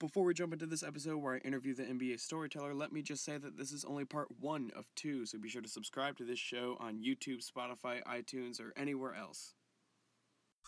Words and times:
Before 0.00 0.24
we 0.24 0.32
jump 0.32 0.54
into 0.54 0.64
this 0.64 0.82
episode 0.82 1.18
where 1.18 1.34
I 1.34 1.38
interview 1.46 1.74
the 1.74 1.82
NBA 1.82 2.20
storyteller, 2.20 2.72
let 2.72 2.90
me 2.90 3.02
just 3.02 3.22
say 3.22 3.36
that 3.36 3.58
this 3.58 3.70
is 3.70 3.84
only 3.84 4.06
part 4.06 4.28
one 4.40 4.70
of 4.74 4.86
two, 4.96 5.26
so 5.26 5.38
be 5.38 5.50
sure 5.50 5.60
to 5.60 5.68
subscribe 5.68 6.16
to 6.16 6.24
this 6.24 6.38
show 6.38 6.78
on 6.80 7.04
YouTube, 7.04 7.44
Spotify, 7.44 8.02
iTunes, 8.04 8.62
or 8.62 8.72
anywhere 8.78 9.14
else. 9.14 9.52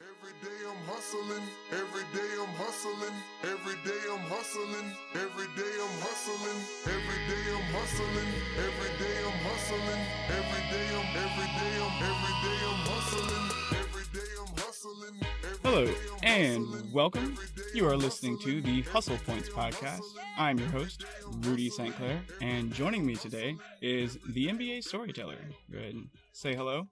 Every 0.02 0.36
day 0.44 0.60
I'm 0.68 0.76
hustling, 0.84 1.48
every 1.72 2.04
day 2.12 2.28
I'm 2.36 2.52
hustling, 2.60 3.16
every 3.44 3.76
day 3.88 4.04
I'm 4.12 4.20
hustling, 4.28 4.92
every 5.16 5.48
day 5.56 5.72
I'm 5.80 5.96
hustling, 6.04 6.60
every 6.84 7.20
day 7.24 7.44
I'm 7.56 7.66
hustling, 7.72 8.28
every 8.60 8.92
day 9.00 9.16
I'm 9.24 9.38
hustling, 9.48 10.02
every 10.28 10.62
day 10.68 10.88
I'm 10.92 11.08
every 11.16 11.48
day 11.56 11.72
I'm 11.80 12.04
every 12.04 12.36
day 12.44 12.58
I'm 12.68 12.80
hustling, 12.84 13.48
every 13.80 14.04
day 14.12 14.30
I'm 14.40 14.52
hustling. 14.60 15.16
Hello 15.62 15.88
and 16.22 16.92
welcome. 16.92 17.38
You 17.74 17.88
are 17.88 17.96
listening 17.96 18.38
to 18.40 18.60
the 18.60 18.82
Hustle 18.82 19.16
Points 19.26 19.48
podcast. 19.48 20.02
I'm 20.36 20.58
your 20.58 20.68
host, 20.68 21.06
Rudy 21.40 21.70
St. 21.70 21.96
Clair, 21.96 22.20
and 22.42 22.70
joining 22.70 23.06
me 23.06 23.16
today 23.16 23.56
is 23.80 24.18
the 24.28 24.48
NBA 24.48 24.84
storyteller. 24.84 25.38
Go 25.70 25.78
ahead 25.78 25.94
and 25.94 26.08
say 26.32 26.54
hello. 26.54 26.88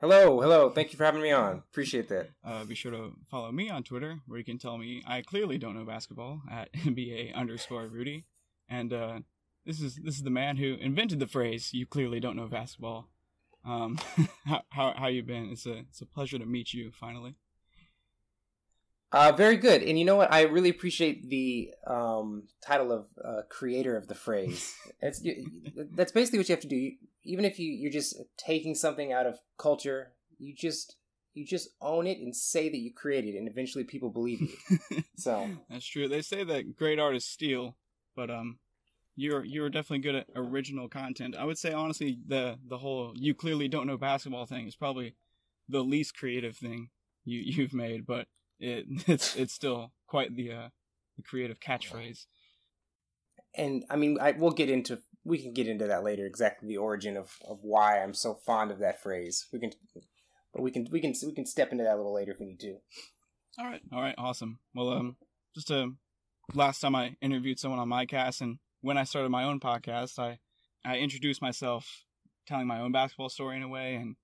Hello, 0.00 0.40
hello. 0.40 0.70
Thank 0.70 0.92
you 0.92 0.96
for 0.96 1.04
having 1.04 1.20
me 1.20 1.32
on. 1.32 1.62
Appreciate 1.70 2.08
that. 2.08 2.30
Uh, 2.42 2.64
be 2.64 2.74
sure 2.74 2.92
to 2.92 3.12
follow 3.30 3.52
me 3.52 3.68
on 3.68 3.82
Twitter, 3.82 4.20
where 4.26 4.38
you 4.38 4.44
can 4.44 4.56
tell 4.56 4.78
me 4.78 5.02
I 5.06 5.20
clearly 5.20 5.58
don't 5.58 5.76
know 5.76 5.84
basketball 5.84 6.40
at 6.50 6.72
NBA 6.74 7.34
underscore 7.34 7.86
Rudy. 7.86 8.24
And 8.70 8.94
uh, 8.94 9.18
this 9.66 9.82
is 9.82 9.96
this 9.96 10.16
is 10.16 10.22
the 10.22 10.30
man 10.30 10.56
who 10.56 10.76
invented 10.80 11.18
the 11.18 11.26
phrase 11.26 11.74
"You 11.74 11.84
clearly 11.84 12.20
don't 12.20 12.36
know 12.36 12.46
basketball." 12.46 13.08
Um, 13.66 13.98
how, 14.46 14.62
how 14.70 14.94
how 14.96 15.06
you 15.08 15.22
been? 15.22 15.50
It's 15.50 15.66
a 15.66 15.80
it's 15.90 16.00
a 16.00 16.06
pleasure 16.06 16.38
to 16.38 16.46
meet 16.46 16.72
you 16.72 16.90
finally. 16.90 17.36
Uh, 19.12 19.32
very 19.32 19.56
good. 19.56 19.82
And 19.82 19.98
you 19.98 20.04
know 20.04 20.16
what? 20.16 20.32
I 20.32 20.42
really 20.42 20.68
appreciate 20.68 21.28
the 21.30 21.72
um, 21.86 22.44
title 22.60 22.92
of 22.92 23.06
uh, 23.24 23.42
creator 23.48 23.96
of 23.96 24.08
the 24.08 24.14
phrase. 24.14 24.74
It's 25.02 25.22
that's 25.94 26.10
basically 26.10 26.38
what 26.38 26.48
you 26.48 26.54
have 26.54 26.62
to 26.62 26.68
do. 26.68 26.92
Even 27.22 27.44
if 27.44 27.58
you 27.58 27.70
you're 27.70 27.92
just 27.92 28.16
taking 28.38 28.74
something 28.74 29.12
out 29.12 29.26
of 29.26 29.38
culture, 29.58 30.12
you 30.38 30.54
just 30.54 30.96
you 31.34 31.44
just 31.44 31.68
own 31.82 32.06
it 32.06 32.18
and 32.18 32.34
say 32.34 32.70
that 32.70 32.78
you 32.78 32.92
created 32.94 33.34
it, 33.34 33.38
and 33.38 33.46
eventually 33.46 33.84
people 33.84 34.08
believe 34.08 34.40
you. 34.40 35.02
so 35.18 35.48
that's 35.68 35.86
true. 35.86 36.08
They 36.08 36.22
say 36.22 36.44
that 36.44 36.76
great 36.76 36.98
artists 36.98 37.30
steal, 37.30 37.76
but 38.16 38.30
um, 38.30 38.58
you're 39.16 39.44
you're 39.44 39.68
definitely 39.68 39.98
good 39.98 40.14
at 40.14 40.28
original 40.34 40.88
content. 40.88 41.36
I 41.36 41.44
would 41.44 41.58
say 41.58 41.72
honestly, 41.72 42.18
the 42.26 42.58
the 42.66 42.78
whole 42.78 43.12
you 43.16 43.34
clearly 43.34 43.68
don't 43.68 43.86
know 43.86 43.98
basketball 43.98 44.46
thing 44.46 44.66
is 44.66 44.76
probably 44.76 45.14
the 45.68 45.84
least 45.84 46.16
creative 46.16 46.56
thing 46.56 46.88
you 47.26 47.40
you've 47.40 47.74
made, 47.74 48.06
but 48.06 48.28
it 48.58 48.86
it's 49.06 49.36
it's 49.36 49.54
still 49.54 49.92
quite 50.06 50.34
the 50.36 50.52
uh, 50.52 50.68
the 51.16 51.22
creative 51.22 51.60
catchphrase. 51.60 52.26
And 53.54 53.84
I 53.90 53.96
mean, 53.96 54.18
I 54.20 54.32
we'll 54.32 54.50
get 54.50 54.70
into 54.70 55.00
we 55.24 55.38
can 55.38 55.52
get 55.52 55.66
into 55.66 55.86
that 55.86 56.04
later. 56.04 56.26
Exactly 56.26 56.68
the 56.68 56.76
origin 56.76 57.16
of, 57.16 57.32
of 57.48 57.58
why 57.62 58.02
I'm 58.02 58.14
so 58.14 58.34
fond 58.34 58.70
of 58.70 58.78
that 58.78 59.02
phrase. 59.02 59.46
We 59.52 59.58
can, 59.58 59.72
but 60.52 60.62
we 60.62 60.70
can 60.70 60.86
we 60.90 61.00
can 61.00 61.14
we 61.24 61.32
can 61.32 61.46
step 61.46 61.72
into 61.72 61.84
that 61.84 61.94
a 61.94 61.96
little 61.96 62.14
later 62.14 62.32
if 62.32 62.40
we 62.40 62.46
need 62.46 62.60
to. 62.60 62.76
All 63.58 63.66
right, 63.66 63.80
all 63.92 64.02
right, 64.02 64.14
awesome. 64.18 64.58
Well, 64.74 64.90
um, 64.90 65.16
just 65.54 65.70
a 65.70 65.90
last 66.54 66.80
time 66.80 66.94
I 66.94 67.16
interviewed 67.20 67.58
someone 67.58 67.80
on 67.80 67.88
my 67.88 68.06
cast, 68.06 68.40
and 68.40 68.58
when 68.82 68.98
I 68.98 69.04
started 69.04 69.30
my 69.30 69.44
own 69.44 69.60
podcast, 69.60 70.18
I 70.18 70.38
I 70.84 70.98
introduced 70.98 71.42
myself, 71.42 72.04
telling 72.46 72.66
my 72.66 72.80
own 72.80 72.92
basketball 72.92 73.30
story 73.30 73.56
in 73.56 73.62
a 73.62 73.68
way, 73.68 73.94
and 73.96 74.16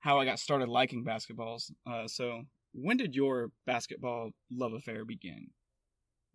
how 0.00 0.18
I 0.18 0.26
got 0.26 0.38
started 0.38 0.68
liking 0.68 1.04
basketballs. 1.04 1.70
Uh, 1.90 2.06
so 2.06 2.42
when 2.74 2.96
did 2.96 3.14
your 3.14 3.50
basketball 3.66 4.30
love 4.50 4.72
affair 4.72 5.04
begin? 5.04 5.48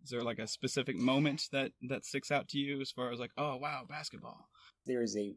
Is 0.02 0.10
there 0.10 0.22
like 0.22 0.38
a 0.38 0.46
specific 0.46 0.96
moment 0.96 1.48
that 1.52 1.72
that 1.88 2.06
sticks 2.06 2.30
out 2.30 2.48
to 2.48 2.58
you 2.58 2.80
as 2.80 2.90
far 2.90 3.12
as 3.12 3.20
like, 3.20 3.32
oh 3.36 3.56
wow, 3.56 3.82
basketball? 3.88 4.48
There 4.86 5.02
is 5.02 5.16
a 5.16 5.34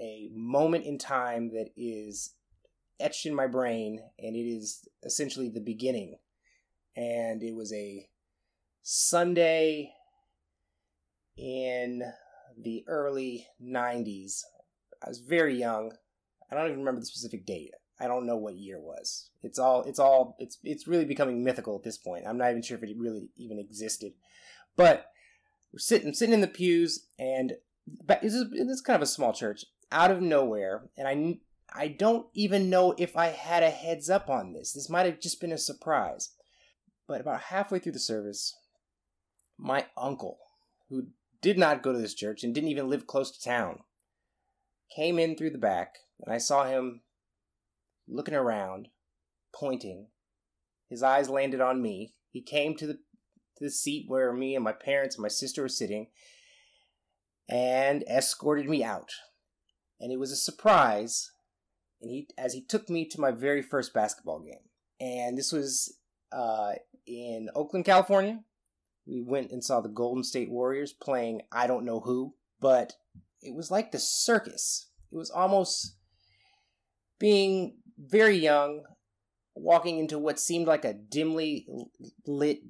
a 0.00 0.28
moment 0.32 0.84
in 0.84 0.98
time 0.98 1.50
that 1.50 1.70
is 1.76 2.34
etched 2.98 3.26
in 3.26 3.34
my 3.34 3.46
brain, 3.46 4.00
and 4.18 4.34
it 4.34 4.48
is 4.48 4.88
essentially 5.04 5.48
the 5.48 5.60
beginning. 5.60 6.16
And 6.96 7.42
it 7.42 7.54
was 7.54 7.72
a 7.72 8.08
Sunday 8.82 9.92
in 11.36 12.02
the 12.60 12.84
early 12.88 13.46
90s. 13.62 14.42
I 15.04 15.08
was 15.08 15.20
very 15.20 15.56
young. 15.56 15.92
I 16.50 16.54
don't 16.54 16.66
even 16.66 16.80
remember 16.80 17.00
the 17.00 17.06
specific 17.06 17.46
date. 17.46 17.70
I 18.00 18.06
don't 18.06 18.26
know 18.26 18.36
what 18.36 18.56
year 18.56 18.80
was. 18.80 19.30
It's 19.42 19.58
all 19.58 19.82
it's 19.82 19.98
all 19.98 20.36
it's 20.38 20.58
it's 20.64 20.88
really 20.88 21.04
becoming 21.04 21.44
mythical 21.44 21.76
at 21.76 21.82
this 21.82 21.98
point. 21.98 22.24
I'm 22.26 22.38
not 22.38 22.50
even 22.50 22.62
sure 22.62 22.78
if 22.78 22.82
it 22.82 22.96
really 22.96 23.28
even 23.36 23.58
existed. 23.58 24.12
But 24.76 25.06
we're 25.72 25.78
sitting 25.78 26.14
sitting 26.14 26.34
in 26.34 26.40
the 26.40 26.46
pews 26.46 27.06
and 27.18 27.54
this 28.22 28.34
is, 28.34 28.50
this 28.50 28.68
is 28.68 28.80
kind 28.80 28.96
of 28.96 29.02
a 29.02 29.06
small 29.06 29.32
church 29.32 29.64
out 29.92 30.10
of 30.10 30.22
nowhere 30.22 30.88
and 30.96 31.06
I 31.06 31.38
I 31.72 31.88
don't 31.88 32.26
even 32.34 32.70
know 32.70 32.94
if 32.98 33.16
I 33.16 33.26
had 33.26 33.62
a 33.62 33.70
heads 33.70 34.10
up 34.10 34.28
on 34.28 34.52
this. 34.52 34.72
This 34.72 34.90
might 34.90 35.06
have 35.06 35.20
just 35.20 35.40
been 35.40 35.52
a 35.52 35.58
surprise. 35.58 36.30
But 37.06 37.20
about 37.20 37.42
halfway 37.42 37.78
through 37.78 37.92
the 37.92 37.98
service, 37.98 38.56
my 39.58 39.86
uncle, 39.96 40.38
who 40.88 41.08
did 41.42 41.58
not 41.58 41.82
go 41.82 41.92
to 41.92 41.98
this 41.98 42.14
church 42.14 42.42
and 42.42 42.54
didn't 42.54 42.70
even 42.70 42.88
live 42.88 43.06
close 43.06 43.30
to 43.30 43.42
town, 43.42 43.80
came 44.94 45.18
in 45.18 45.36
through 45.36 45.50
the 45.50 45.58
back, 45.58 45.96
and 46.20 46.32
I 46.32 46.38
saw 46.38 46.64
him 46.64 47.02
looking 48.10 48.34
around, 48.34 48.88
pointing. 49.52 50.08
His 50.88 51.02
eyes 51.02 51.30
landed 51.30 51.60
on 51.60 51.80
me. 51.80 52.14
He 52.30 52.42
came 52.42 52.76
to 52.76 52.86
the 52.86 52.94
to 52.94 53.64
the 53.64 53.70
seat 53.70 54.06
where 54.08 54.32
me 54.32 54.54
and 54.54 54.64
my 54.64 54.72
parents 54.72 55.16
and 55.16 55.22
my 55.22 55.28
sister 55.28 55.62
were 55.62 55.68
sitting 55.68 56.08
and 57.48 58.02
escorted 58.04 58.68
me 58.68 58.82
out. 58.82 59.10
And 60.00 60.10
it 60.12 60.18
was 60.18 60.32
a 60.32 60.36
surprise. 60.36 61.30
And 62.00 62.10
he 62.10 62.28
as 62.38 62.54
he 62.54 62.62
took 62.62 62.88
me 62.88 63.06
to 63.06 63.20
my 63.20 63.30
very 63.30 63.62
first 63.62 63.92
basketball 63.92 64.40
game. 64.40 64.68
And 65.00 65.36
this 65.36 65.52
was 65.52 65.96
uh, 66.32 66.72
in 67.06 67.48
Oakland, 67.54 67.84
California. 67.84 68.40
We 69.06 69.22
went 69.22 69.50
and 69.50 69.64
saw 69.64 69.80
the 69.80 69.88
Golden 69.88 70.22
State 70.22 70.50
Warriors 70.50 70.92
playing 70.92 71.42
I 71.52 71.66
don't 71.66 71.84
know 71.84 72.00
who, 72.00 72.34
but 72.60 72.94
it 73.42 73.54
was 73.54 73.70
like 73.70 73.92
the 73.92 73.98
circus. 73.98 74.88
It 75.12 75.16
was 75.16 75.30
almost 75.30 75.96
being 77.18 77.76
very 78.00 78.36
young, 78.36 78.82
walking 79.54 79.98
into 79.98 80.18
what 80.18 80.40
seemed 80.40 80.66
like 80.66 80.84
a 80.84 80.94
dimly 80.94 81.66
lit, 82.26 82.60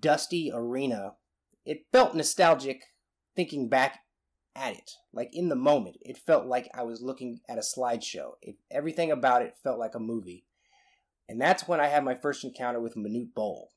dusty 0.00 0.50
arena. 0.52 1.14
It 1.64 1.86
felt 1.92 2.14
nostalgic 2.14 2.82
thinking 3.34 3.68
back 3.68 4.00
at 4.54 4.74
it. 4.74 4.90
Like 5.12 5.30
in 5.32 5.48
the 5.48 5.56
moment, 5.56 5.96
it 6.02 6.18
felt 6.18 6.46
like 6.46 6.68
I 6.74 6.82
was 6.82 7.00
looking 7.00 7.40
at 7.48 7.58
a 7.58 7.62
slideshow. 7.62 8.32
It, 8.42 8.56
everything 8.70 9.10
about 9.10 9.42
it 9.42 9.56
felt 9.62 9.78
like 9.78 9.94
a 9.94 10.00
movie. 10.00 10.44
And 11.28 11.40
that's 11.40 11.66
when 11.66 11.80
I 11.80 11.86
had 11.86 12.04
my 12.04 12.14
first 12.14 12.44
encounter 12.44 12.80
with 12.80 12.96
Manute 12.96 13.34
Bol. 13.34 13.70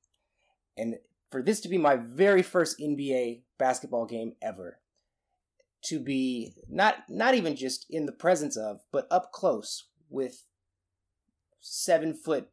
And 0.75 0.95
for 1.31 1.41
this 1.41 1.61
to 1.61 1.69
be 1.69 1.77
my 1.77 1.95
very 1.95 2.41
first 2.41 2.79
NBA 2.79 3.41
basketball 3.57 4.05
game 4.05 4.33
ever, 4.41 4.79
to 5.85 5.99
be 5.99 6.53
not 6.69 6.95
not 7.09 7.35
even 7.35 7.55
just 7.55 7.85
in 7.89 8.05
the 8.05 8.11
presence 8.11 8.57
of, 8.57 8.81
but 8.91 9.07
up 9.09 9.31
close 9.31 9.87
with 10.09 10.43
seven 11.67 12.13
foot 12.13 12.49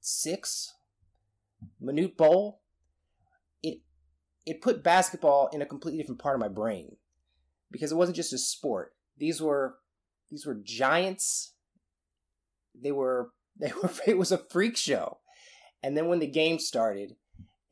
six 0.00 0.74
Manute 1.82 2.16
Bol, 2.16 2.60
it 3.62 3.80
it 4.46 4.62
put 4.62 4.82
basketball 4.82 5.48
in 5.52 5.62
a 5.62 5.66
completely 5.66 6.00
different 6.00 6.20
part 6.20 6.36
of 6.36 6.40
my 6.40 6.48
brain 6.48 6.96
because 7.70 7.92
it 7.92 7.96
wasn't 7.96 8.16
just 8.16 8.32
a 8.32 8.38
sport. 8.38 8.94
These 9.18 9.40
were 9.40 9.76
these 10.30 10.46
were 10.46 10.54
giants. 10.54 11.54
They 12.74 12.92
were 12.92 13.32
they 13.60 13.72
were 13.82 13.90
it 14.06 14.18
was 14.18 14.32
a 14.32 14.38
freak 14.38 14.76
show. 14.76 15.18
And 15.82 15.96
then 15.96 16.08
when 16.08 16.18
the 16.18 16.26
game 16.26 16.58
started 16.58 17.16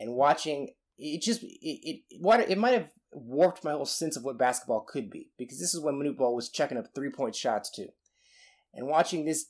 and 0.00 0.14
watching 0.14 0.70
it 0.98 1.22
just 1.22 1.42
it 1.42 1.58
it 1.62 2.02
what 2.20 2.40
it 2.40 2.58
might 2.58 2.74
have 2.74 2.90
warped 3.12 3.64
my 3.64 3.72
whole 3.72 3.86
sense 3.86 4.16
of 4.16 4.24
what 4.24 4.38
basketball 4.38 4.80
could 4.80 5.10
be 5.10 5.30
because 5.38 5.58
this 5.58 5.74
is 5.74 5.80
when 5.80 5.94
Manute 5.94 6.16
Bol 6.16 6.34
was 6.34 6.50
checking 6.50 6.76
up 6.76 6.86
three 6.94 7.10
point 7.10 7.34
shots 7.34 7.70
too. 7.70 7.88
And 8.74 8.86
watching 8.86 9.24
this 9.24 9.46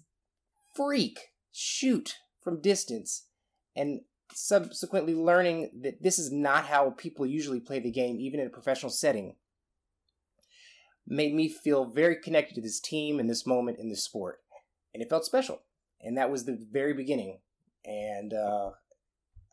freak 0.78 1.18
shoot 1.52 2.14
from 2.40 2.62
distance 2.62 3.26
and 3.74 4.00
subsequently 4.32 5.14
learning 5.14 5.70
that 5.82 6.02
this 6.02 6.18
is 6.18 6.30
not 6.30 6.66
how 6.66 6.90
people 6.90 7.26
usually 7.26 7.60
play 7.60 7.80
the 7.80 7.90
game, 7.90 8.20
even 8.20 8.40
in 8.40 8.46
a 8.46 8.50
professional 8.50 8.90
setting, 8.90 9.34
made 11.06 11.34
me 11.34 11.48
feel 11.48 11.84
very 11.84 12.16
connected 12.16 12.54
to 12.54 12.60
this 12.60 12.80
team 12.80 13.18
and 13.18 13.28
this 13.28 13.46
moment 13.46 13.78
in 13.78 13.88
this 13.88 14.04
sport. 14.04 14.38
And 14.94 15.02
it 15.02 15.08
felt 15.08 15.24
special. 15.24 15.62
And 16.00 16.16
that 16.16 16.30
was 16.30 16.44
the 16.44 16.58
very 16.70 16.92
beginning. 16.92 17.40
And 17.84 18.32
uh, 18.32 18.70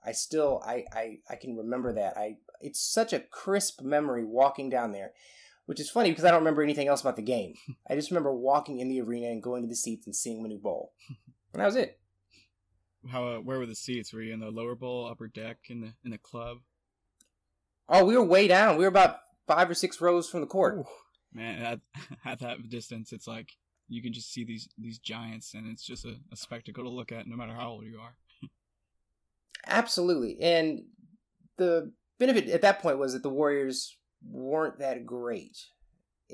I 0.06 0.12
still 0.12 0.62
I, 0.66 0.86
I 0.94 1.18
I 1.30 1.36
can 1.36 1.56
remember 1.56 1.94
that. 1.94 2.18
I 2.18 2.38
it's 2.62 2.80
such 2.80 3.14
a 3.14 3.20
crisp 3.20 3.82
memory 3.82 4.24
walking 4.24 4.70
down 4.70 4.92
there 4.92 5.14
which 5.66 5.80
is 5.80 5.90
funny 5.90 6.10
because 6.10 6.24
I 6.24 6.32
don't 6.32 6.40
remember 6.40 6.62
anything 6.62 6.88
else 6.88 7.02
about 7.02 7.16
the 7.16 7.22
game. 7.22 7.56
I 7.90 7.96
just 7.96 8.12
remember 8.12 8.34
walking 8.34 8.80
in 8.80 8.90
the 8.90 9.02
arena 9.02 9.28
and 9.28 9.42
going 9.42 9.64
to 9.64 9.68
the 9.68 9.76
seats 9.76 10.06
and 10.06 10.16
seeing 10.16 10.44
Manute 10.44 10.62
Bol, 10.62 10.94
and 11.54 11.62
that 11.62 11.66
was 11.66 11.76
it. 11.76 12.00
How? 13.10 13.28
Uh, 13.28 13.38
where 13.38 13.60
were 13.60 13.66
the 13.66 13.76
seats? 13.76 14.14
Were 14.14 14.22
you 14.22 14.34
in 14.34 14.40
the 14.40 14.50
lower 14.50 14.76
bowl, 14.76 15.08
upper 15.10 15.28
deck, 15.28 15.58
in 15.70 15.82
the 15.82 15.94
in 16.04 16.12
the 16.12 16.18
club? 16.18 16.60
Oh, 17.88 18.04
we 18.04 18.18
were 18.18 18.24
way 18.24 18.48
down. 18.48 18.78
We 18.78 18.84
were 18.84 18.90
about 18.90 19.18
five 19.48 19.70
or 19.70 19.76
six 19.76 20.02
rows 20.02 20.28
from 20.28 20.42
the 20.42 20.48
court. 20.48 20.80
Ooh, 20.80 20.86
man, 21.34 21.62
at, 21.62 21.80
at 22.26 22.40
that 22.40 22.68
distance, 22.68 23.14
it's 23.14 23.28
like 23.28 23.52
you 23.88 24.02
can 24.02 24.14
just 24.14 24.32
see 24.32 24.44
these 24.44 24.68
these 24.78 25.00
giants, 25.00 25.54
and 25.54 25.68
it's 25.68 25.84
just 25.84 26.06
a, 26.06 26.16
a 26.32 26.36
spectacle 26.36 26.84
to 26.84 26.90
look 26.90 27.12
at, 27.12 27.28
no 27.28 27.36
matter 27.36 27.54
how 27.54 27.70
old 27.70 27.86
you 27.86 28.00
are. 28.00 28.16
Absolutely. 29.68 30.40
And 30.42 30.84
the 31.58 31.92
benefit 32.20 32.50
at 32.50 32.62
that 32.62 32.82
point 32.82 33.00
was 33.00 33.14
that 33.14 33.24
the 33.24 33.30
Warriors 33.30 33.98
weren't 34.24 34.80
that 34.80 35.06
great, 35.06 35.58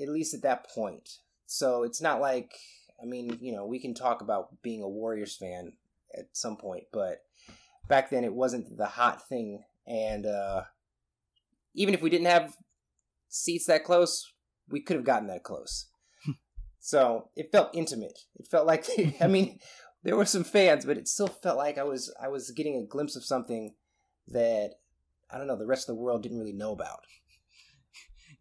at 0.00 0.08
least 0.08 0.34
at 0.34 0.42
that 0.42 0.68
point. 0.68 1.08
So 1.46 1.82
it's 1.82 2.00
not 2.00 2.20
like, 2.20 2.52
I 3.02 3.06
mean, 3.06 3.38
you 3.40 3.52
know, 3.52 3.66
we 3.66 3.78
can 3.78 3.94
talk 3.94 4.22
about 4.22 4.62
being 4.62 4.82
a 4.82 4.88
Warriors 4.88 5.36
fan 5.36 5.72
at 6.16 6.28
some 6.32 6.56
point, 6.56 6.84
but 6.92 7.22
back 7.88 8.10
then 8.10 8.24
it 8.24 8.32
wasn't 8.32 8.76
the 8.76 8.86
hot 8.86 9.28
thing. 9.28 9.62
And 9.86 10.26
uh, 10.26 10.62
even 11.74 11.94
if 11.94 12.02
we 12.02 12.10
didn't 12.10 12.28
have 12.28 12.56
seats 13.28 13.66
that 13.66 13.84
close, 13.84 14.32
we 14.68 14.80
could 14.80 14.96
have 14.96 15.04
gotten 15.04 15.28
that 15.28 15.42
close. 15.42 15.88
so 16.80 17.28
it 17.36 17.52
felt 17.52 17.70
intimate. 17.74 18.18
It 18.36 18.46
felt 18.46 18.66
like, 18.66 18.86
I 19.20 19.26
mean, 19.26 19.58
there 20.02 20.16
were 20.16 20.24
some 20.24 20.44
fans, 20.44 20.84
but 20.84 20.96
it 20.96 21.08
still 21.08 21.28
felt 21.28 21.58
like 21.58 21.78
I 21.78 21.84
was 21.84 22.12
I 22.20 22.28
was 22.28 22.50
getting 22.50 22.76
a 22.76 22.86
glimpse 22.86 23.16
of 23.16 23.24
something 23.24 23.74
that 24.28 24.72
I 25.30 25.38
don't 25.38 25.46
know 25.46 25.56
the 25.56 25.66
rest 25.66 25.88
of 25.88 25.94
the 25.94 26.02
world 26.02 26.22
didn't 26.22 26.38
really 26.38 26.52
know 26.52 26.72
about. 26.72 27.00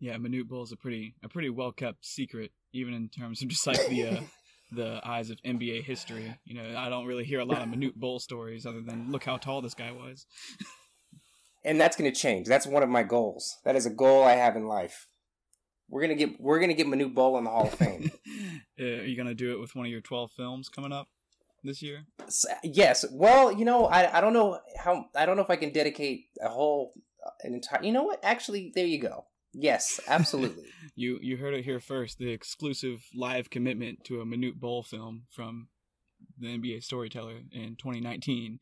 Yeah, 0.02 0.16
Manute 0.18 0.48
Bol 0.48 0.64
is 0.64 0.72
a 0.72 0.76
pretty 0.76 1.16
a 1.24 1.30
pretty 1.30 1.50
well 1.50 1.72
kept 1.72 2.04
secret, 2.06 2.52
even 2.74 2.94
in 2.94 3.08
terms 3.08 3.42
of 3.44 3.50
just 3.50 3.68
like 3.68 3.88
the 3.88 4.08
uh, 4.08 4.22
the 4.72 5.00
eyes 5.06 5.30
of 5.30 5.40
NBA 5.44 5.84
history. 5.84 6.36
You 6.44 6.56
know, 6.56 6.76
I 6.76 6.90
don't 6.90 7.06
really 7.06 7.24
hear 7.24 7.40
a 7.40 7.46
lot 7.46 7.62
of 7.62 7.70
Manute 7.70 7.96
Bol 7.96 8.20
stories 8.20 8.66
other 8.66 8.82
than 8.82 9.12
look 9.12 9.24
how 9.24 9.38
tall 9.38 9.62
this 9.62 9.76
guy 9.76 9.92
was. 9.92 10.26
and 11.64 11.80
that's 11.80 11.96
going 11.96 12.12
to 12.12 12.20
change. 12.20 12.48
That's 12.48 12.66
one 12.66 12.82
of 12.82 12.90
my 12.90 13.04
goals. 13.04 13.58
That 13.64 13.76
is 13.76 13.86
a 13.86 13.92
goal 13.92 14.24
I 14.24 14.34
have 14.34 14.56
in 14.56 14.66
life. 14.66 15.08
We're 15.88 16.02
gonna 16.02 16.16
get 16.16 16.42
we're 16.42 16.60
gonna 16.60 16.74
get 16.74 16.88
Manute 16.88 17.14
Bol 17.14 17.38
in 17.38 17.44
the 17.44 17.52
Hall 17.52 17.68
of 17.68 17.74
Fame. 17.76 18.12
uh, 18.80 18.84
are 18.84 19.06
you 19.06 19.16
gonna 19.16 19.36
do 19.36 19.52
it 19.52 19.60
with 19.60 19.76
one 19.76 19.86
of 19.86 19.92
your 19.92 20.02
twelve 20.02 20.32
films 20.32 20.68
coming 20.68 20.92
up? 20.92 21.10
this 21.64 21.82
year? 21.82 22.06
Yes. 22.64 23.06
Well, 23.12 23.52
you 23.52 23.66
know, 23.66 23.86
I 23.86 24.18
I 24.18 24.22
don't 24.22 24.34
know 24.34 24.60
how 24.84 25.06
I 25.16 25.28
don't 25.28 25.36
know 25.36 25.44
if 25.44 25.50
I 25.50 25.56
can 25.56 25.72
dedicate 25.72 26.26
a 26.44 26.50
whole 26.50 26.94
uh, 27.26 27.30
an 27.44 27.54
entire. 27.54 27.84
You 27.84 27.92
know 27.92 28.04
what? 28.04 28.20
Actually, 28.24 28.72
there 28.74 28.86
you 28.86 29.00
go. 29.00 29.26
Yes, 29.54 30.00
absolutely. 30.08 30.66
you 30.96 31.20
you 31.22 31.38
heard 31.38 31.54
it 31.54 31.66
here 31.66 31.80
first. 31.80 32.18
The 32.18 32.30
exclusive 32.30 33.04
live 33.14 33.50
commitment 33.50 34.04
to 34.06 34.22
a 34.22 34.26
Manute 34.26 34.60
Bol 34.60 34.84
film 34.84 35.24
from 35.30 35.68
the 36.40 36.48
NBA 36.48 36.84
Storyteller 36.84 37.40
in 37.52 37.76
2019. 37.76 38.60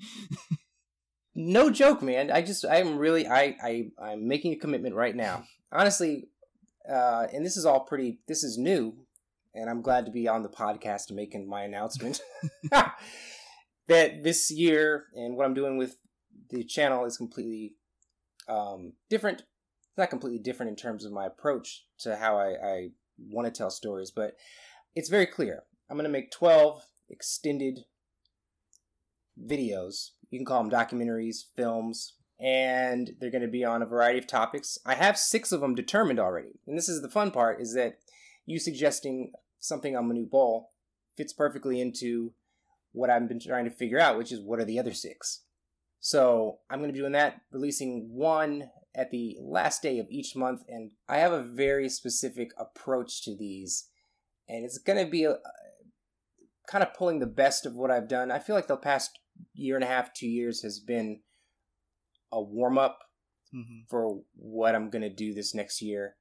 no 1.36 1.69
joke, 1.69 2.01
man. 2.01 2.31
I 2.31 2.41
just 2.41 2.65
I'm 2.65 2.97
really 2.97 3.27
I 3.27 3.56
I 3.62 3.89
I'm 4.01 4.27
making 4.27 4.53
a 4.53 4.57
commitment 4.57 4.95
right 4.95 5.15
now. 5.15 5.45
Honestly, 5.71 6.30
uh, 6.89 7.27
and 7.31 7.45
this 7.45 7.57
is 7.57 7.65
all 7.65 7.81
pretty. 7.81 8.19
This 8.27 8.44
is 8.44 8.57
new 8.57 9.06
and 9.53 9.69
I'm 9.69 9.81
glad 9.81 10.06
to 10.06 10.12
be 10.12 10.27
on 10.27 10.44
the 10.44 10.50
podcast 10.50 11.12
making 11.12 11.47
my 11.47 11.63
announcement 11.63 12.21
that 12.71 14.24
this 14.24 14.51
year 14.51 15.06
and 15.15 15.36
what 15.36 15.45
I'm 15.45 15.53
doing 15.53 15.77
with 15.77 15.97
the 16.50 16.63
channel 16.63 17.06
is 17.06 17.18
completely 17.18 17.74
um, 18.47 18.94
different. 19.09 19.44
Not 20.00 20.10
completely 20.10 20.40
different 20.40 20.69
in 20.69 20.75
terms 20.78 21.04
of 21.04 21.12
my 21.12 21.25
approach 21.25 21.84
to 22.00 22.16
how 22.16 22.38
I, 22.38 22.54
I 22.66 22.90
want 23.19 23.46
to 23.48 23.51
tell 23.51 23.69
stories, 23.69 24.12
but 24.12 24.38
it's 24.96 25.10
very 25.10 25.25
clear. 25.25 25.63
I'm 25.90 25.98
going 25.98 26.06
to 26.06 26.10
make 26.10 26.31
12 26.31 26.86
extended 27.10 27.80
videos. 29.38 30.12
You 30.31 30.40
can 30.40 30.46
call 30.46 30.63
them 30.63 30.72
documentaries, 30.72 31.40
films, 31.54 32.13
and 32.40 33.12
they're 33.19 33.30
going 33.30 33.42
to 33.42 33.50
be 33.50 33.66
on 33.66 33.81
a 33.81 33.86
variety 33.86 34.19
of 34.19 34.25
topics. 34.25 34.78
I 34.86 34.96
have 34.96 35.18
six 35.18 35.51
of 35.51 35.60
them 35.60 35.75
determined 35.75 36.18
already. 36.18 36.62
And 36.66 36.78
this 36.78 36.88
is 36.88 37.01
the 37.01 37.10
fun 37.10 37.31
part 37.31 37.60
is 37.60 37.74
that 37.74 37.98
you 38.46 38.57
suggesting 38.57 39.34
something 39.60 39.98
on 39.98 40.07
Manute 40.07 40.30
Bol 40.30 40.72
fits 41.18 41.34
perfectly 41.34 41.81
into 41.81 42.31
what 42.94 43.10
I've 43.10 43.28
been 43.28 43.42
trying 43.42 43.66
to 43.66 43.72
figure 43.72 44.00
out, 44.00 44.18
which 44.18 44.31
is 44.31 44.40
what 44.40 44.62
are 44.62 44.66
the 44.66 44.80
other 44.80 44.94
six. 44.94 45.42
So 46.00 46.60
I'm 46.69 46.80
going 46.80 46.88
to 46.88 46.94
be 46.94 47.00
doing 47.00 47.12
that, 47.12 47.42
releasing 47.51 48.07
one 48.13 48.69
at 49.00 49.12
the 49.12 49.38
last 49.42 49.81
day 49.81 50.00
of 50.00 50.07
each 50.10 50.36
month, 50.36 50.63
and 50.68 50.92
I 51.07 51.18
have 51.19 51.31
a 51.31 51.42
very 51.42 51.88
specific 51.88 52.51
approach 52.57 53.24
to 53.24 53.36
these, 53.36 53.88
and 54.48 54.66
it's 54.66 54.78
going 54.78 55.04
to 55.04 55.10
be 55.10 55.24
a, 55.24 55.38
kind 56.68 56.84
of 56.84 56.94
pulling 56.94 57.19
the 57.19 57.25
best 57.25 57.66
of 57.66 57.75
what 57.75 57.92
I've 57.92 58.10
done. 58.10 58.30
I 58.30 58.40
feel 58.40 58.56
like 58.56 58.68
the 58.68 58.75
past 58.75 59.12
year 59.54 59.75
and 59.75 59.84
a 59.84 59.88
half, 59.88 60.13
two 60.13 60.28
years 60.28 60.62
has 60.63 60.80
been 60.80 61.22
a 62.31 62.42
warm 62.42 62.78
up 62.78 63.00
mm-hmm. 63.56 63.86
for 63.90 64.19
what 64.36 64.75
I'm 64.75 64.90
going 64.90 65.01
to 65.04 65.10
do 65.10 65.34
this 65.34 65.56
next 65.56 65.81
year 65.81 66.16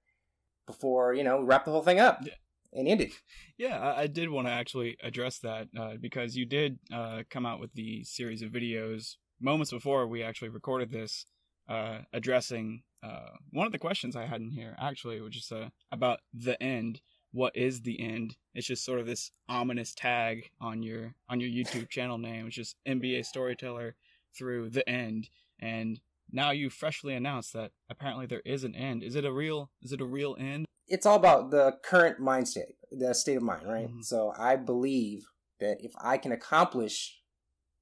before 0.66 1.14
you 1.14 1.24
know 1.24 1.42
wrap 1.42 1.64
the 1.64 1.72
whole 1.72 1.82
thing 1.82 1.98
up. 1.98 2.20
Yeah 2.22 2.34
and 2.72 2.88
end 2.88 3.00
it. 3.00 3.12
Yeah, 3.56 3.80
I, 3.80 4.02
I 4.02 4.06
did 4.06 4.30
want 4.30 4.46
to 4.46 4.52
actually 4.52 4.96
address 5.02 5.40
that 5.40 5.66
uh, 5.76 5.94
because 6.00 6.36
you 6.36 6.46
did 6.46 6.78
uh, 6.92 7.22
come 7.28 7.44
out 7.44 7.58
with 7.58 7.72
the 7.72 8.04
series 8.04 8.40
of 8.40 8.52
videos 8.52 9.16
moments 9.40 9.72
before 9.72 10.06
we 10.06 10.22
actually 10.22 10.50
recorded 10.50 10.92
this, 10.92 11.26
uh, 11.68 11.98
addressing 12.12 12.82
uh, 13.02 13.30
one 13.52 13.66
of 13.66 13.72
the 13.72 13.78
questions 13.78 14.16
I 14.16 14.26
had 14.26 14.40
in 14.40 14.50
here 14.50 14.74
actually, 14.78 15.20
which 15.20 15.36
is 15.36 15.52
uh, 15.52 15.68
about 15.92 16.20
the 16.32 16.60
end. 16.62 17.00
What 17.32 17.54
is 17.54 17.82
the 17.82 18.00
end? 18.00 18.36
It's 18.54 18.66
just 18.66 18.84
sort 18.84 19.00
of 19.00 19.06
this 19.06 19.30
ominous 19.48 19.94
tag 19.94 20.50
on 20.60 20.82
your 20.82 21.14
on 21.28 21.40
your 21.40 21.50
YouTube 21.50 21.90
channel 21.90 22.18
name, 22.18 22.46
which 22.46 22.58
is 22.58 22.74
NBA 22.86 23.26
Storyteller 23.26 23.96
through 24.36 24.70
the 24.70 24.88
end, 24.88 25.28
and 25.58 26.00
now 26.30 26.50
you 26.50 26.70
freshly 26.70 27.14
announced 27.14 27.52
that 27.52 27.72
apparently 27.90 28.26
there 28.26 28.42
is 28.44 28.64
an 28.64 28.74
end. 28.74 29.02
Is 29.02 29.14
it 29.14 29.24
a 29.24 29.32
real? 29.32 29.70
Is 29.82 29.92
it 29.92 30.00
a 30.00 30.06
real 30.06 30.36
end? 30.38 30.64
it's 30.88 31.06
all 31.06 31.16
about 31.16 31.50
the 31.50 31.76
current 31.82 32.18
mind 32.18 32.48
state, 32.48 32.76
the 32.90 33.14
state 33.14 33.36
of 33.36 33.42
mind, 33.42 33.66
right? 33.66 33.88
Mm-hmm. 33.88 34.02
So 34.02 34.32
I 34.36 34.56
believe 34.56 35.26
that 35.60 35.78
if 35.80 35.92
I 36.00 36.16
can 36.16 36.32
accomplish 36.32 37.20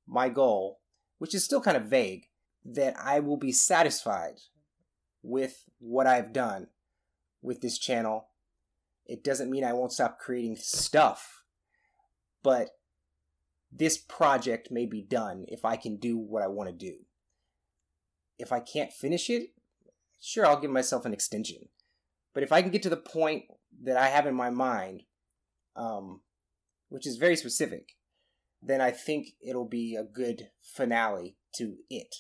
my 0.07 0.29
goal, 0.29 0.81
which 1.19 1.35
is 1.35 1.45
still 1.45 1.61
kind 1.61 1.77
of 1.77 1.85
vague, 1.85 2.27
that 2.73 2.95
I 2.99 3.21
will 3.21 3.37
be 3.37 3.53
satisfied 3.53 4.41
with 5.23 5.65
what 5.79 6.07
I've 6.07 6.33
done 6.33 6.69
with 7.43 7.61
this 7.61 7.79
channel. 7.79 8.29
It 9.07 9.23
doesn't 9.23 9.51
mean 9.51 9.65
I 9.65 9.73
won't 9.73 9.93
stop 9.93 10.19
creating 10.19 10.57
stuff, 10.57 11.43
but 12.43 12.71
this 13.71 13.99
project 13.99 14.69
may 14.71 14.87
be 14.87 15.03
done 15.03 15.45
if 15.49 15.65
I 15.65 15.77
can 15.77 15.97
do 15.97 16.19
what 16.19 16.43
I 16.43 16.49
want 16.49 16.71
to 16.71 16.75
do. 16.75 16.97
If 18.39 18.53
I 18.53 18.61
can't 18.61 18.93
finish 18.93 19.31
it, 19.31 19.51
sure, 20.21 20.47
I'll 20.47 20.61
give 20.61 20.71
myself 20.71 21.05
an 21.05 21.13
extension. 21.13 21.69
But 22.35 22.43
if 22.43 22.53
I 22.53 22.63
can 22.63 22.71
get 22.71 22.83
to 22.83 22.91
the 22.91 22.97
point 22.97 23.45
that 23.83 23.97
I 23.97 24.09
have 24.09 24.27
in 24.27 24.35
my 24.35 24.51
mind, 24.51 25.03
um, 25.75 26.21
which 26.89 27.07
is 27.07 27.17
very 27.17 27.37
specific, 27.37 27.93
then 28.63 28.81
I 28.81 28.91
think 28.91 29.29
it'll 29.41 29.69
be 29.69 29.95
a 29.95 30.05
good 30.05 30.49
finale 30.63 31.37
to 31.55 31.77
it. 31.89 32.15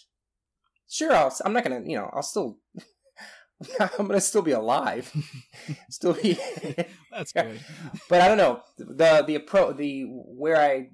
Sure, 0.88 1.12
I'll, 1.12 1.35
I'm 1.45 1.52
not 1.52 1.64
gonna, 1.64 1.83
you 1.85 1.97
know, 1.97 2.11
I'll 2.12 2.23
still, 2.23 2.59
I'm 3.81 4.07
gonna 4.07 4.21
still 4.21 4.43
be 4.43 4.52
alive, 4.52 5.12
still 5.90 6.12
be. 6.12 6.38
That's 7.11 7.33
good. 7.33 7.61
but 8.09 8.21
I 8.21 8.28
don't 8.28 8.38
know 8.38 8.62
the 8.78 9.25
the 9.26 9.35
approach, 9.35 9.76
the 9.76 10.05
where 10.07 10.61
I 10.61 10.90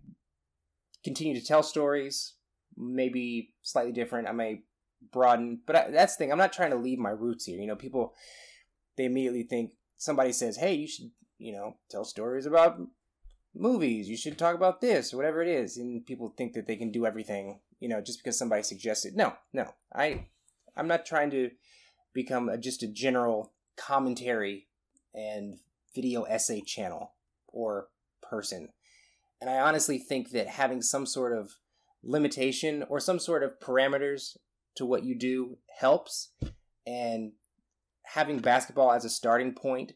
continue 1.04 1.38
to 1.38 1.46
tell 1.46 1.62
stories, 1.62 2.34
maybe 2.76 3.52
slightly 3.62 3.92
different. 3.92 4.28
I 4.28 4.32
may 4.32 4.62
broaden, 5.10 5.60
but 5.66 5.76
I, 5.76 5.90
that's 5.90 6.14
the 6.14 6.18
thing. 6.24 6.32
I'm 6.32 6.38
not 6.38 6.52
trying 6.52 6.70
to 6.70 6.76
leave 6.76 6.98
my 6.98 7.10
roots 7.10 7.44
here. 7.44 7.58
You 7.60 7.66
know, 7.66 7.76
people 7.76 8.14
they 8.96 9.04
immediately 9.04 9.42
think 9.42 9.72
somebody 9.96 10.32
says, 10.32 10.56
"Hey, 10.56 10.74
you 10.74 10.88
should, 10.88 11.10
you 11.38 11.52
know, 11.52 11.76
tell 11.90 12.04
stories 12.04 12.46
about 12.46 12.80
movies. 13.54 14.08
You 14.08 14.16
should 14.16 14.38
talk 14.38 14.54
about 14.54 14.80
this 14.80 15.12
or 15.12 15.16
whatever 15.16 15.42
it 15.42 15.48
is." 15.48 15.76
And 15.76 16.06
people 16.06 16.32
think 16.36 16.52
that 16.54 16.66
they 16.66 16.76
can 16.76 16.92
do 16.92 17.06
everything, 17.06 17.60
you 17.82 17.88
know, 17.88 18.00
just 18.00 18.20
because 18.22 18.38
somebody 18.38 18.62
suggested. 18.62 19.16
No, 19.16 19.34
no. 19.52 19.74
I 19.92 20.28
I'm 20.76 20.86
not 20.86 21.04
trying 21.04 21.30
to 21.32 21.50
become 22.14 22.48
a, 22.48 22.56
just 22.56 22.84
a 22.84 22.86
general 22.86 23.52
commentary 23.76 24.68
and 25.12 25.58
video 25.92 26.22
essay 26.22 26.60
channel 26.60 27.14
or 27.48 27.88
person. 28.22 28.68
And 29.40 29.50
I 29.50 29.58
honestly 29.58 29.98
think 29.98 30.30
that 30.30 30.46
having 30.46 30.80
some 30.80 31.06
sort 31.06 31.36
of 31.36 31.50
limitation 32.04 32.84
or 32.88 33.00
some 33.00 33.18
sort 33.18 33.42
of 33.42 33.58
parameters 33.58 34.36
to 34.76 34.86
what 34.86 35.02
you 35.02 35.18
do 35.18 35.58
helps 35.80 36.30
and 36.86 37.32
having 38.04 38.38
basketball 38.38 38.92
as 38.92 39.04
a 39.04 39.10
starting 39.10 39.54
point 39.54 39.92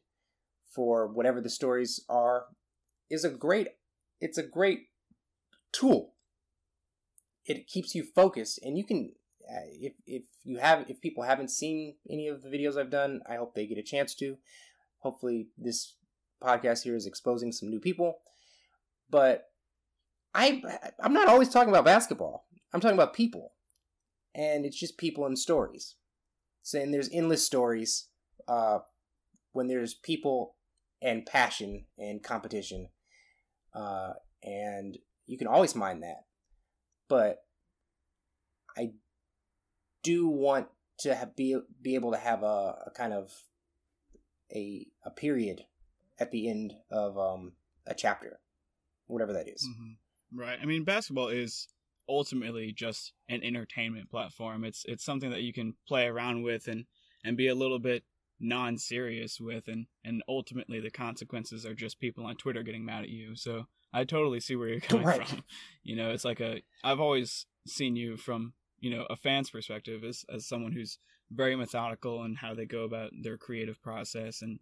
for 0.74 1.06
whatever 1.06 1.40
the 1.40 1.48
stories 1.48 2.04
are 2.08 2.46
is 3.08 3.24
a 3.24 3.30
great 3.30 3.68
it's 4.20 4.38
a 4.38 4.42
great 4.42 4.88
tool 5.72 6.15
it 7.46 7.66
keeps 7.66 7.94
you 7.94 8.04
focused 8.04 8.58
and 8.62 8.76
you 8.76 8.84
can 8.84 9.12
uh, 9.48 9.66
if 9.72 9.92
if 10.06 10.22
you 10.44 10.58
have 10.58 10.88
if 10.90 11.00
people 11.00 11.22
haven't 11.22 11.50
seen 11.50 11.94
any 12.10 12.26
of 12.28 12.42
the 12.42 12.48
videos 12.48 12.76
I've 12.76 12.90
done 12.90 13.20
I 13.28 13.36
hope 13.36 13.54
they 13.54 13.66
get 13.66 13.78
a 13.78 13.82
chance 13.82 14.14
to. 14.16 14.36
Hopefully 14.98 15.48
this 15.56 15.94
podcast 16.42 16.82
here 16.82 16.96
is 16.96 17.06
exposing 17.06 17.52
some 17.52 17.70
new 17.70 17.80
people. 17.80 18.18
But 19.08 19.44
I 20.34 20.62
I'm 21.00 21.12
not 21.12 21.28
always 21.28 21.48
talking 21.48 21.70
about 21.70 21.84
basketball. 21.84 22.46
I'm 22.72 22.80
talking 22.80 22.96
about 22.96 23.14
people. 23.14 23.52
And 24.34 24.66
it's 24.66 24.78
just 24.78 24.98
people 24.98 25.24
and 25.26 25.38
stories. 25.38 25.94
Saying 26.62 26.90
there's 26.90 27.08
endless 27.12 27.46
stories 27.46 28.08
uh, 28.48 28.80
when 29.52 29.68
there's 29.68 29.94
people 29.94 30.56
and 31.00 31.24
passion 31.24 31.84
and 31.96 32.22
competition, 32.22 32.88
uh, 33.72 34.14
and 34.42 34.98
you 35.26 35.38
can 35.38 35.46
always 35.46 35.76
mind 35.76 36.02
that. 36.02 36.24
But 37.08 37.44
I 38.76 38.92
do 40.02 40.26
want 40.26 40.68
to 41.00 41.14
have, 41.14 41.36
be 41.36 41.58
be 41.82 41.94
able 41.94 42.12
to 42.12 42.18
have 42.18 42.42
a, 42.42 42.84
a 42.86 42.92
kind 42.94 43.12
of 43.12 43.32
a 44.54 44.86
a 45.04 45.10
period 45.10 45.64
at 46.18 46.30
the 46.30 46.48
end 46.48 46.74
of 46.90 47.18
um, 47.18 47.52
a 47.86 47.94
chapter, 47.94 48.40
whatever 49.06 49.32
that 49.32 49.48
is. 49.48 49.66
Mm-hmm. 49.68 50.40
Right. 50.40 50.58
I 50.60 50.64
mean, 50.64 50.84
basketball 50.84 51.28
is 51.28 51.68
ultimately 52.08 52.72
just 52.72 53.12
an 53.28 53.42
entertainment 53.42 54.10
platform. 54.10 54.64
It's 54.64 54.84
it's 54.86 55.04
something 55.04 55.30
that 55.30 55.42
you 55.42 55.52
can 55.52 55.74
play 55.86 56.06
around 56.06 56.42
with 56.42 56.68
and 56.68 56.86
and 57.24 57.36
be 57.36 57.48
a 57.48 57.54
little 57.54 57.78
bit 57.78 58.04
non-serious 58.38 59.40
with 59.40 59.68
and 59.68 59.86
and 60.04 60.22
ultimately 60.28 60.80
the 60.80 60.90
consequences 60.90 61.64
are 61.64 61.74
just 61.74 62.00
people 62.00 62.26
on 62.26 62.36
Twitter 62.36 62.62
getting 62.62 62.84
mad 62.84 63.04
at 63.04 63.08
you. 63.08 63.34
So 63.34 63.66
I 63.92 64.04
totally 64.04 64.40
see 64.40 64.56
where 64.56 64.68
you're 64.68 64.80
coming 64.80 65.06
right. 65.06 65.26
from. 65.26 65.44
You 65.82 65.96
know, 65.96 66.10
it's 66.10 66.24
like 66.24 66.40
a 66.40 66.62
I've 66.84 67.00
always 67.00 67.46
seen 67.66 67.96
you 67.96 68.16
from, 68.16 68.52
you 68.80 68.90
know, 68.90 69.06
a 69.08 69.16
fan's 69.16 69.50
perspective 69.50 70.04
as 70.04 70.24
as 70.32 70.46
someone 70.46 70.72
who's 70.72 70.98
very 71.30 71.56
methodical 71.56 72.22
in 72.24 72.36
how 72.36 72.54
they 72.54 72.66
go 72.66 72.84
about 72.84 73.10
their 73.20 73.36
creative 73.36 73.82
process 73.82 74.42
and 74.42 74.60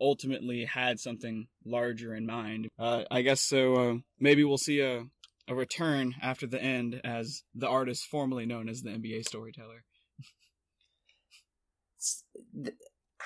ultimately 0.00 0.64
had 0.64 1.00
something 1.00 1.48
larger 1.64 2.14
in 2.14 2.26
mind. 2.26 2.68
Uh, 2.78 3.04
I 3.10 3.22
guess 3.22 3.40
so. 3.40 3.74
Uh, 3.74 3.94
maybe 4.18 4.44
we'll 4.44 4.58
see 4.58 4.80
a 4.80 5.04
a 5.48 5.54
return 5.54 6.14
after 6.20 6.46
the 6.46 6.62
end 6.62 7.00
as 7.04 7.42
the 7.54 7.68
artist 7.68 8.04
formerly 8.04 8.44
known 8.44 8.68
as 8.68 8.82
the 8.82 8.90
NBA 8.90 9.24
storyteller. 9.24 9.84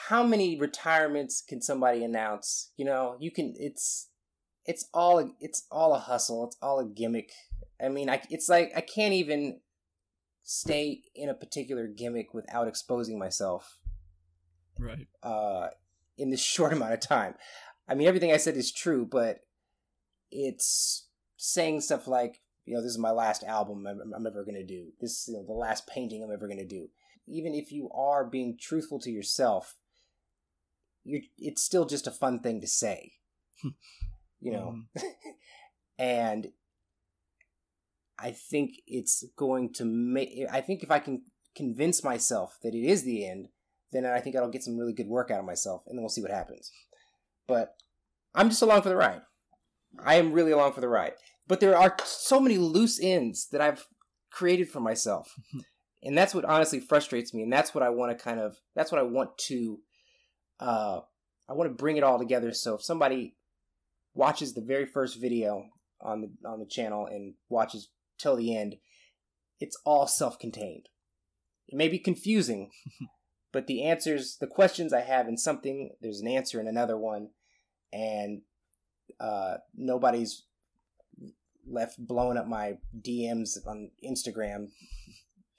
How 0.09 0.25
many 0.25 0.59
retirements 0.59 1.43
can 1.47 1.61
somebody 1.61 2.05
announce? 2.05 2.73
You 2.77 2.85
know, 2.85 3.17
you 3.21 3.31
can. 3.31 3.55
It's 3.57 4.09
it's 4.65 4.89
all 4.95 5.35
it's 5.41 5.67
all 5.71 5.95
a 5.95 5.99
hustle. 5.99 6.47
It's 6.47 6.57
all 6.63 6.81
a 6.81 6.87
gimmick. 6.87 7.33
I 7.83 7.89
mean, 7.89 8.09
I 8.09 8.23
it's 8.31 8.49
like 8.49 8.73
I 8.77 8.81
can't 8.81 9.15
even 9.15 9.61
stay 10.43 11.03
in 11.15 11.29
a 11.29 11.35
particular 11.35 11.87
gimmick 11.87 12.35
without 12.35 12.69
exposing 12.69 13.19
myself. 13.19 13.79
Right. 14.79 15.07
Uh, 15.23 15.69
in 16.19 16.31
this 16.31 16.41
short 16.45 16.73
amount 16.73 16.95
of 16.95 17.01
time. 17.01 17.35
I 17.89 17.95
mean, 17.95 18.07
everything 18.07 18.33
I 18.33 18.37
said 18.37 18.57
is 18.57 18.73
true, 18.73 19.07
but 19.11 19.41
it's 20.31 21.09
saying 21.37 21.81
stuff 21.81 22.07
like, 22.07 22.41
you 22.65 22.75
know, 22.75 22.83
this 22.83 22.93
is 22.93 22.99
my 22.99 23.11
last 23.11 23.43
album 23.43 23.87
I'm, 23.87 24.13
I'm 24.15 24.27
ever 24.27 24.45
going 24.45 24.55
to 24.55 24.65
do. 24.65 24.93
This 25.01 25.11
is 25.13 25.29
you 25.29 25.35
know, 25.35 25.45
the 25.45 25.53
last 25.53 25.87
painting 25.87 26.23
I'm 26.23 26.33
ever 26.33 26.47
going 26.47 26.59
to 26.59 26.67
do. 26.67 26.89
Even 27.27 27.55
if 27.55 27.73
you 27.73 27.91
are 27.91 28.25
being 28.25 28.57
truthful 28.61 28.99
to 29.01 29.11
yourself, 29.11 29.77
you're, 31.05 31.23
it's 31.39 31.63
still 31.63 31.85
just 31.85 32.07
a 32.07 32.13
fun 32.13 32.41
thing 32.41 32.61
to 32.61 32.67
say, 32.67 33.13
you 34.41 34.53
know? 34.53 34.77
Mm. 34.97 35.03
and 35.99 36.49
I 38.19 38.31
think 38.31 38.75
it's 38.87 39.25
going 39.37 39.73
to 39.75 39.85
make, 39.85 40.31
I 40.51 40.61
think 40.61 40.83
if 40.83 40.91
I 40.91 40.99
can 40.99 41.23
convince 41.55 42.05
myself 42.05 42.59
that 42.63 42.75
it 42.75 42.85
is 42.85 43.03
the 43.03 43.27
end, 43.27 43.49
then 43.93 44.07
I 44.07 44.21
think 44.21 44.37
I'll 44.37 44.51
get 44.51 44.65
some 44.65 44.79
really 44.79 44.95
good 44.95 45.09
work 45.09 45.31
out 45.31 45.41
of 45.41 45.45
myself, 45.45 45.83
and 45.87 45.97
then 45.97 46.03
we'll 46.03 46.09
see 46.09 46.23
what 46.23 46.31
happens. 46.31 46.71
But 47.47 47.75
I'm 48.35 48.49
just 48.49 48.63
along 48.63 48.83
for 48.83 48.89
the 48.89 48.97
ride. 48.97 49.23
I 50.03 50.15
am 50.15 50.33
really 50.33 50.53
along 50.53 50.73
for 50.73 50.81
the 50.81 50.89
ride. 50.89 51.13
But 51.47 51.61
there 51.61 51.77
are 51.77 51.97
so 52.05 52.41
many 52.41 52.57
loose 52.57 52.99
ends 53.03 53.49
that 53.53 53.61
I've 53.61 53.87
created 54.31 54.71
for 54.71 54.81
myself. 54.81 55.35
and 56.03 56.19
that's 56.19 56.35
what 56.35 56.45
honestly 56.45 56.81
frustrates 56.81 57.33
me. 57.33 57.43
And 57.43 57.53
that's 57.53 57.75
what 57.75 57.85
I 57.85 57.91
want 57.91 58.17
to 58.17 58.23
kind 58.23 58.41
of, 58.41 58.57
that's 58.75 58.91
what 58.91 58.99
I 59.01 59.05
want 59.05 59.39
to, 59.47 59.79
uh, 60.59 61.01
I 61.49 61.53
want 61.53 61.71
to 61.71 61.75
bring 61.75 61.97
it 61.97 62.03
all 62.03 62.19
together. 62.19 62.53
So 62.53 62.75
if 62.75 62.83
somebody 62.83 63.37
watches 64.15 64.55
the 64.55 64.63
very 64.63 64.87
first 64.87 65.21
video 65.21 65.67
on 66.01 66.21
the, 66.23 66.49
on 66.49 66.59
the 66.59 66.67
channel 66.67 67.07
and 67.07 67.35
watches 67.49 67.89
till 68.19 68.37
the 68.37 68.57
end, 68.57 68.77
it's 69.61 69.77
all 69.85 70.09
self-contained. 70.09 70.89
It 71.69 71.77
may 71.77 71.89
be 71.89 72.01
confusing, 72.01 72.71
but 73.53 73.69
the 73.69 73.85
answers, 73.85 74.37
the 74.41 74.49
questions 74.49 74.93
I 74.93 75.03
have 75.03 75.29
in 75.29 75.39
something, 75.39 75.91
there's 76.01 76.21
an 76.21 76.29
answer 76.29 76.61
in 76.61 76.67
another 76.67 76.97
one, 76.97 77.29
and 77.93 78.43
uh, 79.21 79.59
nobody's 79.75 80.43
left 81.65 81.97
blowing 81.97 82.37
up 82.37 82.49
my 82.49 82.79
DMs 83.01 83.57
on 83.67 83.91
Instagram 84.05 84.69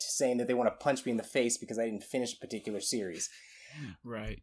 saying 0.04 0.38
that 0.38 0.48
they 0.48 0.54
want 0.54 0.70
to 0.70 0.84
punch 0.84 1.06
me 1.06 1.12
in 1.12 1.18
the 1.18 1.24
face 1.24 1.58
because 1.58 1.80
I 1.80 1.86
didn't 1.86 2.04
finish 2.04 2.34
a 2.34 2.40
particular 2.40 2.80
series. 2.80 3.30
Right. 4.04 4.42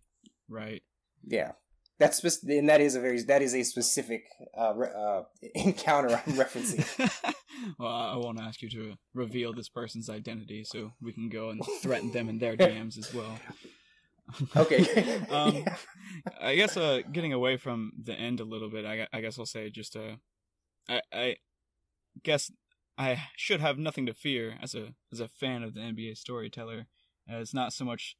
Right. 0.48 0.82
Yeah. 1.24 1.52
That's 1.98 2.16
spe- 2.16 2.48
and 2.48 2.68
that 2.70 2.80
is 2.80 2.96
a 2.96 3.00
very 3.00 3.22
that 3.24 3.42
is 3.42 3.54
a 3.54 3.62
specific 3.62 4.24
uh, 4.58 4.72
re- 4.74 4.88
uh, 4.96 5.22
encounter 5.54 6.08
I'm 6.08 6.32
referencing. 6.32 6.82
well, 7.78 7.92
I 7.92 8.16
won't 8.16 8.40
ask 8.40 8.62
you 8.62 8.70
to 8.70 8.94
reveal 9.12 9.52
this 9.52 9.68
person's 9.68 10.08
identity, 10.08 10.64
so 10.64 10.92
we 11.02 11.12
can 11.12 11.28
go 11.28 11.50
and 11.50 11.62
threaten 11.82 12.10
them 12.10 12.30
in 12.30 12.38
their 12.38 12.56
DMs 12.56 12.96
as 12.98 13.12
well. 13.12 13.38
okay. 14.56 15.20
um, 15.30 15.56
yeah. 15.56 15.76
I 16.40 16.54
guess 16.54 16.76
uh, 16.78 17.00
getting 17.12 17.34
away 17.34 17.58
from 17.58 17.92
the 18.02 18.14
end 18.14 18.40
a 18.40 18.44
little 18.44 18.70
bit, 18.70 18.86
I, 18.86 19.06
I 19.12 19.20
guess 19.20 19.38
I'll 19.38 19.44
say 19.44 19.68
just 19.68 19.94
uh, 19.94 20.16
I, 20.88 21.02
I 21.12 21.36
guess 22.22 22.50
I 23.00 23.28
should 23.34 23.62
have 23.62 23.78
nothing 23.78 24.04
to 24.06 24.12
fear 24.12 24.58
as 24.62 24.74
a 24.74 24.94
as 25.10 25.20
a 25.20 25.28
fan 25.28 25.62
of 25.62 25.72
the 25.72 25.80
NBA 25.80 26.18
storyteller, 26.18 26.86
as 27.26 27.54
not 27.54 27.72
so 27.72 27.86
much 27.86 28.14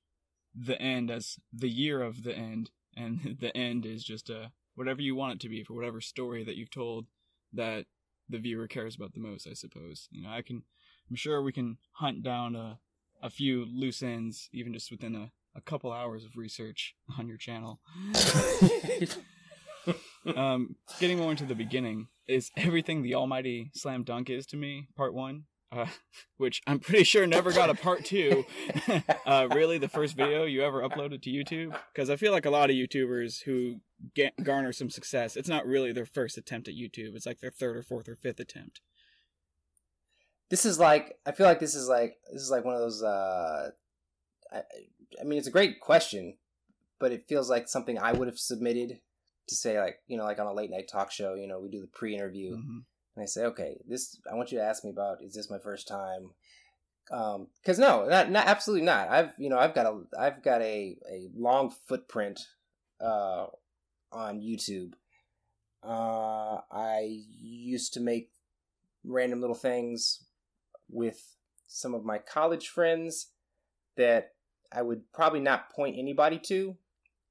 the 0.55 0.81
end 0.81 1.11
as 1.11 1.37
the 1.53 1.69
year 1.69 2.01
of 2.01 2.23
the 2.23 2.35
end, 2.35 2.71
and 2.97 3.37
the 3.41 3.55
end 3.55 3.85
is 3.85 4.03
just 4.03 4.31
uh 4.31 4.47
whatever 4.77 5.03
you 5.03 5.15
want 5.15 5.35
it 5.35 5.41
to 5.41 5.51
be 5.51 5.63
for 5.63 5.75
whatever 5.75 6.01
story 6.01 6.43
that 6.45 6.57
you've 6.57 6.71
told 6.71 7.07
that 7.53 7.85
the 8.27 8.39
viewer 8.39 8.67
cares 8.67 8.97
about 8.97 9.13
the 9.13 9.21
most. 9.21 9.47
I 9.47 9.53
suppose 9.53 10.09
you 10.11 10.23
know 10.23 10.31
I 10.31 10.41
can 10.41 10.63
I'm 11.11 11.17
sure 11.17 11.43
we 11.43 11.53
can 11.53 11.77
hunt 11.93 12.23
down 12.23 12.57
a 12.57 12.79
a 13.23 13.29
few 13.29 13.67
loose 13.67 14.03
ends 14.03 14.49
even 14.51 14.73
just 14.73 14.91
within 14.91 15.15
a 15.15 15.31
a 15.55 15.61
couple 15.61 15.93
hours 15.93 16.25
of 16.25 16.39
research 16.39 16.95
on 17.19 17.29
your 17.29 17.37
channel. 17.37 17.81
um, 20.37 20.77
getting 20.99 21.19
more 21.19 21.31
into 21.31 21.45
the 21.45 21.55
beginning 21.55 22.09
is 22.27 22.51
everything 22.57 23.03
the 23.03 23.15
Almighty 23.15 23.71
Slam 23.75 24.05
Dunk 24.05 24.31
is 24.31 24.47
to 24.47 24.57
me. 24.57 24.89
Part 24.97 25.15
one, 25.15 25.45
uh, 25.73 25.87
which 26.37 26.63
I'm 26.67 26.79
pretty 26.79 27.05
sure 27.05 27.27
never 27.27 27.53
got 27.53 27.71
a 27.71 27.75
part 27.75 28.05
two. 28.05 28.45
uh, 29.27 29.49
really, 29.51 29.79
the 29.79 29.89
first 29.89 30.17
video 30.17 30.45
you 30.45 30.63
ever 30.63 30.83
uploaded 30.83 31.23
to 31.23 31.31
YouTube? 31.31 31.77
Because 31.93 32.11
I 32.11 32.17
feel 32.17 32.33
like 32.33 32.47
a 32.47 32.51
lot 32.51 32.71
of 32.71 32.77
YouTubers 32.77 33.43
who 33.45 33.77
get, 34.15 34.33
garner 34.43 34.73
some 34.73 34.91
success, 34.91 35.37
it's 35.37 35.49
not 35.49 35.67
really 35.67 35.93
their 35.93 36.07
first 36.07 36.39
attempt 36.39 36.69
at 36.69 36.75
YouTube. 36.75 37.15
It's 37.15 37.27
like 37.27 37.41
their 37.41 37.51
third 37.51 37.77
or 37.77 37.83
fourth 37.83 38.09
or 38.09 38.17
fifth 38.17 38.41
attempt. 38.41 38.81
This 40.49 40.65
is 40.65 40.79
like 40.79 41.17
I 41.25 41.33
feel 41.33 41.47
like 41.47 41.61
this 41.61 41.75
is 41.75 41.89
like 41.89 42.17
this 42.33 42.43
is 42.43 42.51
like 42.51 42.65
one 42.65 42.75
of 42.75 42.81
those. 42.81 43.03
Uh, 43.03 43.71
I, 44.53 44.63
I 45.21 45.25
mean, 45.25 45.39
it's 45.39 45.47
a 45.47 45.53
great 45.53 45.81
question, 45.81 46.37
but 46.99 47.13
it 47.13 47.29
feels 47.29 47.49
like 47.49 47.69
something 47.69 47.99
I 47.99 48.13
would 48.13 48.27
have 48.27 48.39
submitted 48.39 49.01
to 49.51 49.57
say 49.57 49.79
like 49.79 50.01
you 50.07 50.17
know 50.17 50.25
like 50.25 50.39
on 50.39 50.47
a 50.47 50.53
late 50.53 50.71
night 50.71 50.89
talk 50.89 51.11
show 51.11 51.35
you 51.35 51.47
know 51.47 51.61
we 51.61 51.69
do 51.69 51.81
the 51.81 51.87
pre-interview. 51.87 52.57
Mm-hmm. 52.57 52.79
and 53.17 53.23
i 53.23 53.27
say 53.27 53.45
okay 53.45 53.77
this 53.87 54.19
i 54.31 54.35
want 54.35 54.51
you 54.51 54.59
to 54.59 54.65
ask 54.65 54.83
me 54.85 54.91
about 54.91 55.23
is 55.23 55.35
this 55.35 55.51
my 55.51 55.59
first 55.59 55.87
time? 55.87 56.31
Um 57.11 57.49
because 57.61 57.79
no 57.79 58.09
not, 58.09 58.31
not 58.31 58.47
absolutely 58.47 58.87
not. 58.87 59.09
I've 59.09 59.33
you 59.37 59.51
know 59.51 59.59
i've 59.59 59.75
got 59.75 59.87
a 59.87 60.01
i've 60.19 60.43
got 60.43 60.63
a 60.63 60.97
a 61.11 61.29
long 61.37 61.75
footprint 61.87 62.41
uh 63.01 63.47
on 64.13 64.41
youtube. 64.41 64.95
Uh 65.83 66.61
i 66.71 67.23
used 67.41 67.95
to 67.95 68.01
make 68.01 68.31
random 69.05 69.41
little 69.41 69.57
things 69.57 70.25
with 70.89 71.37
some 71.67 71.95
of 71.95 72.05
my 72.05 72.19
college 72.19 72.69
friends 72.69 73.29
that 73.97 74.33
i 74.73 74.83
would 74.83 75.03
probably 75.13 75.41
not 75.41 75.71
point 75.71 75.97
anybody 75.99 76.39
to 76.39 76.77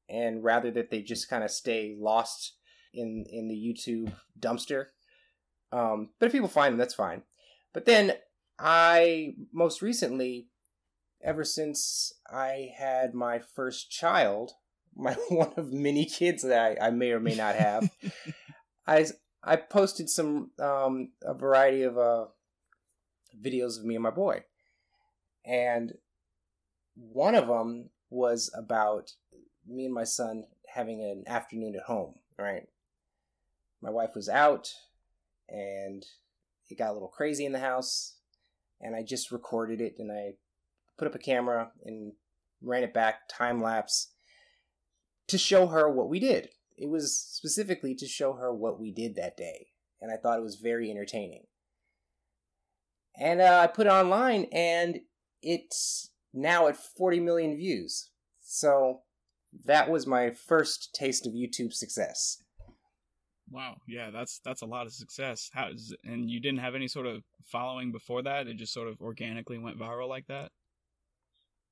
and 0.09 0.43
rather 0.43 0.71
that 0.71 0.89
they 0.89 1.01
just 1.01 1.29
kind 1.29 1.43
of 1.43 1.51
stay 1.51 1.95
lost 1.97 2.55
in 2.93 3.25
in 3.29 3.47
the 3.47 3.55
YouTube 3.55 4.11
dumpster. 4.39 4.85
Um, 5.71 6.09
but 6.19 6.27
if 6.27 6.31
people 6.31 6.47
find 6.47 6.73
them, 6.73 6.79
that's 6.79 6.95
fine. 6.95 7.23
But 7.73 7.85
then 7.85 8.13
I 8.57 9.35
most 9.53 9.81
recently, 9.81 10.47
ever 11.23 11.43
since 11.43 12.13
I 12.29 12.69
had 12.77 13.13
my 13.13 13.39
first 13.39 13.91
child, 13.91 14.51
my 14.95 15.13
one 15.29 15.53
of 15.55 15.71
many 15.71 16.05
kids 16.05 16.43
that 16.43 16.77
I, 16.81 16.87
I 16.87 16.89
may 16.89 17.11
or 17.11 17.19
may 17.19 17.35
not 17.35 17.55
have, 17.55 17.89
I 18.87 19.05
I 19.43 19.55
posted 19.55 20.09
some 20.09 20.51
um, 20.59 21.11
a 21.23 21.33
variety 21.33 21.83
of 21.83 21.97
uh, 21.97 22.25
videos 23.41 23.77
of 23.77 23.85
me 23.85 23.95
and 23.95 24.03
my 24.03 24.09
boy, 24.09 24.43
and 25.45 25.93
one 26.95 27.35
of 27.35 27.47
them 27.47 27.91
was 28.09 28.51
about 28.57 29.11
me 29.69 29.85
and 29.85 29.93
my 29.93 30.03
son 30.03 30.45
having 30.73 31.01
an 31.01 31.23
afternoon 31.27 31.75
at 31.75 31.83
home, 31.83 32.15
right? 32.38 32.63
My 33.81 33.89
wife 33.89 34.15
was 34.15 34.29
out 34.29 34.69
and 35.47 36.05
it 36.69 36.77
got 36.77 36.91
a 36.91 36.93
little 36.93 37.07
crazy 37.07 37.45
in 37.45 37.51
the 37.51 37.59
house 37.59 38.17
and 38.81 38.95
I 38.95 39.03
just 39.03 39.31
recorded 39.31 39.81
it 39.81 39.95
and 39.99 40.11
I 40.11 40.33
put 40.97 41.07
up 41.07 41.15
a 41.15 41.19
camera 41.19 41.71
and 41.85 42.13
ran 42.61 42.83
it 42.83 42.93
back 42.93 43.27
time 43.29 43.61
lapse 43.61 44.11
to 45.27 45.38
show 45.38 45.67
her 45.67 45.89
what 45.89 46.09
we 46.09 46.19
did. 46.19 46.49
It 46.77 46.89
was 46.89 47.17
specifically 47.17 47.95
to 47.95 48.07
show 48.07 48.33
her 48.33 48.53
what 48.53 48.79
we 48.79 48.91
did 48.91 49.15
that 49.15 49.38
day, 49.38 49.67
and 50.01 50.11
I 50.11 50.15
thought 50.17 50.39
it 50.39 50.43
was 50.43 50.55
very 50.55 50.89
entertaining. 50.89 51.43
And 53.19 53.41
uh, 53.41 53.59
I 53.63 53.67
put 53.67 53.88
it 53.88 53.91
online, 53.91 54.45
and 54.51 55.01
it's 55.41 56.11
now 56.33 56.67
at 56.67 56.77
40 56.77 57.19
million 57.19 57.57
views. 57.57 58.11
So 58.39 59.01
that 59.65 59.89
was 59.89 60.07
my 60.07 60.31
first 60.31 60.93
taste 60.93 61.25
of 61.25 61.33
YouTube 61.33 61.73
success. 61.73 62.43
Wow, 63.51 63.77
yeah, 63.87 64.11
that's 64.11 64.39
that's 64.45 64.61
a 64.61 64.67
lot 64.67 64.85
of 64.85 64.93
success. 64.93 65.49
How 65.53 65.69
is 65.69 65.95
and 66.03 66.29
you 66.29 66.39
didn't 66.39 66.59
have 66.59 66.75
any 66.75 66.87
sort 66.87 67.07
of 67.07 67.23
following 67.45 67.91
before 67.91 68.21
that? 68.21 68.47
It 68.47 68.57
just 68.57 68.73
sort 68.73 68.87
of 68.87 69.01
organically 69.01 69.57
went 69.57 69.79
viral 69.79 70.07
like 70.07 70.27
that. 70.27 70.51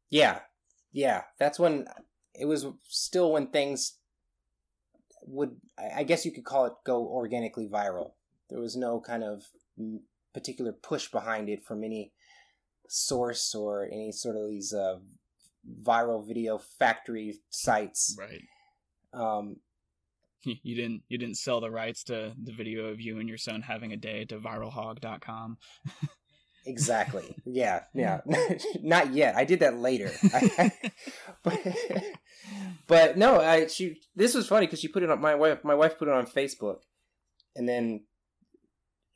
Yeah, 0.10 0.39
yeah. 0.91 1.24
That's 1.38 1.60
when 1.60 1.86
it 2.34 2.46
was 2.46 2.65
still 2.88 3.31
when 3.31 3.48
things 3.48 3.98
would, 5.27 5.57
I 5.96 6.03
guess 6.03 6.25
you 6.25 6.31
could 6.31 6.46
call 6.46 6.65
it, 6.65 6.74
go 6.86 7.05
organically 7.05 7.67
viral. 7.67 8.12
There 8.50 8.60
was 8.60 8.75
no 8.75 9.00
kind 9.00 9.24
of 9.24 9.43
particular 10.34 10.72
push 10.72 11.10
behind 11.10 11.50
it 11.50 11.63
from 11.63 11.84
any 11.84 12.13
source 12.88 13.53
or 13.53 13.86
any 13.86 14.12
sort 14.12 14.38
of 14.38 14.50
these 14.50 14.74
uh, 14.74 14.98
viral 15.82 16.26
video 16.26 16.58
factory 16.58 17.36
sites. 17.50 18.18
Right. 18.18 18.42
Um, 19.14 19.58
you 20.44 20.76
didn't 20.76 21.04
you 21.08 21.18
didn't 21.18 21.38
sell 21.38 21.62
the 21.62 21.72
rights 21.72 22.04
to 22.06 22.34
the 22.42 22.52
video 22.52 22.86
of 22.86 23.02
you 23.02 23.20
and 23.20 23.28
your 23.28 23.38
son 23.38 23.62
having 23.62 23.92
a 23.92 23.98
day 23.98 24.26
to 24.26 24.38
viralhog.com. 24.38 25.58
exactly. 26.66 27.36
Yeah. 27.46 27.82
Yeah. 27.94 28.22
Not 28.82 29.14
yet. 29.14 29.36
I 29.36 29.46
did 29.46 29.62
that 29.62 29.78
later. 29.78 30.12
but, 31.44 31.60
but 32.88 33.18
no, 33.18 33.40
I 33.40 33.68
she 33.68 34.02
this 34.16 34.34
was 34.34 34.48
funny 34.48 34.68
because 34.68 34.80
she 34.80 34.88
put 34.88 35.04
it 35.04 35.10
on 35.10 35.20
my 35.20 35.36
wife 35.36 35.64
my 35.64 35.76
wife 35.76 35.98
put 35.98 36.08
it 36.08 36.14
on 36.14 36.28
Facebook 36.28 36.80
and 37.56 37.68
then 37.68 38.06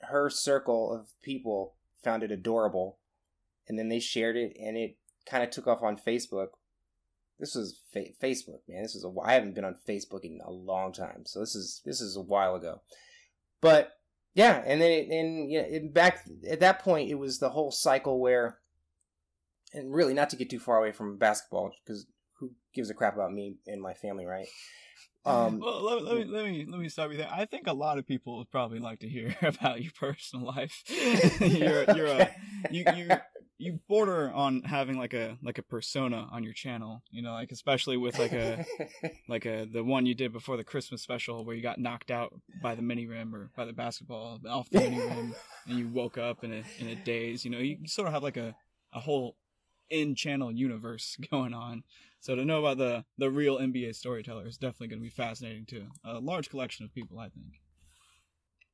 her 0.01 0.29
circle 0.29 0.93
of 0.93 1.09
people 1.21 1.75
found 2.03 2.23
it 2.23 2.31
adorable 2.31 2.97
and 3.67 3.77
then 3.77 3.89
they 3.89 3.99
shared 3.99 4.35
it 4.35 4.57
and 4.59 4.75
it 4.75 4.97
kind 5.25 5.43
of 5.43 5.49
took 5.49 5.67
off 5.67 5.83
on 5.83 5.97
Facebook 5.97 6.49
this 7.41 7.55
was 7.55 7.81
fa- 7.91 8.13
Facebook, 8.23 8.59
man. 8.69 8.83
This 8.83 8.93
was 8.93 9.03
a 9.03 9.27
I 9.27 9.33
haven't 9.33 9.55
been 9.55 9.65
on 9.65 9.75
Facebook 9.89 10.23
in 10.23 10.39
a 10.45 10.51
long 10.51 10.93
time, 10.93 11.23
so 11.25 11.39
this 11.39 11.55
is 11.55 11.81
this 11.83 11.99
is 11.99 12.15
a 12.15 12.21
while 12.21 12.55
ago. 12.55 12.81
But 13.59 13.93
yeah, 14.35 14.63
and 14.65 14.79
then 14.79 14.91
it, 14.91 15.09
and 15.09 15.51
yeah, 15.51 15.61
it, 15.61 15.93
back 15.93 16.23
at 16.47 16.59
that 16.61 16.79
point, 16.79 17.09
it 17.09 17.15
was 17.15 17.39
the 17.39 17.49
whole 17.49 17.71
cycle 17.71 18.19
where, 18.19 18.59
and 19.73 19.91
really 19.91 20.13
not 20.13 20.29
to 20.29 20.35
get 20.35 20.51
too 20.51 20.59
far 20.59 20.77
away 20.77 20.91
from 20.91 21.17
basketball, 21.17 21.71
because 21.83 22.05
who 22.39 22.51
gives 22.75 22.91
a 22.91 22.93
crap 22.93 23.15
about 23.15 23.33
me 23.33 23.55
and 23.65 23.81
my 23.81 23.95
family, 23.95 24.25
right? 24.25 24.47
Um, 25.23 25.59
well, 25.59 25.83
let, 25.83 26.03
let, 26.03 26.15
me 26.15 26.25
let 26.25 26.45
me 26.45 26.65
let 26.67 26.79
me 26.79 26.89
stop 26.89 27.11
you 27.11 27.17
there. 27.17 27.29
I 27.31 27.45
think 27.45 27.67
a 27.67 27.73
lot 27.73 27.99
of 27.99 28.07
people 28.07 28.39
would 28.39 28.49
probably 28.49 28.79
like 28.79 29.01
to 29.01 29.07
hear 29.07 29.35
about 29.43 29.83
your 29.83 29.91
personal 29.91 30.47
life. 30.47 30.81
you're 31.39 31.83
you're 31.95 32.07
a, 32.07 32.35
you 32.71 32.83
you 32.95 33.11
you 33.61 33.79
border 33.87 34.31
on 34.31 34.63
having 34.63 34.97
like 34.97 35.13
a 35.13 35.37
like 35.43 35.59
a 35.59 35.63
persona 35.63 36.27
on 36.31 36.43
your 36.43 36.53
channel, 36.53 37.03
you 37.11 37.21
know, 37.21 37.33
like 37.33 37.51
especially 37.51 37.95
with 37.95 38.17
like 38.17 38.33
a 38.33 38.65
like 39.29 39.45
a 39.45 39.65
the 39.71 39.83
one 39.83 40.07
you 40.07 40.15
did 40.15 40.33
before 40.33 40.57
the 40.57 40.63
Christmas 40.63 41.03
special 41.03 41.45
where 41.45 41.55
you 41.55 41.61
got 41.61 41.79
knocked 41.79 42.09
out 42.09 42.33
by 42.61 42.73
the 42.73 42.81
mini 42.81 43.05
rim 43.05 43.35
or 43.35 43.51
by 43.55 43.65
the 43.65 43.73
basketball 43.73 44.39
off 44.49 44.69
the 44.71 44.79
mini 44.79 44.99
rim 44.99 45.35
and 45.67 45.77
you 45.77 45.87
woke 45.87 46.17
up 46.17 46.43
in 46.43 46.51
a 46.51 46.63
in 46.79 46.87
a 46.87 46.95
daze. 46.95 47.45
You 47.45 47.51
know, 47.51 47.59
you, 47.59 47.77
you 47.81 47.87
sort 47.87 48.07
of 48.07 48.13
have 48.15 48.23
like 48.23 48.37
a 48.37 48.55
a 48.93 48.99
whole 48.99 49.37
in 49.91 50.15
channel 50.15 50.51
universe 50.51 51.15
going 51.31 51.53
on. 51.53 51.83
So 52.19 52.35
to 52.35 52.43
know 52.43 52.65
about 52.65 52.79
the 52.79 53.05
the 53.19 53.29
real 53.29 53.59
NBA 53.59 53.95
storyteller 53.95 54.47
is 54.47 54.57
definitely 54.57 54.87
going 54.87 54.99
to 54.99 55.03
be 55.03 55.09
fascinating 55.09 55.67
to 55.67 55.85
a 56.03 56.19
large 56.19 56.49
collection 56.49 56.83
of 56.83 56.93
people, 56.93 57.19
I 57.19 57.29
think 57.29 57.61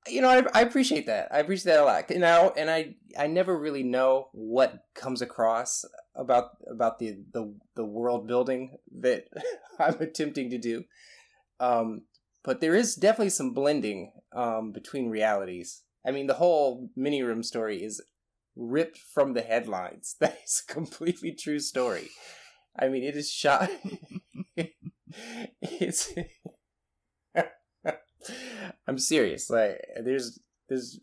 you 0.10 0.22
know, 0.22 0.30
I, 0.30 0.44
I, 0.54 0.62
appreciate 0.62 1.06
that. 1.08 1.30
I 1.32 1.40
appreciate 1.40 1.74
that 1.74 1.82
a 1.82 1.86
lot. 1.86 2.10
You 2.10 2.20
know, 2.20 2.54
and 2.56 2.70
I 2.70 2.96
I 3.18 3.28
never 3.28 3.58
really 3.58 3.84
know 3.84 4.30
what 4.34 4.86
comes 4.96 5.22
across 5.22 5.86
about 6.16 6.52
about 6.70 7.00
the 7.00 7.18
the, 7.34 7.54
the 7.76 7.86
world 7.86 8.28
building 8.28 8.78
that 9.00 9.26
I'm 9.80 10.00
attempting 10.02 10.50
to 10.52 10.58
do. 10.58 10.84
Um, 11.60 12.04
but 12.44 12.62
there 12.62 12.76
is 12.76 12.96
definitely 12.96 13.32
some 13.32 13.54
blending 13.54 14.14
um, 14.36 14.72
between 14.72 15.10
realities. 15.10 15.84
I 16.06 16.12
mean, 16.12 16.28
the 16.28 16.36
whole 16.36 16.90
mini 16.96 17.22
room 17.22 17.44
story 17.44 17.84
is 17.84 18.02
ripped 18.56 18.98
from 19.14 19.34
the 19.34 19.42
headlines. 19.42 20.16
That 20.22 20.38
is 20.46 20.64
a 20.68 20.74
completely 20.74 21.34
true 21.34 21.60
story. 21.60 22.10
I 22.80 22.88
mean, 22.88 23.04
it 23.04 23.16
is 23.16 23.30
shot. 23.30 23.70
it's 25.62 26.14
I'm 28.88 28.98
serious. 28.98 29.50
Like 29.50 29.82
there's 30.04 30.40
there's 30.70 31.00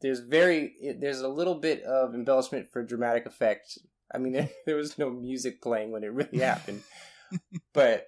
there's 0.00 0.20
very 0.20 0.96
there's 0.98 1.20
a 1.20 1.28
little 1.28 1.56
bit 1.56 1.82
of 1.82 2.14
embellishment 2.14 2.68
for 2.72 2.82
dramatic 2.82 3.26
effect. 3.26 3.78
I 4.14 4.18
mean, 4.18 4.32
there, 4.32 4.50
there 4.66 4.76
was 4.76 4.98
no 4.98 5.10
music 5.10 5.62
playing 5.62 5.92
when 5.92 6.04
it 6.04 6.12
really 6.12 6.38
happened, 6.38 6.82
but 7.72 8.06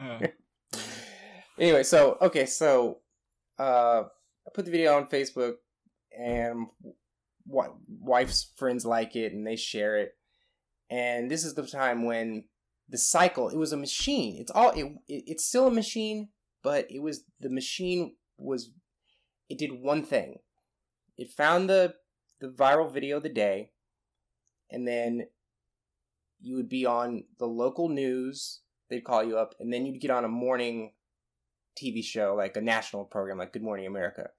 uh. 0.00 0.18
anyway. 1.58 1.82
So 1.82 2.18
okay, 2.20 2.46
so 2.46 2.98
uh, 3.58 4.02
I 4.46 4.50
put 4.54 4.64
the 4.64 4.70
video 4.70 4.96
on 4.96 5.06
Facebook, 5.06 5.54
and 6.16 6.66
what 7.44 7.74
wife's 7.88 8.52
friends 8.56 8.84
like 8.84 9.16
it, 9.16 9.32
and 9.32 9.46
they 9.46 9.56
share 9.56 9.98
it. 9.98 10.12
And 10.90 11.30
this 11.30 11.44
is 11.44 11.54
the 11.54 11.66
time 11.66 12.04
when 12.04 12.44
the 12.88 12.98
cycle. 12.98 13.48
It 13.48 13.58
was 13.58 13.72
a 13.72 13.76
machine. 13.76 14.36
It's 14.38 14.50
all. 14.50 14.70
It, 14.70 14.86
it 15.06 15.24
it's 15.26 15.44
still 15.44 15.66
a 15.66 15.70
machine, 15.70 16.28
but 16.62 16.86
it 16.90 17.00
was 17.00 17.24
the 17.40 17.50
machine 17.50 18.14
was 18.36 18.70
it 19.48 19.58
did 19.58 19.72
one 19.72 20.04
thing. 20.04 20.38
It 21.16 21.30
found 21.30 21.68
the 21.68 21.94
the 22.40 22.48
viral 22.48 22.92
video 22.92 23.16
of 23.16 23.22
the 23.22 23.28
day, 23.28 23.70
and 24.70 24.86
then 24.86 25.26
you 26.40 26.56
would 26.56 26.68
be 26.68 26.86
on 26.86 27.24
the 27.38 27.46
local 27.46 27.88
news. 27.88 28.60
They'd 28.88 29.04
call 29.04 29.24
you 29.24 29.36
up, 29.36 29.54
and 29.58 29.72
then 29.72 29.86
you'd 29.86 30.00
get 30.00 30.10
on 30.10 30.24
a 30.24 30.28
morning 30.28 30.92
TV 31.76 32.02
show, 32.02 32.34
like 32.36 32.56
a 32.56 32.60
national 32.60 33.04
program, 33.04 33.38
like 33.38 33.52
Good 33.52 33.62
Morning 33.62 33.86
America. 33.86 34.30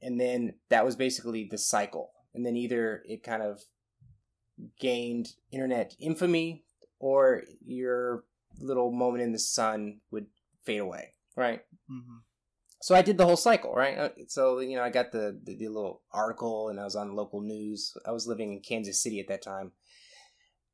And 0.00 0.20
then 0.20 0.54
that 0.70 0.84
was 0.84 0.96
basically 0.96 1.48
the 1.50 1.58
cycle. 1.58 2.10
And 2.34 2.44
then 2.44 2.56
either 2.56 3.02
it 3.06 3.22
kind 3.22 3.42
of 3.42 3.62
gained 4.80 5.28
internet 5.52 5.94
infamy, 6.00 6.64
or 6.98 7.42
your 7.64 8.24
little 8.58 8.90
moment 8.90 9.22
in 9.22 9.32
the 9.32 9.38
sun 9.38 10.00
would 10.10 10.26
fade 10.64 10.80
away 10.80 11.14
right? 11.38 11.60
Mm-hmm. 11.90 12.18
So 12.82 12.94
I 12.94 13.02
did 13.02 13.18
the 13.18 13.24
whole 13.24 13.36
cycle, 13.36 13.72
right? 13.72 13.98
Uh, 13.98 14.08
so 14.28 14.58
you 14.58 14.76
know, 14.76 14.82
I 14.82 14.90
got 14.90 15.12
the, 15.12 15.38
the, 15.42 15.56
the 15.56 15.68
little 15.68 16.02
article, 16.12 16.68
and 16.68 16.78
I 16.78 16.84
was 16.84 16.96
on 16.96 17.14
local 17.14 17.40
news. 17.40 17.96
I 18.06 18.12
was 18.12 18.26
living 18.26 18.52
in 18.52 18.60
Kansas 18.60 19.02
City 19.02 19.20
at 19.20 19.28
that 19.28 19.42
time, 19.42 19.72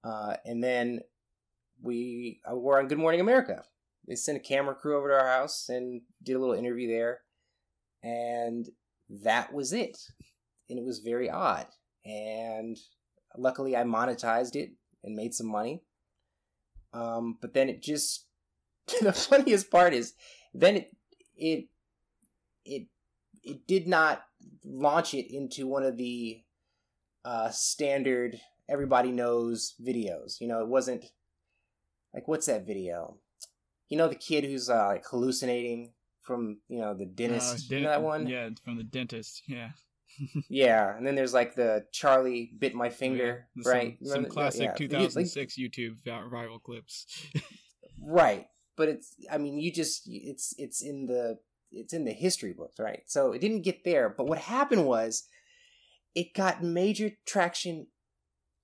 uh, 0.03 0.37
and 0.45 0.63
then 0.63 1.01
we 1.83 2.41
uh, 2.51 2.57
were 2.57 2.79
on 2.79 2.89
Good 2.89 2.99
Morning 2.99 3.21
America. 3.21 3.65
They 4.07 4.17
sent 4.17 4.37
a 4.37 4.41
camera 4.41 4.75
crew 4.75 4.99
over 4.99 5.09
to 5.09 5.15
our 5.15 5.29
house 5.29 5.69
and 5.69 6.03
did 6.23 6.37
a 6.37 6.39
little 6.39 6.55
interview 6.55 6.89
there, 6.89 7.21
and 8.03 8.67
that 9.23 9.53
was 9.53 9.73
it. 9.73 9.99
And 10.69 10.79
it 10.79 10.85
was 10.85 11.01
very 11.01 11.31
odd. 11.31 11.67
And 12.05 12.77
luckily, 13.37 13.77
I 13.77 13.85
monetized 13.85 14.57
it 14.57 14.71
and 15.03 15.15
made 15.15 15.35
some 15.35 15.51
money. 15.51 15.83
Um, 16.93 17.39
but 17.41 17.55
then 17.55 17.69
it 17.69 17.83
just 17.83 18.27
the 19.03 19.13
funniest 19.13 19.71
part 19.71 19.95
is 19.95 20.15
then 20.55 20.77
it 20.77 20.97
it 21.37 21.69
it 22.65 22.87
it 23.43 23.67
did 23.67 23.87
not 23.87 24.25
launch 24.65 25.15
it 25.15 25.35
into 25.35 25.67
one 25.67 25.83
of 25.83 25.97
the 25.97 26.43
uh, 27.25 27.51
standard 27.51 28.41
everybody 28.69 29.11
knows 29.13 29.75
videos. 29.85 30.41
You 30.41 30.49
know, 30.49 30.61
it 30.61 30.69
wasn't 30.69 31.05
like 32.13 32.29
what's 32.29 32.47
that 32.47 32.67
video? 32.67 33.19
You 33.89 33.99
know, 33.99 34.09
the 34.09 34.15
kid 34.15 34.45
who's 34.45 34.71
uh, 34.71 34.87
like 34.87 35.05
hallucinating 35.07 35.93
from 36.23 36.59
you 36.69 36.81
know 36.81 36.95
the 36.95 37.07
dentist. 37.07 37.71
Uh, 37.71 37.77
you 37.77 37.83
know 37.83 37.89
that 37.91 38.03
one? 38.03 38.27
Yeah, 38.27 38.49
from 38.65 38.77
the 38.77 38.85
dentist. 38.85 39.43
Yeah. 39.47 39.71
yeah, 40.49 40.97
and 40.97 41.05
then 41.05 41.17
there's 41.17 41.35
like 41.35 41.57
the 41.57 41.87
Charlie 41.93 42.53
bit 42.57 42.75
my 42.75 42.89
finger, 42.89 43.49
yeah, 43.57 43.73
right? 43.73 43.99
Some, 44.03 44.23
some 44.23 44.25
classic 44.27 44.63
yeah. 44.63 44.75
2006 44.75 45.37
like, 45.37 45.71
YouTube 45.71 45.97
viral 46.05 46.63
clips. 46.63 47.07
right, 48.01 48.47
but 48.77 48.89
it's 48.89 49.15
I 49.31 49.39
mean 49.39 49.59
you 49.59 49.73
just 49.73 50.03
it's 50.07 50.55
it's 50.59 50.83
in 50.83 51.07
the 51.07 51.39
it's 51.73 51.93
in 51.93 52.05
the 52.05 52.13
history 52.13 52.53
books, 52.53 52.79
right? 52.79 53.03
So 53.07 53.33
it 53.33 53.41
didn't 53.41 53.63
get 53.63 53.85
there, 53.85 54.09
but 54.09 54.27
what 54.27 54.39
happened 54.39 54.87
was 54.87 55.25
it 56.15 56.35
got 56.35 56.63
major 56.63 57.11
traction 57.27 57.89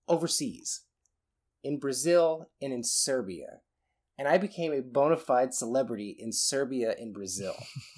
overseas 0.09 0.83
in 1.65 1.79
Brazil 1.79 2.51
and 2.63 2.73
in 2.73 2.85
Serbia. 2.85 3.61
And 4.19 4.29
I 4.29 4.39
became 4.39 4.73
a 4.73 4.83
bona 4.83 5.17
fide 5.17 5.55
celebrity 5.55 6.15
in 6.19 6.33
Serbia 6.33 6.95
and 6.99 7.15
Brazil. 7.15 7.55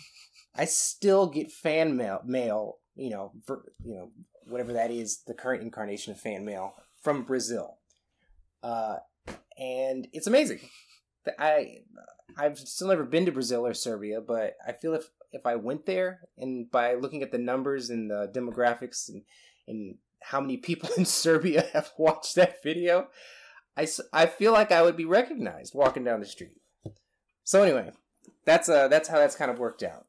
I 0.55 0.67
still 0.67 1.27
get 1.27 1.51
fan 1.51 1.97
mail, 1.97 2.21
mail, 2.25 2.79
you 2.95 3.11
know, 3.11 3.33
for, 3.45 3.65
you 3.85 3.95
know, 3.95 4.13
whatever 4.45 4.73
that 4.75 4.91
is, 4.91 5.23
the 5.27 5.35
current 5.35 5.63
incarnation 5.63 6.13
of 6.13 6.21
fan 6.21 6.45
mail 6.45 6.75
from 7.03 7.25
Brazil. 7.25 7.79
uh, 8.63 8.97
and 9.59 10.09
it's 10.13 10.27
amazing. 10.27 10.61
I 11.39 11.83
I've 12.37 12.59
still 12.59 12.89
never 12.89 13.05
been 13.05 13.27
to 13.27 13.33
Brazil 13.33 13.67
or 13.67 13.75
Serbia, 13.75 14.21
but 14.21 14.57
I 14.67 14.73
feel 14.73 14.95
if 14.95 15.11
if 15.33 15.47
I 15.47 15.57
went 15.57 15.87
there 15.87 16.21
and 16.37 16.71
by 16.71 16.95
looking 16.95 17.23
at 17.23 17.33
the 17.33 17.39
numbers 17.39 17.91
and 17.91 18.11
the 18.11 18.31
demographics 18.35 19.09
and 19.09 19.23
and 19.67 19.97
how 20.21 20.41
many 20.41 20.57
people 20.57 20.91
in 20.97 21.05
Serbia 21.05 21.67
have 21.73 21.91
watched 21.99 22.35
that 22.35 22.63
video, 22.63 23.09
I 23.77 23.87
I 24.13 24.27
feel 24.27 24.53
like 24.53 24.73
I 24.73 24.83
would 24.83 24.97
be 24.97 25.05
recognized 25.05 25.75
walking 25.75 26.05
down 26.05 26.21
the 26.21 26.27
street. 26.27 26.61
So 27.45 27.63
anyway, 27.63 27.93
that's 28.45 28.69
uh 28.69 28.89
that's 28.89 29.09
how 29.09 29.19
that's 29.19 29.37
kind 29.37 29.51
of 29.51 29.59
worked 29.59 29.83
out. 29.83 30.07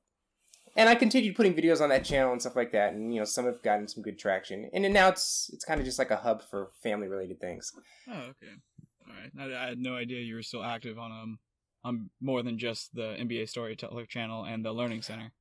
And 0.75 0.89
I 0.89 0.95
continued 0.95 1.35
putting 1.35 1.53
videos 1.53 1.81
on 1.81 1.89
that 1.89 2.03
channel 2.03 2.31
and 2.31 2.41
stuff 2.41 2.55
like 2.55 2.71
that, 2.71 2.93
and 2.93 3.13
you 3.13 3.19
know 3.19 3.25
some 3.25 3.45
have 3.45 3.61
gotten 3.61 3.87
some 3.87 4.01
good 4.01 4.17
traction. 4.17 4.69
And 4.73 4.91
now 4.91 5.09
it's 5.09 5.51
it's 5.53 5.65
kind 5.65 5.79
of 5.79 5.85
just 5.85 5.99
like 5.99 6.09
a 6.09 6.17
hub 6.17 6.41
for 6.49 6.71
family 6.81 7.07
related 7.07 7.39
things. 7.39 7.71
Oh, 8.09 8.13
okay. 8.13 8.53
All 9.07 9.15
right. 9.15 9.53
I, 9.53 9.65
I 9.65 9.69
had 9.69 9.79
no 9.79 9.95
idea 9.95 10.21
you 10.21 10.35
were 10.35 10.43
still 10.43 10.63
active 10.63 10.97
on 10.97 11.11
um 11.11 11.39
on 11.83 12.09
more 12.21 12.43
than 12.43 12.57
just 12.57 12.95
the 12.95 13.15
NBA 13.19 13.49
Storyteller 13.49 14.05
channel 14.05 14.45
and 14.45 14.63
the 14.63 14.71
Learning 14.71 15.01
Center. 15.01 15.33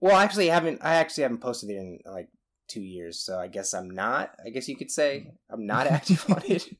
Well, 0.00 0.14
I 0.14 0.24
actually 0.24 0.48
haven't 0.48 0.80
I 0.82 0.96
actually 0.96 1.22
haven't 1.22 1.40
posted 1.40 1.70
it 1.70 1.76
in 1.76 1.98
like 2.04 2.28
two 2.68 2.82
years, 2.82 3.20
so 3.20 3.38
I 3.38 3.48
guess 3.48 3.74
I'm 3.74 3.90
not. 3.90 4.34
I 4.44 4.50
guess 4.50 4.68
you 4.68 4.76
could 4.76 4.90
say 4.90 5.32
I'm 5.50 5.66
not 5.66 5.86
active 5.86 6.24
on 6.30 6.42
it. 6.46 6.68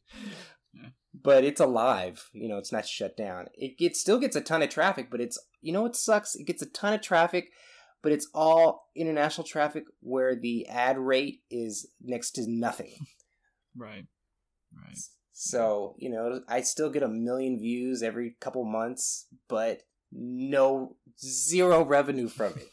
Yeah. 0.75 0.91
But 1.23 1.45
it's 1.45 1.63
alive, 1.63 2.29
you 2.35 2.47
know. 2.47 2.59
It's 2.59 2.73
not 2.73 2.87
shut 2.87 3.17
down. 3.17 3.47
It 3.55 3.73
it 3.81 3.97
still 3.97 4.19
gets 4.19 4.37
a 4.37 4.43
ton 4.43 4.61
of 4.61 4.69
traffic, 4.69 5.11
but 5.11 5.19
it's 5.19 5.39
you 5.63 5.73
know 5.73 5.81
what 5.81 5.97
sucks. 5.97 6.35
It 6.35 6.47
gets 6.47 6.61
a 6.61 6.67
ton 6.67 6.93
of 6.93 7.01
traffic, 7.01 7.49
but 8.03 8.13
it's 8.13 8.29
all 8.35 8.91
international 8.95 9.47
traffic 9.47 9.85
where 10.01 10.37
the 10.37 10.67
ad 10.69 10.99
rate 10.99 11.41
is 11.51 11.89
next 12.03 12.33
to 12.33 12.45
nothing. 12.47 12.95
Right. 13.77 14.07
Right. 14.75 14.99
So 15.41 15.95
you 15.99 16.11
know, 16.11 16.41
I 16.49 16.63
still 16.63 16.91
get 16.91 17.05
a 17.05 17.09
million 17.09 17.61
views 17.61 18.03
every 18.03 18.35
couple 18.41 18.65
months, 18.65 19.27
but 19.49 19.83
no 20.11 20.97
zero 21.17 21.85
revenue 21.85 22.27
from 22.27 22.55
it. 22.55 22.69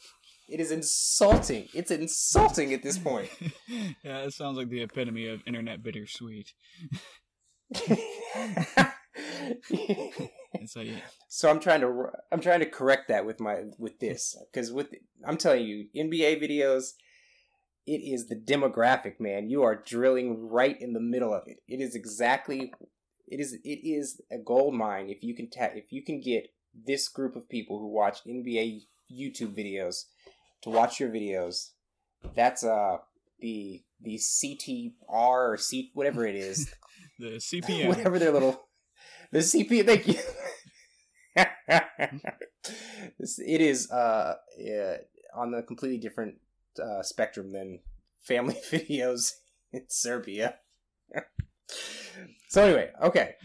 It 0.49 0.59
is 0.59 0.71
insulting. 0.71 1.67
It's 1.75 1.91
insulting 1.91 2.73
at 2.73 2.81
this 2.81 2.97
point. 2.97 3.29
yeah, 4.03 4.23
it 4.23 4.33
sounds 4.33 4.57
like 4.57 4.69
the 4.69 4.81
epitome 4.81 5.27
of 5.27 5.41
internet 5.45 5.83
bittersweet. 5.83 6.53
It's 10.55 10.75
like 10.75 10.87
so 11.27 11.49
I'm 11.49 11.59
trying 11.59 11.81
to 11.81 12.07
I'm 12.31 12.41
trying 12.41 12.61
to 12.61 12.65
correct 12.65 13.09
that 13.09 13.27
with 13.27 13.39
my 13.39 13.65
with 13.77 13.99
this 13.99 14.35
because 14.51 14.71
with 14.71 14.87
I'm 15.23 15.37
telling 15.37 15.65
you 15.65 15.87
NBA 15.95 16.41
videos, 16.41 16.93
it 17.87 17.99
is 18.01 18.27
the 18.27 18.35
demographic 18.35 19.19
man. 19.19 19.49
You 19.49 19.63
are 19.63 19.75
drilling 19.75 20.49
right 20.49 20.79
in 20.79 20.93
the 20.93 20.99
middle 20.99 21.33
of 21.33 21.43
it. 21.47 21.57
It 21.67 21.81
is 21.81 21.95
exactly 21.95 22.73
it 23.27 23.39
is 23.39 23.53
it 23.63 23.79
is 23.87 24.21
a 24.31 24.37
gold 24.37 24.73
mine 24.75 25.09
if 25.09 25.23
you 25.23 25.35
can 25.35 25.49
ta- 25.49 25.73
if 25.75 25.91
you 25.91 26.03
can 26.03 26.21
get 26.21 26.47
this 26.73 27.07
group 27.07 27.35
of 27.35 27.47
people 27.49 27.79
who 27.79 27.87
watch 27.87 28.19
NBA 28.27 28.81
YouTube 29.11 29.55
videos 29.57 30.05
to 30.63 30.69
watch 30.69 30.99
your 30.99 31.09
videos. 31.09 31.71
That's 32.35 32.63
uh 32.63 32.97
the 33.39 33.83
the 34.01 34.15
CTR 34.17 34.91
or 35.09 35.57
C 35.57 35.91
whatever 35.93 36.25
it 36.25 36.35
is 36.35 36.73
the 37.19 37.27
CPM. 37.37 37.87
whatever 37.87 38.19
their 38.19 38.31
little 38.31 38.61
the 39.31 39.39
CP. 39.39 39.85
Thank 39.85 40.07
you. 40.07 40.19
This- 43.19 43.39
it 43.39 43.61
is 43.61 43.91
uh, 43.91 44.35
yeah, 44.57 44.97
on 45.35 45.51
the 45.51 45.61
completely 45.63 45.99
different 45.99 46.35
uh, 46.79 47.03
spectrum 47.03 47.51
than 47.51 47.79
family 48.21 48.57
videos 48.71 49.33
in 49.71 49.83
Serbia. 49.87 50.55
so 52.49 52.63
anyway, 52.63 52.91
okay, 53.01 53.35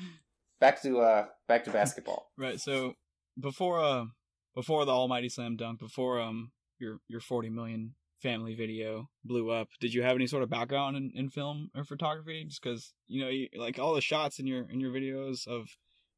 back 0.60 0.80
to 0.82 1.00
uh, 1.00 1.26
back 1.48 1.64
to 1.64 1.70
basketball. 1.70 2.30
Right. 2.38 2.60
So 2.60 2.94
before 3.38 3.80
uh 3.80 4.06
before 4.54 4.84
the 4.84 4.92
Almighty 4.92 5.28
Slam 5.28 5.56
Dunk, 5.56 5.78
before 5.78 6.20
um 6.20 6.52
your 6.78 7.00
your 7.08 7.20
40 7.20 7.50
million 7.50 7.94
family 8.22 8.54
video 8.54 9.08
blew 9.24 9.50
up, 9.50 9.68
did 9.80 9.94
you 9.94 10.02
have 10.02 10.16
any 10.16 10.26
sort 10.26 10.42
of 10.42 10.50
background 10.50 10.96
in, 10.96 11.12
in 11.14 11.30
film 11.30 11.70
or 11.74 11.84
photography? 11.84 12.44
Just 12.44 12.62
because 12.62 12.92
you 13.08 13.22
know, 13.22 13.28
you, 13.28 13.48
like 13.56 13.78
all 13.78 13.94
the 13.94 14.00
shots 14.00 14.38
in 14.38 14.46
your 14.46 14.68
in 14.70 14.80
your 14.80 14.92
videos 14.92 15.46
of 15.46 15.68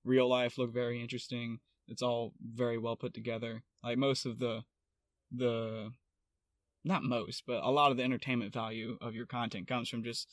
real 0.05 0.29
life 0.29 0.59
look 0.59 0.73
very 0.73 1.01
interesting. 1.01 1.59
It's 1.89 2.03
all 2.03 2.33
very 2.41 2.79
well 2.79 2.97
put 2.97 3.15
together. 3.15 3.63
Like 3.83 3.99
most 3.99 4.27
of 4.27 4.39
the 4.39 4.63
the 5.31 5.91
not 6.85 7.03
most, 7.03 7.45
but 7.47 7.63
a 7.63 7.71
lot 7.71 7.91
of 7.91 7.97
the 7.97 8.03
entertainment 8.03 8.53
value 8.53 8.97
of 9.01 9.15
your 9.15 9.27
content 9.27 9.69
comes 9.69 9.89
from 9.89 10.03
just 10.03 10.29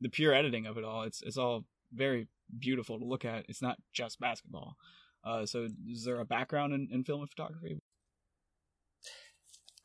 the 0.00 0.08
pure 0.08 0.34
editing 0.34 0.66
of 0.66 0.76
it 0.76 0.84
all. 0.84 1.02
It's 1.02 1.22
it's 1.22 1.36
all 1.36 1.64
very 1.92 2.28
beautiful 2.58 2.98
to 2.98 3.04
look 3.04 3.24
at. 3.24 3.44
It's 3.48 3.62
not 3.62 3.78
just 3.92 4.20
basketball. 4.20 4.76
Uh, 5.24 5.46
so 5.46 5.68
is 5.88 6.04
there 6.04 6.20
a 6.20 6.24
background 6.24 6.72
in, 6.72 6.88
in 6.90 7.04
film 7.04 7.20
and 7.20 7.30
photography? 7.30 7.78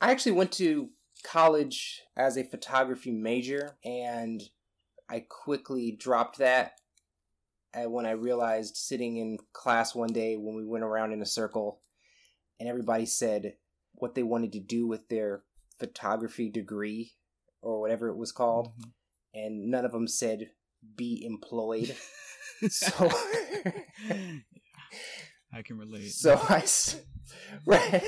I 0.02 0.12
actually 0.12 0.34
went 0.34 0.52
to 0.54 0.90
college 1.24 2.02
as 2.16 2.38
a 2.38 2.44
photography 2.44 3.12
major, 3.12 3.78
and 3.84 4.42
I 5.10 5.26
quickly 5.30 5.92
dropped 5.92 6.40
that 6.40 6.74
uh, 7.74 7.90
when 7.90 8.06
I 8.06 8.12
realized 8.12 8.78
sitting 8.78 9.18
in 9.18 9.38
class 9.54 9.94
one 9.94 10.12
day 10.12 10.36
when 10.36 10.56
we 10.56 10.66
went 10.66 10.84
around 10.84 11.14
in 11.14 11.22
a 11.22 11.26
circle 11.26 11.82
and 12.60 12.68
everybody 12.68 13.06
said 13.06 13.54
what 13.94 14.16
they 14.16 14.24
wanted 14.24 14.54
to 14.54 14.60
do 14.60 14.88
with 14.88 15.08
their 15.10 15.44
photography 15.80 16.50
degree 16.50 17.14
or 17.62 17.80
whatever 17.82 18.10
it 18.10 18.18
was 18.18 18.32
called, 18.32 18.70
mm-hmm. 18.70 18.90
and 19.34 19.70
none 19.70 19.86
of 19.86 19.92
them 19.92 20.08
said 20.08 20.52
be 20.96 21.24
employed. 21.26 21.96
so. 22.70 23.12
I 25.54 25.62
can 25.62 25.78
relate. 25.78 26.12
So 26.12 26.36
I, 26.50 26.66
right. 27.66 28.04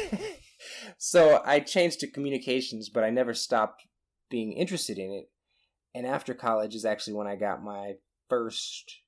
So 0.97 1.41
I 1.45 1.61
changed 1.61 2.01
to 2.01 2.07
communications, 2.07 2.89
but 2.89 3.03
I 3.03 3.09
never 3.09 3.33
stopped 3.33 3.83
being 4.29 4.53
interested 4.53 4.97
in 4.97 5.11
it. 5.11 5.29
And 5.95 6.05
after 6.05 6.33
college 6.33 6.75
is 6.75 6.85
actually 6.85 7.13
when 7.13 7.27
I 7.27 7.35
got 7.35 7.63
my 7.63 7.93
first 8.29 8.99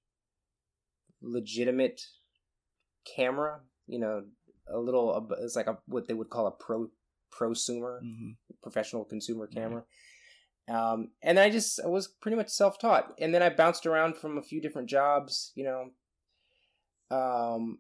legitimate 1.21 2.02
camera. 3.15 3.62
You 3.88 4.00
know, 4.00 4.24
a 4.71 4.78
little. 4.80 5.30
It's 5.41 5.56
like 5.56 5.67
a 5.67 5.78
what 5.86 6.08
they 6.08 6.13
would 6.13 6.30
call 6.30 6.47
a 6.47 6.52
pro 6.52 6.89
prosumer, 7.31 8.01
Mhm. 8.03 8.35
professional 8.61 9.05
consumer 9.05 9.47
camera. 9.47 9.83
Um, 10.67 11.11
and 11.21 11.39
I 11.39 11.49
just 11.49 11.79
I 11.81 11.87
was 11.87 12.07
pretty 12.07 12.37
much 12.37 12.49
self 12.49 12.77
taught, 12.77 13.13
and 13.19 13.33
then 13.33 13.41
I 13.41 13.49
bounced 13.49 13.85
around 13.85 14.15
from 14.15 14.37
a 14.37 14.43
few 14.43 14.61
different 14.61 14.89
jobs. 14.89 15.51
You 15.55 15.63
know, 15.65 17.15
um, 17.15 17.79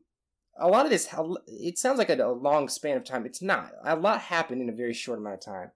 a 0.59 0.67
lot 0.67 0.85
of 0.85 0.91
this 0.91 1.07
it 1.47 1.77
sounds 1.77 1.97
like 1.97 2.09
a, 2.09 2.15
a 2.15 2.31
long 2.31 2.67
span 2.69 2.97
of 2.97 3.03
time. 3.03 3.25
It's 3.25 3.41
not. 3.41 3.71
A 3.83 3.95
lot 3.95 4.21
happened 4.21 4.61
in 4.61 4.69
a 4.69 4.73
very 4.73 4.93
short 4.93 5.19
amount 5.19 5.35
of 5.35 5.45
time, 5.45 5.71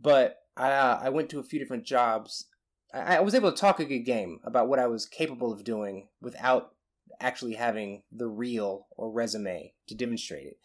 but 0.00 0.38
I 0.56 0.72
uh, 0.72 1.00
I 1.02 1.08
went 1.10 1.28
to 1.30 1.38
a 1.38 1.44
few 1.44 1.58
different 1.58 1.84
jobs. 1.84 2.46
I, 2.94 3.16
I 3.16 3.20
was 3.20 3.34
able 3.34 3.52
to 3.52 3.58
talk 3.60 3.80
a 3.80 3.84
good 3.84 4.00
game 4.00 4.40
about 4.44 4.68
what 4.68 4.78
I 4.78 4.86
was 4.86 5.06
capable 5.06 5.52
of 5.52 5.64
doing 5.64 6.08
without 6.20 6.74
actually 7.20 7.54
having 7.54 8.02
the 8.12 8.28
reel 8.28 8.86
or 8.96 9.10
resume 9.10 9.74
to 9.88 9.94
demonstrate 9.94 10.46
it. 10.46 10.58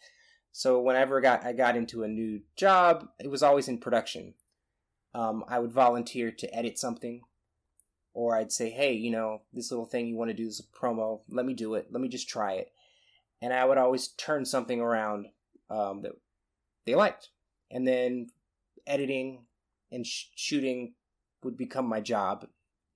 So 0.56 0.80
whenever 0.80 1.18
I 1.18 1.20
got 1.20 1.44
I 1.44 1.52
got 1.52 1.76
into 1.76 2.04
a 2.04 2.08
new 2.08 2.42
job, 2.54 3.08
it 3.18 3.28
was 3.28 3.42
always 3.42 3.66
in 3.66 3.78
production. 3.78 4.34
Um, 5.12 5.44
I 5.48 5.58
would 5.58 5.72
volunteer 5.72 6.30
to 6.30 6.54
edit 6.54 6.78
something, 6.78 7.22
or 8.12 8.36
I'd 8.36 8.52
say, 8.52 8.70
"Hey, 8.70 8.92
you 8.92 9.10
know, 9.10 9.42
this 9.52 9.72
little 9.72 9.84
thing 9.84 10.06
you 10.06 10.14
want 10.14 10.30
to 10.30 10.36
do 10.36 10.46
is 10.46 10.60
a 10.60 10.78
promo. 10.78 11.22
Let 11.28 11.44
me 11.44 11.54
do 11.54 11.74
it. 11.74 11.88
Let 11.90 12.00
me 12.00 12.08
just 12.08 12.28
try 12.28 12.52
it." 12.52 12.70
And 13.42 13.52
I 13.52 13.64
would 13.64 13.78
always 13.78 14.06
turn 14.06 14.44
something 14.44 14.80
around 14.80 15.26
um, 15.68 16.02
that 16.02 16.12
they 16.86 16.94
liked, 16.94 17.30
and 17.68 17.86
then 17.86 18.28
editing 18.86 19.46
and 19.90 20.06
sh- 20.06 20.26
shooting 20.36 20.94
would 21.42 21.56
become 21.56 21.86
my 21.86 22.00
job 22.00 22.46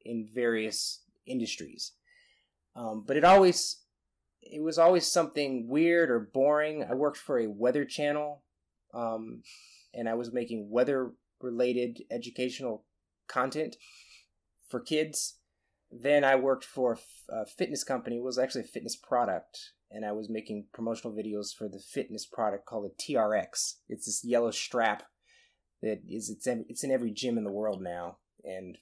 in 0.05 0.29
various 0.33 1.01
industries. 1.27 1.90
Um, 2.77 3.03
but 3.05 3.16
it 3.16 3.25
always 3.25 3.79
it 4.42 4.62
was 4.62 4.79
always 4.79 5.07
something 5.07 5.68
weird 5.68 6.11
or 6.11 6.20
boring. 6.20 6.85
I 6.88 6.94
worked 6.94 7.18
for 7.18 7.38
a 7.38 7.48
weather 7.48 7.85
channel, 7.85 8.42
um, 8.94 9.42
and 9.94 10.09
I 10.09 10.14
was 10.14 10.33
making 10.33 10.70
weather 10.70 11.12
related 11.40 12.03
educational 12.11 12.85
content 13.29 13.77
for 14.68 14.81
kids. 14.81 15.38
Then 15.90 16.24
I 16.24 16.37
worked 16.37 16.64
for 16.64 16.98
a 17.29 17.46
fitness 17.46 17.85
company. 17.85 18.16
It 18.16 18.24
was 18.24 18.38
actually 18.38 18.62
a 18.62 18.64
fitness 18.64 18.96
product, 18.96 19.72
and 19.90 20.05
I 20.05 20.12
was 20.12 20.29
making 20.29 20.66
promotional 20.72 21.14
videos 21.14 21.55
for 21.57 21.68
the 21.68 21.81
fitness 21.81 22.27
product 22.27 22.66
called 22.66 22.90
the 22.90 23.14
TRX. 23.14 23.77
It's 23.88 24.07
this 24.07 24.24
yellow 24.24 24.51
strap 24.51 25.05
that 25.83 26.03
is 26.09 26.29
it's 26.29 26.46
it's 26.46 26.85
in 26.85 26.90
every 26.90 27.11
gym 27.11 27.38
in 27.38 27.44
the 27.44 27.53
world 27.53 27.81
now, 27.81 28.18
and 28.44 28.79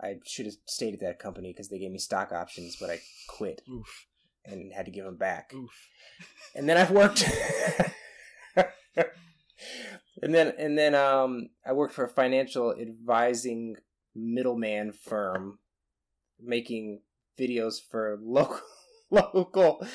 I 0.00 0.16
should 0.24 0.46
have 0.46 0.56
stayed 0.66 0.94
at 0.94 1.00
that 1.00 1.18
company 1.18 1.52
because 1.52 1.68
they 1.68 1.78
gave 1.78 1.90
me 1.90 1.98
stock 1.98 2.32
options, 2.32 2.76
but 2.76 2.90
I 2.90 3.00
quit 3.26 3.62
Oof. 3.68 4.06
And 4.46 4.72
had 4.72 4.86
to 4.86 4.92
give 4.92 5.04
them 5.04 5.16
back. 5.16 5.52
Oof. 5.54 5.88
And 6.54 6.68
then 6.68 6.76
I've 6.76 6.90
worked 6.90 7.24
and 10.22 10.34
then 10.34 10.52
and 10.58 10.76
then 10.78 10.94
um 10.94 11.50
I 11.66 11.72
worked 11.72 11.94
for 11.94 12.04
a 12.04 12.08
financial 12.08 12.74
advising 12.74 13.76
middleman 14.14 14.92
firm 14.92 15.58
making 16.40 17.00
videos 17.38 17.76
for 17.90 18.18
local 18.22 18.60
local 19.10 19.86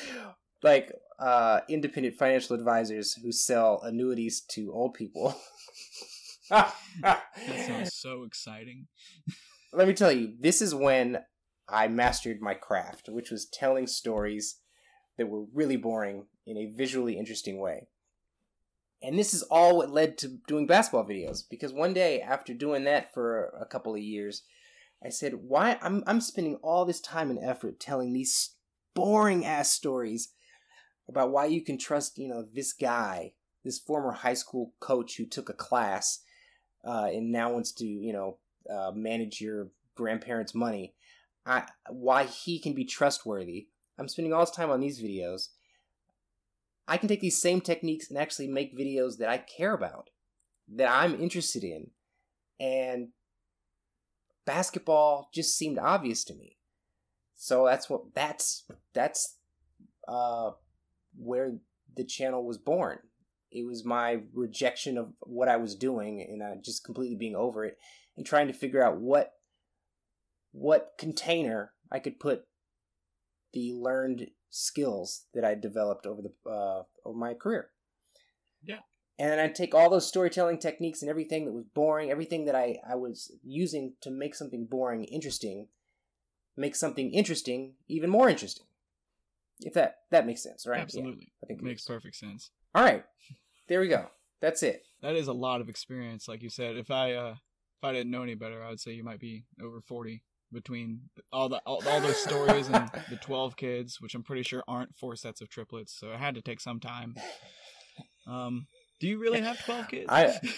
like 0.62 0.92
uh 1.20 1.62
independent 1.70 2.16
financial 2.16 2.56
advisors 2.56 3.14
who 3.14 3.32
sell 3.32 3.82
annuities 3.84 4.42
to 4.52 4.72
old 4.72 4.94
people. 4.94 5.36
That 7.02 7.68
sounds 7.68 7.94
so 7.94 8.24
exciting. 8.24 8.88
Let 9.72 9.88
me 9.88 9.94
tell 9.94 10.12
you, 10.12 10.34
this 10.40 10.64
is 10.64 10.74
when 10.74 11.20
I 11.72 11.88
mastered 11.88 12.42
my 12.42 12.54
craft, 12.54 13.10
which 13.10 13.32
was 13.32 13.46
telling 13.46 13.88
stories 13.88 14.58
that 15.18 15.30
were 15.30 15.46
really 15.54 15.78
boring 15.78 16.26
in 16.46 16.58
a 16.58 16.68
visually 16.68 17.18
interesting 17.18 17.60
way. 17.60 17.88
And 19.02 19.18
this 19.18 19.34
is 19.34 19.44
all 19.44 19.78
what 19.78 19.92
led 19.92 20.18
to 20.20 20.40
doing 20.48 20.68
basketball 20.68 21.06
videos 21.08 21.44
because 21.50 21.72
one 21.72 21.94
day 21.94 22.22
after 22.22 22.54
doing 22.54 22.84
that 22.84 23.14
for 23.14 23.46
a 23.60 23.66
couple 23.66 23.94
of 23.94 24.02
years, 24.02 24.44
I 25.04 25.10
said, 25.10 25.36
"Why 25.36 25.78
I'm 25.82 26.04
I'm 26.06 26.20
spending 26.20 26.56
all 26.58 26.84
this 26.84 27.00
time 27.00 27.30
and 27.30 27.40
effort 27.42 27.80
telling 27.80 28.12
these 28.12 28.56
boring 28.94 29.46
ass 29.46 29.72
stories 29.72 30.34
about 31.08 31.32
why 31.32 31.46
you 31.46 31.62
can 31.64 31.78
trust, 31.78 32.18
you 32.18 32.28
know, 32.28 32.46
this 32.54 32.74
guy, 32.74 33.34
this 33.64 33.80
former 33.80 34.12
high 34.12 34.34
school 34.34 34.74
coach 34.80 35.18
who 35.18 35.26
took 35.26 35.50
a 35.50 35.54
class 35.54 36.20
uh, 36.86 37.08
and 37.12 37.32
now 37.32 37.52
wants 37.52 37.72
to, 37.74 37.86
you 37.86 38.14
know, 38.14 38.38
uh, 38.70 38.92
manage 38.94 39.42
your 39.42 39.70
grandparents' 39.96 40.54
money. 40.54 40.94
I, 41.46 41.64
why 41.90 42.26
he 42.26 42.60
can 42.60 42.74
be 42.74 42.86
trustworthy. 42.86 43.68
I'm 43.98 44.08
spending 44.08 44.34
all 44.34 44.42
this 44.42 44.52
time 44.52 44.70
on 44.70 44.80
these 44.80 45.02
videos. 45.02 45.50
I 46.88 46.98
can 46.98 47.08
take 47.08 47.22
these 47.22 47.42
same 47.42 47.62
techniques 47.62 48.10
and 48.10 48.18
actually 48.18 48.48
make 48.48 48.78
videos 48.78 49.18
that 49.18 49.30
I 49.30 49.38
care 49.38 49.74
about, 49.74 50.10
that 50.76 50.90
I'm 50.90 51.20
interested 51.22 51.64
in, 51.64 51.92
and 52.60 53.10
basketball 54.46 55.30
just 55.34 55.56
seemed 55.58 55.78
obvious 55.78 56.24
to 56.26 56.34
me. 56.34 56.58
So 57.36 57.66
that's 57.66 57.90
what 57.90 58.14
that's 58.16 58.66
that's 58.94 59.38
uh, 60.08 60.52
where 61.16 61.58
the 61.96 62.04
channel 62.04 62.44
was 62.44 62.58
born. 62.58 63.00
It 63.52 63.66
was 63.66 63.86
my 63.86 64.22
rejection 64.34 64.98
of 64.98 65.14
what 65.22 65.48
I 65.48 65.58
was 65.58 65.76
doing 65.76 66.22
and 66.22 66.42
uh, 66.42 66.62
just 66.64 66.84
completely 66.84 67.16
being 67.16 67.36
over 67.36 67.66
it 67.66 67.78
and 68.18 68.26
trying 68.26 68.48
to 68.48 68.54
figure 68.54 68.84
out 68.84 69.00
what 69.00 69.34
what 70.52 70.94
container 70.98 71.74
I 71.92 72.00
could 72.00 72.20
put 72.20 72.46
the 73.54 73.74
learned 73.74 74.28
skills 74.50 75.26
that 75.34 75.44
I 75.44 75.56
developed 75.56 76.06
over 76.06 76.22
the 76.22 76.50
uh, 76.50 76.84
over 77.06 77.18
my 77.18 77.34
career. 77.34 77.70
Yeah. 78.64 78.80
And 79.18 79.42
I'd 79.42 79.56
take 79.56 79.76
all 79.76 79.90
those 79.90 80.08
storytelling 80.08 80.60
techniques 80.60 81.02
and 81.02 81.10
everything 81.10 81.46
that 81.46 81.52
was 81.52 81.66
boring, 81.74 82.10
everything 82.10 82.46
that 82.46 82.56
I, 82.56 82.78
I 82.90 82.96
was 82.96 83.32
using 83.44 83.94
to 84.02 84.10
make 84.10 84.34
something 84.34 84.66
boring 84.66 85.04
interesting, 85.04 85.68
make 86.56 86.74
something 86.74 87.12
interesting 87.12 87.74
even 87.90 88.10
more 88.10 88.30
interesting. 88.30 88.66
If 89.62 89.74
that 89.74 89.98
that 90.10 90.26
makes 90.26 90.42
sense, 90.42 90.66
right? 90.66 90.78
Yeah, 90.78 90.84
Absolutely. 90.84 91.34
I 91.44 91.48
think 91.48 91.60
It 91.60 91.64
it 91.64 91.68
makes 91.68 91.84
perfect 91.84 92.16
sense. 92.16 92.52
All 92.74 92.84
right, 92.84 93.04
there 93.68 93.82
we 93.82 93.90
go. 93.90 94.08
That's 94.40 94.64
it. 94.64 94.84
That 95.02 95.16
is 95.16 95.28
a 95.28 95.34
lot 95.34 95.60
of 95.60 95.68
experience, 95.68 96.30
like 96.30 96.42
you 96.42 96.50
said. 96.50 96.78
If 96.78 96.90
I 96.90 97.14
uh 97.14 97.32
if 97.32 97.84
I 97.84 97.92
didn't 97.92 98.12
know 98.12 98.24
any 98.24 98.36
better, 98.36 98.64
I 98.64 98.70
would 98.70 98.80
say 98.80 98.92
you 98.92 99.04
might 99.04 99.20
be 99.20 99.44
over 99.62 99.82
forty 99.82 100.24
between 100.52 101.02
all 101.32 101.50
the 101.50 101.62
all, 101.66 101.82
all 101.88 102.02
those 102.02 102.18
stories 102.18 102.68
and 102.68 102.90
the 103.10 103.18
twelve 103.18 103.56
kids, 103.58 104.00
which 104.02 104.16
I'm 104.16 104.24
pretty 104.24 104.44
sure 104.44 104.64
aren't 104.68 104.96
four 104.96 105.16
sets 105.16 105.42
of 105.42 105.50
triplets. 105.50 105.94
So 105.98 106.12
it 106.12 106.20
had 106.20 106.36
to 106.36 106.42
take 106.42 106.60
some 106.60 106.80
time. 106.80 107.16
Um, 108.28 108.68
do 109.00 109.08
you 109.08 109.20
really 109.20 109.42
have 109.42 109.64
twelve 109.64 109.88
kids? 109.88 110.08
I- 110.10 110.40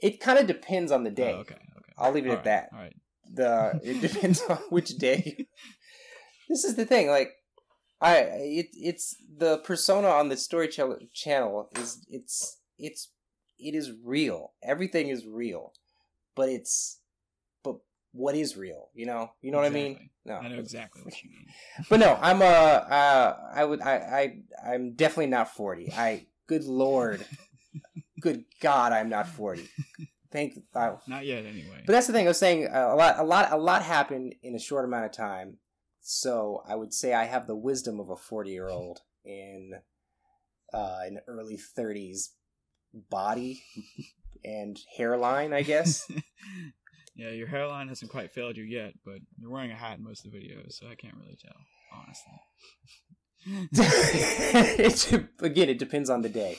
It 0.00 0.20
kind 0.20 0.38
of 0.38 0.46
depends 0.46 0.92
on 0.92 1.02
the 1.02 1.10
day. 1.10 1.32
Oh, 1.34 1.40
okay. 1.40 1.54
Okay. 1.56 1.92
I'll 1.98 2.12
leave 2.12 2.26
it 2.26 2.28
All 2.28 2.34
at 2.34 2.38
right, 2.38 2.44
that. 2.44 2.68
All 2.72 2.78
right. 2.78 2.94
the 3.34 3.80
it 3.82 4.00
depends 4.12 4.40
on 4.48 4.56
which 4.70 4.90
day 4.90 5.46
this 6.48 6.64
is 6.64 6.76
the 6.76 6.86
thing 6.86 7.08
like 7.08 7.30
i 8.00 8.16
it 8.18 8.68
it's 8.72 9.14
the 9.36 9.58
persona 9.58 10.08
on 10.08 10.28
the 10.30 10.36
story 10.36 10.68
channel 10.68 10.96
channel 11.12 11.68
is 11.76 12.06
it's 12.08 12.60
it's 12.78 13.10
it 13.58 13.74
is 13.74 13.90
real 14.02 14.52
everything 14.62 15.08
is 15.08 15.26
real 15.26 15.72
but 16.36 16.48
it's 16.48 16.97
what 18.12 18.34
is 18.34 18.56
real 18.56 18.88
you 18.94 19.06
know 19.06 19.30
you 19.42 19.50
know 19.50 19.58
what 19.58 19.66
i 19.66 19.70
mean 19.70 20.10
no 20.24 20.34
I 20.36 20.48
know 20.48 20.58
exactly 20.58 21.02
what 21.02 21.22
you 21.22 21.30
mean. 21.30 21.46
but 21.90 22.00
no 22.00 22.18
i'm 22.20 22.42
uh, 22.42 22.44
uh 22.44 23.36
i 23.54 23.64
would 23.64 23.80
i 23.80 23.94
i 24.64 24.70
i'm 24.72 24.94
definitely 24.94 25.26
not 25.26 25.54
40 25.54 25.92
i 25.92 26.26
good 26.46 26.64
lord 26.64 27.24
good 28.20 28.44
god 28.60 28.92
i'm 28.92 29.08
not 29.08 29.28
40 29.28 29.68
thank 30.30 30.58
I, 30.74 30.94
Not 31.06 31.24
yet, 31.26 31.44
anyway. 31.44 31.82
but 31.86 31.92
that's 31.92 32.06
the 32.06 32.12
thing 32.12 32.26
I 32.26 32.28
was 32.28 32.38
saying. 32.38 32.66
Uh, 32.66 32.90
a 32.92 32.96
lot, 32.96 33.18
a 33.18 33.22
lot, 33.22 33.52
a 33.52 33.56
lot 33.56 33.82
happened 33.82 34.34
in 34.42 34.54
a 34.54 34.58
short 34.58 34.84
amount 34.84 35.06
of 35.06 35.12
time. 35.12 35.58
So 36.00 36.62
I 36.68 36.74
would 36.74 36.92
say 36.92 37.14
I 37.14 37.24
have 37.24 37.46
the 37.46 37.56
wisdom 37.56 38.00
of 38.00 38.10
a 38.10 38.16
forty-year-old 38.16 39.00
in 39.24 39.72
uh, 40.72 40.98
an 41.06 41.20
early 41.26 41.56
thirties 41.56 42.32
body 42.92 43.62
and 44.44 44.78
hairline. 44.96 45.52
I 45.52 45.62
guess. 45.62 46.10
Yeah, 47.18 47.30
your 47.30 47.48
hairline 47.48 47.88
hasn't 47.88 48.12
quite 48.12 48.30
failed 48.30 48.56
you 48.56 48.62
yet, 48.62 48.94
but 49.04 49.16
you're 49.36 49.50
wearing 49.50 49.72
a 49.72 49.74
hat 49.74 49.98
in 49.98 50.04
most 50.04 50.24
of 50.24 50.30
the 50.30 50.38
videos, 50.38 50.74
so 50.74 50.86
I 50.86 50.94
can't 50.94 51.16
really 51.16 51.36
tell, 51.36 51.56
honestly. 51.92 52.32
it, 54.78 55.28
again, 55.40 55.68
it 55.68 55.80
depends 55.80 56.08
on 56.10 56.22
the 56.22 56.28
day. 56.28 56.58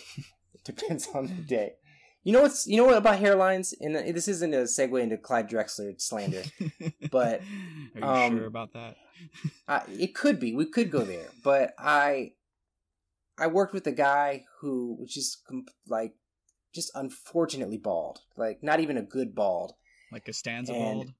It 0.54 0.66
depends 0.66 1.08
on 1.14 1.28
the 1.28 1.34
day. 1.34 1.76
You 2.24 2.34
know 2.34 2.42
what's 2.42 2.68
you 2.68 2.76
know 2.76 2.84
what 2.84 2.98
about 2.98 3.22
hairlines? 3.22 3.74
And 3.80 3.96
uh, 3.96 4.02
this 4.12 4.28
isn't 4.28 4.54
a 4.54 4.64
segue 4.64 5.02
into 5.02 5.18
Clyde 5.18 5.50
Drexler 5.50 6.00
slander. 6.00 6.44
But, 7.12 7.42
are 7.96 8.00
you 8.00 8.04
um, 8.04 8.38
sure 8.38 8.46
about 8.46 8.74
that? 8.74 8.98
I, 9.68 9.82
it 9.88 10.14
could 10.14 10.40
be. 10.40 10.54
We 10.54 10.66
could 10.66 10.92
go 10.92 11.00
there, 11.00 11.30
but 11.44 11.74
I, 11.80 12.34
I 13.40 13.48
worked 13.48 13.74
with 13.74 13.88
a 13.88 13.92
guy 13.92 14.44
who 14.60 14.98
was 15.00 15.12
just 15.12 15.44
com- 15.48 15.66
like, 15.88 16.14
just 16.76 16.92
unfortunately 16.94 17.78
bald. 17.78 18.20
Like 18.38 18.62
not 18.62 18.80
even 18.80 18.98
a 18.98 19.02
good 19.02 19.34
bald. 19.34 19.74
Like 20.12 20.28
a 20.28 20.34
stanza 20.34 20.74
and- 20.74 20.84
bald? 20.84 21.14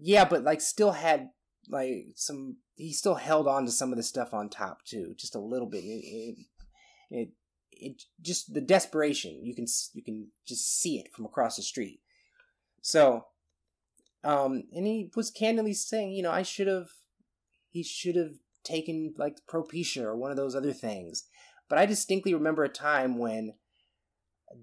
Yeah, 0.00 0.24
but 0.24 0.44
like 0.44 0.60
still 0.60 0.92
had 0.92 1.30
like 1.68 2.06
some. 2.14 2.58
He 2.76 2.92
still 2.92 3.16
held 3.16 3.48
on 3.48 3.66
to 3.66 3.72
some 3.72 3.90
of 3.90 3.96
the 3.96 4.04
stuff 4.04 4.32
on 4.32 4.48
top 4.48 4.84
too, 4.84 5.14
just 5.18 5.34
a 5.34 5.40
little 5.40 5.66
bit. 5.68 5.82
It, 5.82 6.04
it, 6.04 6.38
it, 7.10 7.28
it 7.72 8.02
just 8.20 8.54
the 8.54 8.60
desperation. 8.60 9.44
You 9.44 9.56
can 9.56 9.66
you 9.94 10.04
can 10.04 10.28
just 10.46 10.80
see 10.80 10.98
it 11.00 11.12
from 11.12 11.24
across 11.24 11.56
the 11.56 11.62
street. 11.62 12.00
So, 12.80 13.24
um, 14.24 14.64
and 14.72 14.86
he 14.86 15.10
was 15.16 15.30
candidly 15.30 15.74
saying, 15.74 16.12
you 16.12 16.22
know, 16.22 16.30
I 16.30 16.42
should 16.42 16.68
have, 16.68 16.88
he 17.70 17.82
should 17.82 18.16
have 18.16 18.34
taken 18.64 19.14
like 19.18 19.38
Propecia 19.50 20.02
or 20.04 20.16
one 20.16 20.30
of 20.30 20.36
those 20.36 20.54
other 20.54 20.72
things. 20.72 21.24
But 21.68 21.78
I 21.78 21.86
distinctly 21.86 22.34
remember 22.34 22.64
a 22.64 22.68
time 22.68 23.18
when 23.18 23.54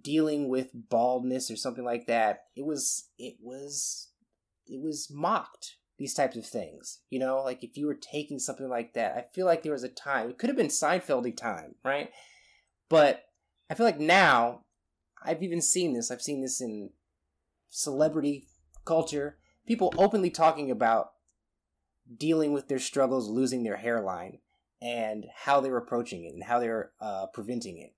dealing 0.01 0.49
with 0.49 0.69
baldness 0.73 1.49
or 1.51 1.55
something 1.55 1.85
like 1.85 2.07
that, 2.07 2.45
it 2.55 2.65
was 2.65 3.09
it 3.17 3.35
was 3.41 4.09
it 4.67 4.81
was 4.81 5.09
mocked 5.11 5.75
these 5.97 6.13
types 6.13 6.35
of 6.35 6.45
things. 6.45 6.99
You 7.09 7.19
know, 7.19 7.41
like 7.41 7.63
if 7.63 7.77
you 7.77 7.87
were 7.87 7.95
taking 7.95 8.39
something 8.39 8.69
like 8.69 8.93
that, 8.93 9.15
I 9.15 9.25
feel 9.33 9.45
like 9.45 9.63
there 9.63 9.71
was 9.71 9.83
a 9.83 9.89
time. 9.89 10.29
It 10.29 10.37
could 10.37 10.49
have 10.49 10.57
been 10.57 10.67
Seinfeldy 10.67 11.35
time, 11.35 11.75
right? 11.83 12.09
But 12.89 13.25
I 13.69 13.73
feel 13.73 13.85
like 13.85 13.99
now 13.99 14.61
I've 15.23 15.43
even 15.43 15.61
seen 15.61 15.93
this. 15.93 16.11
I've 16.11 16.21
seen 16.21 16.41
this 16.41 16.61
in 16.61 16.91
celebrity 17.69 18.47
culture. 18.85 19.37
People 19.67 19.93
openly 19.97 20.29
talking 20.29 20.69
about 20.69 21.11
dealing 22.17 22.53
with 22.53 22.67
their 22.67 22.79
struggles, 22.79 23.27
losing 23.29 23.63
their 23.63 23.77
hairline, 23.77 24.39
and 24.81 25.25
how 25.33 25.59
they're 25.59 25.77
approaching 25.77 26.25
it 26.25 26.33
and 26.33 26.43
how 26.43 26.59
they're 26.59 26.91
uh, 27.01 27.25
preventing 27.33 27.79
it. 27.79 27.93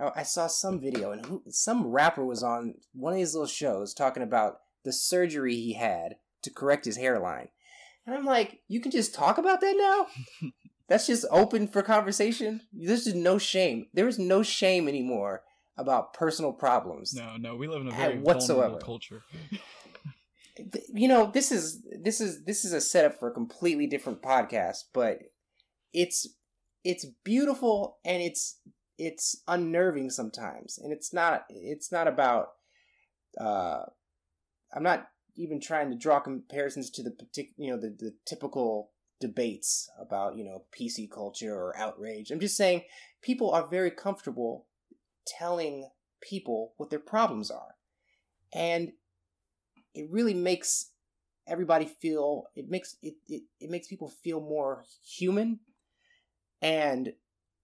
I 0.00 0.20
I 0.20 0.22
saw 0.22 0.46
some 0.46 0.80
video 0.80 1.12
and 1.12 1.24
who, 1.26 1.42
some 1.48 1.86
rapper 1.86 2.24
was 2.24 2.42
on 2.42 2.74
one 2.92 3.12
of 3.12 3.18
these 3.18 3.34
little 3.34 3.46
shows 3.46 3.94
talking 3.94 4.22
about 4.22 4.60
the 4.84 4.92
surgery 4.92 5.54
he 5.54 5.74
had 5.74 6.16
to 6.42 6.50
correct 6.50 6.84
his 6.84 6.96
hairline. 6.96 7.48
And 8.06 8.14
I'm 8.14 8.24
like, 8.24 8.60
you 8.66 8.80
can 8.80 8.90
just 8.90 9.14
talk 9.14 9.38
about 9.38 9.60
that 9.60 9.76
now? 9.76 10.50
That's 10.88 11.06
just 11.06 11.26
open 11.30 11.68
for 11.68 11.82
conversation? 11.82 12.62
There's 12.72 13.04
just 13.04 13.16
no 13.16 13.38
shame. 13.38 13.86
There 13.94 14.08
is 14.08 14.18
no 14.18 14.42
shame 14.42 14.88
anymore 14.88 15.42
about 15.76 16.14
personal 16.14 16.52
problems. 16.52 17.14
No, 17.14 17.36
no, 17.36 17.56
we 17.56 17.68
live 17.68 17.82
in 17.82 17.88
a 17.88 17.92
very 17.92 18.18
whatsoever. 18.18 18.78
culture. 18.78 19.22
You 20.92 21.08
know, 21.08 21.30
this 21.32 21.52
is 21.52 21.82
this 22.02 22.20
is 22.20 22.44
this 22.44 22.64
is 22.64 22.72
a 22.72 22.80
setup 22.80 23.18
for 23.18 23.28
a 23.28 23.32
completely 23.32 23.86
different 23.86 24.20
podcast, 24.20 24.84
but 24.92 25.20
it's 25.92 26.26
it's 26.84 27.06
beautiful 27.24 27.98
and 28.04 28.22
it's 28.22 28.58
it's 29.00 29.42
unnerving 29.48 30.10
sometimes. 30.10 30.78
And 30.78 30.92
it's 30.92 31.12
not 31.12 31.46
it's 31.48 31.90
not 31.90 32.06
about 32.06 32.50
uh 33.40 33.84
I'm 34.74 34.82
not 34.82 35.08
even 35.36 35.58
trying 35.58 35.90
to 35.90 35.96
draw 35.96 36.20
comparisons 36.20 36.90
to 36.90 37.02
the 37.02 37.10
partic- 37.10 37.54
you 37.56 37.70
know 37.70 37.80
the, 37.80 37.96
the 37.98 38.14
typical 38.26 38.90
debates 39.18 39.88
about 39.98 40.36
you 40.36 40.44
know 40.44 40.64
PC 40.78 41.10
culture 41.10 41.54
or 41.54 41.76
outrage. 41.78 42.30
I'm 42.30 42.40
just 42.40 42.58
saying 42.58 42.82
people 43.22 43.50
are 43.50 43.66
very 43.66 43.90
comfortable 43.90 44.66
telling 45.26 45.88
people 46.20 46.74
what 46.76 46.90
their 46.90 46.98
problems 46.98 47.50
are, 47.50 47.76
and 48.52 48.92
it 49.94 50.08
really 50.10 50.34
makes 50.34 50.90
everybody 51.48 51.86
feel 51.86 52.44
it 52.54 52.68
makes 52.68 52.96
it, 53.02 53.14
it 53.28 53.44
it 53.60 53.70
makes 53.70 53.88
people 53.88 54.12
feel 54.22 54.40
more 54.40 54.84
human 55.02 55.60
and 56.60 57.14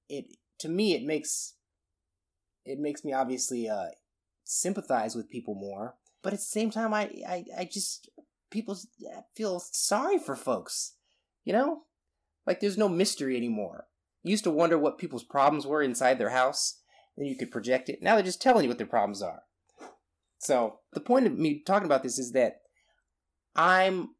it 0.08 0.24
to 0.58 0.68
me 0.68 0.94
it 0.94 1.02
makes 1.02 1.54
it 2.64 2.78
makes 2.78 3.04
me 3.04 3.12
obviously 3.12 3.68
uh 3.68 3.86
sympathize 4.44 5.14
with 5.14 5.30
people 5.30 5.54
more 5.54 5.96
but 6.22 6.32
at 6.32 6.38
the 6.38 6.44
same 6.44 6.70
time 6.70 6.94
i 6.94 7.10
i, 7.28 7.44
I 7.58 7.68
just 7.70 8.08
people 8.50 8.78
feel 9.34 9.60
sorry 9.60 10.18
for 10.18 10.36
folks 10.36 10.96
you 11.46 11.52
know? 11.54 11.84
Like 12.46 12.60
there's 12.60 12.76
no 12.76 12.88
mystery 12.88 13.36
anymore. 13.36 13.86
You 14.22 14.32
used 14.32 14.44
to 14.44 14.50
wonder 14.50 14.76
what 14.76 14.98
people's 14.98 15.24
problems 15.24 15.66
were 15.66 15.82
inside 15.82 16.18
their 16.18 16.30
house 16.30 16.80
then 17.16 17.26
you 17.26 17.34
could 17.34 17.50
project 17.50 17.88
it. 17.88 18.02
Now 18.02 18.14
they're 18.14 18.22
just 18.22 18.42
telling 18.42 18.64
you 18.64 18.68
what 18.68 18.76
their 18.76 18.86
problems 18.86 19.22
are. 19.22 19.44
So 20.36 20.80
the 20.92 21.00
point 21.00 21.26
of 21.26 21.38
me 21.38 21.62
talking 21.64 21.86
about 21.86 22.02
this 22.02 22.18
is 22.18 22.32
that 22.32 22.56
i'm 23.58 24.10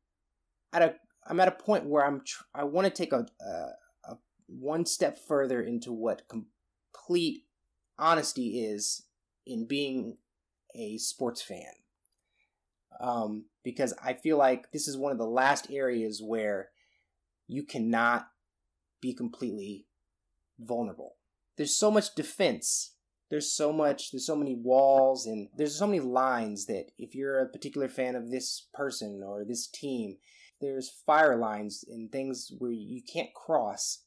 at 0.73 0.81
a 0.81 0.95
i'm 1.27 1.39
at 1.41 1.49
a 1.49 1.51
point 1.51 1.85
where 1.85 2.07
i'm 2.07 2.23
tr- 2.25 2.45
i 2.55 2.65
want 2.65 2.87
to 2.87 2.91
take 2.91 3.13
a, 3.13 3.27
a 3.47 3.67
one 4.47 4.87
step 4.87 5.19
further 5.19 5.61
into 5.61 5.93
what 5.93 6.29
complete 6.29 7.45
honesty 7.99 8.61
is 8.61 9.07
in 9.47 9.67
being 9.67 10.19
a 10.75 10.99
sports 10.99 11.43
fan. 11.43 11.73
Um, 13.01 13.47
because 13.63 13.93
I 14.03 14.15
feel 14.15 14.39
like 14.39 14.73
this 14.73 14.89
is 14.89 14.97
one 14.97 15.13
of 15.13 15.19
the 15.19 15.25
last 15.27 15.71
areas 15.71 16.23
where 16.23 16.71
you 17.47 17.65
cannot 17.65 18.29
be 19.01 19.13
completely 19.13 19.87
vulnerable. 20.59 21.17
There's 21.57 21.77
so 21.77 21.91
much 21.91 22.15
defense. 22.15 22.95
There's 23.29 23.53
so 23.53 23.73
much, 23.73 24.13
there's 24.13 24.27
so 24.27 24.37
many 24.37 24.55
walls, 24.55 25.27
and 25.27 25.49
there's 25.57 25.77
so 25.77 25.87
many 25.87 26.01
lines 26.01 26.67
that 26.67 26.93
if 26.97 27.15
you're 27.15 27.41
a 27.41 27.49
particular 27.49 27.89
fan 27.89 28.15
of 28.15 28.31
this 28.31 28.69
person 28.73 29.21
or 29.27 29.45
this 29.45 29.67
team, 29.67 30.17
there's 30.61 31.03
fire 31.05 31.37
lines 31.37 31.85
and 31.89 32.11
things 32.11 32.53
where 32.59 32.71
you 32.71 33.03
can't 33.03 33.35
cross 33.35 34.05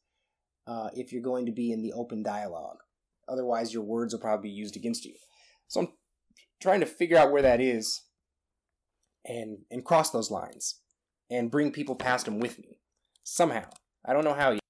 uh, 0.70 0.90
if 0.94 1.12
you're 1.12 1.22
going 1.22 1.48
to 1.48 1.52
be 1.52 1.72
in 1.72 1.82
the 1.82 1.94
open 1.94 2.22
dialogue. 2.22 2.78
Otherwise, 3.28 3.74
your 3.74 3.84
words 3.84 4.14
will 4.14 4.22
probably 4.22 4.50
be 4.50 4.56
used 4.56 4.76
against 4.76 5.04
you. 5.04 5.16
So 5.68 5.82
I'm 5.82 5.88
trying 6.62 6.80
to 6.82 6.86
figure 6.86 7.18
out 7.18 7.32
where 7.32 7.42
that 7.42 7.60
is 7.60 8.04
and 9.26 9.60
and 9.72 9.84
cross 9.84 10.12
those 10.12 10.32
lines 10.32 10.80
and 11.30 11.52
bring 11.52 11.72
people 11.72 11.96
past 11.96 12.26
them 12.26 12.40
with 12.40 12.60
me 12.60 12.80
somehow. 13.24 13.66
I 14.06 14.14
don't 14.14 14.24
know 14.24 14.34
how 14.34 14.52
yet. 14.52 14.62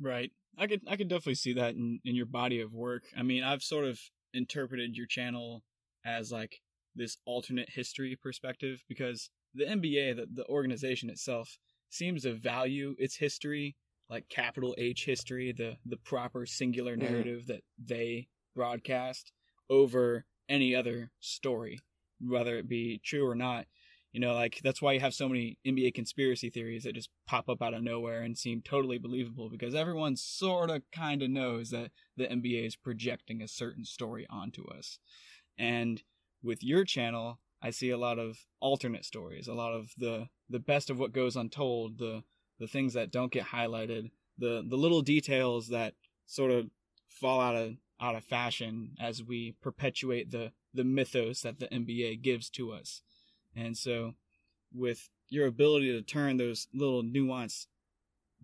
Right. 0.00 0.32
I 0.58 0.66
could 0.66 0.80
I 0.88 0.96
could 0.96 1.08
definitely 1.08 1.36
see 1.36 1.52
that 1.54 1.74
in, 1.74 2.00
in 2.04 2.16
your 2.16 2.26
body 2.26 2.60
of 2.60 2.72
work. 2.72 3.04
I 3.16 3.22
mean, 3.22 3.44
I've 3.44 3.62
sort 3.62 3.84
of 3.84 4.00
interpreted 4.34 4.96
your 4.96 5.06
channel 5.06 5.62
as 6.04 6.32
like 6.32 6.60
this 6.94 7.18
alternate 7.26 7.70
history 7.70 8.18
perspective 8.20 8.82
because 8.88 9.30
the 9.54 9.64
NBA, 9.64 10.16
the, 10.16 10.26
the 10.32 10.46
organization 10.46 11.10
itself, 11.10 11.58
seems 11.90 12.22
to 12.22 12.34
value 12.34 12.94
its 12.98 13.16
history 13.16 13.76
like 14.08 14.28
capital 14.28 14.74
H 14.78 15.04
history, 15.04 15.52
the 15.52 15.76
the 15.84 15.96
proper 15.96 16.46
singular 16.46 16.96
mm-hmm. 16.96 17.12
narrative 17.12 17.40
mm-hmm. 17.42 17.52
that 17.52 17.62
they 17.78 18.28
broadcast 18.54 19.32
over 19.68 20.24
any 20.48 20.74
other 20.74 21.10
story, 21.20 21.80
whether 22.20 22.56
it 22.56 22.68
be 22.68 23.00
true 23.04 23.26
or 23.26 23.34
not. 23.34 23.66
You 24.12 24.20
know, 24.20 24.32
like 24.32 24.60
that's 24.64 24.80
why 24.80 24.92
you 24.92 25.00
have 25.00 25.12
so 25.12 25.28
many 25.28 25.58
NBA 25.66 25.94
conspiracy 25.94 26.48
theories 26.48 26.84
that 26.84 26.94
just 26.94 27.10
pop 27.26 27.50
up 27.50 27.60
out 27.60 27.74
of 27.74 27.82
nowhere 27.82 28.22
and 28.22 28.38
seem 28.38 28.62
totally 28.62 28.96
believable 28.96 29.50
because 29.50 29.74
everyone 29.74 30.16
sort 30.16 30.70
of 30.70 30.82
kind 30.90 31.22
of 31.22 31.28
knows 31.28 31.68
that 31.70 31.90
the 32.16 32.24
NBA 32.24 32.66
is 32.66 32.76
projecting 32.76 33.42
a 33.42 33.48
certain 33.48 33.84
story 33.84 34.26
onto 34.30 34.66
us. 34.70 34.98
And 35.58 36.02
with 36.42 36.62
your 36.62 36.84
channel, 36.84 37.40
I 37.62 37.70
see 37.70 37.90
a 37.90 37.98
lot 37.98 38.18
of 38.18 38.38
alternate 38.60 39.04
stories, 39.04 39.48
a 39.48 39.54
lot 39.54 39.72
of 39.72 39.90
the 39.98 40.28
the 40.48 40.60
best 40.60 40.88
of 40.88 40.98
what 40.98 41.12
goes 41.12 41.36
untold, 41.36 41.98
the 41.98 42.22
the 42.58 42.66
things 42.66 42.94
that 42.94 43.10
don't 43.10 43.32
get 43.32 43.46
highlighted, 43.46 44.10
the 44.38 44.64
the 44.66 44.76
little 44.76 45.02
details 45.02 45.68
that 45.68 45.94
sort 46.26 46.50
of 46.50 46.70
fall 47.08 47.40
out 47.40 47.56
of 47.56 47.74
out 48.00 48.14
of 48.14 48.24
fashion 48.24 48.90
as 49.00 49.22
we 49.22 49.54
perpetuate 49.60 50.30
the 50.30 50.52
the 50.74 50.84
mythos 50.84 51.42
that 51.42 51.58
the 51.58 51.68
NBA 51.68 52.22
gives 52.22 52.50
to 52.50 52.72
us. 52.72 53.02
And 53.54 53.76
so 53.76 54.14
with 54.72 55.08
your 55.28 55.46
ability 55.46 55.92
to 55.92 56.02
turn 56.02 56.36
those 56.36 56.68
little 56.74 57.02
nuanced 57.02 57.66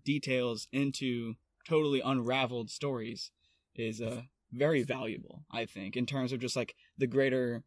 details 0.03 0.67
into 0.71 1.35
totally 1.67 2.01
unraveled 2.01 2.69
stories 2.69 3.31
is 3.75 4.01
uh 4.01 4.23
very 4.53 4.83
valuable, 4.83 5.43
I 5.51 5.65
think, 5.65 5.97
in 5.97 6.05
terms 6.05 6.31
of 6.31 6.39
just 6.39 6.55
like 6.55 6.75
the 6.97 7.07
greater 7.07 7.63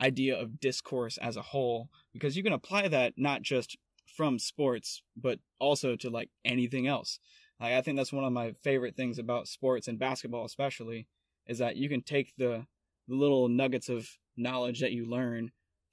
idea 0.00 0.38
of 0.38 0.60
discourse 0.60 1.16
as 1.18 1.36
a 1.36 1.42
whole, 1.42 1.88
because 2.12 2.36
you 2.36 2.42
can 2.42 2.52
apply 2.52 2.88
that 2.88 3.14
not 3.16 3.42
just 3.42 3.78
from 4.16 4.38
sports, 4.38 5.02
but 5.16 5.38
also 5.58 5.96
to 5.96 6.10
like 6.10 6.30
anything 6.44 6.86
else. 6.86 7.18
Like 7.60 7.72
I 7.72 7.82
think 7.82 7.96
that's 7.96 8.12
one 8.12 8.24
of 8.24 8.32
my 8.32 8.52
favorite 8.62 8.96
things 8.96 9.18
about 9.18 9.48
sports 9.48 9.88
and 9.88 9.98
basketball 9.98 10.44
especially 10.44 11.06
is 11.46 11.58
that 11.58 11.76
you 11.76 11.88
can 11.88 12.02
take 12.02 12.32
the, 12.36 12.66
the 13.08 13.14
little 13.14 13.48
nuggets 13.48 13.88
of 13.88 14.08
knowledge 14.36 14.80
that 14.80 14.92
you 14.92 15.08
learn 15.08 15.52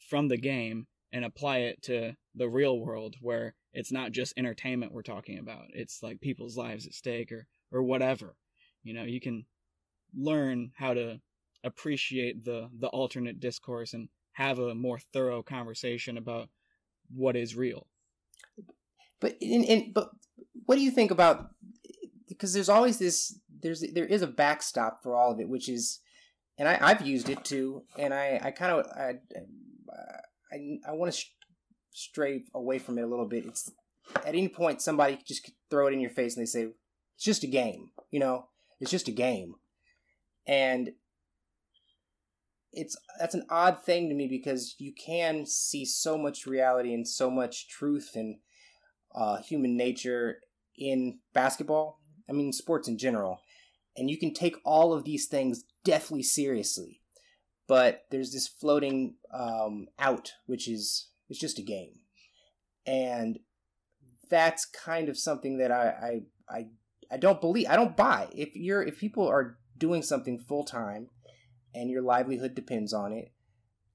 from 0.09 0.27
the 0.27 0.37
game 0.37 0.87
and 1.11 1.23
apply 1.23 1.59
it 1.59 1.81
to 1.83 2.15
the 2.35 2.49
real 2.49 2.79
world 2.79 3.15
where 3.21 3.53
it's 3.73 3.91
not 3.91 4.11
just 4.11 4.33
entertainment 4.37 4.91
we're 4.91 5.03
talking 5.03 5.37
about. 5.37 5.65
It's 5.69 6.01
like 6.01 6.21
people's 6.21 6.57
lives 6.57 6.87
at 6.87 6.93
stake 6.93 7.31
or 7.31 7.47
or 7.71 7.83
whatever. 7.83 8.35
You 8.83 8.93
know, 8.93 9.03
you 9.03 9.19
can 9.19 9.45
learn 10.15 10.71
how 10.75 10.93
to 10.93 11.19
appreciate 11.63 12.43
the 12.43 12.69
the 12.79 12.87
alternate 12.87 13.39
discourse 13.39 13.93
and 13.93 14.09
have 14.33 14.59
a 14.59 14.75
more 14.75 14.99
thorough 14.99 15.43
conversation 15.43 16.17
about 16.17 16.49
what 17.13 17.35
is 17.35 17.55
real. 17.55 17.87
But 19.19 19.37
in, 19.39 19.63
in 19.63 19.93
but 19.93 20.09
what 20.65 20.75
do 20.75 20.81
you 20.81 20.91
think 20.91 21.11
about 21.11 21.49
because 22.27 22.53
there's 22.53 22.69
always 22.69 22.99
this 22.99 23.39
there's 23.61 23.83
there 23.93 24.05
is 24.05 24.21
a 24.21 24.27
backstop 24.27 25.01
for 25.01 25.15
all 25.15 25.31
of 25.31 25.39
it, 25.39 25.49
which 25.49 25.69
is 25.69 25.99
and 26.57 26.67
I, 26.67 26.77
I've 26.81 27.05
used 27.05 27.29
it 27.29 27.43
too, 27.43 27.83
and 27.97 28.13
I 28.13 28.39
I 28.43 28.51
kind 28.51 28.71
of 28.71 28.85
I 28.95 29.13
I, 30.51 30.79
I 30.87 30.91
want 30.91 31.13
to 31.13 31.25
stray 31.91 32.43
away 32.53 32.79
from 32.79 32.97
it 32.97 33.03
a 33.03 33.07
little 33.07 33.27
bit. 33.27 33.45
It's 33.45 33.71
at 34.17 34.27
any 34.27 34.49
point 34.49 34.81
somebody 34.81 35.19
just 35.25 35.49
throw 35.69 35.87
it 35.87 35.93
in 35.93 35.99
your 35.99 36.09
face 36.09 36.35
and 36.35 36.41
they 36.41 36.49
say 36.49 36.67
it's 37.15 37.23
just 37.23 37.43
a 37.43 37.47
game, 37.47 37.91
you 38.11 38.19
know, 38.19 38.47
it's 38.79 38.91
just 38.91 39.07
a 39.07 39.11
game, 39.11 39.55
and 40.47 40.91
it's 42.73 42.97
that's 43.19 43.35
an 43.35 43.45
odd 43.49 43.83
thing 43.83 44.09
to 44.09 44.15
me 44.15 44.27
because 44.27 44.75
you 44.79 44.93
can 44.93 45.45
see 45.45 45.85
so 45.85 46.17
much 46.17 46.45
reality 46.45 46.93
and 46.93 47.07
so 47.07 47.29
much 47.29 47.69
truth 47.69 48.11
and 48.15 48.37
uh, 49.15 49.37
human 49.37 49.77
nature 49.77 50.39
in 50.77 51.19
basketball. 51.33 51.99
I 52.27 52.33
mean, 52.33 52.51
sports 52.51 52.87
in 52.87 52.97
general, 52.97 53.41
and 53.95 54.09
you 54.09 54.17
can 54.17 54.33
take 54.33 54.55
all 54.65 54.93
of 54.93 55.03
these 55.03 55.27
things 55.27 55.63
deathly 55.83 56.23
seriously. 56.23 57.01
But 57.67 58.05
there's 58.11 58.33
this 58.33 58.47
floating 58.47 59.15
um, 59.31 59.87
out, 59.99 60.31
which 60.47 60.67
is 60.67 61.09
it's 61.29 61.39
just 61.39 61.59
a 61.59 61.63
game, 61.63 61.93
and 62.85 63.39
that's 64.29 64.65
kind 64.65 65.09
of 65.09 65.17
something 65.17 65.59
that 65.59 65.71
I 65.71 66.21
I 66.49 66.57
I, 66.57 66.65
I 67.11 67.17
don't 67.17 67.39
believe. 67.39 67.67
I 67.69 67.75
don't 67.75 67.95
buy. 67.95 68.29
If 68.33 68.55
you're 68.55 68.81
if 68.81 68.97
people 68.97 69.27
are 69.27 69.57
doing 69.77 70.01
something 70.01 70.39
full 70.39 70.63
time 70.63 71.09
and 71.73 71.89
your 71.89 72.01
livelihood 72.01 72.55
depends 72.55 72.93
on 72.93 73.13
it. 73.13 73.31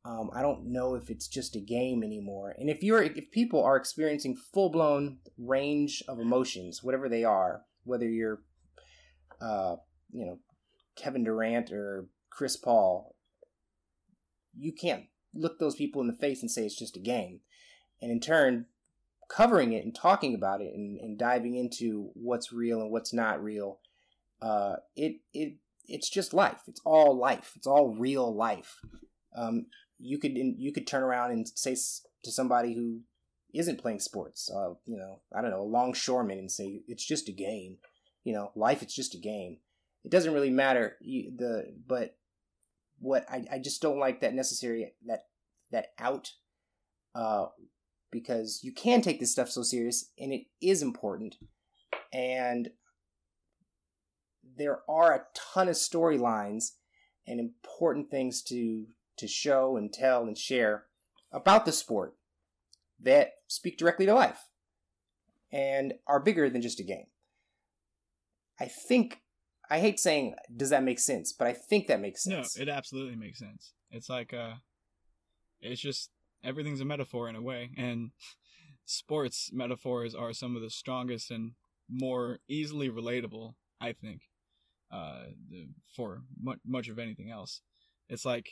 Um, 0.05 0.31
I 0.33 0.43
don't 0.43 0.67
know 0.67 0.95
if 0.95 1.11
it's 1.11 1.29
just 1.29 1.57
a 1.57 1.61
game 1.61 2.03
anymore. 2.03 2.55
And 2.59 2.71
if 2.71 2.83
you're 2.83 3.03
if 3.03 3.31
people 3.31 3.62
are 3.62 3.77
experiencing 3.77 4.37
full 4.37 4.71
blown 4.71 5.19
range 5.37 6.03
of 6.09 6.19
emotions, 6.19 6.83
whatever 6.83 7.09
they 7.09 7.25
are, 7.25 7.62
whether 7.85 8.09
you're, 8.09 8.41
uh, 9.41 9.77
you 10.11 10.25
know, 10.25 10.38
Kevin 10.97 11.25
Durant 11.25 11.71
or 11.73 12.07
Chris 12.31 12.57
Paul, 12.57 13.14
you 14.57 14.72
can't 14.72 15.05
look 15.35 15.59
those 15.59 15.76
people 15.76 16.01
in 16.01 16.07
the 16.07 16.14
face 16.14 16.43
and 16.43 16.51
say 16.51 16.64
it's 16.64 16.79
just 16.79 16.97
a 16.97 17.01
game. 17.01 17.41
And 18.01 18.11
in 18.11 18.20
turn, 18.20 18.66
covering 19.29 19.72
it 19.72 19.85
and 19.85 19.95
talking 19.95 20.35
about 20.35 20.61
it 20.61 20.72
and, 20.74 20.99
and 21.01 21.18
diving 21.18 21.55
into 21.55 22.11
what's 22.14 22.53
real 22.53 22.81
and 22.81 22.91
what's 22.91 23.12
not 23.12 23.43
real, 23.43 23.81
uh, 24.41 24.76
it 24.97 25.20
it 25.35 25.57
it's 25.89 26.11
just 26.11 26.34
life. 26.34 26.62
It's 26.66 26.80
all 26.84 27.16
life. 27.16 27.53
It's 27.57 27.66
all 27.66 27.95
real 27.95 28.34
life. 28.34 28.76
Um, 29.36 29.66
you 29.99 30.18
could 30.18 30.36
you 30.36 30.72
could 30.72 30.86
turn 30.86 31.03
around 31.03 31.32
and 31.32 31.49
say 31.49 31.74
to 32.24 32.30
somebody 32.30 32.74
who 32.74 33.01
isn't 33.55 33.80
playing 33.80 34.01
sports, 34.01 34.51
uh, 34.55 34.74
you 34.84 34.97
know, 34.97 35.20
I 35.34 35.41
don't 35.41 35.51
know, 35.51 35.62
a 35.62 35.62
longshoreman, 35.62 36.39
and 36.39 36.51
say 36.51 36.82
it's 36.86 37.05
just 37.05 37.28
a 37.28 37.32
game. 37.32 37.78
You 38.24 38.34
know, 38.34 38.53
life 38.55 38.82
it's 38.82 38.95
just 38.95 39.14
a 39.14 39.18
game. 39.18 39.59
It 40.05 40.11
doesn't 40.11 40.34
really 40.34 40.51
matter. 40.51 40.97
You, 41.01 41.32
the 41.36 41.74
but 41.86 42.16
what 43.01 43.24
I, 43.30 43.45
I 43.53 43.59
just 43.59 43.80
don't 43.80 43.99
like 43.99 44.20
that 44.20 44.34
necessary 44.34 44.93
that 45.07 45.26
that 45.70 45.89
out 45.99 46.32
uh, 47.14 47.47
because 48.11 48.61
you 48.62 48.72
can 48.72 49.01
take 49.01 49.20
this 49.20 49.32
stuff 49.32 49.51
so 49.51 49.62
serious 49.62 50.11
and 50.18 50.32
it 50.32 50.43
is 50.61 50.82
important 50.82 51.36
and 52.12 52.70
there 54.59 54.80
are 54.88 55.14
a 55.14 55.22
ton 55.34 55.68
of 55.68 55.74
storylines 55.76 56.72
and 57.26 57.40
important 57.40 58.11
things 58.11 58.42
to 58.42 58.86
to 59.16 59.26
show 59.26 59.76
and 59.76 59.92
tell 59.92 60.24
and 60.24 60.36
share 60.38 60.84
about 61.32 61.64
the 61.64 61.72
sport. 61.72 62.14
that 63.00 63.34
speak 63.46 63.78
directly 63.78 64.06
to 64.06 64.14
life 64.14 64.48
and 65.52 65.94
are 66.06 66.20
bigger 66.20 66.50
than 66.50 66.61
just 66.62 66.80
a 66.80 66.82
game. 66.82 67.06
I 68.61 68.66
think 68.66 69.22
I 69.70 69.78
hate 69.80 70.00
saying 70.00 70.34
does 70.54 70.70
that 70.70 70.82
make 70.82 70.98
sense, 70.98 71.32
but 71.32 71.46
I 71.46 71.52
think 71.52 71.86
that 71.86 72.00
makes 72.00 72.24
sense. 72.24 72.56
No, 72.56 72.62
it 72.62 72.68
absolutely 72.68 73.16
makes 73.16 73.38
sense. 73.38 73.72
It's 73.90 74.09
like 74.09 74.32
uh 74.34 74.54
it's 75.61 75.80
just 75.80 76.11
everything's 76.42 76.80
a 76.80 76.84
metaphor 76.84 77.28
in 77.28 77.36
a 77.36 77.42
way 77.42 77.70
and 77.76 78.11
sports 78.84 79.50
metaphors 79.52 80.14
are 80.14 80.32
some 80.32 80.56
of 80.56 80.62
the 80.62 80.70
strongest 80.70 81.30
and 81.30 81.52
more 81.88 82.38
easily 82.48 82.88
relatable, 82.90 83.54
I 83.80 83.92
think, 83.92 84.22
uh 84.91 85.24
for 85.95 86.22
much, 86.41 86.59
much 86.64 86.89
of 86.89 86.99
anything 86.99 87.30
else. 87.30 87.61
It's 88.09 88.24
like 88.24 88.49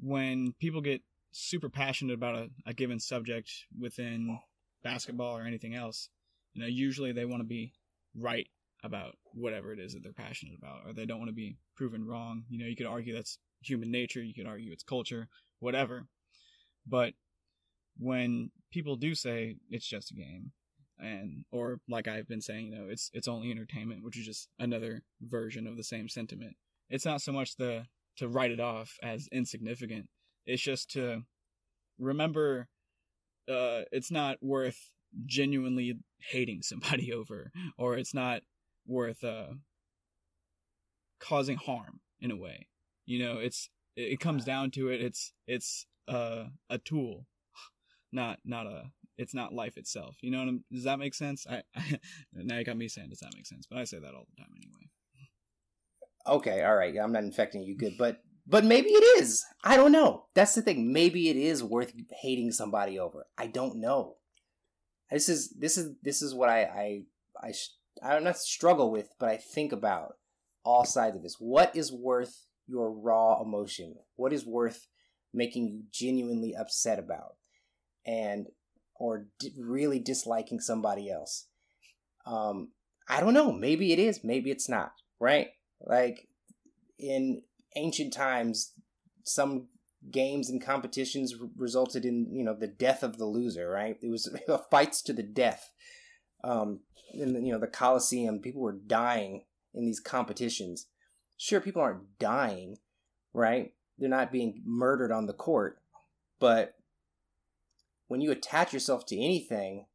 when 0.00 0.52
people 0.60 0.80
get 0.80 1.02
super 1.32 1.68
passionate 1.68 2.14
about 2.14 2.34
a, 2.34 2.48
a 2.66 2.74
given 2.74 3.00
subject 3.00 3.50
within 3.78 4.38
basketball 4.82 5.36
or 5.36 5.42
anything 5.42 5.74
else, 5.74 6.08
you 6.52 6.60
know, 6.60 6.68
usually 6.68 7.12
they 7.12 7.24
want 7.24 7.40
to 7.40 7.46
be 7.46 7.72
right 8.14 8.48
about 8.82 9.16
whatever 9.32 9.72
it 9.72 9.78
is 9.78 9.92
that 9.92 10.02
they're 10.02 10.12
passionate 10.12 10.54
about, 10.56 10.80
or 10.86 10.92
they 10.92 11.06
don't 11.06 11.18
want 11.18 11.28
to 11.28 11.34
be 11.34 11.56
proven 11.76 12.06
wrong. 12.06 12.44
You 12.48 12.58
know, 12.58 12.66
you 12.66 12.76
could 12.76 12.86
argue 12.86 13.14
that's 13.14 13.38
human 13.60 13.90
nature, 13.90 14.22
you 14.22 14.34
could 14.34 14.46
argue 14.46 14.72
it's 14.72 14.84
culture, 14.84 15.28
whatever. 15.58 16.06
But 16.86 17.14
when 17.98 18.50
people 18.70 18.96
do 18.96 19.14
say 19.14 19.56
it's 19.70 19.86
just 19.86 20.10
a 20.10 20.14
game, 20.14 20.52
and 20.98 21.44
or 21.50 21.80
like 21.88 22.08
I've 22.08 22.28
been 22.28 22.40
saying, 22.40 22.66
you 22.66 22.74
know, 22.78 22.86
it's 22.88 23.10
it's 23.12 23.28
only 23.28 23.50
entertainment, 23.50 24.02
which 24.02 24.18
is 24.18 24.26
just 24.26 24.48
another 24.58 25.02
version 25.20 25.66
of 25.66 25.76
the 25.76 25.84
same 25.84 26.08
sentiment. 26.08 26.56
It's 26.88 27.04
not 27.04 27.20
so 27.20 27.32
much 27.32 27.56
the 27.56 27.86
to 28.16 28.28
write 28.28 28.50
it 28.50 28.60
off 28.60 28.96
as 29.02 29.28
insignificant. 29.30 30.08
It's 30.46 30.62
just 30.62 30.90
to 30.92 31.22
remember 31.98 32.68
uh, 33.48 33.82
it's 33.92 34.10
not 34.10 34.38
worth 34.40 34.90
genuinely 35.24 35.98
hating 36.30 36.62
somebody 36.62 37.12
over, 37.12 37.50
or 37.78 37.96
it's 37.96 38.14
not 38.14 38.42
worth 38.86 39.22
uh, 39.24 39.54
causing 41.20 41.56
harm 41.56 42.00
in 42.20 42.30
a 42.30 42.36
way. 42.36 42.68
You 43.06 43.24
know, 43.24 43.38
it's 43.38 43.68
it 43.96 44.20
comes 44.20 44.44
down 44.44 44.70
to 44.72 44.88
it. 44.88 45.00
It's 45.00 45.32
it's 45.46 45.86
uh, 46.08 46.44
a 46.68 46.78
tool, 46.78 47.26
not 48.12 48.38
not 48.44 48.66
a. 48.66 48.90
It's 49.18 49.34
not 49.34 49.52
life 49.52 49.76
itself. 49.76 50.16
You 50.20 50.30
know 50.30 50.40
what 50.40 50.48
I'm, 50.48 50.64
Does 50.70 50.84
that 50.84 50.98
make 50.98 51.14
sense? 51.14 51.46
I, 51.48 51.62
I 51.74 51.98
now 52.32 52.58
you 52.58 52.64
got 52.64 52.76
me 52.76 52.88
saying, 52.88 53.08
does 53.10 53.20
that 53.20 53.34
make 53.34 53.46
sense? 53.46 53.66
But 53.68 53.78
I 53.78 53.84
say 53.84 53.98
that 53.98 54.14
all 54.14 54.26
the 54.30 54.42
time 54.42 54.52
anyway. 54.56 54.90
Okay, 56.26 56.62
all 56.64 56.74
right. 56.74 56.94
I'm 57.00 57.12
not 57.12 57.22
infecting 57.22 57.62
you 57.62 57.76
good, 57.76 57.96
but 57.96 58.20
but 58.46 58.64
maybe 58.64 58.88
it 58.90 59.20
is. 59.20 59.44
I 59.64 59.76
don't 59.76 59.92
know. 59.92 60.26
That's 60.34 60.54
the 60.54 60.62
thing. 60.62 60.92
Maybe 60.92 61.28
it 61.28 61.36
is 61.36 61.64
worth 61.64 61.92
hating 62.20 62.52
somebody 62.52 62.98
over. 62.98 63.26
I 63.36 63.46
don't 63.46 63.76
know. 63.76 64.16
This 65.10 65.28
is 65.28 65.50
this 65.50 65.76
is 65.76 65.94
this 66.02 66.22
is 66.22 66.34
what 66.34 66.48
I 66.48 66.62
I 66.62 67.02
I 67.42 67.52
I 68.02 68.12
don't 68.12 68.24
not 68.24 68.38
struggle 68.38 68.90
with, 68.90 69.08
but 69.18 69.28
I 69.28 69.36
think 69.36 69.72
about 69.72 70.14
all 70.64 70.84
sides 70.84 71.16
of 71.16 71.22
this. 71.22 71.36
What 71.38 71.74
is 71.74 71.92
worth 71.92 72.46
your 72.66 72.90
raw 72.90 73.40
emotion? 73.40 73.96
What 74.16 74.32
is 74.32 74.44
worth 74.44 74.88
making 75.32 75.68
you 75.68 75.82
genuinely 75.92 76.54
upset 76.54 76.98
about, 76.98 77.36
and 78.04 78.46
or 78.98 79.26
di- 79.38 79.52
really 79.58 79.98
disliking 79.98 80.60
somebody 80.60 81.10
else? 81.10 81.46
Um, 82.26 82.72
I 83.08 83.20
don't 83.20 83.34
know. 83.34 83.52
Maybe 83.52 83.92
it 83.92 83.98
is. 83.98 84.24
Maybe 84.24 84.50
it's 84.50 84.68
not. 84.68 84.92
Right? 85.20 85.48
Like 85.80 86.28
in 86.98 87.42
ancient 87.76 88.12
times, 88.12 88.72
some 89.24 89.68
games 90.10 90.50
and 90.50 90.62
competitions 90.62 91.34
resulted 91.56 92.04
in 92.04 92.28
you 92.32 92.44
know 92.44 92.54
the 92.54 92.66
death 92.66 93.02
of 93.02 93.18
the 93.18 93.26
loser. 93.26 93.68
Right? 93.68 93.96
It 94.02 94.10
was 94.10 94.28
fights 94.70 95.02
to 95.02 95.12
the 95.12 95.22
death. 95.22 95.70
Um, 96.44 96.80
in 97.12 97.32
the, 97.32 97.40
you 97.40 97.52
know 97.52 97.60
the 97.60 97.66
Colosseum, 97.66 98.40
people 98.40 98.62
were 98.62 98.72
dying 98.72 99.44
in 99.74 99.84
these 99.84 100.00
competitions. 100.00 100.86
Sure, 101.36 101.60
people 101.60 101.82
aren't 101.82 102.18
dying, 102.18 102.78
right? 103.34 103.72
They're 103.98 104.08
not 104.08 104.32
being 104.32 104.62
murdered 104.64 105.12
on 105.12 105.26
the 105.26 105.32
court, 105.32 105.78
but 106.38 106.74
when 108.08 108.20
you 108.20 108.30
attach 108.30 108.72
yourself 108.72 109.06
to 109.06 109.16
anything, 109.16 109.86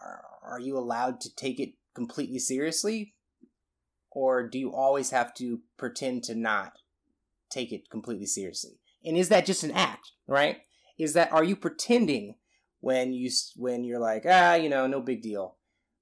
are, 0.00 0.22
are 0.44 0.60
you 0.60 0.76
allowed 0.76 1.20
to 1.20 1.34
take 1.34 1.60
it 1.60 1.74
completely 1.94 2.38
seriously? 2.38 3.14
Or 4.10 4.48
do 4.48 4.58
you 4.58 4.74
always 4.74 5.10
have 5.10 5.34
to 5.34 5.60
pretend 5.76 6.24
to 6.24 6.34
not 6.34 6.72
take 7.50 7.72
it 7.72 7.90
completely 7.90 8.26
seriously? 8.26 8.80
And 9.04 9.16
is 9.16 9.28
that 9.28 9.46
just 9.46 9.62
an 9.62 9.70
act, 9.72 10.12
right? 10.26 10.58
Is 10.98 11.12
that 11.12 11.32
are 11.32 11.44
you 11.44 11.54
pretending 11.56 12.34
when 12.80 13.12
you 13.12 13.30
when 13.56 13.84
you're 13.84 14.00
like 14.00 14.24
ah 14.28 14.54
you 14.54 14.68
know 14.68 14.86
no 14.86 15.00
big 15.00 15.22
deal, 15.22 15.56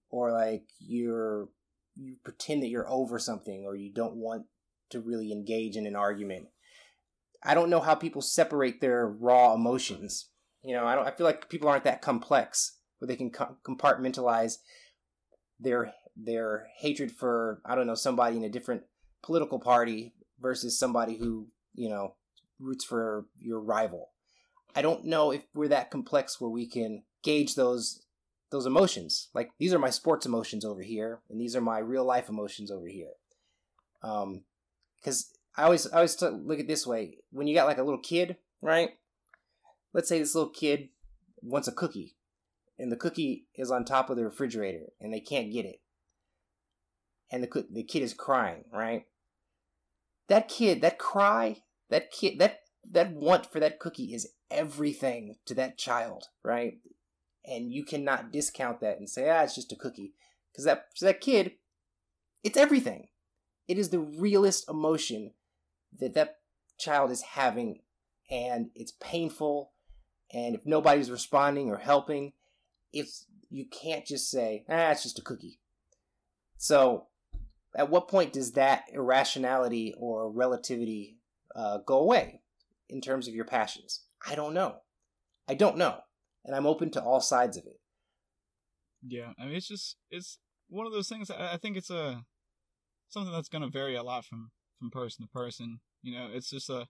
or 0.08 0.32
like 0.32 0.64
you're 0.78 1.48
you 1.96 2.16
pretend 2.24 2.62
that 2.62 2.68
you're 2.68 2.90
over 2.90 3.18
something 3.18 3.64
or 3.66 3.74
you 3.74 3.92
don't 3.92 4.16
want 4.16 4.44
to 4.90 5.00
really 5.00 5.32
engage 5.32 5.76
in 5.76 5.86
an 5.86 5.96
argument. 5.96 6.46
I 7.42 7.54
don't 7.54 7.70
know 7.70 7.80
how 7.80 7.94
people 7.94 8.22
separate 8.22 8.80
their 8.80 9.06
raw 9.06 9.54
emotions. 9.54 10.30
You 10.66 10.74
know, 10.74 10.84
I 10.84 10.96
don't. 10.96 11.06
I 11.06 11.12
feel 11.12 11.26
like 11.26 11.48
people 11.48 11.68
aren't 11.68 11.84
that 11.84 12.02
complex 12.02 12.78
where 12.98 13.06
they 13.06 13.14
can 13.14 13.30
compartmentalize 13.30 14.56
their 15.60 15.92
their 16.16 16.66
hatred 16.76 17.12
for 17.12 17.60
I 17.64 17.76
don't 17.76 17.86
know 17.86 17.94
somebody 17.94 18.36
in 18.36 18.42
a 18.42 18.48
different 18.48 18.82
political 19.22 19.60
party 19.60 20.12
versus 20.40 20.76
somebody 20.76 21.18
who 21.18 21.46
you 21.76 21.88
know 21.88 22.14
roots 22.58 22.84
for 22.84 23.26
your 23.38 23.60
rival. 23.60 24.10
I 24.74 24.82
don't 24.82 25.04
know 25.04 25.30
if 25.30 25.44
we're 25.54 25.68
that 25.68 25.92
complex 25.92 26.40
where 26.40 26.50
we 26.50 26.66
can 26.66 27.04
gauge 27.22 27.54
those 27.54 28.02
those 28.50 28.66
emotions. 28.66 29.28
Like 29.34 29.52
these 29.60 29.72
are 29.72 29.78
my 29.78 29.90
sports 29.90 30.26
emotions 30.26 30.64
over 30.64 30.82
here, 30.82 31.20
and 31.30 31.40
these 31.40 31.54
are 31.54 31.60
my 31.60 31.78
real 31.78 32.04
life 32.04 32.28
emotions 32.28 32.72
over 32.72 32.88
here. 32.88 33.12
Um, 34.02 34.42
because 34.96 35.30
I 35.56 35.62
always 35.62 35.86
I 35.92 35.98
always 35.98 36.20
look 36.20 36.58
at 36.58 36.66
this 36.66 36.88
way: 36.88 37.18
when 37.30 37.46
you 37.46 37.54
got 37.54 37.68
like 37.68 37.78
a 37.78 37.84
little 37.84 38.00
kid, 38.00 38.36
right? 38.60 38.90
Let's 39.96 40.10
say 40.10 40.18
this 40.18 40.34
little 40.34 40.50
kid 40.50 40.90
wants 41.40 41.68
a 41.68 41.72
cookie, 41.72 42.16
and 42.78 42.92
the 42.92 42.96
cookie 42.96 43.46
is 43.54 43.70
on 43.70 43.86
top 43.86 44.10
of 44.10 44.18
the 44.18 44.24
refrigerator, 44.26 44.92
and 45.00 45.10
they 45.10 45.20
can't 45.20 45.50
get 45.50 45.64
it, 45.64 45.80
and 47.32 47.42
the 47.42 47.66
the 47.70 47.82
kid 47.82 48.02
is 48.02 48.12
crying, 48.12 48.64
right? 48.70 49.06
That 50.28 50.48
kid, 50.48 50.82
that 50.82 50.98
cry, 50.98 51.62
that 51.88 52.10
kid, 52.10 52.38
that 52.40 52.60
that 52.90 53.12
want 53.12 53.50
for 53.50 53.58
that 53.58 53.80
cookie 53.80 54.12
is 54.12 54.28
everything 54.50 55.36
to 55.46 55.54
that 55.54 55.78
child, 55.78 56.24
right? 56.44 56.74
And 57.46 57.72
you 57.72 57.82
cannot 57.82 58.30
discount 58.30 58.80
that 58.80 58.98
and 58.98 59.08
say, 59.08 59.30
ah, 59.30 59.44
it's 59.44 59.54
just 59.54 59.72
a 59.72 59.76
cookie. 59.76 60.12
Because 60.52 60.66
that, 60.66 60.88
that 61.00 61.22
kid, 61.22 61.52
it's 62.44 62.58
everything. 62.58 63.08
It 63.66 63.78
is 63.78 63.88
the 63.88 64.00
realest 64.00 64.68
emotion 64.68 65.32
that 65.98 66.12
that 66.12 66.36
child 66.78 67.10
is 67.10 67.22
having, 67.22 67.80
and 68.30 68.68
it's 68.74 68.92
painful. 69.00 69.72
And 70.32 70.54
if 70.54 70.66
nobody's 70.66 71.10
responding 71.10 71.70
or 71.70 71.76
helping, 71.76 72.32
it's 72.92 73.26
you 73.50 73.66
can't 73.66 74.04
just 74.04 74.30
say, 74.30 74.64
ah, 74.68 74.90
it's 74.90 75.02
just 75.02 75.18
a 75.18 75.22
cookie. 75.22 75.60
So, 76.58 77.06
at 77.74 77.90
what 77.90 78.08
point 78.08 78.32
does 78.32 78.52
that 78.52 78.84
irrationality 78.92 79.94
or 79.96 80.30
relativity 80.30 81.18
uh, 81.54 81.78
go 81.78 81.98
away 81.98 82.40
in 82.88 83.00
terms 83.00 83.28
of 83.28 83.34
your 83.34 83.44
passions? 83.44 84.04
I 84.26 84.34
don't 84.34 84.54
know. 84.54 84.76
I 85.48 85.54
don't 85.54 85.76
know, 85.76 85.98
and 86.44 86.56
I'm 86.56 86.66
open 86.66 86.90
to 86.92 87.02
all 87.02 87.20
sides 87.20 87.56
of 87.56 87.66
it. 87.66 87.78
Yeah, 89.06 89.32
I 89.38 89.44
mean, 89.44 89.54
it's 89.54 89.68
just 89.68 89.96
it's 90.10 90.38
one 90.68 90.86
of 90.86 90.92
those 90.92 91.08
things. 91.08 91.30
I 91.30 91.56
think 91.56 91.76
it's 91.76 91.90
a 91.90 92.24
something 93.08 93.32
that's 93.32 93.48
going 93.48 93.62
to 93.62 93.68
vary 93.68 93.94
a 93.94 94.02
lot 94.02 94.24
from 94.24 94.50
from 94.78 94.90
person 94.90 95.24
to 95.24 95.30
person. 95.30 95.80
You 96.02 96.18
know, 96.18 96.28
it's 96.32 96.50
just 96.50 96.68
a 96.68 96.88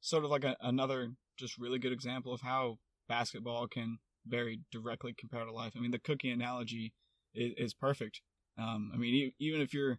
sort 0.00 0.24
of 0.24 0.30
like 0.30 0.44
a, 0.44 0.56
another 0.60 1.12
just 1.36 1.58
really 1.58 1.78
good 1.78 1.92
example 1.92 2.32
of 2.32 2.40
how 2.40 2.78
basketball 3.08 3.66
can 3.66 3.98
very 4.26 4.60
directly 4.70 5.14
compare 5.16 5.44
to 5.44 5.52
life. 5.52 5.72
I 5.76 5.80
mean, 5.80 5.90
the 5.90 5.98
cookie 5.98 6.30
analogy 6.30 6.92
is, 7.34 7.52
is 7.56 7.74
perfect. 7.74 8.20
Um, 8.58 8.90
I 8.94 8.96
mean, 8.96 9.32
even 9.38 9.60
if 9.60 9.74
you're, 9.74 9.98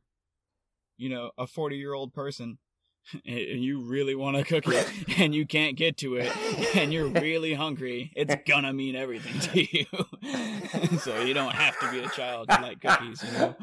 you 0.98 1.10
know, 1.10 1.32
a 1.38 1.46
40 1.46 1.78
year 1.78 1.94
old 1.94 2.14
person 2.14 2.58
and 3.26 3.64
you 3.64 3.82
really 3.82 4.16
want 4.16 4.38
a 4.38 4.44
cookie 4.44 4.78
and 5.18 5.36
you 5.36 5.46
can't 5.46 5.76
get 5.76 5.98
to 5.98 6.16
it 6.16 6.36
and 6.76 6.92
you're 6.92 7.08
really 7.08 7.54
hungry, 7.54 8.12
it's 8.16 8.36
gonna 8.48 8.74
mean 8.74 8.96
everything 8.96 9.40
to 9.40 9.78
you. 9.78 10.98
so 11.00 11.22
you 11.22 11.34
don't 11.34 11.54
have 11.54 11.78
to 11.80 11.92
be 11.92 12.00
a 12.00 12.10
child 12.10 12.50
to 12.50 12.62
like 12.62 12.82
cookies, 12.82 13.24
you 13.24 13.32
know. 13.32 13.56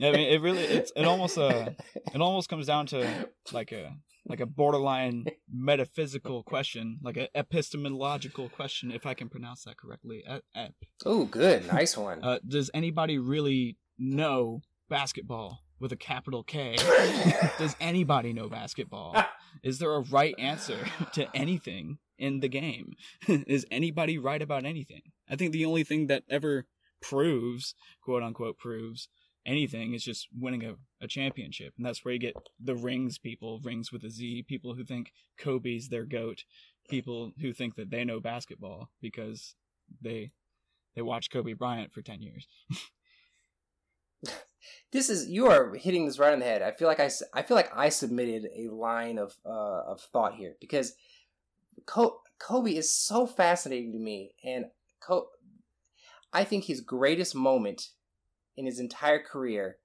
I 0.00 0.10
mean, 0.12 0.32
it 0.32 0.40
really 0.40 0.62
it's 0.62 0.92
it 0.96 1.04
almost 1.04 1.36
uh 1.36 1.70
it 2.14 2.20
almost 2.20 2.48
comes 2.48 2.66
down 2.66 2.86
to 2.86 3.28
like 3.52 3.72
a 3.72 3.92
like 4.26 4.40
a 4.40 4.46
borderline 4.46 5.26
metaphysical 5.52 6.42
question, 6.42 6.98
like 7.02 7.16
an 7.16 7.28
epistemological 7.34 8.48
question, 8.48 8.90
if 8.90 9.06
I 9.06 9.14
can 9.14 9.28
pronounce 9.28 9.64
that 9.64 9.76
correctly. 9.76 10.24
Ep. 10.54 10.74
Oh, 11.04 11.24
good, 11.24 11.66
nice 11.66 11.96
one. 11.96 12.22
Uh, 12.22 12.38
does 12.46 12.70
anybody 12.74 13.18
really 13.18 13.76
know 13.98 14.62
basketball? 14.88 15.60
with 15.80 15.92
a 15.92 15.96
capital 15.96 16.42
K. 16.42 16.76
Does 17.58 17.76
anybody 17.78 18.32
know 18.32 18.48
basketball? 18.48 19.22
Is 19.62 19.80
there 19.80 19.92
a 19.92 20.00
right 20.00 20.34
answer 20.38 20.78
to 21.12 21.28
anything? 21.36 21.98
in 22.18 22.40
the 22.40 22.48
game. 22.48 22.94
is 23.26 23.66
anybody 23.70 24.18
right 24.18 24.40
about 24.40 24.64
anything? 24.64 25.02
I 25.28 25.36
think 25.36 25.52
the 25.52 25.64
only 25.64 25.84
thing 25.84 26.06
that 26.06 26.22
ever 26.28 26.66
proves, 27.02 27.74
quote 28.02 28.22
unquote, 28.22 28.58
proves 28.58 29.08
anything 29.46 29.94
is 29.94 30.02
just 30.02 30.28
winning 30.38 30.64
a, 30.64 30.74
a 31.02 31.08
championship. 31.08 31.74
And 31.76 31.84
that's 31.84 32.04
where 32.04 32.14
you 32.14 32.20
get 32.20 32.36
the 32.62 32.76
rings 32.76 33.18
people, 33.18 33.60
rings 33.62 33.92
with 33.92 34.04
a 34.04 34.10
Z, 34.10 34.44
people 34.48 34.74
who 34.74 34.84
think 34.84 35.12
Kobe's 35.38 35.88
their 35.88 36.04
goat, 36.04 36.44
people 36.88 37.32
who 37.40 37.52
think 37.52 37.76
that 37.76 37.90
they 37.90 38.04
know 38.04 38.20
basketball 38.20 38.90
because 39.00 39.54
they 40.00 40.32
they 40.94 41.02
watched 41.02 41.32
Kobe 41.32 41.54
Bryant 41.54 41.92
for 41.92 42.02
10 42.02 42.22
years. 42.22 42.46
this 44.92 45.10
is 45.10 45.28
you 45.28 45.46
are 45.46 45.74
hitting 45.74 46.06
this 46.06 46.18
right 46.18 46.32
on 46.32 46.38
the 46.38 46.44
head. 46.44 46.62
I 46.62 46.70
feel 46.70 46.88
like 46.88 47.00
I, 47.00 47.10
I 47.32 47.42
feel 47.42 47.56
like 47.56 47.76
I 47.76 47.88
submitted 47.88 48.48
a 48.56 48.68
line 48.68 49.18
of 49.18 49.36
uh, 49.44 49.82
of 49.86 50.00
thought 50.00 50.34
here 50.34 50.54
because 50.60 50.94
Kobe 51.86 52.74
is 52.74 52.94
so 52.94 53.26
fascinating 53.26 53.92
to 53.92 53.98
me, 53.98 54.34
and 54.44 54.66
I 56.32 56.44
think 56.44 56.64
his 56.64 56.80
greatest 56.80 57.34
moment 57.34 57.88
in 58.56 58.66
his 58.66 58.78
entire 58.78 59.20
career 59.20 59.78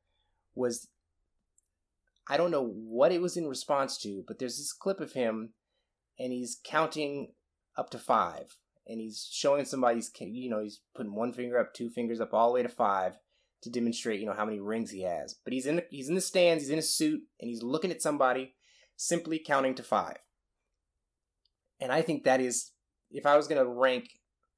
was 0.55 0.87
I 2.27 2.37
don't 2.37 2.51
know 2.51 2.67
what 2.67 3.11
it 3.11 3.21
was 3.21 3.37
in 3.37 3.47
response 3.47 3.97
to, 3.99 4.23
but 4.27 4.37
there's 4.37 4.57
this 4.57 4.71
clip 4.71 4.99
of 4.99 5.13
him 5.13 5.53
and 6.19 6.31
he's 6.31 6.59
counting 6.63 7.33
up 7.75 7.89
to 7.89 7.97
five 7.97 8.57
and 8.87 8.99
he's 8.99 9.27
showing 9.31 9.65
somebody's 9.65 10.11
you 10.19 10.49
know 10.49 10.61
he's 10.61 10.81
putting 10.95 11.15
one 11.15 11.33
finger 11.33 11.57
up 11.57 11.73
two 11.73 11.89
fingers 11.89 12.19
up 12.19 12.33
all 12.33 12.49
the 12.49 12.55
way 12.55 12.63
to 12.63 12.69
five 12.69 13.17
to 13.61 13.69
demonstrate 13.69 14.19
you 14.19 14.25
know 14.25 14.33
how 14.33 14.45
many 14.45 14.59
rings 14.59 14.91
he 14.91 15.01
has. 15.03 15.35
But 15.43 15.53
he's 15.53 15.65
in 15.65 15.77
the, 15.77 15.85
he's 15.89 16.09
in 16.09 16.15
the 16.15 16.21
stands 16.21 16.63
he's 16.63 16.71
in 16.71 16.79
a 16.79 16.83
suit 16.83 17.21
and 17.39 17.49
he's 17.49 17.63
looking 17.63 17.91
at 17.91 18.01
somebody 18.01 18.55
simply 18.95 19.39
counting 19.39 19.75
to 19.75 19.83
five. 19.83 20.17
And 21.79 21.91
i 21.91 22.01
think 22.01 22.25
that 22.25 22.41
is 22.41 22.71
if 23.09 23.25
i 23.25 23.37
was 23.37 23.47
going 23.47 23.63
to 23.63 23.69
rank 23.69 24.09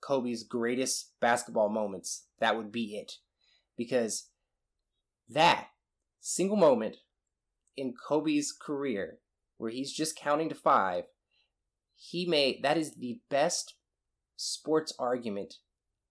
kobe's 0.02 0.44
greatest 0.44 1.14
basketball 1.22 1.70
moments 1.70 2.26
that 2.40 2.58
would 2.58 2.72
be 2.72 2.96
it 2.96 3.14
because 3.78 4.30
that 5.30 5.68
single 6.20 6.58
moment 6.58 6.98
in 7.78 7.94
kobe's 8.08 8.52
career 8.52 9.20
where 9.58 9.72
he's 9.72 9.92
just 9.92 10.16
counting 10.16 10.50
to 10.50 10.56
five 10.56 11.06
he 11.96 12.26
made 12.26 12.64
that 12.64 12.78
is 12.78 12.96
the 12.96 13.20
best 13.30 13.76
sports 14.42 14.92
argument 14.98 15.56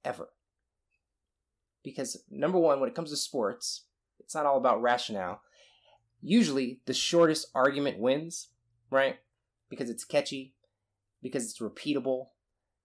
ever. 0.04 0.28
Because 1.82 2.22
number 2.30 2.58
one, 2.58 2.80
when 2.80 2.88
it 2.88 2.94
comes 2.94 3.11
to 3.11 3.16
sports, 3.16 3.86
it's 4.18 4.34
not 4.34 4.46
all 4.46 4.58
about 4.58 4.82
rationale. 4.82 5.40
Usually, 6.22 6.80
the 6.86 6.94
shortest 6.94 7.48
argument 7.54 7.98
wins, 7.98 8.48
right? 8.90 9.16
Because 9.68 9.88
it's 9.90 10.04
catchy, 10.04 10.54
because 11.22 11.44
it's 11.44 11.58
repeatable. 11.58 12.26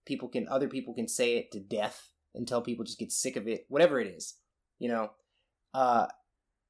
People 0.05 0.29
can, 0.29 0.47
other 0.47 0.69
people 0.69 0.93
can 0.93 1.07
say 1.07 1.37
it 1.37 1.51
to 1.51 1.59
death 1.59 2.09
until 2.33 2.61
people 2.61 2.85
just 2.85 2.99
get 2.99 3.11
sick 3.11 3.35
of 3.35 3.47
it, 3.47 3.65
whatever 3.67 3.99
it 3.99 4.07
is, 4.07 4.35
you 4.79 4.89
know. 4.89 5.11
Uh, 5.73 6.07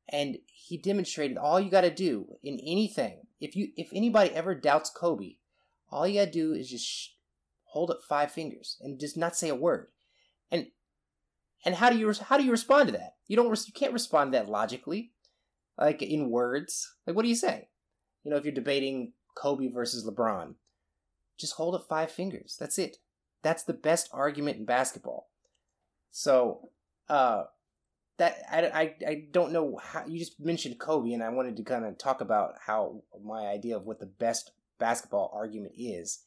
and 0.09 0.37
he 0.45 0.77
demonstrated 0.77 1.37
all 1.37 1.59
you 1.59 1.69
got 1.69 1.81
to 1.81 1.93
do 1.93 2.37
in 2.43 2.59
anything. 2.59 3.21
If 3.39 3.55
you, 3.55 3.69
if 3.75 3.89
anybody 3.93 4.31
ever 4.31 4.55
doubts 4.55 4.89
Kobe, 4.89 5.35
all 5.89 6.07
you 6.07 6.19
got 6.19 6.25
to 6.25 6.31
do 6.31 6.53
is 6.53 6.69
just 6.69 6.85
sh- 6.85 7.09
hold 7.65 7.91
up 7.91 7.99
five 8.07 8.31
fingers 8.31 8.77
and 8.81 8.99
just 8.99 9.17
not 9.17 9.35
say 9.35 9.49
a 9.49 9.55
word. 9.55 9.87
And 10.51 10.67
and 11.65 11.75
how 11.75 11.89
do 11.89 11.97
you 11.97 12.11
how 12.13 12.37
do 12.37 12.43
you 12.43 12.51
respond 12.51 12.87
to 12.87 12.93
that? 12.93 13.15
You 13.27 13.35
don't 13.35 13.67
you 13.67 13.73
can't 13.73 13.93
respond 13.93 14.31
to 14.31 14.39
that 14.39 14.49
logically, 14.49 15.11
like 15.77 16.01
in 16.01 16.29
words. 16.29 16.95
Like 17.05 17.15
what 17.15 17.23
do 17.23 17.29
you 17.29 17.35
say? 17.35 17.69
You 18.23 18.31
know, 18.31 18.37
if 18.37 18.45
you're 18.45 18.53
debating 18.53 19.13
Kobe 19.35 19.67
versus 19.67 20.05
LeBron, 20.05 20.55
just 21.37 21.55
hold 21.55 21.75
up 21.75 21.87
five 21.87 22.11
fingers. 22.11 22.55
That's 22.59 22.77
it. 22.77 22.97
That's 23.43 23.63
the 23.63 23.73
best 23.73 24.09
argument 24.11 24.57
in 24.57 24.65
basketball. 24.65 25.29
So, 26.11 26.69
uh, 27.09 27.43
that 28.17 28.37
I, 28.51 28.61
I, 28.61 28.95
I 29.07 29.23
don't 29.31 29.51
know 29.51 29.79
how 29.83 30.05
you 30.05 30.19
just 30.19 30.39
mentioned 30.39 30.79
Kobe, 30.79 31.11
and 31.11 31.23
I 31.23 31.29
wanted 31.29 31.57
to 31.57 31.63
kind 31.63 31.85
of 31.85 31.97
talk 31.97 32.21
about 32.21 32.53
how 32.65 33.03
my 33.23 33.47
idea 33.47 33.75
of 33.75 33.85
what 33.85 33.99
the 33.99 34.05
best 34.05 34.51
basketball 34.79 35.31
argument 35.33 35.73
is 35.77 36.19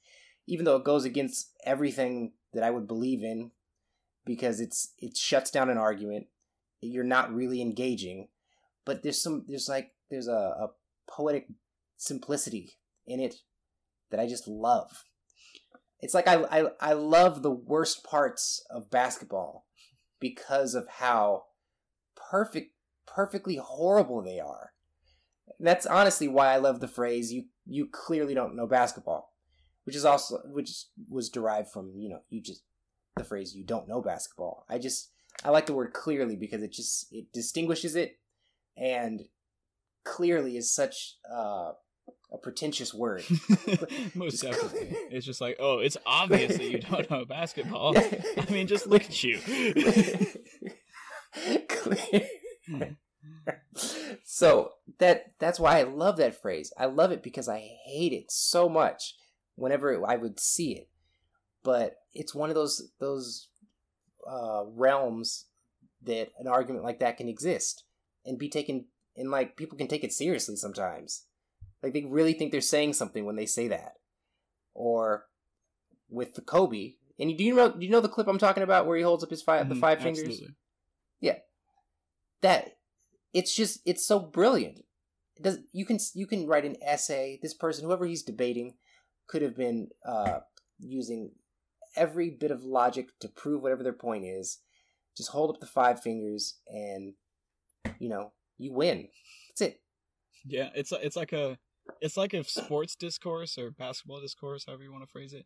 even 0.48 0.64
though 0.64 0.76
it 0.76 0.84
goes 0.84 1.04
against 1.04 1.50
everything 1.64 2.32
that 2.54 2.62
I 2.64 2.70
would 2.70 2.88
believe 2.88 3.22
in 3.22 3.52
because 4.24 4.60
it's 4.60 4.94
it 4.98 5.16
shuts 5.16 5.50
down 5.50 5.70
an 5.70 5.78
argument. 5.78 6.26
You're 6.80 7.04
not 7.04 7.32
really 7.32 7.60
engaging, 7.60 8.28
but 8.84 9.02
there's 9.02 9.22
some 9.22 9.44
there's 9.46 9.68
like 9.68 9.92
there's 10.10 10.26
a, 10.26 10.32
a 10.32 10.68
poetic 11.06 11.48
simplicity 11.98 12.72
in 13.06 13.20
it 13.20 13.36
that 14.10 14.18
I 14.18 14.26
just 14.26 14.48
love. 14.48 15.04
It's 16.00 16.14
like 16.14 16.26
I, 16.26 16.44
I 16.50 16.64
I 16.80 16.92
love 16.94 17.42
the 17.42 17.50
worst 17.50 18.02
parts 18.02 18.64
of 18.70 18.90
basketball 18.90 19.66
because 20.18 20.74
of 20.74 20.88
how 20.88 21.44
perfect 22.30 22.72
perfectly 23.06 23.56
horrible 23.56 24.22
they 24.22 24.40
are. 24.40 24.72
That's 25.60 25.86
honestly 25.86 26.28
why 26.28 26.52
I 26.52 26.58
love 26.58 26.80
the 26.80 26.88
phrase 26.88 27.32
you 27.32 27.46
you 27.66 27.88
clearly 27.90 28.34
don't 28.34 28.56
know 28.56 28.66
basketball 28.66 29.32
which 29.88 29.96
is 29.96 30.04
also 30.04 30.42
which 30.44 30.84
was 31.08 31.30
derived 31.30 31.70
from 31.70 31.94
you 31.96 32.10
know 32.10 32.20
you 32.28 32.42
just 32.42 32.62
the 33.16 33.24
phrase 33.24 33.56
you 33.56 33.64
don't 33.64 33.88
know 33.88 34.02
basketball. 34.02 34.66
I 34.68 34.76
just 34.78 35.08
I 35.42 35.48
like 35.48 35.64
the 35.64 35.72
word 35.72 35.94
clearly 35.94 36.36
because 36.36 36.62
it 36.62 36.72
just 36.72 37.10
it 37.10 37.32
distinguishes 37.32 37.96
it 37.96 38.18
and 38.76 39.22
clearly 40.04 40.58
is 40.58 40.70
such 40.70 41.16
uh, 41.34 41.72
a 42.30 42.36
pretentious 42.42 42.92
word. 42.92 43.24
Most 44.14 44.42
definitely. 44.42 44.94
It's 45.10 45.24
just 45.24 45.40
like, 45.40 45.56
oh, 45.58 45.78
it's 45.78 45.96
obvious 46.04 46.58
that 46.58 46.70
you 46.70 46.80
don't 46.80 47.10
know 47.10 47.24
basketball. 47.24 47.96
I 48.36 48.50
mean, 48.50 48.66
just 48.66 48.86
look 48.86 49.04
at 49.04 49.24
you. 49.24 49.40
so 54.24 54.72
that 54.98 55.32
that's 55.38 55.60
why 55.60 55.78
I 55.78 55.82
love 55.82 56.16
that 56.18 56.40
phrase. 56.40 56.72
I 56.78 56.86
love 56.86 57.12
it 57.12 57.22
because 57.22 57.48
I 57.48 57.58
hate 57.84 58.12
it 58.12 58.30
so 58.30 58.68
much 58.68 59.14
whenever 59.56 60.06
I 60.06 60.16
would 60.16 60.40
see 60.40 60.72
it. 60.72 60.88
But 61.62 61.96
it's 62.14 62.34
one 62.34 62.48
of 62.48 62.54
those 62.54 62.90
those 63.00 63.48
uh, 64.28 64.64
realms 64.66 65.46
that 66.02 66.30
an 66.38 66.46
argument 66.46 66.84
like 66.84 67.00
that 67.00 67.16
can 67.16 67.28
exist 67.28 67.84
and 68.24 68.38
be 68.38 68.48
taken 68.48 68.86
and 69.16 69.30
like 69.30 69.56
people 69.56 69.76
can 69.76 69.88
take 69.88 70.04
it 70.04 70.12
seriously 70.12 70.56
sometimes. 70.56 71.24
Like 71.82 71.92
they 71.92 72.04
really 72.04 72.32
think 72.32 72.52
they're 72.52 72.60
saying 72.60 72.94
something 72.94 73.24
when 73.24 73.36
they 73.36 73.46
say 73.46 73.68
that. 73.68 73.94
Or 74.74 75.26
with 76.08 76.34
the 76.34 76.40
Kobe, 76.40 76.94
and 77.18 77.36
do 77.36 77.42
you 77.42 77.54
know 77.54 77.72
do 77.72 77.84
you 77.84 77.90
know 77.90 78.00
the 78.00 78.08
clip 78.08 78.28
I'm 78.28 78.38
talking 78.38 78.62
about 78.62 78.86
where 78.86 78.96
he 78.96 79.02
holds 79.02 79.24
up 79.24 79.30
his 79.30 79.42
five 79.42 79.66
mm, 79.66 79.68
the 79.68 79.74
mm-hmm. 79.74 79.80
five 79.80 80.00
fingers? 80.00 80.40
Yeah, 81.20 81.38
that 82.42 82.78
it's 83.32 83.54
just 83.54 83.80
it's 83.84 84.06
so 84.06 84.18
brilliant. 84.18 84.80
It 85.36 85.42
does 85.42 85.58
you 85.72 85.84
can 85.84 85.98
you 86.14 86.26
can 86.26 86.46
write 86.46 86.64
an 86.64 86.76
essay. 86.82 87.38
This 87.42 87.54
person, 87.54 87.84
whoever 87.84 88.06
he's 88.06 88.22
debating, 88.22 88.74
could 89.26 89.42
have 89.42 89.56
been 89.56 89.88
uh, 90.06 90.40
using 90.78 91.32
every 91.96 92.30
bit 92.30 92.50
of 92.50 92.64
logic 92.64 93.08
to 93.20 93.28
prove 93.28 93.62
whatever 93.62 93.82
their 93.82 93.92
point 93.92 94.24
is. 94.24 94.58
Just 95.16 95.30
hold 95.30 95.50
up 95.50 95.60
the 95.60 95.66
five 95.66 96.02
fingers, 96.02 96.58
and 96.68 97.14
you 97.98 98.08
know 98.08 98.32
you 98.56 98.72
win. 98.72 99.08
That's 99.50 99.72
it. 99.72 99.80
Yeah, 100.44 100.70
it's 100.74 100.92
it's 100.92 101.16
like 101.16 101.32
a 101.32 101.58
it's 102.00 102.16
like 102.16 102.34
a 102.34 102.44
sports 102.44 102.94
discourse 102.96 103.58
or 103.58 103.70
basketball 103.70 104.20
discourse, 104.20 104.64
however 104.66 104.82
you 104.82 104.92
want 104.92 105.04
to 105.04 105.10
phrase 105.10 105.32
it. 105.32 105.44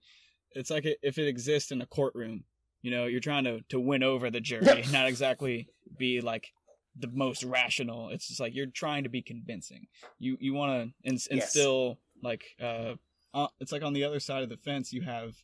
It's 0.53 0.70
like 0.70 0.86
if 1.03 1.18
it 1.18 1.28
exists 1.28 1.70
in 1.70 1.82
a 1.82 1.86
courtroom. 1.86 2.45
You 2.82 2.90
know, 2.90 3.07
you're 3.07 3.20
trying 3.20 3.45
to 3.45 3.61
to 3.68 3.78
win 3.78 4.03
over 4.03 4.28
the 4.28 4.40
jury, 4.40 4.84
not 4.93 5.07
exactly 5.07 5.68
be 5.97 6.20
like 6.20 6.53
the 6.97 7.09
most 7.09 7.43
rational. 7.43 8.11
It's 8.11 8.28
just 8.28 8.40
like 8.40 8.55
you're 8.55 8.66
trying 8.66 9.05
to 9.05 9.09
be 9.09 9.22
convincing. 9.22 9.86
You 10.18 10.36
you 10.40 10.55
want 10.55 10.93
to 11.05 11.09
ins- 11.09 11.26
instill 11.28 11.99
like 12.22 12.45
uh, 12.61 12.95
uh, 13.34 13.49
it's 13.61 13.72
like 13.72 13.82
on 13.82 13.93
the 13.93 14.05
other 14.05 14.20
side 14.20 14.43
of 14.43 14.49
the 14.49 14.57
fence 14.57 14.93
you 14.93 15.03
have 15.03 15.34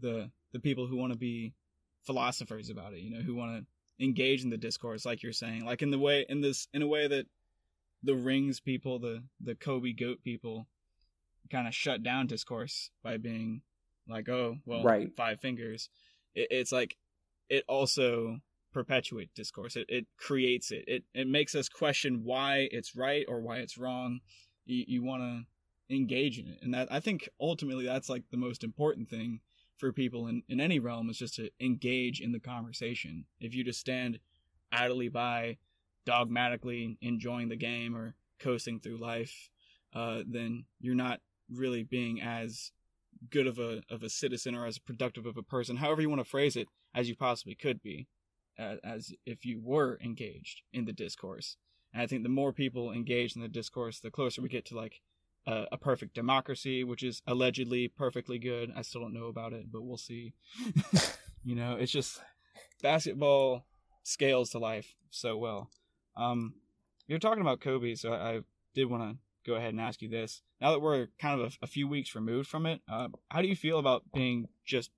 the 0.00 0.30
the 0.52 0.60
people 0.60 0.86
who 0.86 0.96
want 0.96 1.12
to 1.12 1.18
be 1.18 1.54
philosophers 2.04 2.68
about 2.68 2.92
it 2.92 3.00
you 3.00 3.10
know 3.10 3.22
who 3.22 3.34
want 3.34 3.56
to 3.56 4.04
engage 4.04 4.42
in 4.42 4.50
the 4.50 4.56
discourse 4.56 5.06
like 5.06 5.22
you're 5.22 5.32
saying 5.32 5.64
like 5.64 5.82
in 5.82 5.90
the 5.90 5.98
way 5.98 6.26
in 6.28 6.40
this 6.40 6.66
in 6.72 6.82
a 6.82 6.86
way 6.86 7.06
that 7.06 7.26
the 8.02 8.14
rings 8.14 8.58
people 8.58 8.98
the 8.98 9.22
the 9.40 9.54
kobe 9.54 9.92
goat 9.92 10.18
people 10.24 10.66
kind 11.50 11.68
of 11.68 11.74
shut 11.74 12.02
down 12.02 12.26
discourse 12.26 12.90
by 13.04 13.16
being 13.16 13.62
like 14.08 14.28
oh 14.28 14.56
well 14.66 14.82
right. 14.82 15.14
five 15.16 15.38
fingers 15.38 15.88
it, 16.34 16.48
it's 16.50 16.72
like 16.72 16.96
it 17.48 17.64
also 17.68 18.38
perpetuates 18.72 19.32
discourse 19.34 19.76
it, 19.76 19.86
it 19.88 20.06
creates 20.16 20.70
it. 20.70 20.84
it 20.86 21.04
it 21.14 21.28
makes 21.28 21.54
us 21.54 21.68
question 21.68 22.22
why 22.24 22.68
it's 22.70 22.96
right 22.96 23.26
or 23.28 23.40
why 23.40 23.58
it's 23.58 23.76
wrong 23.76 24.20
you, 24.64 24.84
you 24.86 25.02
want 25.02 25.22
to 25.22 25.42
engage 25.94 26.38
in 26.38 26.48
it. 26.48 26.58
And 26.62 26.74
that 26.74 26.88
I 26.90 27.00
think 27.00 27.28
ultimately 27.40 27.84
that's 27.84 28.08
like 28.08 28.24
the 28.30 28.36
most 28.36 28.64
important 28.64 29.08
thing 29.08 29.40
for 29.76 29.92
people 29.92 30.26
in, 30.26 30.42
in 30.48 30.60
any 30.60 30.78
realm 30.78 31.10
is 31.10 31.18
just 31.18 31.34
to 31.36 31.50
engage 31.60 32.20
in 32.20 32.32
the 32.32 32.40
conversation. 32.40 33.24
If 33.40 33.54
you 33.54 33.64
just 33.64 33.80
stand 33.80 34.18
idly 34.70 35.08
by, 35.08 35.58
dogmatically 36.04 36.98
enjoying 37.00 37.48
the 37.48 37.56
game 37.56 37.96
or 37.96 38.14
coasting 38.38 38.80
through 38.80 38.98
life, 38.98 39.50
uh, 39.94 40.22
then 40.26 40.64
you're 40.80 40.94
not 40.94 41.20
really 41.50 41.82
being 41.82 42.20
as 42.20 42.72
good 43.30 43.46
of 43.46 43.58
a 43.58 43.82
of 43.90 44.02
a 44.02 44.08
citizen 44.08 44.54
or 44.54 44.66
as 44.66 44.78
productive 44.78 45.26
of 45.26 45.36
a 45.36 45.42
person, 45.42 45.76
however 45.76 46.00
you 46.00 46.08
want 46.08 46.20
to 46.20 46.28
phrase 46.28 46.56
it, 46.56 46.66
as 46.94 47.08
you 47.08 47.14
possibly 47.14 47.54
could 47.54 47.82
be, 47.82 48.08
uh, 48.62 48.76
as 48.84 49.12
if 49.26 49.44
you 49.44 49.60
were 49.62 49.98
engaged 50.02 50.62
in 50.72 50.84
the 50.84 50.92
discourse. 50.92 51.56
And 51.92 52.02
I 52.02 52.06
think 52.06 52.22
the 52.22 52.28
more 52.28 52.52
people 52.52 52.92
engage 52.92 53.36
in 53.36 53.42
the 53.42 53.48
discourse, 53.48 54.00
the 54.00 54.10
closer 54.10 54.40
we 54.40 54.48
get 54.48 54.64
to 54.66 54.76
like 54.76 55.00
a, 55.46 55.64
a 55.72 55.78
perfect 55.78 56.14
democracy, 56.14 56.84
which 56.84 57.02
is 57.02 57.22
allegedly 57.26 57.88
perfectly 57.88 58.38
good. 58.38 58.72
I 58.74 58.82
still 58.82 59.00
don't 59.00 59.14
know 59.14 59.26
about 59.26 59.52
it, 59.52 59.70
but 59.70 59.82
we'll 59.82 59.96
see. 59.96 60.34
you 61.44 61.54
know, 61.54 61.76
it's 61.78 61.92
just 61.92 62.20
basketball 62.82 63.66
scales 64.02 64.50
to 64.50 64.58
life 64.58 64.94
so 65.10 65.36
well. 65.36 65.70
Um, 66.16 66.54
you're 67.06 67.18
talking 67.18 67.42
about 67.42 67.60
Kobe, 67.60 67.94
so 67.94 68.12
I, 68.12 68.36
I 68.36 68.40
did 68.74 68.88
want 68.88 69.02
to 69.02 69.18
go 69.50 69.56
ahead 69.56 69.70
and 69.70 69.80
ask 69.80 70.00
you 70.02 70.08
this. 70.08 70.42
Now 70.60 70.72
that 70.72 70.80
we're 70.80 71.08
kind 71.18 71.40
of 71.40 71.46
a, 71.60 71.64
a 71.64 71.66
few 71.66 71.88
weeks 71.88 72.14
removed 72.14 72.48
from 72.48 72.66
it, 72.66 72.80
uh, 72.90 73.08
how 73.28 73.42
do 73.42 73.48
you 73.48 73.56
feel 73.56 73.78
about 73.78 74.04
being 74.14 74.48
just 74.64 74.90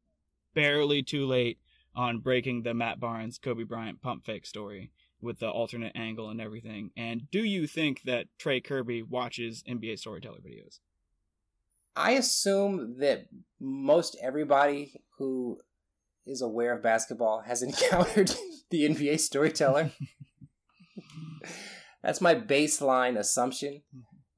barely 0.54 1.02
too 1.02 1.26
late 1.26 1.58
on 1.94 2.18
breaking 2.18 2.62
the 2.62 2.74
Matt 2.74 3.00
Barnes 3.00 3.38
Kobe 3.38 3.64
Bryant 3.64 4.00
pump 4.00 4.24
fake 4.24 4.46
story 4.46 4.90
with 5.20 5.38
the 5.38 5.48
alternate 5.48 5.92
angle 5.94 6.28
and 6.28 6.40
everything? 6.40 6.90
And 6.96 7.30
do 7.30 7.44
you 7.44 7.66
think 7.66 8.02
that 8.04 8.26
Trey 8.38 8.60
Kirby 8.60 9.02
watches 9.02 9.62
NBA 9.68 9.98
storyteller 9.98 10.38
videos? 10.38 10.80
I 11.96 12.12
assume 12.12 12.98
that 12.98 13.26
most 13.60 14.16
everybody 14.20 15.00
who 15.18 15.58
is 16.26 16.42
aware 16.42 16.74
of 16.74 16.82
basketball 16.82 17.42
has 17.42 17.62
encountered 17.62 18.32
the 18.70 18.88
NBA 18.88 19.20
storyteller. 19.20 19.92
That's 22.02 22.20
my 22.20 22.34
baseline 22.34 23.18
assumption 23.18 23.82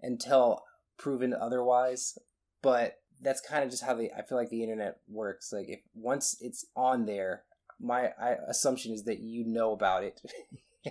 until 0.01 0.63
proven 0.99 1.35
otherwise. 1.35 2.17
But 2.63 2.99
that's 3.21 3.41
kind 3.41 3.65
of 3.65 3.71
just 3.71 3.85
how 3.85 3.95
the 3.95 4.13
I 4.13 4.23
feel 4.23 4.39
like 4.39 4.51
the 4.51 4.63
internet 4.63 4.99
works. 5.09 5.53
Like 5.53 5.69
if 5.69 5.81
once 5.95 6.37
it's 6.41 6.67
on 6.77 7.07
there, 7.07 7.43
my 7.81 8.11
I, 8.21 8.37
assumption 8.49 8.93
is 8.93 9.05
that 9.05 9.21
you 9.21 9.45
know 9.45 9.73
about 9.73 10.05
it 10.05 10.21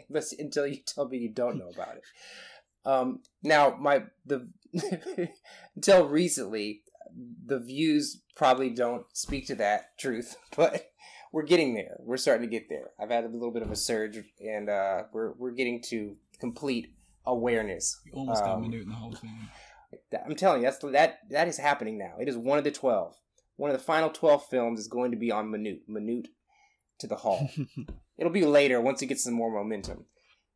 until 0.40 0.68
you 0.68 0.78
tell 0.86 1.08
me 1.08 1.18
you 1.18 1.30
don't 1.30 1.58
know 1.58 1.70
about 1.70 1.98
it. 1.98 2.04
Um, 2.86 3.22
now 3.44 3.76
my 3.80 4.04
the 4.26 4.48
until 5.76 6.08
recently, 6.08 6.82
the 7.46 7.60
views 7.60 8.22
probably 8.36 8.70
don't 8.70 9.06
speak 9.14 9.48
to 9.48 9.56
that 9.56 9.98
truth, 9.98 10.36
but 10.56 10.92
we're 11.32 11.44
getting 11.44 11.74
there. 11.74 11.98
We're 12.00 12.18
starting 12.18 12.48
to 12.48 12.52
get 12.52 12.70
there. 12.70 12.92
I've 13.00 13.10
had 13.10 13.26
a 13.26 13.30
little 13.30 13.52
bit 13.52 13.64
of 13.64 13.72
a 13.72 13.76
surge, 13.76 14.18
and 14.40 14.70
uh, 14.70 15.04
we're 15.12 15.34
we're 15.34 15.52
getting 15.52 15.82
to 15.90 16.16
complete 16.40 16.94
awareness. 17.26 18.00
We 18.06 18.12
almost 18.12 18.44
got 18.44 18.56
Um, 18.56 18.64
Manute 18.64 18.84
in 18.84 18.90
the 18.90 18.96
of 18.96 19.20
Fame. 19.20 19.50
I'm 20.26 20.36
telling 20.36 20.62
you, 20.62 20.68
that's 20.68 20.80
that 20.80 21.20
that 21.30 21.48
is 21.48 21.58
happening 21.58 21.98
now. 21.98 22.14
It 22.20 22.30
is 22.30 22.38
one 22.38 22.58
of 22.58 22.64
the 22.64 22.72
twelve. 22.72 23.16
One 23.58 23.72
of 23.72 23.78
the 23.78 23.84
final 23.84 24.10
twelve 24.10 24.46
films 24.48 24.80
is 24.80 24.88
going 24.88 25.12
to 25.12 25.18
be 25.18 25.32
on 25.32 25.48
Manute. 25.48 25.82
Manute 25.90 26.28
to 27.00 27.08
the 27.08 27.16
Hall. 27.16 27.50
It'll 28.18 28.32
be 28.32 28.46
later 28.46 28.82
once 28.82 29.02
it 29.02 29.08
gets 29.08 29.24
some 29.24 29.34
more 29.34 29.52
momentum. 29.52 30.06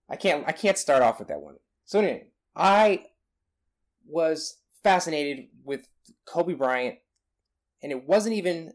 I 0.10 0.16
can't 0.16 0.44
I 0.48 0.52
can't 0.52 0.78
start 0.78 1.04
off 1.04 1.20
with 1.20 1.28
that 1.28 1.42
one. 1.42 1.56
So 1.86 2.00
anyway, 2.00 2.28
I 2.56 3.06
was 4.08 4.58
fascinated 4.84 5.48
with 5.64 5.88
Kobe 6.26 6.54
Bryant, 6.54 6.98
and 7.84 7.92
it 7.92 8.08
wasn't 8.08 8.36
even 8.36 8.74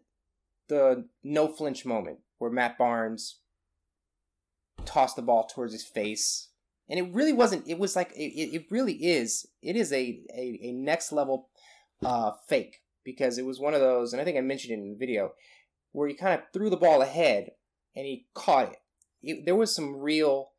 the 0.69 1.09
no 1.23 1.49
flinch 1.49 1.85
moment 1.85 2.19
where 2.39 2.51
Matt 2.51 2.79
Barnes 2.79 3.41
tossed 4.85 5.17
the 5.17 5.23
ball 5.23 5.47
towards 5.47 5.73
his 5.73 5.85
face. 5.85 6.51
And 6.89 6.99
it 6.99 7.15
really 7.15 7.33
wasn't. 7.33 7.67
It 7.67 7.79
was 7.79 7.97
like 7.97 8.13
it, 8.13 8.33
it 8.39 8.55
it 8.55 8.67
really 8.71 8.93
is. 8.93 9.47
It 9.63 9.75
is 9.75 9.91
a, 9.93 10.21
a, 10.37 10.59
a 10.63 10.73
next 10.73 11.13
level 11.13 11.49
uh, 12.05 12.33
fake 12.47 12.83
because 13.05 13.39
it 13.39 13.47
was 13.47 13.59
one 13.59 13.75
of 13.75 13.81
those, 13.81 14.13
and 14.13 14.21
I 14.21 14.25
think 14.25 14.37
I 14.37 14.43
mentioned 14.43 14.73
it 14.73 14.83
in 14.83 14.91
the 14.91 14.99
video, 14.99 15.33
where 15.95 16.09
he 16.09 16.15
kind 16.15 16.41
of 16.41 16.47
threw 16.53 16.69
the 16.69 16.77
ball 16.77 17.01
ahead 17.01 17.53
and 17.95 18.05
he 18.05 18.27
caught 18.35 18.73
it. 18.73 18.79
it 19.23 19.47
there 19.47 19.55
was 19.55 19.75
some 19.75 19.97
real 19.97 20.51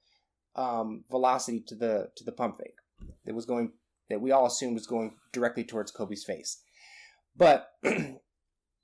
um, 0.55 1.03
velocity 1.11 1.59
to 1.67 1.75
the 1.75 2.09
to 2.15 2.23
the 2.23 2.31
pump 2.31 2.57
fake 2.57 3.09
that 3.25 3.36
was 3.36 3.45
going 3.45 3.73
that 4.09 4.21
we 4.21 4.31
all 4.31 4.45
assumed 4.45 4.75
was 4.75 4.88
going 4.88 5.15
directly 5.33 5.65
towards 5.65 5.91
Kobe's 5.91 6.23
face. 6.23 6.61
But 7.36 7.67
there 7.83 8.15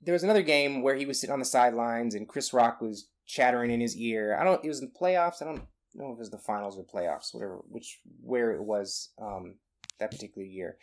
was 0.06 0.22
another 0.22 0.42
game 0.42 0.82
where 0.82 0.94
he 0.94 1.06
was 1.06 1.18
sitting 1.18 1.32
on 1.32 1.38
the 1.38 1.46
sidelines 1.46 2.14
and 2.14 2.28
Chris 2.28 2.52
Rock 2.52 2.82
was 2.82 3.08
chattering 3.26 3.70
in 3.70 3.80
his 3.80 3.96
ear. 3.96 4.36
I 4.38 4.44
don't. 4.44 4.62
It 4.62 4.68
was 4.68 4.80
in 4.80 4.92
the 4.92 4.98
playoffs. 4.98 5.40
I 5.40 5.46
don't 5.46 5.62
know 5.94 6.10
if 6.10 6.16
it 6.16 6.18
was 6.18 6.30
the 6.30 6.38
finals 6.38 6.78
or 6.78 6.84
playoffs, 6.84 7.32
whatever, 7.32 7.60
which 7.66 8.00
where 8.20 8.52
it 8.52 8.62
was 8.62 9.10
um, 9.18 9.54
that 10.00 10.10
particular 10.10 10.46
year. 10.46 10.76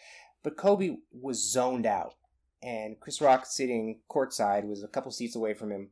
But 0.44 0.58
Kobe 0.58 0.98
was 1.12 1.52
zoned 1.52 1.86
out, 1.86 2.16
and 2.62 3.00
Chris 3.00 3.22
Rock 3.22 3.46
sitting 3.46 4.00
courtside 4.10 4.66
was 4.66 4.84
a 4.84 4.88
couple 4.88 5.12
seats 5.12 5.36
away 5.36 5.54
from 5.54 5.72
him, 5.72 5.90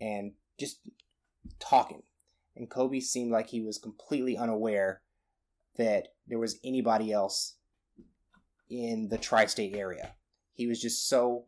and 0.00 0.32
just 0.58 0.80
talking. 1.58 2.02
And 2.56 2.70
Kobe 2.70 3.00
seemed 3.00 3.32
like 3.32 3.48
he 3.48 3.60
was 3.60 3.78
completely 3.78 4.36
unaware 4.36 5.02
that 5.76 6.08
there 6.26 6.38
was 6.38 6.58
anybody 6.64 7.12
else 7.12 7.56
in 8.70 9.08
the 9.08 9.18
tri-state 9.18 9.74
area. 9.74 10.14
He 10.54 10.66
was 10.66 10.80
just 10.80 11.08
so 11.08 11.46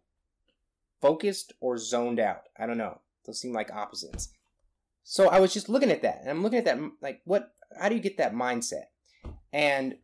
focused 1.01 1.53
or 1.61 1.79
zoned 1.79 2.19
out. 2.19 2.43
I 2.59 2.67
don't 2.67 2.79
know. 2.79 3.01
Those 3.25 3.41
seem 3.41 3.53
like 3.53 3.71
opposites. 3.71 4.31
So 5.05 5.29
I 5.29 5.39
was 5.39 5.55
just 5.55 5.69
looking 5.69 5.91
at 5.91 6.03
that, 6.03 6.21
and 6.21 6.31
I'm 6.31 6.43
looking 6.43 6.59
at 6.59 6.65
that 6.65 6.79
like, 7.01 7.21
what? 7.25 7.53
How 7.81 7.89
do 7.89 7.95
you 7.95 8.01
get 8.01 8.19
that 8.19 8.35
mindset? 8.35 8.87
And 9.53 9.97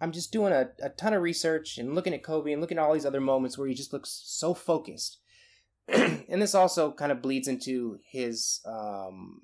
I'm 0.00 0.12
just 0.12 0.32
doing 0.32 0.52
a, 0.52 0.70
a 0.82 0.88
ton 0.88 1.12
of 1.12 1.22
research 1.22 1.76
and 1.78 1.94
looking 1.94 2.14
at 2.14 2.22
Kobe 2.22 2.52
and 2.52 2.60
looking 2.60 2.78
at 2.78 2.84
all 2.84 2.94
these 2.94 3.06
other 3.06 3.20
moments 3.20 3.58
where 3.58 3.68
he 3.68 3.74
just 3.74 3.92
looks 3.92 4.22
so 4.24 4.54
focused. 4.54 5.18
and 5.88 6.40
this 6.40 6.54
also 6.54 6.92
kind 6.92 7.12
of 7.12 7.20
bleeds 7.20 7.48
into 7.48 7.98
his 8.10 8.60
um, 8.64 9.40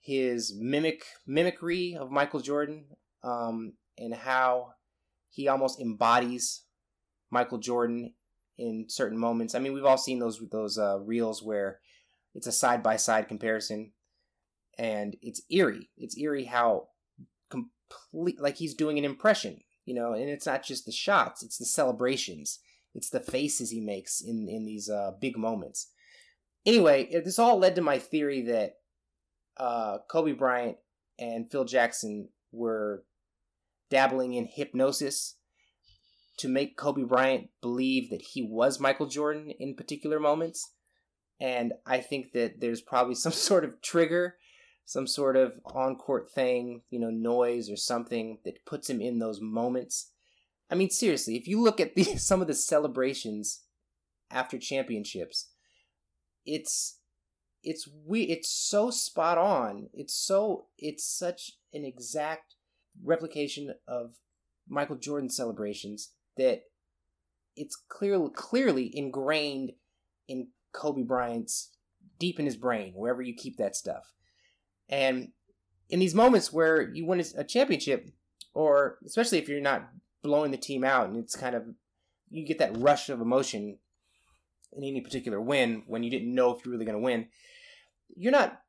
his 0.00 0.54
mimic 0.58 1.04
mimicry 1.26 1.96
of 1.98 2.10
Michael 2.10 2.40
Jordan 2.40 2.86
um, 3.22 3.74
and 3.96 4.14
how 4.14 4.74
he 5.30 5.48
almost 5.48 5.80
embodies 5.80 6.62
Michael 7.30 7.58
Jordan 7.58 8.14
in 8.56 8.86
certain 8.88 9.18
moments. 9.18 9.54
I 9.54 9.58
mean, 9.58 9.72
we've 9.72 9.84
all 9.84 9.98
seen 9.98 10.18
those 10.18 10.40
those 10.50 10.78
uh, 10.78 10.98
reels 11.00 11.42
where 11.42 11.80
it's 12.34 12.46
a 12.46 12.52
side 12.52 12.82
by 12.82 12.96
side 12.96 13.28
comparison, 13.28 13.92
and 14.78 15.16
it's 15.22 15.42
eerie. 15.50 15.90
It's 15.96 16.16
eerie 16.18 16.44
how 16.44 16.88
complete 17.90 18.40
like 18.40 18.56
he's 18.56 18.74
doing 18.74 18.98
an 18.98 19.04
impression, 19.04 19.60
you 19.84 19.94
know. 19.94 20.12
And 20.12 20.28
it's 20.28 20.46
not 20.46 20.64
just 20.64 20.86
the 20.86 20.92
shots; 20.92 21.42
it's 21.42 21.58
the 21.58 21.64
celebrations, 21.64 22.60
it's 22.94 23.10
the 23.10 23.20
faces 23.20 23.70
he 23.70 23.80
makes 23.80 24.20
in 24.20 24.48
in 24.48 24.64
these 24.64 24.88
uh, 24.88 25.12
big 25.20 25.36
moments. 25.36 25.90
Anyway, 26.66 27.08
this 27.24 27.38
all 27.38 27.58
led 27.58 27.74
to 27.76 27.80
my 27.82 27.98
theory 27.98 28.42
that 28.42 28.74
uh, 29.56 29.98
Kobe 30.10 30.32
Bryant 30.32 30.76
and 31.18 31.50
Phil 31.50 31.64
Jackson 31.64 32.28
were 32.52 33.04
dabbling 33.90 34.34
in 34.34 34.46
hypnosis 34.46 35.36
to 36.38 36.48
make 36.48 36.76
Kobe 36.76 37.02
Bryant 37.02 37.48
believe 37.60 38.10
that 38.10 38.22
he 38.22 38.42
was 38.42 38.80
Michael 38.80 39.06
Jordan 39.06 39.52
in 39.58 39.74
particular 39.74 40.20
moments. 40.20 40.72
And 41.40 41.72
I 41.86 41.98
think 41.98 42.32
that 42.32 42.60
there's 42.60 42.80
probably 42.80 43.14
some 43.16 43.32
sort 43.32 43.64
of 43.64 43.82
trigger, 43.82 44.36
some 44.88 45.06
sort 45.06 45.36
of 45.36 45.52
on 45.66 45.96
court 45.96 46.30
thing, 46.30 46.80
you 46.88 46.98
know, 46.98 47.10
noise 47.10 47.68
or 47.68 47.76
something 47.76 48.38
that 48.46 48.64
puts 48.64 48.88
him 48.88 49.02
in 49.02 49.18
those 49.18 49.38
moments. 49.38 50.12
I 50.70 50.76
mean, 50.76 50.88
seriously, 50.88 51.36
if 51.36 51.46
you 51.46 51.60
look 51.60 51.78
at 51.78 51.94
the, 51.94 52.04
some 52.16 52.40
of 52.40 52.46
the 52.46 52.54
celebrations 52.54 53.64
after 54.30 54.58
championships, 54.58 55.50
it's 56.46 57.00
it's 57.62 57.86
we 58.06 58.22
it's 58.22 58.50
so 58.50 58.88
spot 58.88 59.36
on. 59.36 59.90
It's 59.92 60.14
so 60.14 60.68
it's 60.78 61.04
such 61.04 61.52
an 61.74 61.84
exact 61.84 62.54
replication 63.04 63.74
of 63.86 64.14
Michael 64.66 64.96
Jordan 64.96 65.28
celebrations 65.28 66.12
that 66.38 66.62
it's 67.56 67.76
clearly 67.76 68.30
clearly 68.34 68.90
ingrained 68.96 69.72
in 70.28 70.48
Kobe 70.72 71.02
Bryant's 71.02 71.76
deep 72.18 72.40
in 72.40 72.46
his 72.46 72.56
brain, 72.56 72.94
wherever 72.94 73.20
you 73.20 73.34
keep 73.34 73.58
that 73.58 73.76
stuff. 73.76 74.14
And 74.88 75.28
in 75.88 76.00
these 76.00 76.14
moments 76.14 76.52
where 76.52 76.82
you 76.92 77.06
win 77.06 77.22
a 77.36 77.44
championship, 77.44 78.10
or 78.54 78.98
especially 79.06 79.38
if 79.38 79.48
you're 79.48 79.60
not 79.60 79.88
blowing 80.22 80.50
the 80.50 80.56
team 80.56 80.84
out, 80.84 81.08
and 81.08 81.16
it's 81.16 81.36
kind 81.36 81.54
of 81.54 81.64
you 82.30 82.46
get 82.46 82.58
that 82.58 82.76
rush 82.76 83.08
of 83.08 83.20
emotion 83.20 83.78
in 84.72 84.84
any 84.84 85.00
particular 85.00 85.40
win 85.40 85.82
when 85.86 86.02
you 86.02 86.10
didn't 86.10 86.34
know 86.34 86.50
if 86.50 86.64
you're 86.64 86.72
really 86.72 86.84
going 86.84 86.98
to 86.98 87.04
win. 87.04 87.28
You're 88.16 88.32
not. 88.32 88.60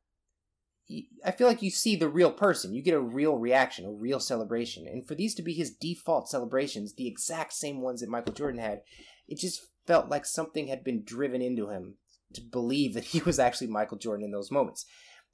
I 1.24 1.32
feel 1.32 1.46
like 1.46 1.62
you 1.62 1.70
see 1.70 1.96
the 1.96 2.10
real 2.10 2.32
person. 2.32 2.74
You 2.74 2.82
get 2.82 2.96
a 2.96 3.00
real 3.00 3.38
reaction, 3.38 3.86
a 3.86 3.92
real 3.92 4.20
celebration. 4.20 4.88
And 4.88 5.08
for 5.08 5.14
these 5.14 5.36
to 5.36 5.44
be 5.44 5.54
his 5.54 5.70
default 5.70 6.28
celebrations, 6.30 6.96
the 6.96 7.08
exact 7.08 7.54
same 7.54 7.82
ones 7.82 8.02
that 8.02 8.10
Michael 8.10 8.34
Jordan 8.34 8.60
had, 8.60 8.82
it 9.28 9.38
just 9.38 9.62
felt 9.86 10.10
like 10.10 10.26
something 10.26 10.68
had 10.68 10.84
been 10.84 11.04
driven 11.04 11.44
into 11.44 11.70
him 11.70 11.96
to 12.34 12.42
believe 12.42 12.96
that 12.96 13.04
he 13.04 13.22
was 13.22 13.38
actually 13.38 13.68
Michael 13.68 14.00
Jordan 14.00 14.26
in 14.26 14.32
those 14.32 14.50
moments, 14.50 14.86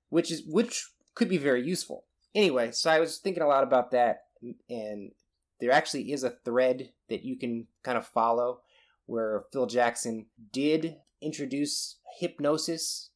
which 0.10 0.32
is 0.32 0.43
which 0.45 0.89
could 1.14 1.30
be 1.30 1.38
very 1.38 1.66
useful. 1.66 2.06
Anyway, 2.34 2.72
so 2.72 2.89
I 2.89 2.99
was 2.99 3.18
thinking 3.18 3.43
a 3.43 3.47
lot 3.47 3.64
about 3.64 3.91
that, 3.91 4.24
and 4.70 5.12
there 5.60 5.72
actually 5.72 6.12
is 6.12 6.24
a 6.24 6.38
thread 6.43 6.91
that 7.10 7.24
you 7.24 7.38
can 7.38 7.68
kind 7.84 7.97
of 7.97 8.08
follow 8.08 8.62
where 9.06 9.45
Phil 9.53 9.68
Jackson 9.68 10.26
did 10.51 10.97
introduce 11.22 11.97
hypnosis 12.20 13.12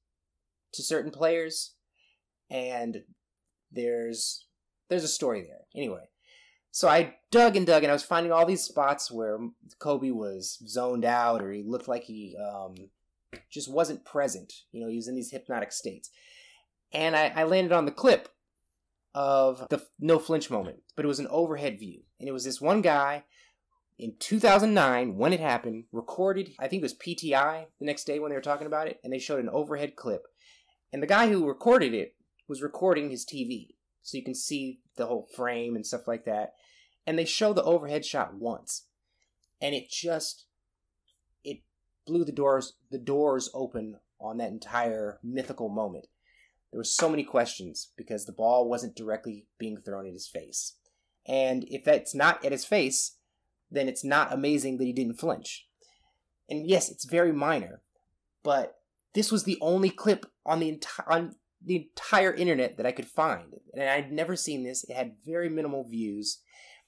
to 0.73 0.83
certain 0.83 1.11
players, 1.11 1.73
and 2.49 3.03
there's 3.71 4.45
there's 4.89 5.03
a 5.03 5.09
story 5.09 5.41
there. 5.41 5.65
Anyway, 5.75 6.03
so 6.71 6.87
I 6.87 7.15
dug 7.31 7.55
and 7.55 7.65
dug, 7.65 7.83
and 7.83 7.91
I 7.91 7.93
was 7.93 8.03
finding 8.03 8.31
all 8.31 8.45
these 8.45 8.63
spots 8.63 9.11
where 9.11 9.37
Kobe 9.79 10.11
was 10.11 10.59
zoned 10.67 11.05
out, 11.05 11.41
or 11.41 11.51
he 11.51 11.63
looked 11.63 11.87
like 11.87 12.03
he 12.03 12.37
um, 12.37 12.75
just 13.51 13.71
wasn't 13.71 14.05
present. 14.05 14.53
You 14.71 14.81
know, 14.81 14.89
he 14.89 14.95
was 14.95 15.07
in 15.07 15.15
these 15.15 15.31
hypnotic 15.31 15.71
states, 15.71 16.09
and 16.91 17.15
I, 17.15 17.31
I 17.35 17.43
landed 17.43 17.71
on 17.71 17.85
the 17.85 17.91
clip 17.91 18.29
of 19.13 19.67
the 19.69 19.85
no 19.99 20.19
flinch 20.19 20.49
moment, 20.49 20.83
but 20.95 21.05
it 21.05 21.07
was 21.07 21.19
an 21.19 21.27
overhead 21.29 21.79
view, 21.79 22.01
and 22.19 22.29
it 22.29 22.31
was 22.31 22.45
this 22.45 22.61
one 22.61 22.81
guy 22.81 23.23
in 23.97 24.15
2009 24.17 25.17
when 25.17 25.33
it 25.33 25.41
happened 25.41 25.83
recorded 25.91 26.51
i 26.57 26.69
think 26.69 26.79
it 26.79 26.83
was 26.83 26.93
pti 26.93 27.65
the 27.79 27.85
next 27.85 28.05
day 28.05 28.17
when 28.17 28.29
they 28.29 28.35
were 28.35 28.41
talking 28.41 28.65
about 28.65 28.87
it 28.87 28.97
and 29.03 29.11
they 29.11 29.19
showed 29.19 29.41
an 29.41 29.49
overhead 29.49 29.97
clip. 29.97 30.25
And 30.93 31.03
the 31.03 31.07
guy 31.07 31.27
who 31.27 31.45
recorded 31.45 31.93
it 31.93 32.15
was 32.47 32.61
recording 32.61 33.09
his 33.09 33.25
tv 33.25 33.71
so 34.01 34.17
you 34.17 34.23
can 34.23 34.35
see 34.35 34.79
the 34.95 35.05
whole 35.05 35.27
frame 35.35 35.75
and 35.75 35.85
stuff 35.85 36.07
like 36.07 36.25
that. 36.25 36.53
And 37.05 37.17
they 37.17 37.25
show 37.25 37.53
the 37.53 37.63
overhead 37.63 38.05
shot 38.05 38.33
once. 38.33 38.85
And 39.61 39.75
it 39.75 39.89
just 39.89 40.45
it 41.43 41.59
blew 42.05 42.23
the 42.23 42.31
doors 42.31 42.73
the 42.91 42.97
doors 42.97 43.49
open 43.53 43.99
on 44.19 44.37
that 44.37 44.49
entire 44.49 45.19
mythical 45.23 45.69
moment 45.69 46.07
there 46.71 46.79
were 46.79 46.83
so 46.83 47.09
many 47.09 47.23
questions 47.23 47.91
because 47.97 48.25
the 48.25 48.31
ball 48.31 48.69
wasn't 48.69 48.95
directly 48.95 49.47
being 49.57 49.77
thrown 49.77 50.05
at 50.05 50.13
his 50.13 50.27
face 50.27 50.75
and 51.25 51.65
if 51.69 51.83
that's 51.83 52.15
not 52.15 52.43
at 52.45 52.51
his 52.51 52.65
face 52.65 53.17
then 53.71 53.87
it's 53.87 54.03
not 54.03 54.33
amazing 54.33 54.77
that 54.77 54.85
he 54.85 54.93
didn't 54.93 55.19
flinch. 55.19 55.67
And 56.49 56.67
yes, 56.67 56.89
it's 56.89 57.05
very 57.05 57.31
minor, 57.31 57.81
but 58.43 58.75
this 59.13 59.31
was 59.31 59.43
the 59.43 59.57
only 59.61 59.89
clip 59.89 60.25
on 60.45 60.59
the 60.59 60.69
entire 60.69 61.11
on 61.11 61.35
the 61.63 61.75
entire 61.75 62.33
internet 62.33 62.77
that 62.77 62.85
I 62.85 62.91
could 62.91 63.07
find, 63.07 63.55
and 63.73 63.83
I'd 63.89 64.11
never 64.11 64.35
seen 64.35 64.63
this. 64.63 64.83
It 64.85 64.95
had 64.95 65.17
very 65.25 65.49
minimal 65.49 65.83
views, 65.83 66.41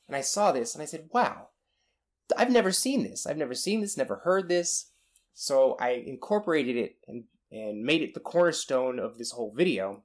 and 0.07 0.15
I 0.15 0.21
saw 0.21 0.51
this 0.51 0.73
and 0.73 0.81
I 0.81 0.85
said, 0.85 1.09
"Wow, 1.13 1.49
I've 2.37 2.51
never 2.51 2.71
seen 2.71 3.03
this. 3.03 3.27
I've 3.27 3.37
never 3.37 3.53
seen 3.53 3.81
this. 3.81 3.97
Never 3.97 4.17
heard 4.17 4.49
this." 4.49 4.91
So 5.33 5.75
I 5.79 5.91
incorporated 5.91 6.75
it 6.75 6.97
and 7.07 7.25
and 7.51 7.83
made 7.83 8.01
it 8.01 8.13
the 8.13 8.19
cornerstone 8.19 8.99
of 8.99 9.17
this 9.17 9.31
whole 9.31 9.53
video. 9.55 10.03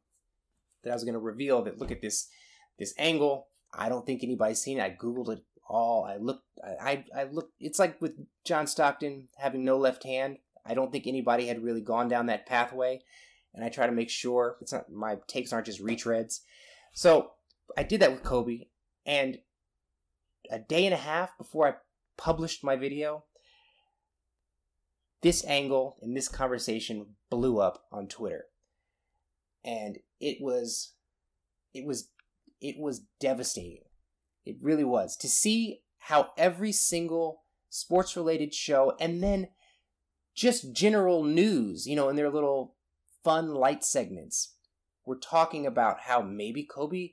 That 0.83 0.91
I 0.91 0.95
was 0.95 1.05
going 1.05 1.15
to 1.15 1.21
reveal 1.21 1.63
that 1.63 1.79
look 1.79 1.91
at 1.91 2.01
this 2.01 2.29
this 2.79 2.95
angle. 2.99 3.49
I 3.73 3.89
don't 3.89 4.07
think 4.07 4.23
anybody's 4.23 4.61
seen 4.61 4.79
it. 4.79 4.83
I 4.83 4.91
googled 4.91 5.31
it 5.31 5.45
all. 5.69 6.05
I 6.05 6.17
looked. 6.17 6.45
I 6.81 7.05
I 7.15 7.25
looked. 7.25 7.55
It's 7.61 7.79
like 7.79 8.01
with 8.01 8.13
John 8.45 8.67
Stockton 8.67 9.29
having 9.39 9.65
no 9.65 9.79
left 9.79 10.05
hand. 10.05 10.39
I 10.65 10.75
don't 10.75 10.93
think 10.93 11.07
anybody 11.07 11.47
had 11.47 11.63
really 11.63 11.81
gone 11.81 12.09
down 12.09 12.27
that 12.27 12.47
pathway, 12.47 13.01
and 13.55 13.65
I 13.65 13.69
try 13.69 13.87
to 13.87 13.93
make 13.93 14.11
sure 14.11 14.57
it's 14.61 14.73
not 14.73 14.91
my 14.91 15.17
takes 15.27 15.53
aren't 15.53 15.67
just 15.67 15.83
retreads. 15.83 16.41
So 16.93 17.33
I 17.77 17.83
did 17.83 18.01
that 18.01 18.13
with 18.13 18.23
Kobe, 18.23 18.67
and 19.05 19.39
a 20.51 20.59
day 20.59 20.85
and 20.85 20.95
a 20.95 20.99
half 20.99 21.37
before 21.39 21.69
I 21.69 21.75
published 22.17 22.65
my 22.65 22.77
video, 22.77 23.25
this 25.27 25.45
angle 25.45 25.97
and 26.01 26.16
this 26.16 26.29
conversation 26.29 27.07
blew 27.31 27.59
up 27.59 27.85
on 27.91 28.07
Twitter, 28.07 28.45
and 29.64 29.99
it 30.20 30.39
was, 30.41 30.93
it 31.74 31.85
was, 31.85 32.09
it 32.61 32.79
was 32.79 33.03
devastating 33.20 33.87
it 34.47 34.57
really 34.62 34.85
was. 34.85 35.16
To 35.16 35.29
see 35.29 35.83
how 35.99 36.31
every 36.39 36.72
single 36.72 37.43
sports 37.68 38.16
related 38.16 38.55
show 38.55 38.97
and 39.01 39.22
then 39.22 39.49
just 40.35 40.72
general 40.72 41.24
news, 41.24 41.87
you 41.87 41.97
know, 41.97 42.09
in 42.09 42.16
their 42.16 42.31
little 42.31 42.77
fun 43.24 43.53
light 43.53 43.85
segments, 43.85 44.55
were 45.05 45.16
talking 45.16 45.66
about 45.66 46.01
how 46.03 46.22
maybe 46.22 46.62
Kobe, 46.62 47.11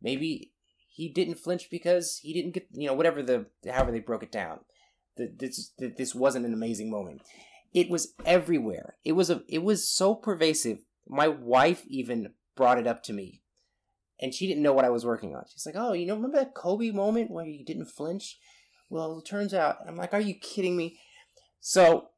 maybe 0.00 0.52
he 0.88 1.08
didn't 1.08 1.38
flinch 1.38 1.68
because 1.70 2.18
he 2.22 2.32
didn't 2.32 2.52
get, 2.52 2.66
you 2.72 2.86
know, 2.86 2.94
whatever 2.94 3.22
the, 3.22 3.46
however 3.70 3.92
they 3.92 4.00
broke 4.00 4.22
it 4.22 4.32
down. 4.32 4.60
That 5.16 5.38
this, 5.38 5.72
that 5.78 5.98
this 5.98 6.14
wasn't 6.14 6.46
an 6.46 6.54
amazing 6.54 6.90
moment. 6.90 7.22
It 7.72 7.88
was 7.88 8.14
everywhere. 8.24 8.96
It 9.04 9.12
was 9.12 9.30
a, 9.30 9.42
it 9.48 9.62
was 9.62 9.88
so 9.88 10.14
pervasive. 10.14 10.78
My 11.06 11.28
wife 11.28 11.84
even 11.86 12.34
brought 12.56 12.78
it 12.78 12.86
up 12.86 13.02
to 13.04 13.12
me 13.12 13.40
and 14.20 14.34
she 14.34 14.46
didn't 14.46 14.62
know 14.62 14.72
what 14.72 14.84
I 14.84 14.90
was 14.90 15.06
working 15.06 15.34
on. 15.34 15.44
She's 15.48 15.66
like, 15.66 15.76
"Oh, 15.76 15.92
you 15.92 16.06
know, 16.06 16.14
remember 16.14 16.38
that 16.38 16.54
Kobe 16.54 16.90
moment 16.90 17.30
where 17.30 17.46
you 17.46 17.64
didn't 17.64 17.86
flinch?" 17.86 18.38
Well, 18.88 19.18
it 19.18 19.24
turns 19.24 19.54
out, 19.54 19.78
I'm 19.86 19.96
like, 19.96 20.12
"Are 20.12 20.20
you 20.20 20.34
kidding 20.34 20.76
me?" 20.76 21.00
So, 21.60 22.10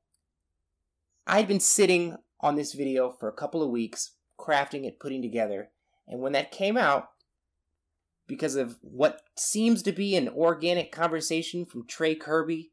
I'd 1.26 1.48
been 1.48 1.60
sitting 1.60 2.16
on 2.40 2.56
this 2.56 2.72
video 2.72 3.12
for 3.12 3.28
a 3.28 3.34
couple 3.34 3.62
of 3.62 3.70
weeks, 3.70 4.16
crafting 4.38 4.84
it, 4.84 4.98
putting 4.98 5.22
together, 5.22 5.70
and 6.08 6.20
when 6.20 6.32
that 6.32 6.50
came 6.50 6.76
out, 6.76 7.10
because 8.26 8.56
of 8.56 8.78
what 8.80 9.22
seems 9.36 9.82
to 9.82 9.92
be 9.92 10.16
an 10.16 10.28
organic 10.28 10.90
conversation 10.90 11.64
from 11.64 11.86
Trey 11.86 12.14
Kirby, 12.14 12.72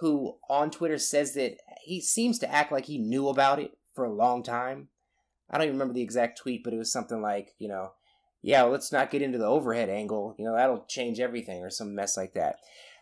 who 0.00 0.36
on 0.48 0.70
Twitter 0.70 0.98
says 0.98 1.34
that 1.34 1.56
he 1.84 2.00
seems 2.00 2.38
to 2.40 2.52
act 2.52 2.72
like 2.72 2.86
he 2.86 2.98
knew 2.98 3.28
about 3.28 3.58
it 3.58 3.72
for 3.94 4.04
a 4.04 4.12
long 4.12 4.42
time. 4.42 4.88
I 5.50 5.58
don't 5.58 5.66
even 5.66 5.76
remember 5.76 5.94
the 5.94 6.02
exact 6.02 6.38
tweet, 6.38 6.64
but 6.64 6.72
it 6.72 6.78
was 6.78 6.92
something 6.92 7.20
like, 7.22 7.54
you 7.58 7.68
know, 7.68 7.92
yeah, 8.42 8.62
well, 8.62 8.72
let's 8.72 8.92
not 8.92 9.10
get 9.10 9.22
into 9.22 9.38
the 9.38 9.46
overhead 9.46 9.88
angle. 9.88 10.34
You 10.38 10.44
know, 10.44 10.54
that'll 10.54 10.84
change 10.88 11.20
everything 11.20 11.62
or 11.62 11.70
some 11.70 11.94
mess 11.94 12.16
like 12.16 12.34
that. 12.34 12.56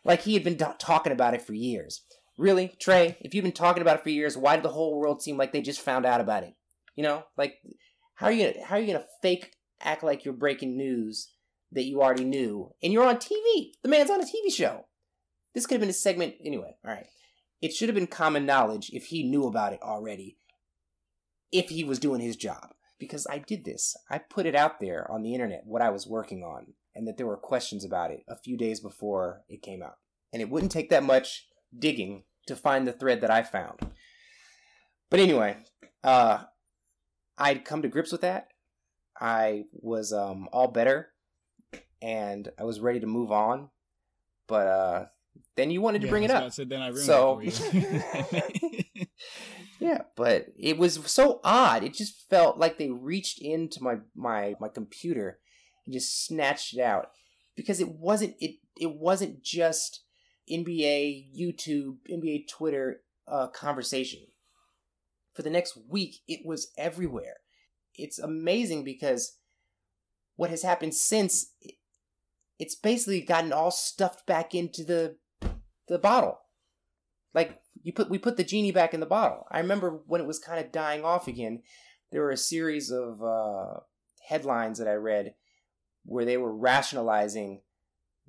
Like 0.05 0.23
he 0.23 0.35
had 0.35 0.45
been 0.45 0.59
talking 0.79 1.13
about 1.13 1.35
it 1.35 1.43
for 1.43 1.55
years. 1.55 2.03
Really, 2.39 2.75
Trey, 2.81 3.17
if 3.21 3.35
you've 3.35 3.45
been 3.45 3.53
talking 3.53 3.83
about 3.83 3.99
it 3.99 4.03
for 4.03 4.11
years, 4.11 4.37
why 4.37 4.57
did 4.57 4.65
the 4.65 4.71
whole 4.71 4.99
world 4.99 5.23
seem 5.23 5.37
like 5.37 5.53
they 5.53 5.61
just 5.61 5.81
found 5.81 6.07
out 6.07 6.21
about 6.21 6.45
it? 6.45 6.55
You 6.97 7.03
know, 7.03 7.25
like 7.37 7.57
how 8.15 8.27
are 8.27 8.33
you 8.33 8.53
gonna 8.53 8.67
how 8.67 8.77
are 8.77 8.81
you 8.81 8.93
gonna 8.93 9.05
fake 9.21 9.53
act 9.81 10.03
like 10.03 10.25
you're 10.25 10.35
breaking 10.35 10.77
news 10.77 11.33
that 11.73 11.85
you 11.85 12.03
already 12.03 12.25
knew 12.25 12.71
and 12.83 12.93
you're 12.93 13.07
on 13.07 13.17
TV? 13.17 13.73
The 13.83 13.89
man's 13.89 14.11
on 14.11 14.21
a 14.21 14.25
TV 14.25 14.53
show. 14.53 14.87
This 15.55 15.67
could 15.67 15.75
have 15.75 15.81
been 15.81 15.91
a 15.91 15.95
segment 15.95 16.35
anyway. 16.45 16.77
All 16.85 16.93
right, 16.93 17.07
it 17.61 17.75
should 17.75 17.89
have 17.89 17.97
been 17.97 18.07
common 18.07 18.47
knowledge 18.47 18.91
if 18.93 19.07
he 19.07 19.23
knew 19.23 19.47
about 19.47 19.73
it 19.73 19.83
already. 19.83 20.37
If 21.51 21.69
he 21.69 21.85
was 21.85 21.99
doing 21.99 22.21
his 22.21 22.37
job 22.37 22.73
because 23.03 23.27
I 23.29 23.39
did 23.39 23.65
this. 23.65 23.97
I 24.09 24.19
put 24.19 24.47
it 24.47 24.55
out 24.55 24.79
there 24.79 25.11
on 25.11 25.23
the 25.23 25.35
internet 25.35 25.63
what 25.65 25.83
I 25.83 25.91
was 25.91 26.07
working 26.07 26.45
on 26.45 26.75
and 26.95 27.09
that 27.09 27.17
there 27.17 27.27
were 27.27 27.37
questions 27.37 27.85
about 27.85 28.13
it 28.13 28.23
a 28.29 28.39
few 28.39 28.57
days 28.57 28.79
before 28.79 29.43
it 29.49 29.61
came 29.61 29.83
out. 29.83 29.97
And 30.33 30.41
it 30.41 30.49
wouldn't 30.49 30.71
take 30.71 30.89
that 30.91 31.03
much 31.03 31.49
digging 31.77 32.23
to 32.47 32.55
find 32.55 32.87
the 32.87 32.93
thread 32.93 33.21
that 33.23 33.31
I 33.31 33.43
found. 33.43 33.81
But 35.11 35.19
anyway, 35.19 35.57
uh, 36.05 36.45
I'd 37.37 37.65
come 37.65 37.83
to 37.83 37.89
grips 37.89 38.13
with 38.13 38.21
that. 38.21 38.49
I 39.21 39.65
was 39.73 40.13
um, 40.13 40.49
all 40.53 40.69
better 40.69 41.09
and 42.01 42.53
I 42.57 42.63
was 42.63 42.79
ready 42.79 43.01
to 43.01 43.07
move 43.09 43.33
on. 43.33 43.71
But 44.47 44.67
uh, 44.69 45.05
then 45.57 45.71
you 45.71 45.81
wanted 45.81 46.01
to 46.01 46.07
Yeah, 46.07 46.11
bring 46.11 46.23
it 46.25 46.31
up. 46.31 46.45
was 46.45 46.59
about 46.59 46.65
say, 46.65 46.65
then 46.65 46.83
I 46.83 46.89
ruined 46.89 47.05
So- 47.07 47.41
it 47.43 47.53
for 47.53 47.77
you. 47.77 49.07
Yeah, 49.81 50.03
but 50.17 50.47
it 50.57 50.79
was 50.79 50.95
so 51.11 51.41
odd. 51.43 51.83
It 51.83 51.95
just 51.95 52.29
felt 52.31 52.57
like 52.57 52.79
they 52.79 52.91
reached 52.91 53.41
into 53.41 53.83
my 53.83 53.97
my 54.15 54.55
my 54.61 54.69
computer 54.69 55.41
and 55.85 55.93
just 55.93 56.25
snatched 56.25 56.75
it 56.75 56.81
out 56.81 57.09
because 57.57 57.81
it 57.81 57.89
wasn't 57.89 58.37
it 58.39 58.59
it 58.77 58.95
wasn't 58.95 59.43
just 59.43 60.05
NBA 60.49 61.27
YouTube, 61.37 61.97
NBA 62.09 62.47
Twitter 62.49 63.01
uh, 63.27 63.49
conversation. 63.49 64.21
For 65.35 65.43
the 65.43 65.51
next 65.51 65.77
week, 65.89 66.17
it 66.29 66.41
was 66.45 66.71
everywhere. 66.79 67.39
It's 67.97 68.21
amazing 68.21 68.85
because 68.85 69.37
what 70.37 70.51
has 70.51 70.63
happened 70.63 70.95
since 70.95 71.53
it's 72.59 72.77
basically 72.77 73.21
gotten 73.23 73.53
all 73.53 73.73
stuffed 73.73 74.27
back 74.27 74.55
into 74.55 74.85
the 74.85 75.17
the 75.93 75.99
bottle. 75.99 76.39
Like 77.35 77.61
you 77.83 77.93
put 77.93 78.11
we 78.11 78.19
put 78.19 78.37
the 78.37 78.45
genie 78.45 78.73
back 78.73 78.95
in 78.95 79.01
the 79.01 79.07
bottle. 79.07 79.47
I 79.51 79.61
remember 79.61 80.01
when 80.07 80.21
it 80.21 80.27
was 80.27 80.39
kind 80.39 80.65
of 80.65 80.73
dying 80.73 81.05
off 81.05 81.29
again, 81.29 81.63
there 82.11 82.23
were 82.23 82.31
a 82.31 82.37
series 82.37 82.91
of 82.91 83.23
uh, 83.23 83.81
headlines 84.29 84.79
that 84.79 84.89
I 84.89 84.95
read 84.95 85.35
where 86.05 86.25
they 86.25 86.37
were 86.37 86.55
rationalizing 86.55 87.63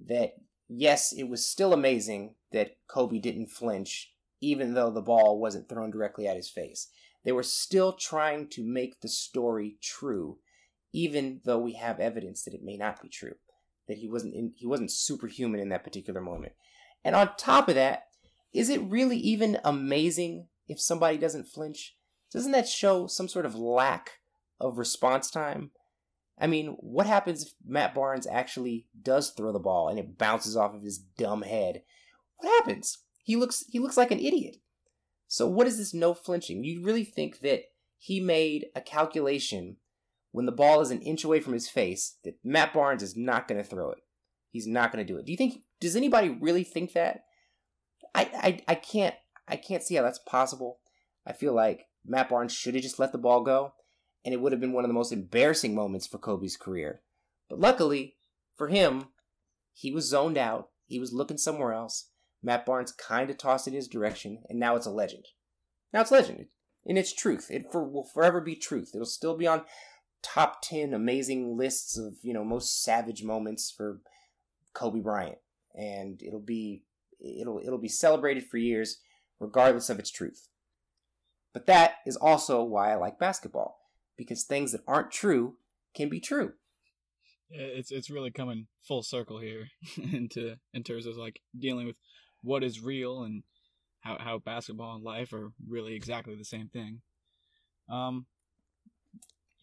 that 0.07 0.35
yes, 0.67 1.11
it 1.11 1.23
was 1.23 1.45
still 1.45 1.73
amazing 1.73 2.35
that 2.51 2.77
Kobe 2.87 3.19
didn't 3.19 3.47
flinch, 3.47 4.13
even 4.41 4.73
though 4.73 4.91
the 4.91 5.01
ball 5.01 5.39
wasn't 5.39 5.69
thrown 5.69 5.91
directly 5.91 6.27
at 6.27 6.37
his 6.37 6.49
face. 6.49 6.89
They 7.25 7.31
were 7.31 7.43
still 7.43 7.93
trying 7.93 8.47
to 8.49 8.63
make 8.63 9.01
the 9.01 9.07
story 9.07 9.77
true, 9.81 10.39
even 10.91 11.41
though 11.45 11.59
we 11.59 11.73
have 11.73 11.99
evidence 11.99 12.43
that 12.43 12.53
it 12.53 12.63
may 12.63 12.77
not 12.77 13.01
be 13.01 13.09
true, 13.09 13.35
that 13.87 13.97
he 13.97 14.07
wasn't 14.07 14.35
in, 14.35 14.53
he 14.55 14.67
wasn't 14.67 14.91
superhuman 14.91 15.59
in 15.59 15.69
that 15.69 15.83
particular 15.83 16.21
moment. 16.21 16.53
And 17.03 17.15
on 17.15 17.35
top 17.37 17.69
of 17.69 17.75
that, 17.75 18.07
is 18.53 18.69
it 18.69 18.81
really 18.81 19.17
even 19.17 19.59
amazing 19.63 20.47
if 20.67 20.79
somebody 20.79 21.17
doesn't 21.17 21.47
flinch? 21.47 21.95
Doesn't 22.31 22.51
that 22.51 22.67
show 22.67 23.07
some 23.07 23.27
sort 23.27 23.45
of 23.45 23.55
lack 23.55 24.19
of 24.59 24.77
response 24.77 25.29
time? 25.29 25.71
I 26.39 26.47
mean, 26.47 26.77
what 26.79 27.05
happens 27.05 27.43
if 27.43 27.53
Matt 27.65 27.93
Barnes 27.93 28.27
actually 28.27 28.87
does 28.99 29.31
throw 29.31 29.51
the 29.51 29.59
ball 29.59 29.87
and 29.87 29.99
it 29.99 30.17
bounces 30.17 30.57
off 30.57 30.73
of 30.73 30.81
his 30.81 30.97
dumb 30.97 31.43
head? 31.43 31.83
What 32.37 32.51
happens? 32.59 32.99
he 33.23 33.37
looks 33.37 33.63
he 33.69 33.79
looks 33.79 33.97
like 33.97 34.11
an 34.11 34.19
idiot. 34.19 34.57
So 35.27 35.47
what 35.47 35.65
is 35.65 35.77
this 35.77 35.93
no 35.93 36.13
flinching? 36.13 36.63
You 36.63 36.83
really 36.83 37.05
think 37.05 37.39
that 37.39 37.63
he 37.97 38.19
made 38.19 38.67
a 38.75 38.81
calculation 38.81 39.77
when 40.31 40.45
the 40.45 40.51
ball 40.51 40.81
is 40.81 40.91
an 40.91 41.01
inch 41.01 41.23
away 41.23 41.39
from 41.39 41.53
his 41.53 41.69
face 41.69 42.17
that 42.23 42.37
Matt 42.43 42.73
Barnes 42.73 43.01
is 43.01 43.15
not 43.15 43.47
going 43.47 43.61
to 43.61 43.67
throw 43.67 43.91
it. 43.91 43.99
He's 44.51 44.67
not 44.67 44.91
going 44.91 45.05
to 45.05 45.11
do 45.11 45.17
it. 45.17 45.25
Do 45.25 45.31
you 45.31 45.37
think 45.37 45.61
does 45.83 45.95
anybody 45.97 46.29
really 46.29 46.63
think 46.63 46.93
that? 46.93 47.25
I, 48.15 48.29
I 48.33 48.71
I 48.71 48.75
can't 48.75 49.15
I 49.47 49.57
can't 49.57 49.83
see 49.83 49.95
how 49.95 50.03
that's 50.03 50.19
possible. 50.19 50.79
I 51.27 51.33
feel 51.33 51.53
like 51.53 51.87
Matt 52.05 52.29
Barnes 52.29 52.53
should 52.53 52.73
have 52.73 52.83
just 52.83 52.99
let 52.99 53.11
the 53.11 53.17
ball 53.17 53.43
go, 53.43 53.73
and 54.23 54.33
it 54.33 54.39
would 54.39 54.53
have 54.53 54.61
been 54.61 54.71
one 54.71 54.85
of 54.85 54.89
the 54.89 54.93
most 54.93 55.11
embarrassing 55.11 55.75
moments 55.75 56.07
for 56.07 56.17
Kobe's 56.17 56.55
career. 56.55 57.01
But 57.49 57.59
luckily 57.59 58.15
for 58.55 58.69
him, 58.69 59.09
he 59.73 59.91
was 59.91 60.09
zoned 60.09 60.37
out. 60.37 60.69
He 60.85 60.99
was 60.99 61.13
looking 61.13 61.37
somewhere 61.37 61.73
else. 61.73 62.09
Matt 62.41 62.65
Barnes 62.65 62.93
kind 62.93 63.29
of 63.29 63.37
tossed 63.37 63.67
it 63.67 63.71
in 63.71 63.75
his 63.75 63.87
direction, 63.87 64.43
and 64.49 64.59
now 64.59 64.75
it's 64.75 64.85
a 64.85 64.91
legend. 64.91 65.25
Now 65.91 66.01
it's 66.01 66.11
legend 66.11 66.45
in 66.85 66.95
its 66.95 67.13
truth. 67.13 67.47
It 67.49 67.71
for, 67.71 67.83
will 67.83 68.05
forever 68.05 68.39
be 68.39 68.55
truth. 68.55 68.91
It'll 68.93 69.05
still 69.05 69.35
be 69.35 69.47
on 69.47 69.63
top 70.21 70.61
ten 70.61 70.93
amazing 70.93 71.57
lists 71.57 71.97
of 71.97 72.15
you 72.21 72.33
know 72.33 72.45
most 72.45 72.81
savage 72.81 73.23
moments 73.23 73.69
for 73.69 73.99
Kobe 74.73 75.01
Bryant, 75.01 75.37
and 75.75 76.21
it'll 76.21 76.39
be 76.39 76.83
it'll 77.19 77.59
it'll 77.59 77.77
be 77.77 77.87
celebrated 77.87 78.45
for 78.45 78.57
years, 78.57 78.99
regardless 79.39 79.89
of 79.89 79.99
its 79.99 80.11
truth. 80.11 80.47
But 81.53 81.67
that 81.67 81.95
is 82.05 82.15
also 82.15 82.63
why 82.63 82.91
I 82.91 82.95
like 82.95 83.19
basketball, 83.19 83.79
because 84.17 84.43
things 84.43 84.71
that 84.71 84.81
aren't 84.87 85.11
true 85.11 85.57
can 85.95 86.09
be 86.09 86.19
true. 86.19 86.53
It's 87.49 87.91
it's 87.91 88.09
really 88.09 88.31
coming 88.31 88.67
full 88.87 89.03
circle 89.03 89.39
here 89.39 89.67
into 89.97 90.55
in 90.73 90.83
terms 90.83 91.05
of 91.05 91.15
like 91.17 91.39
dealing 91.57 91.85
with 91.85 91.97
what 92.41 92.63
is 92.63 92.81
real 92.81 93.23
and 93.23 93.43
how 94.01 94.17
how 94.19 94.39
basketball 94.39 94.95
and 94.95 95.03
life 95.03 95.33
are 95.33 95.51
really 95.67 95.95
exactly 95.95 96.35
the 96.35 96.45
same 96.45 96.69
thing. 96.69 97.01
Um, 97.89 98.25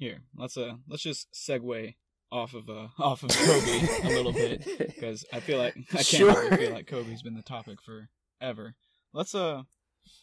here 0.00 0.22
let's 0.34 0.56
uh 0.56 0.72
let's 0.88 1.02
just 1.02 1.28
segue 1.32 1.94
off 2.33 2.55
of 2.55 2.68
uh 2.70 2.89
off 2.99 3.22
of 3.22 3.31
Kobe 3.31 3.87
a 4.05 4.09
little 4.16 4.33
bit 4.33 4.64
because 4.78 5.24
I 5.33 5.41
feel 5.41 5.59
like 5.59 5.74
I 5.93 5.97
can't 5.97 6.07
Sure. 6.07 6.28
really 6.33 6.57
feel 6.57 6.72
like 6.72 6.87
Kobe's 6.87 7.22
been 7.22 7.35
the 7.35 7.43
topic 7.43 7.78
forever. 7.83 8.74
Let's 9.12 9.35
uh 9.35 9.62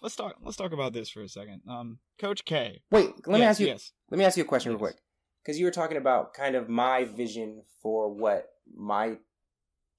let's 0.01 0.16
talk 0.16 0.36
let's 0.41 0.58
talk 0.58 0.72
about 0.72 0.93
this 0.93 1.10
for 1.10 1.22
a 1.22 1.30
second. 1.30 1.62
Um, 1.70 1.99
Coach 2.20 2.45
K. 2.45 2.82
Wait, 2.91 3.12
let 3.28 3.39
me 3.39 3.45
ask 3.45 3.60
you. 3.60 3.68
Yes. 3.68 3.91
Let 4.10 4.18
me 4.18 4.26
ask 4.26 4.38
you 4.38 4.43
a 4.43 4.47
question 4.47 4.72
real 4.72 4.80
quick, 4.80 4.95
because 5.43 5.60
you 5.60 5.66
were 5.66 5.72
talking 5.72 5.97
about 5.97 6.34
kind 6.34 6.55
of 6.55 6.70
my 6.70 7.03
vision 7.05 7.64
for 7.82 8.10
what 8.14 8.45
my 8.76 9.18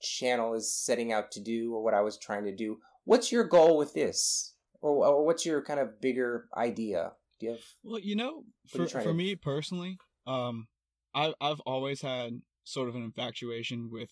channel 0.00 0.54
is 0.54 0.72
setting 0.72 1.12
out 1.12 1.30
to 1.32 1.40
do, 1.40 1.74
or 1.74 1.82
what 1.82 1.94
I 1.94 2.00
was 2.00 2.16
trying 2.18 2.44
to 2.44 2.54
do. 2.54 2.78
What's 3.04 3.32
your 3.32 3.44
goal 3.44 3.76
with 3.78 3.94
this, 3.94 4.54
or, 4.80 5.06
or 5.06 5.24
what's 5.26 5.44
your 5.46 5.62
kind 5.62 5.80
of 5.80 6.00
bigger 6.00 6.46
idea? 6.56 7.12
Do 7.40 7.46
you 7.46 7.52
have? 7.52 7.60
Well, 7.82 8.00
you 8.00 8.16
know, 8.16 8.44
for 8.68 8.82
you 8.82 8.88
for 8.88 9.02
to- 9.02 9.14
me 9.14 9.34
personally, 9.36 9.98
um, 10.26 10.68
I 11.14 11.34
I've 11.40 11.60
always 11.60 12.02
had 12.02 12.42
sort 12.64 12.88
of 12.88 12.94
an 12.94 13.02
infatuation 13.02 13.90
with 13.90 14.10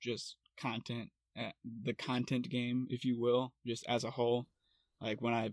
just 0.00 0.36
content, 0.56 1.10
uh, 1.38 1.50
the 1.84 1.94
content 1.94 2.48
game, 2.48 2.86
if 2.90 3.04
you 3.04 3.18
will, 3.18 3.52
just 3.66 3.84
as 3.88 4.04
a 4.04 4.10
whole. 4.12 4.46
Like 5.00 5.20
when 5.20 5.34
I 5.34 5.50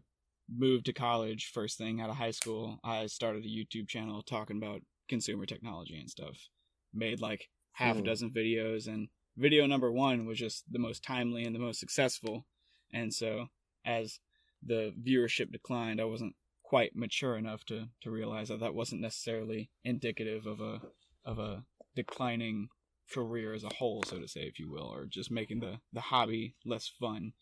moved 0.50 0.86
to 0.86 0.94
college, 0.94 1.52
first 1.54 1.78
thing 1.78 2.00
out 2.02 2.10
of 2.10 2.16
high 2.18 2.32
school, 2.32 2.80
I 2.84 3.08
started 3.08 3.46
a 3.46 3.48
YouTube 3.50 3.88
channel 3.88 4.22
talking 4.22 4.58
about 4.58 4.82
consumer 5.10 5.46
technology 5.46 6.00
and 6.00 6.10
stuff. 6.10 6.50
Made 6.94 7.20
like 7.22 7.50
half 7.74 8.00
a 8.00 8.00
Hmm. 8.00 8.06
dozen 8.06 8.32
videos, 8.32 8.88
and 8.88 9.10
video 9.38 9.66
number 9.66 9.92
one 9.92 10.26
was 10.26 10.40
just 10.40 10.72
the 10.72 10.80
most 10.80 11.04
timely 11.04 11.44
and 11.44 11.54
the 11.54 11.60
most 11.60 11.80
successful. 11.80 12.48
And 12.94 13.14
so, 13.14 13.48
as 13.84 14.20
the 14.64 14.94
viewership 15.00 15.52
declined, 15.52 16.00
I 16.00 16.06
wasn't 16.06 16.36
quite 16.68 16.96
mature 16.96 17.38
enough 17.38 17.64
to 17.66 17.88
to 18.02 18.10
realize 18.10 18.50
that 18.50 18.60
that 18.60 18.74
wasn't 18.74 19.02
necessarily 19.02 19.70
indicative 19.84 20.46
of 20.46 20.60
a 20.60 20.82
of 21.24 21.40
a 21.40 21.64
declining 21.96 22.68
career 23.12 23.54
as 23.54 23.64
a 23.64 23.74
whole, 23.76 24.04
so 24.04 24.20
to 24.20 24.28
say, 24.28 24.42
if 24.42 24.60
you 24.60 24.70
will, 24.70 24.92
or 24.92 25.06
just 25.06 25.32
making 25.32 25.60
the 25.60 25.80
the 25.94 26.02
hobby 26.02 26.56
less 26.66 26.88
fun. 26.88 27.34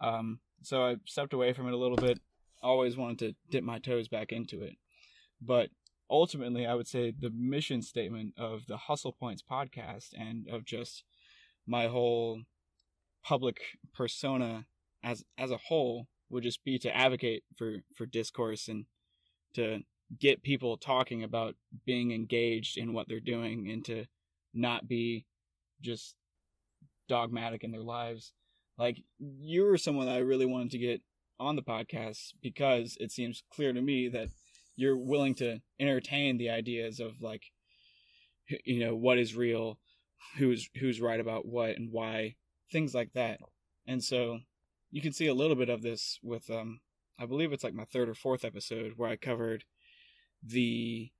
Um, 0.00 0.40
so 0.62 0.84
I 0.84 0.96
stepped 1.04 1.34
away 1.34 1.52
from 1.52 1.68
it 1.68 1.74
a 1.74 1.78
little 1.78 1.96
bit. 1.96 2.18
Always 2.62 2.96
wanted 2.96 3.18
to 3.18 3.34
dip 3.50 3.62
my 3.62 3.78
toes 3.78 4.08
back 4.08 4.32
into 4.32 4.62
it, 4.62 4.76
but 5.40 5.68
ultimately, 6.08 6.66
I 6.66 6.74
would 6.74 6.88
say 6.88 7.12
the 7.16 7.30
mission 7.30 7.82
statement 7.82 8.34
of 8.38 8.66
the 8.66 8.78
Hustle 8.78 9.12
Points 9.12 9.42
podcast 9.42 10.08
and 10.18 10.48
of 10.48 10.64
just 10.64 11.04
my 11.66 11.88
whole 11.88 12.42
public 13.22 13.58
persona 13.94 14.66
as 15.04 15.24
as 15.36 15.50
a 15.50 15.58
whole 15.68 16.08
would 16.30 16.42
just 16.42 16.64
be 16.64 16.78
to 16.78 16.96
advocate 16.96 17.44
for 17.56 17.76
for 17.94 18.06
discourse 18.06 18.68
and 18.68 18.86
to 19.54 19.80
get 20.20 20.42
people 20.42 20.76
talking 20.76 21.22
about 21.22 21.54
being 21.84 22.12
engaged 22.12 22.76
in 22.78 22.92
what 22.92 23.08
they're 23.08 23.20
doing 23.20 23.68
and 23.70 23.84
to 23.84 24.04
not 24.54 24.86
be 24.86 25.26
just 25.80 26.14
dogmatic 27.08 27.64
in 27.64 27.72
their 27.72 27.82
lives. 27.82 28.32
Like 28.78 29.02
you 29.18 29.64
were 29.64 29.78
someone 29.78 30.06
that 30.06 30.16
I 30.16 30.18
really 30.18 30.46
wanted 30.46 30.70
to 30.72 30.78
get 30.78 31.02
on 31.38 31.56
the 31.56 31.62
podcast 31.62 32.32
because 32.42 32.96
it 33.00 33.10
seems 33.10 33.42
clear 33.52 33.72
to 33.72 33.80
me 33.80 34.08
that 34.08 34.28
you're 34.76 34.96
willing 34.96 35.34
to 35.34 35.60
entertain 35.80 36.38
the 36.38 36.50
ideas 36.50 37.00
of 37.00 37.20
like 37.20 37.42
you 38.64 38.80
know 38.80 38.94
what 38.94 39.18
is 39.18 39.34
real 39.34 39.78
who's 40.38 40.68
who's 40.78 41.00
right 41.00 41.20
about 41.20 41.46
what 41.46 41.70
and 41.76 41.90
why 41.90 42.34
things 42.72 42.94
like 42.94 43.12
that. 43.14 43.38
And 43.86 44.02
so 44.02 44.40
you 44.90 45.00
can 45.02 45.12
see 45.12 45.26
a 45.26 45.34
little 45.34 45.56
bit 45.56 45.68
of 45.68 45.82
this 45.82 46.18
with 46.22 46.48
um 46.50 46.80
I 47.18 47.26
believe 47.26 47.52
it's 47.52 47.64
like 47.64 47.74
my 47.74 47.84
third 47.84 48.08
or 48.08 48.14
fourth 48.14 48.44
episode 48.44 48.92
where 48.96 49.08
I 49.10 49.16
covered 49.16 49.64
the 50.42 51.10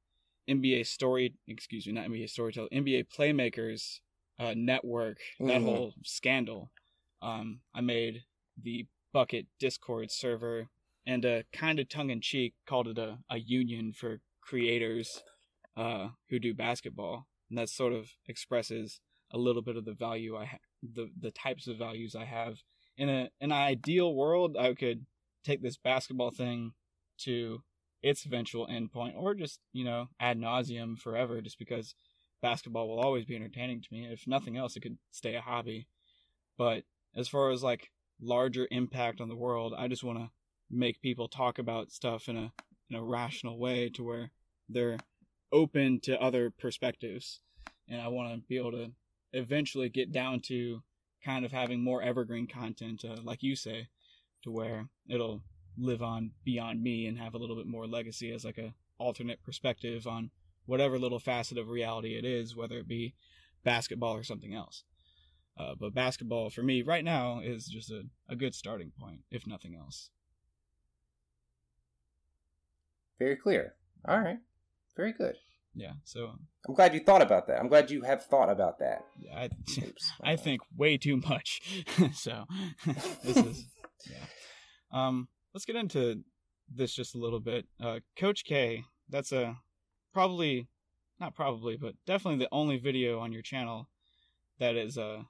NBA 0.49 0.85
story 0.87 1.35
excuse 1.49 1.87
me 1.87 1.93
not 1.93 2.07
NBA 2.07 2.29
storyteller 2.29 2.69
NBA 2.73 3.05
playmakers 3.09 4.01
uh, 4.39 4.55
network 4.57 5.19
that 5.41 5.61
Mhm. 5.61 5.64
whole 5.64 5.95
scandal 6.05 6.71
um 7.23 7.61
I 7.75 7.81
made 7.81 8.25
the 8.62 8.87
bucket 9.12 9.47
discord 9.59 10.11
server 10.11 10.69
and 11.07 11.25
uh 11.25 11.43
kind 11.53 11.79
of 11.81 11.89
tongue 11.89 12.11
in 12.11 12.21
cheek 12.21 12.55
called 12.67 12.89
it 12.89 12.99
a, 12.99 13.19
a 13.31 13.39
union 13.39 13.93
for 13.93 14.21
creators 14.41 15.23
uh 15.77 16.09
who 16.29 16.39
do 16.39 16.55
basketball 16.55 17.27
and 17.49 17.59
that 17.59 17.69
sort 17.69 17.93
of 17.93 18.11
expresses 18.27 19.01
a 19.33 19.39
little 19.39 19.62
bit 19.62 19.77
of 19.77 19.85
the 19.85 19.93
value 19.95 20.37
I 20.37 20.45
ha- 20.45 20.59
the 20.83 21.11
the 21.19 21.31
types 21.33 21.67
of 21.67 21.79
values 21.79 22.14
I 22.14 22.25
have 22.27 22.62
in 22.97 23.09
a 23.09 23.30
an 23.40 23.53
ideal 23.53 24.14
world 24.14 24.57
I 24.59 24.74
could 24.74 25.07
take 25.44 25.62
this 25.62 25.76
basketball 25.76 26.30
thing 26.30 26.72
to 27.18 27.62
its 28.03 28.26
eventual 28.26 28.66
endpoint 28.66 29.14
or 29.16 29.34
just 29.34 29.61
you 29.72 29.84
know 29.84 30.09
ad 30.20 30.38
nauseum 30.38 30.99
forever 30.99 31.40
just 31.40 31.59
because 31.59 31.94
basketball 32.42 32.88
will 32.88 33.01
always 33.01 33.24
be 33.24 33.34
entertaining 33.36 33.80
to 33.80 33.88
me. 33.90 34.07
If 34.11 34.26
nothing 34.26 34.57
else 34.57 34.76
it 34.76 34.80
could 34.80 34.99
stay 35.11 35.34
a 35.34 35.40
hobby. 35.40 35.88
But 36.59 36.84
as 37.14 37.28
far 37.28 37.51
as 37.51 37.62
like 37.62 37.90
larger 38.20 38.66
impact 38.70 39.20
on 39.20 39.28
the 39.28 39.36
world 39.36 39.74
I 39.76 39.88
just 39.88 40.05
want 40.05 40.18
to 40.18 40.30
make 40.70 41.01
people 41.03 41.28
talk 41.28 41.59
about 41.59 41.92
stuff 41.92 42.28
in 42.28 42.36
a 42.36 42.53
in 42.88 42.97
a 42.97 43.03
rational 43.03 43.59
way 43.59 43.88
to 43.90 44.03
where 44.03 44.30
they're 44.68 44.99
open 45.53 46.01
to 46.01 46.20
other 46.20 46.51
perspectives. 46.51 47.40
And 47.88 48.01
I 48.01 48.09
want 48.09 48.34
to 48.34 48.47
be 48.49 48.59
able 48.59 48.72
to 48.72 48.92
eventually 49.32 49.88
get 49.88 50.12
down 50.12 50.40
to 50.40 50.82
kind 51.25 51.45
of 51.45 51.53
having 51.53 51.83
more 51.83 52.03
evergreen 52.03 52.47
content 52.47 53.05
uh, 53.05 53.17
like 53.23 53.43
you 53.43 53.57
say 53.57 53.89
to 54.43 54.51
where 54.51 54.89
it'll 55.09 55.43
live 55.79 56.03
on 56.03 56.31
beyond 56.45 56.83
me 56.83 57.07
and 57.07 57.19
have 57.19 57.35
a 57.35 57.39
little 57.39 57.57
bit 57.57 57.67
more 57.67 57.87
legacy 57.87 58.33
as 58.33 58.45
like 58.45 58.59
a 58.59 58.75
alternate 58.99 59.43
perspective 59.43 60.07
on 60.07 60.31
whatever 60.64 60.99
little 60.99 61.19
facet 61.19 61.59
of 61.59 61.69
reality 61.69 62.17
it 62.17 62.25
is 62.25 62.57
whether 62.57 62.79
it 62.79 62.89
be 62.89 63.14
basketball 63.64 64.14
or 64.14 64.23
something 64.23 64.55
else 64.55 64.85
uh, 65.59 65.75
but 65.79 65.95
basketball 65.95 66.51
for 66.51 66.62
me 66.62 66.83
right 66.83 67.05
now 67.05 67.41
is 67.41 67.67
just 67.67 67.91
a, 67.91 68.03
a 68.29 68.37
good 68.37 68.55
starting 68.55 68.93
point 68.99 69.21
if 69.31 69.47
nothing 69.47 69.75
else 69.75 70.11
Very 73.19 73.37
clear. 73.37 73.75
All 74.07 74.21
right. 74.21 74.39
Very 74.97 75.12
good. 75.12 75.37
Yeah 75.77 75.93
so 76.05 76.33
I'm 76.68 76.74
glad 76.74 76.95
you 76.95 77.01
thought 77.01 77.22
about 77.22 77.47
that. 77.47 77.61
I'm 77.61 77.68
glad 77.68 77.91
you 77.91 78.03
have 78.03 78.24
thought 78.24 78.51
about 78.51 78.79
that. 78.81 79.05
yeah, 79.18 79.39
I, 79.39 79.45
Oops. 79.79 80.12
I 80.22 80.37
think 80.37 80.62
way 80.77 80.97
too 80.97 81.18
much. 81.18 81.61
so 82.14 82.45
this 83.22 83.37
is 83.37 83.66
yeah. 84.11 84.27
Um, 84.93 85.29
let's 85.55 85.64
get 85.64 85.77
into 85.77 86.22
this 86.72 86.93
just 86.95 87.14
a 87.14 87.18
little 87.18 87.41
bit. 87.41 87.66
Uh, 87.81 88.01
Coach 88.18 88.45
K, 88.45 88.85
that's 89.09 89.33
a 89.33 89.57
probably 90.12 90.68
not 91.20 91.35
probably, 91.35 91.77
but 91.77 91.95
definitely 92.07 92.39
the 92.39 92.53
only 92.53 92.79
video 92.79 93.20
on 93.20 93.33
your 93.33 93.43
channel 93.43 93.89
that 94.59 94.74
is 94.74 94.99
uh 94.99 95.22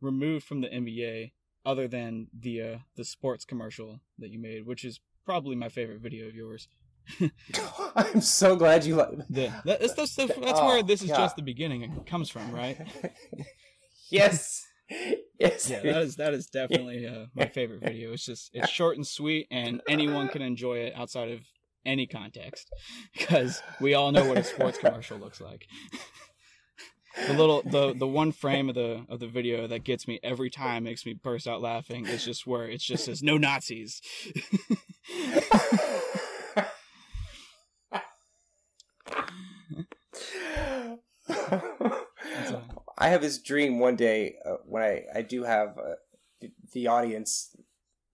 removed 0.00 0.44
from 0.44 0.60
the 0.60 0.68
NBA, 0.68 1.32
other 1.64 1.88
than 1.88 2.26
the 2.38 2.60
uh 2.60 2.78
the 2.96 3.04
sports 3.04 3.44
commercial 3.44 4.00
that 4.18 4.30
you 4.30 4.38
made, 4.38 4.66
which 4.66 4.84
is 4.84 5.00
probably 5.24 5.56
my 5.56 5.68
favorite 5.68 6.00
video 6.00 6.28
of 6.28 6.34
yours. 6.34 6.68
I'm 7.96 8.20
so 8.20 8.56
glad 8.56 8.84
you 8.84 8.96
like. 8.96 9.10
The, 9.28 9.52
that, 9.64 9.80
that's 9.80 9.94
that's, 9.94 10.14
that's 10.16 10.32
Oh, 10.38 10.66
where 10.66 10.82
this 10.82 11.02
is 11.02 11.08
God. 11.08 11.16
just 11.18 11.36
the 11.36 11.42
beginning. 11.42 11.82
It 11.82 12.06
comes 12.06 12.28
from, 12.30 12.52
right? 12.52 12.78
yes, 14.10 14.64
Yes. 15.38 15.70
Yeah, 15.70 15.80
that 15.82 16.02
is 16.02 16.16
that 16.16 16.34
is 16.34 16.46
definitely 16.46 17.06
uh, 17.06 17.26
my 17.34 17.46
favorite 17.46 17.80
video. 17.80 18.12
It's 18.12 18.24
just 18.26 18.50
it's 18.52 18.68
short 18.70 18.96
and 18.96 19.06
sweet, 19.06 19.46
and 19.50 19.80
anyone 19.88 20.28
can 20.28 20.42
enjoy 20.42 20.78
it 20.78 20.94
outside 20.94 21.30
of 21.30 21.40
any 21.84 22.06
context, 22.06 22.70
because 23.16 23.62
we 23.80 23.94
all 23.94 24.12
know 24.12 24.26
what 24.28 24.38
a 24.38 24.44
sports 24.44 24.78
commercial 24.82 25.18
looks 25.18 25.40
like. 25.40 25.66
the 27.26 27.32
little 27.34 27.62
the 27.62 27.94
the 27.94 28.06
one 28.06 28.32
frame 28.32 28.68
of 28.68 28.74
the 28.74 29.04
of 29.08 29.18
the 29.20 29.26
video 29.26 29.66
that 29.66 29.82
gets 29.84 30.06
me 30.06 30.20
every 30.22 30.50
time 30.50 30.84
makes 30.84 31.04
me 31.06 31.12
burst 31.14 31.48
out 31.48 31.60
laughing 31.60 32.06
is 32.06 32.24
just 32.24 32.46
where 32.46 32.68
it's 32.68 32.84
just 32.84 33.04
says 33.06 33.22
no 33.22 33.36
Nazis. 33.38 34.00
I 42.98 43.08
have 43.08 43.20
this 43.22 43.38
dream 43.38 43.78
one 43.78 43.96
day 43.96 44.36
uh, 44.44 44.56
when 44.64 44.82
I, 44.82 45.04
I 45.14 45.22
do 45.22 45.42
have 45.44 45.76
uh, 45.78 45.94
the, 46.40 46.50
the 46.72 46.86
audience, 46.88 47.54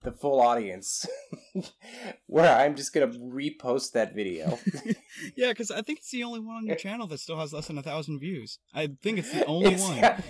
the 0.03 0.13
full 0.13 0.41
audience, 0.41 1.07
where 2.27 2.55
I'm 2.57 2.77
just 2.77 2.93
gonna 2.93 3.09
repost 3.09 3.93
that 3.93 4.15
video. 4.15 4.59
yeah, 5.37 5.49
because 5.49 5.71
I 5.71 5.83
think 5.83 5.99
it's 5.99 6.11
the 6.11 6.25
only 6.25 6.41
one 6.41 6.57
on 6.57 6.67
your 6.67 6.77
channel 6.77 7.07
that 7.09 7.21
still 7.21 7.39
has 7.39 7.53
less 7.53 7.67
than 7.67 7.79
a 7.79 7.83
thousand 7.83 8.19
views. 8.21 8.59
I 8.75 8.89
think 9.03 9.19
it's 9.19 9.33
the 9.33 9.45
only 9.47 9.75
It's 9.75 9.83
one, 9.83 10.01
got- 10.01 10.21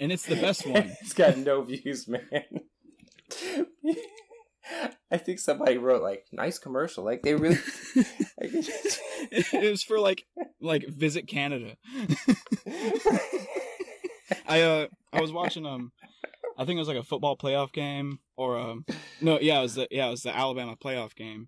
and 0.00 0.12
it's 0.12 0.26
the 0.26 0.36
best 0.36 0.66
one. 0.66 0.92
It's 1.02 1.12
got 1.12 1.36
no 1.38 1.62
views, 1.62 2.08
man. 2.08 2.44
I 5.14 5.16
think 5.16 5.38
somebody 5.38 5.78
wrote 5.78 6.02
like 6.02 6.26
nice 6.32 6.58
commercial. 6.58 7.04
Like 7.04 7.22
they 7.22 7.36
really. 7.36 7.60
it 8.38 9.70
was 9.70 9.84
for 9.84 10.00
like 10.00 10.24
like 10.60 10.84
visit 10.88 11.28
Canada. 11.28 11.76
I 14.48 14.62
uh 14.62 14.88
I 15.12 15.20
was 15.20 15.30
watching 15.30 15.66
um 15.66 15.92
I 16.58 16.64
think 16.64 16.78
it 16.78 16.80
was 16.80 16.88
like 16.88 16.96
a 16.96 17.04
football 17.04 17.36
playoff 17.36 17.72
game 17.72 18.18
or 18.36 18.58
um 18.58 18.84
no 19.20 19.38
yeah 19.38 19.60
it 19.60 19.62
was 19.62 19.76
the 19.76 19.86
yeah 19.88 20.08
it 20.08 20.10
was 20.10 20.24
the 20.24 20.36
Alabama 20.36 20.74
playoff 20.74 21.14
game 21.14 21.46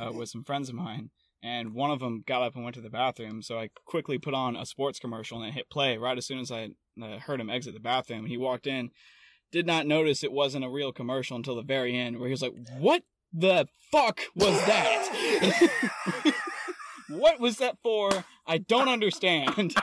uh, 0.00 0.10
with 0.12 0.28
some 0.28 0.42
friends 0.42 0.68
of 0.68 0.74
mine 0.74 1.10
and 1.40 1.72
one 1.72 1.92
of 1.92 2.00
them 2.00 2.24
got 2.26 2.42
up 2.42 2.56
and 2.56 2.64
went 2.64 2.74
to 2.74 2.80
the 2.80 2.90
bathroom 2.90 3.42
so 3.42 3.60
I 3.60 3.70
quickly 3.84 4.18
put 4.18 4.34
on 4.34 4.56
a 4.56 4.66
sports 4.66 4.98
commercial 4.98 5.36
and 5.36 5.46
then 5.46 5.52
hit 5.52 5.70
play 5.70 5.98
right 5.98 6.18
as 6.18 6.26
soon 6.26 6.40
as 6.40 6.50
I 6.50 6.70
uh, 7.00 7.20
heard 7.20 7.40
him 7.40 7.48
exit 7.48 7.74
the 7.74 7.80
bathroom 7.80 8.26
he 8.26 8.36
walked 8.36 8.66
in 8.66 8.90
did 9.54 9.66
not 9.66 9.86
notice 9.86 10.22
it 10.22 10.32
wasn't 10.32 10.64
a 10.64 10.68
real 10.68 10.92
commercial 10.92 11.36
until 11.36 11.56
the 11.56 11.62
very 11.62 11.96
end 11.96 12.18
where 12.18 12.28
he 12.28 12.32
was 12.32 12.42
like 12.42 12.54
what 12.78 13.02
the 13.32 13.66
fuck 13.90 14.20
was 14.34 14.56
that 14.66 15.70
what 17.08 17.40
was 17.40 17.58
that 17.58 17.78
for? 17.82 18.24
I 18.46 18.58
don't 18.58 18.88
understand. 18.88 19.74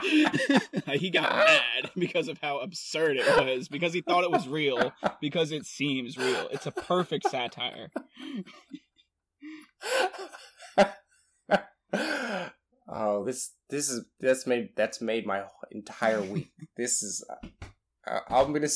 he 0.92 1.10
got 1.10 1.30
mad 1.30 1.90
because 1.96 2.28
of 2.28 2.38
how 2.40 2.58
absurd 2.58 3.16
it 3.16 3.26
was, 3.26 3.68
because 3.68 3.92
he 3.92 4.00
thought 4.00 4.22
it 4.24 4.30
was 4.30 4.48
real, 4.48 4.92
because 5.20 5.52
it 5.52 5.66
seems 5.66 6.16
real. 6.16 6.48
It's 6.50 6.66
a 6.66 6.72
perfect 6.72 7.28
satire. 7.28 7.90
oh, 12.88 13.24
this 13.24 13.50
this 13.68 13.90
is 13.90 14.04
that's 14.20 14.46
made 14.46 14.70
that's 14.76 15.00
made 15.00 15.26
my 15.26 15.44
entire 15.70 16.22
week. 16.22 16.52
This 16.76 17.02
is 17.02 17.24
uh, 17.28 18.20
I'm 18.28 18.52
gonna 18.52 18.68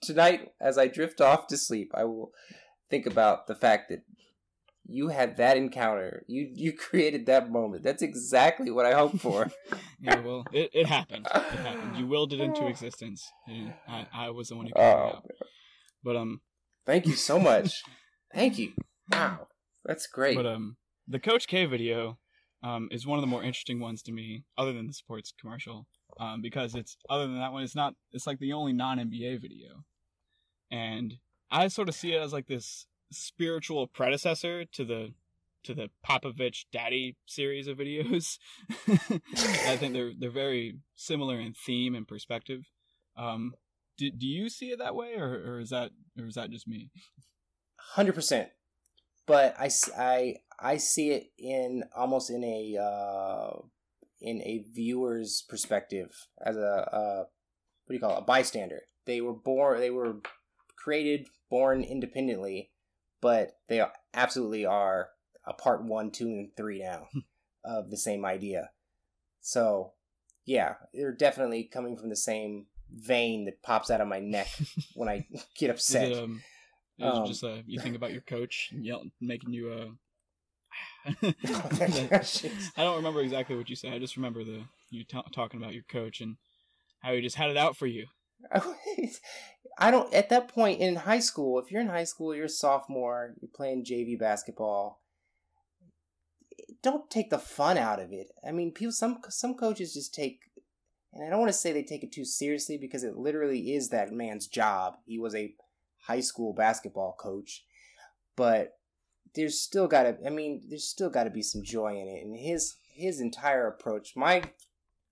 tonight 0.00 0.52
as 0.60 0.78
I 0.78 0.88
drift 0.88 1.20
off 1.20 1.46
to 1.48 1.56
sleep. 1.56 1.90
I 1.94 2.04
will 2.04 2.32
think 2.90 3.06
about 3.06 3.46
the 3.46 3.54
fact 3.54 3.88
that 3.90 4.00
you 4.88 5.08
had 5.08 5.36
that 5.36 5.56
encounter. 5.56 6.24
You 6.26 6.50
you 6.52 6.72
created 6.76 7.26
that 7.26 7.50
moment. 7.50 7.84
That's 7.84 8.02
exactly 8.02 8.70
what 8.70 8.86
I 8.86 8.94
hoped 8.94 9.18
for. 9.20 9.50
Yeah, 10.00 10.20
well, 10.20 10.44
it, 10.52 10.70
it 10.72 10.86
happened. 10.86 11.26
It 11.26 11.42
happened. 11.42 11.96
You 11.96 12.06
willed 12.06 12.32
it 12.32 12.40
into 12.40 12.66
existence. 12.68 13.30
and 13.46 13.74
I, 13.86 14.06
I 14.12 14.30
was 14.30 14.48
the 14.48 14.56
one 14.56 14.66
who 14.66 14.72
carried 14.72 14.90
it 14.90 14.96
oh, 14.96 15.16
out. 15.16 15.26
But 16.02 16.16
um, 16.16 16.40
thank 16.86 17.06
you 17.06 17.14
so 17.14 17.38
much. 17.38 17.82
thank 18.34 18.58
you. 18.58 18.72
Wow, 19.12 19.48
that's 19.84 20.06
great. 20.06 20.36
but 20.36 20.46
um, 20.46 20.76
the 21.06 21.20
Coach 21.20 21.46
K 21.46 21.66
video 21.66 22.18
um 22.62 22.88
is 22.90 23.06
one 23.06 23.18
of 23.18 23.22
the 23.22 23.28
more 23.28 23.42
interesting 23.42 23.78
ones 23.78 24.02
to 24.02 24.12
me, 24.12 24.44
other 24.56 24.72
than 24.72 24.86
the 24.86 24.92
sports 24.92 25.32
commercial. 25.38 25.86
Um, 26.18 26.42
because 26.42 26.74
it's 26.74 26.96
other 27.08 27.26
than 27.26 27.38
that 27.38 27.52
one, 27.52 27.62
it's 27.62 27.76
not. 27.76 27.94
It's 28.12 28.26
like 28.26 28.38
the 28.38 28.52
only 28.52 28.72
non 28.72 28.98
NBA 28.98 29.40
video, 29.40 29.84
and 30.70 31.14
I 31.50 31.68
sort 31.68 31.88
of 31.88 31.94
see 31.94 32.12
it 32.12 32.20
as 32.20 32.32
like 32.32 32.46
this 32.46 32.86
spiritual 33.10 33.86
predecessor 33.86 34.64
to 34.64 34.84
the 34.84 35.14
to 35.64 35.74
the 35.74 35.90
Popovich 36.06 36.64
Daddy 36.72 37.16
series 37.26 37.68
of 37.68 37.78
videos. 37.78 38.38
I 38.88 39.76
think 39.76 39.92
they're 39.92 40.12
they're 40.18 40.30
very 40.30 40.78
similar 40.96 41.38
in 41.38 41.54
theme 41.54 41.94
and 41.94 42.06
perspective. 42.06 42.68
Um, 43.16 43.54
do, 43.96 44.10
do 44.10 44.26
you 44.26 44.48
see 44.48 44.66
it 44.66 44.78
that 44.78 44.94
way, 44.94 45.14
or, 45.14 45.54
or 45.54 45.60
is 45.60 45.70
that 45.70 45.90
or 46.18 46.26
is 46.26 46.34
that 46.34 46.50
just 46.50 46.68
me? 46.68 46.90
hundred 47.78 48.14
percent. 48.14 48.48
But 49.26 49.54
I, 49.58 49.70
I 49.96 50.36
I 50.58 50.76
see 50.78 51.10
it 51.10 51.26
in 51.38 51.84
almost 51.94 52.30
in 52.30 52.42
a 52.44 52.76
uh, 52.80 53.58
in 54.20 54.42
a 54.42 54.64
viewer's 54.72 55.44
perspective 55.48 56.26
as 56.44 56.56
a 56.56 56.88
uh, 56.92 57.24
what 57.84 57.92
do 57.92 57.94
you 57.94 58.00
call 58.00 58.16
it? 58.16 58.22
a 58.22 58.24
bystander. 58.24 58.82
They 59.06 59.20
were 59.20 59.32
born. 59.32 59.80
They 59.80 59.90
were 59.90 60.16
created, 60.76 61.28
born 61.50 61.82
independently, 61.82 62.70
but 63.20 63.52
they 63.68 63.80
are, 63.80 63.92
absolutely 64.12 64.66
are 64.66 65.08
a 65.46 65.54
part 65.54 65.82
one, 65.84 66.10
two, 66.10 66.26
and 66.26 66.50
three 66.56 66.80
now 66.80 67.08
of 67.64 67.90
the 67.90 67.96
same 67.96 68.24
idea. 68.24 68.70
So 69.40 69.92
yeah, 70.44 70.74
they're 70.92 71.12
definitely 71.12 71.64
coming 71.64 71.96
from 71.96 72.08
the 72.08 72.16
same 72.16 72.66
vein 72.90 73.44
that 73.44 73.62
pops 73.62 73.90
out 73.90 74.00
of 74.00 74.08
my 74.08 74.20
neck 74.20 74.48
when 74.94 75.08
I 75.08 75.26
get 75.58 75.70
upset. 75.70 76.10
it, 76.12 76.18
um, 76.18 76.42
it 76.98 77.04
Um, 77.04 77.26
just 77.26 77.44
uh, 77.44 77.58
you 77.66 77.78
think 77.80 77.96
about 77.96 78.12
your 78.12 78.22
coach 78.22 78.70
and 78.72 78.84
yell, 78.84 79.04
making 79.20 79.52
you 79.52 79.70
uh. 79.70 79.92
Jeez. 81.22 82.70
I 82.76 82.82
don't 82.82 82.96
remember 82.96 83.20
exactly 83.20 83.56
what 83.56 83.70
you 83.70 83.76
said. 83.76 83.92
I 83.92 83.98
just 83.98 84.16
remember 84.16 84.44
the 84.44 84.64
you 84.90 85.04
t- 85.04 85.20
talking 85.32 85.60
about 85.60 85.74
your 85.74 85.84
coach 85.88 86.20
and 86.20 86.36
how 87.00 87.12
he 87.14 87.20
just 87.20 87.36
had 87.36 87.50
it 87.50 87.56
out 87.56 87.76
for 87.76 87.86
you. 87.86 88.06
I 89.78 89.90
don't. 89.90 90.12
At 90.12 90.28
that 90.30 90.48
point 90.48 90.80
in 90.80 90.96
high 90.96 91.20
school, 91.20 91.58
if 91.58 91.70
you're 91.70 91.80
in 91.80 91.88
high 91.88 92.04
school, 92.04 92.34
you're 92.34 92.46
a 92.46 92.50
sophomore, 92.50 93.34
you're 93.40 93.50
playing 93.54 93.84
JV 93.84 94.18
basketball. 94.18 95.00
Don't 96.82 97.10
take 97.10 97.30
the 97.30 97.38
fun 97.38 97.76
out 97.78 98.00
of 98.00 98.12
it. 98.12 98.28
I 98.46 98.52
mean, 98.52 98.72
people. 98.72 98.92
Some 98.92 99.18
some 99.28 99.54
coaches 99.54 99.94
just 99.94 100.14
take, 100.14 100.40
and 101.12 101.24
I 101.24 101.30
don't 101.30 101.40
want 101.40 101.50
to 101.50 101.58
say 101.58 101.72
they 101.72 101.82
take 101.82 102.02
it 102.02 102.12
too 102.12 102.24
seriously 102.24 102.78
because 102.78 103.04
it 103.04 103.16
literally 103.16 103.74
is 103.74 103.88
that 103.90 104.12
man's 104.12 104.46
job. 104.46 104.94
He 105.06 105.18
was 105.18 105.34
a 105.34 105.54
high 106.06 106.20
school 106.20 106.52
basketball 106.52 107.16
coach, 107.18 107.64
but 108.36 108.77
there's 109.34 109.60
still 109.60 109.88
got 109.88 110.04
to. 110.04 110.16
I 110.26 110.30
mean, 110.30 110.62
there's 110.68 110.88
still 110.88 111.10
got 111.10 111.24
to 111.24 111.30
be 111.30 111.42
some 111.42 111.62
joy 111.62 111.92
in 111.92 112.08
it. 112.08 112.24
And 112.24 112.36
his 112.36 112.76
his 112.92 113.20
entire 113.20 113.66
approach. 113.66 114.14
My 114.16 114.42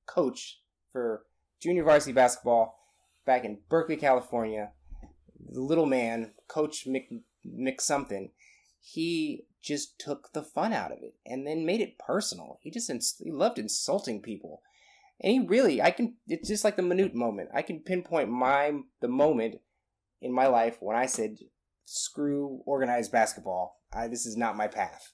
coach 0.06 0.60
for 0.92 1.24
junior 1.60 1.84
varsity 1.84 2.12
basketball 2.12 2.78
back 3.24 3.44
in 3.44 3.58
Berkeley, 3.68 3.96
California, 3.96 4.72
the 5.48 5.60
little 5.60 5.86
man, 5.86 6.32
Coach 6.48 6.86
Mc, 6.86 7.08
Mc 7.44 7.80
something, 7.80 8.30
he 8.80 9.46
just 9.62 9.98
took 9.98 10.32
the 10.32 10.42
fun 10.42 10.72
out 10.72 10.92
of 10.92 10.98
it 11.02 11.14
and 11.26 11.46
then 11.46 11.66
made 11.66 11.80
it 11.80 11.98
personal. 11.98 12.58
He 12.62 12.70
just 12.70 12.88
ins- 12.88 13.20
he 13.22 13.32
loved 13.32 13.58
insulting 13.58 14.22
people, 14.22 14.62
and 15.20 15.32
he 15.32 15.38
really 15.40 15.82
I 15.82 15.90
can. 15.90 16.16
It's 16.26 16.48
just 16.48 16.64
like 16.64 16.76
the 16.76 16.82
minute 16.82 17.14
moment. 17.14 17.50
I 17.54 17.62
can 17.62 17.80
pinpoint 17.80 18.30
my 18.30 18.72
the 19.00 19.08
moment 19.08 19.56
in 20.20 20.32
my 20.32 20.46
life 20.46 20.76
when 20.80 20.96
I 20.96 21.06
said, 21.06 21.38
"Screw 21.86 22.60
organized 22.66 23.12
basketball. 23.12 23.80
I, 23.92 24.08
this 24.08 24.26
is 24.26 24.36
not 24.36 24.56
my 24.56 24.68
path." 24.68 25.12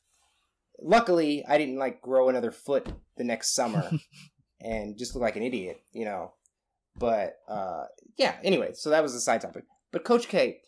Luckily, 0.81 1.45
I 1.47 1.59
didn't 1.59 1.79
like 1.79 2.03
grow 2.03 2.29
another 2.29 2.51
foot 2.51 2.89
the 3.17 3.25
next 3.25 3.55
summer 3.55 3.91
and 4.61 4.99
just 4.99 5.15
look 5.15 5.23
like 5.23 5.37
an 5.37 5.43
idiot, 5.43 5.81
you 5.93 6.05
know. 6.05 6.33
But 6.97 7.37
uh, 7.49 7.85
yeah, 8.17 8.37
anyway, 8.43 8.73
so 8.75 8.91
that 8.91 9.03
was 9.03 9.15
a 9.15 9.21
side 9.21 9.41
topic. 9.41 9.65
But 9.93 10.05
Coach 10.05 10.29
K, 10.29 10.61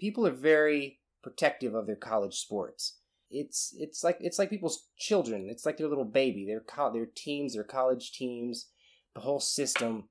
people 0.00 0.26
are 0.26 0.32
very 0.32 1.00
protective 1.22 1.74
of 1.74 1.86
their 1.86 1.96
college 1.96 2.36
sports. 2.36 2.98
It's 3.30 3.74
it's 3.78 4.02
like 4.02 4.16
it's 4.20 4.38
like 4.38 4.50
people's 4.50 4.88
children. 4.98 5.48
It's 5.48 5.64
like 5.64 5.76
their 5.76 5.88
little 5.88 6.04
baby. 6.04 6.44
Their 6.46 6.60
co- 6.60 6.92
their 6.92 7.06
teams, 7.06 7.54
their 7.54 7.64
college 7.64 8.12
teams, 8.12 8.68
the 9.14 9.20
whole 9.20 9.40
system. 9.40 10.08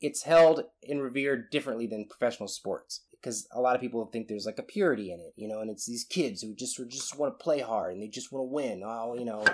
It's 0.00 0.24
held 0.24 0.64
and 0.88 1.00
revered 1.00 1.50
differently 1.50 1.86
than 1.86 2.08
professional 2.08 2.48
sports 2.48 3.04
because 3.22 3.46
a 3.52 3.60
lot 3.60 3.76
of 3.76 3.80
people 3.80 4.04
think 4.06 4.26
there's 4.26 4.46
like 4.46 4.58
a 4.58 4.64
purity 4.64 5.12
in 5.12 5.20
it, 5.20 5.32
you 5.36 5.46
know, 5.46 5.60
and 5.60 5.70
it's 5.70 5.86
these 5.86 6.04
kids 6.04 6.42
who 6.42 6.54
just 6.54 6.76
who 6.76 6.84
just 6.84 7.16
want 7.16 7.38
to 7.38 7.42
play 7.42 7.60
hard 7.60 7.92
and 7.92 8.02
they 8.02 8.08
just 8.08 8.32
want 8.32 8.42
to 8.42 8.52
win. 8.52 8.82
Oh, 8.84 9.14
you 9.16 9.24
know, 9.24 9.44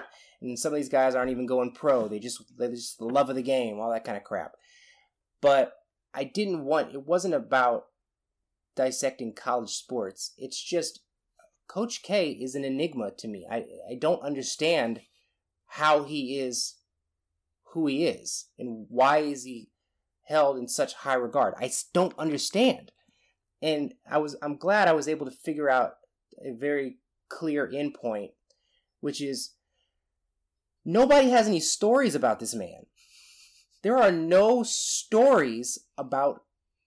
and 0.40 0.58
some 0.58 0.72
of 0.72 0.76
these 0.76 0.88
guys 0.88 1.14
aren't 1.14 1.30
even 1.30 1.46
going 1.46 1.72
pro. 1.72 2.08
They 2.08 2.18
just 2.18 2.42
they 2.56 2.68
just 2.68 2.98
the 2.98 3.04
love 3.04 3.28
of 3.28 3.36
the 3.36 3.42
game, 3.42 3.78
all 3.78 3.90
that 3.90 4.04
kind 4.04 4.16
of 4.16 4.24
crap. 4.24 4.52
But 5.42 5.74
I 6.14 6.24
didn't 6.24 6.64
want 6.64 6.94
it 6.94 7.06
wasn't 7.06 7.34
about 7.34 7.86
dissecting 8.74 9.34
college 9.34 9.70
sports. 9.70 10.32
It's 10.38 10.62
just 10.62 11.00
Coach 11.68 12.02
K 12.02 12.30
is 12.30 12.54
an 12.54 12.64
enigma 12.64 13.10
to 13.18 13.28
me. 13.28 13.46
I 13.50 13.66
I 13.90 13.96
don't 14.00 14.22
understand 14.22 15.02
how 15.66 16.04
he 16.04 16.38
is 16.38 16.76
who 17.72 17.86
he 17.86 18.06
is 18.06 18.46
and 18.58 18.86
why 18.88 19.18
is 19.18 19.44
he 19.44 19.68
held 20.24 20.56
in 20.56 20.68
such 20.68 20.94
high 20.94 21.14
regard. 21.14 21.52
I 21.58 21.70
don't 21.92 22.18
understand 22.18 22.92
and 23.62 23.94
I 24.10 24.18
was 24.18 24.36
I'm 24.42 24.56
glad 24.56 24.88
I 24.88 24.92
was 24.92 25.08
able 25.08 25.26
to 25.26 25.32
figure 25.32 25.68
out 25.68 25.94
a 26.44 26.52
very 26.52 26.98
clear 27.28 27.68
endpoint, 27.68 28.30
which 29.00 29.20
is 29.20 29.54
nobody 30.84 31.30
has 31.30 31.48
any 31.48 31.60
stories 31.60 32.14
about 32.14 32.40
this 32.40 32.54
man. 32.54 32.86
There 33.82 33.96
are 33.96 34.12
no 34.12 34.62
stories 34.62 35.78
about 35.96 36.42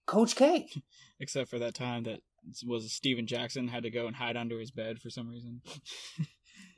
Coach 0.06 0.36
K. 0.36 0.68
Except 1.20 1.48
for 1.48 1.58
that 1.58 1.74
time 1.74 2.02
that 2.04 2.20
was 2.66 2.92
Steven 2.92 3.26
Jackson 3.26 3.68
had 3.68 3.84
to 3.84 3.90
go 3.90 4.06
and 4.06 4.16
hide 4.16 4.36
under 4.36 4.58
his 4.58 4.72
bed 4.72 5.00
for 5.00 5.10
some 5.10 5.28
reason. 5.28 5.62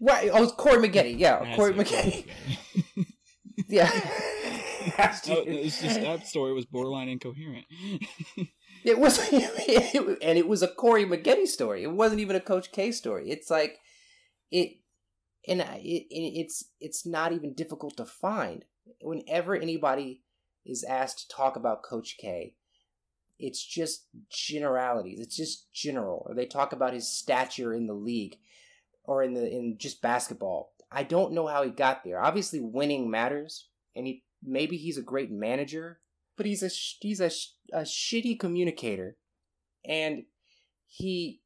Right. 0.01 0.31
Oh, 0.33 0.43
it's 0.43 0.53
Corey 0.53 0.87
Maggette. 0.87 1.19
Yeah, 1.19 1.55
Corey 1.57 1.73
it, 1.73 1.77
Maggette. 1.77 2.27
Maggette. 4.97 5.27
Yeah. 5.29 5.35
Oh, 5.37 5.45
it's 5.47 5.81
just 5.81 6.01
that 6.01 6.27
story 6.27 6.53
was 6.53 6.65
borderline 6.67 7.09
incoherent. 7.09 7.67
It 8.85 8.99
was, 8.99 9.19
and 9.33 10.39
it 10.39 10.47
was 10.47 10.63
a 10.63 10.69
Corey 10.69 11.07
Maggette 11.07 11.47
story. 11.47 11.83
It 11.85 11.91
wasn't 11.93 12.21
even 12.21 12.37
a 12.37 12.41
Coach 12.41 12.71
K 12.71 12.93
story. 12.93 13.31
It's 13.31 13.49
like 13.49 13.79
it, 14.51 14.77
and 15.49 15.63
I- 15.63 15.81
it, 15.83 16.07
it, 16.11 16.39
it's 16.41 16.65
it's 16.81 17.07
not 17.07 17.33
even 17.33 17.55
difficult 17.55 17.97
to 17.97 18.05
find. 18.05 18.67
Whenever 19.01 19.57
anybody 19.57 20.23
is 20.67 20.85
asked 20.85 21.21
to 21.31 21.35
talk 21.35 21.57
about 21.57 21.83
Coach 21.83 22.17
K, 22.21 22.57
it's 23.39 23.65
just 23.65 24.05
generalities. 24.29 25.19
It's 25.19 25.37
just 25.37 25.73
general, 25.73 26.27
or 26.29 26.35
they 26.35 26.45
talk 26.45 26.75
about 26.75 26.93
his 26.93 27.09
stature 27.09 27.73
in 27.73 27.87
the 27.87 27.95
league, 27.95 28.37
or 29.05 29.23
in 29.23 29.33
the 29.33 29.51
in 29.51 29.79
just 29.79 30.03
basketball. 30.03 30.75
I 30.93 31.05
don't 31.05 31.33
know 31.33 31.47
how 31.47 31.63
he 31.63 31.71
got 31.71 32.05
there. 32.05 32.21
Obviously, 32.23 32.61
winning 32.61 33.11
matters, 33.11 33.69
and 33.97 34.07
he 34.07 34.24
maybe 34.45 34.77
he's 34.77 34.99
a 34.99 35.03
great 35.03 35.31
manager, 35.31 36.01
but 36.37 36.47
he's 36.47 36.63
a 36.63 36.71
sh- 36.71 36.97
he's 37.01 37.21
a, 37.21 37.31
sh- 37.31 37.53
a 37.73 37.83
shitty 37.83 38.39
communicator, 38.39 39.17
and 39.85 40.25
he 40.87 41.41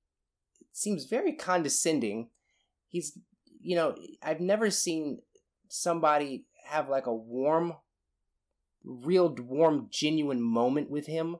seems 0.72 1.05
very 1.05 1.32
condescending. 1.32 2.30
He's 2.88 3.18
you 3.61 3.76
know 3.76 3.94
I've 4.22 4.40
never 4.40 4.70
seen 4.70 5.20
somebody 5.68 6.44
have 6.66 6.88
like 6.88 7.07
a 7.07 7.14
warm, 7.14 7.74
real 8.84 9.34
warm, 9.38 9.88
genuine 9.90 10.42
moment 10.42 10.90
with 10.90 11.07
him. 11.07 11.36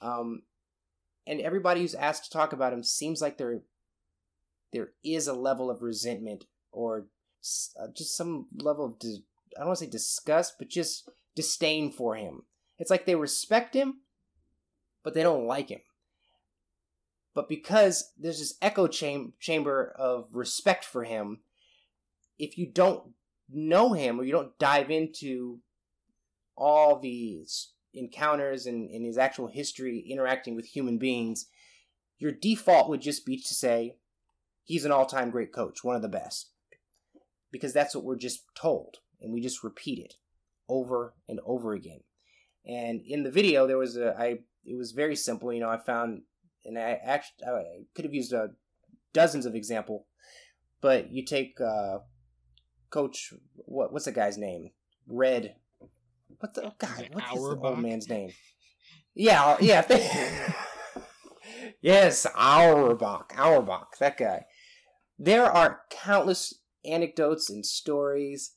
Um, 0.00 0.42
and 1.26 1.40
everybody 1.40 1.80
who's 1.80 1.94
asked 1.94 2.24
to 2.24 2.30
talk 2.30 2.52
about 2.52 2.72
him 2.72 2.82
seems 2.82 3.22
like 3.22 3.38
there 3.38 3.60
there 4.72 4.90
is 5.04 5.26
a 5.26 5.34
level 5.34 5.70
of 5.70 5.82
resentment 5.82 6.44
or 6.72 7.06
uh, 7.80 7.86
just 7.94 8.16
some 8.16 8.46
level 8.60 8.86
of 8.86 8.98
I 9.56 9.60
don't 9.60 9.68
want 9.68 9.78
to 9.78 9.84
say 9.84 9.90
disgust, 9.90 10.54
but 10.58 10.68
just 10.68 11.08
disdain 11.34 11.90
for 11.90 12.16
him. 12.16 12.42
It's 12.78 12.90
like 12.90 13.06
they 13.06 13.14
respect 13.14 13.74
him, 13.74 14.00
but 15.02 15.14
they 15.14 15.22
don't 15.22 15.46
like 15.46 15.68
him. 15.68 15.80
But 17.34 17.48
because 17.48 18.12
there's 18.18 18.38
this 18.38 18.54
echo 18.60 18.86
cham- 18.86 19.32
chamber 19.40 19.94
of 19.98 20.28
respect 20.32 20.84
for 20.84 21.04
him, 21.04 21.40
if 22.38 22.58
you 22.58 22.66
don't 22.66 23.12
know 23.50 23.92
him 23.92 24.20
or 24.20 24.24
you 24.24 24.32
don't 24.32 24.58
dive 24.58 24.90
into 24.90 25.60
all 26.56 26.98
these 26.98 27.72
encounters 27.94 28.66
and, 28.66 28.90
and 28.90 29.04
his 29.04 29.18
actual 29.18 29.48
history 29.48 30.04
interacting 30.08 30.54
with 30.54 30.66
human 30.66 30.98
beings, 30.98 31.46
your 32.18 32.32
default 32.32 32.88
would 32.88 33.00
just 33.00 33.24
be 33.24 33.36
to 33.36 33.54
say, 33.54 33.96
he's 34.64 34.84
an 34.84 34.92
all 34.92 35.06
time 35.06 35.30
great 35.30 35.52
coach, 35.52 35.82
one 35.82 35.96
of 35.96 36.02
the 36.02 36.08
best. 36.08 36.50
Because 37.50 37.72
that's 37.72 37.94
what 37.94 38.04
we're 38.04 38.16
just 38.16 38.42
told, 38.54 38.98
and 39.22 39.32
we 39.32 39.40
just 39.40 39.62
repeat 39.62 39.98
it 39.98 40.14
over 40.68 41.14
and 41.28 41.40
over 41.44 41.72
again. 41.72 42.00
And 42.66 43.00
in 43.06 43.22
the 43.22 43.30
video, 43.30 43.66
there 43.66 43.78
was 43.78 43.96
a, 43.96 44.14
I, 44.18 44.38
it 44.64 44.76
was 44.76 44.92
very 44.92 45.16
simple. 45.16 45.52
You 45.52 45.60
know, 45.60 45.70
I 45.70 45.78
found, 45.78 46.22
and 46.64 46.78
I 46.78 46.98
actually, 47.02 47.46
I 47.46 47.62
could 47.94 48.04
have 48.04 48.14
used 48.14 48.32
uh, 48.32 48.48
dozens 49.12 49.46
of 49.46 49.54
example, 49.54 50.06
but 50.80 51.10
you 51.10 51.24
take 51.24 51.60
uh, 51.60 51.98
Coach, 52.90 53.32
what, 53.54 53.92
what's 53.92 54.04
the 54.04 54.12
guy's 54.12 54.38
name? 54.38 54.70
Red. 55.06 55.56
What 56.38 56.54
the, 56.54 56.66
Is 56.66 56.72
God, 56.78 57.08
what's 57.12 57.30
his 57.30 57.40
old 57.40 57.78
man's 57.78 58.08
name? 58.08 58.30
Yeah, 59.14 59.56
yeah. 59.60 59.84
yes, 61.80 62.26
Auerbach. 62.34 63.32
Auerbach, 63.36 63.98
that 63.98 64.16
guy. 64.16 64.44
There 65.18 65.44
are 65.44 65.82
countless 65.90 66.54
anecdotes 66.84 67.48
and 67.48 67.64
stories 67.64 68.52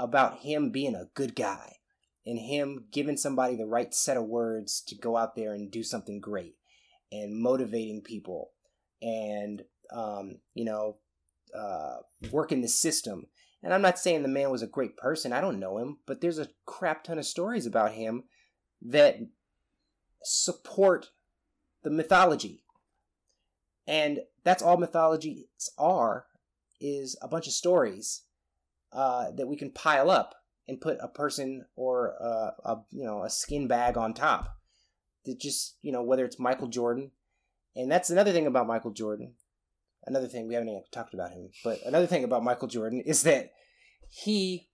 about 0.00 0.38
him 0.38 0.70
being 0.70 0.94
a 0.94 1.08
good 1.14 1.36
guy 1.36 1.76
and 2.26 2.38
him 2.38 2.86
giving 2.90 3.16
somebody 3.16 3.54
the 3.56 3.66
right 3.66 3.94
set 3.94 4.16
of 4.16 4.24
words 4.24 4.82
to 4.88 4.96
go 4.96 5.16
out 5.16 5.36
there 5.36 5.52
and 5.52 5.70
do 5.70 5.82
something 5.82 6.20
great 6.20 6.54
and 7.12 7.40
motivating 7.40 8.02
people 8.02 8.50
and, 9.02 9.62
um, 9.92 10.38
you 10.54 10.64
know, 10.64 10.96
uh, 11.56 11.96
working 12.30 12.62
the 12.62 12.68
system. 12.68 13.26
And 13.62 13.74
I'm 13.74 13.82
not 13.82 13.98
saying 13.98 14.22
the 14.22 14.28
man 14.28 14.50
was 14.50 14.62
a 14.62 14.66
great 14.66 14.96
person. 14.96 15.32
I 15.32 15.40
don't 15.40 15.60
know 15.60 15.78
him, 15.78 15.98
but 16.06 16.20
there's 16.20 16.38
a 16.38 16.48
crap 16.64 17.04
ton 17.04 17.18
of 17.18 17.26
stories 17.26 17.66
about 17.66 17.92
him 17.92 18.24
that 18.82 19.16
support 20.22 21.08
the 21.82 21.90
mythology. 21.90 22.64
And 23.86 24.20
that's 24.44 24.62
all 24.62 24.76
mythologies 24.76 25.44
are 25.76 26.26
is 26.80 27.18
a 27.20 27.28
bunch 27.28 27.46
of 27.46 27.52
stories 27.52 28.22
uh, 28.92 29.30
that 29.32 29.46
we 29.48 29.56
can 29.56 29.70
pile 29.70 30.10
up 30.10 30.34
and 30.68 30.80
put 30.80 30.98
a 31.00 31.08
person 31.08 31.64
or 31.76 32.14
uh, 32.22 32.50
a 32.64 32.76
you 32.90 33.04
know 33.04 33.24
a 33.24 33.30
skin 33.30 33.66
bag 33.66 33.96
on 33.96 34.14
top. 34.14 34.56
That 35.24 35.38
just 35.38 35.76
you 35.82 35.92
know 35.92 36.02
whether 36.02 36.24
it's 36.24 36.38
Michael 36.38 36.68
Jordan, 36.68 37.10
and 37.76 37.90
that's 37.90 38.10
another 38.10 38.32
thing 38.32 38.46
about 38.46 38.66
Michael 38.66 38.92
Jordan. 38.92 39.34
Another 40.06 40.28
thing 40.28 40.48
we 40.48 40.54
haven't 40.54 40.70
even 40.70 40.82
talked 40.90 41.12
about 41.12 41.32
him, 41.32 41.50
but 41.62 41.78
another 41.84 42.06
thing 42.06 42.24
about 42.24 42.42
Michael 42.42 42.68
Jordan 42.68 43.02
is 43.04 43.22
that 43.24 43.50
he 44.08 44.68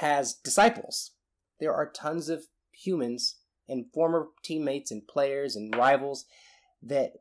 has 0.00 0.34
disciples. 0.34 1.12
There 1.60 1.72
are 1.72 1.90
tons 1.90 2.28
of 2.28 2.44
humans 2.72 3.36
and 3.68 3.86
former 3.94 4.28
teammates 4.42 4.90
and 4.90 5.06
players 5.06 5.56
and 5.56 5.74
rivals 5.74 6.26
that 6.82 7.12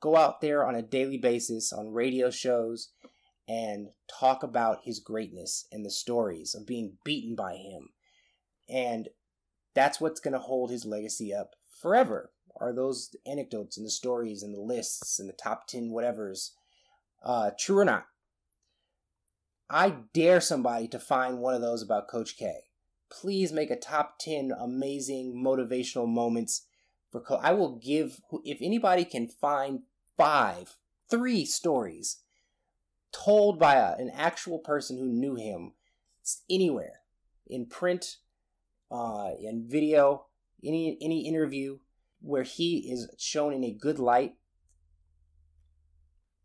go 0.00 0.16
out 0.16 0.40
there 0.40 0.66
on 0.66 0.74
a 0.74 0.82
daily 0.82 1.18
basis 1.18 1.72
on 1.72 1.92
radio 1.92 2.30
shows 2.30 2.90
and 3.48 3.88
talk 4.08 4.42
about 4.42 4.80
his 4.84 5.00
greatness 5.00 5.66
and 5.72 5.84
the 5.84 5.90
stories 5.90 6.54
of 6.54 6.66
being 6.66 6.98
beaten 7.04 7.34
by 7.34 7.54
him. 7.54 7.88
And 8.68 9.08
that's 9.74 10.00
what's 10.00 10.20
going 10.20 10.34
to 10.34 10.38
hold 10.38 10.70
his 10.70 10.84
legacy 10.84 11.34
up 11.34 11.54
forever. 11.80 12.32
Are 12.60 12.72
those 12.72 13.14
anecdotes 13.26 13.76
and 13.76 13.86
the 13.86 13.90
stories 13.90 14.42
and 14.42 14.54
the 14.54 14.60
lists 14.60 15.18
and 15.18 15.28
the 15.28 15.34
top 15.34 15.66
10 15.66 15.90
whatevers 15.90 16.50
uh, 17.24 17.50
true 17.58 17.78
or 17.78 17.84
not? 17.84 18.06
I 19.68 19.94
dare 20.12 20.40
somebody 20.40 20.88
to 20.88 20.98
find 20.98 21.38
one 21.38 21.54
of 21.54 21.60
those 21.60 21.82
about 21.82 22.08
Coach 22.08 22.36
K. 22.36 22.52
Please 23.10 23.52
make 23.52 23.70
a 23.70 23.76
top 23.76 24.18
10 24.18 24.52
amazing 24.58 25.40
motivational 25.44 26.08
moments 26.08 26.66
for 27.10 27.20
Coach. 27.20 27.40
I 27.42 27.52
will 27.52 27.76
give, 27.76 28.20
if 28.44 28.58
anybody 28.60 29.04
can 29.04 29.28
find 29.28 29.80
five, 30.16 30.76
three 31.08 31.44
stories 31.44 32.18
told 33.12 33.58
by 33.58 33.74
a, 33.74 33.96
an 33.96 34.10
actual 34.14 34.58
person 34.58 34.98
who 34.98 35.06
knew 35.06 35.34
him 35.34 35.72
anywhere 36.48 37.00
in 37.46 37.66
print, 37.66 38.16
uh, 38.90 39.30
in 39.40 39.66
video, 39.68 40.26
any 40.64 40.96
any 41.00 41.26
interview 41.26 41.78
where 42.20 42.42
he 42.42 42.90
is 42.90 43.08
shown 43.18 43.52
in 43.52 43.64
a 43.64 43.72
good 43.72 43.98
light. 43.98 44.34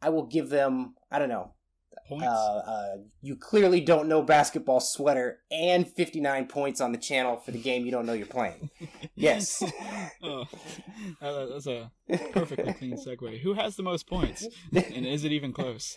I 0.02 0.10
will 0.10 0.26
give 0.26 0.50
them. 0.50 0.96
I 1.12 1.20
don't 1.20 1.30
know. 1.30 1.54
Points. 2.08 2.26
Uh, 2.26 2.58
uh, 2.58 2.98
you 3.22 3.36
clearly 3.36 3.82
don't 3.82 4.08
know 4.08 4.22
basketball 4.22 4.80
sweater 4.80 5.40
and 5.50 5.88
59 5.88 6.46
points 6.46 6.80
on 6.80 6.92
the 6.92 7.00
channel 7.00 7.38
for 7.38 7.50
the 7.50 7.58
game 7.58 7.84
you 7.84 7.90
don't 7.90 8.06
know 8.06 8.14
you're 8.14 8.28
playing. 8.28 8.70
Yes. 9.18 9.64
oh, 10.22 10.44
that's 11.22 11.68
a 11.68 11.90
perfectly 12.34 12.74
clean 12.74 12.98
segue. 12.98 13.40
Who 13.40 13.54
has 13.54 13.78
the 13.78 13.82
most 13.82 14.08
points? 14.08 14.46
And 14.74 15.06
is 15.06 15.24
it 15.24 15.32
even 15.32 15.54
close? 15.54 15.96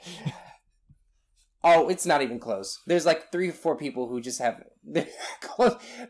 Oh, 1.64 1.88
it's 1.88 2.06
not 2.06 2.22
even 2.22 2.38
close. 2.38 2.80
There's 2.86 3.04
like 3.04 3.32
three 3.32 3.48
or 3.48 3.52
four 3.52 3.76
people 3.76 4.08
who 4.08 4.20
just 4.20 4.40
have. 4.40 4.62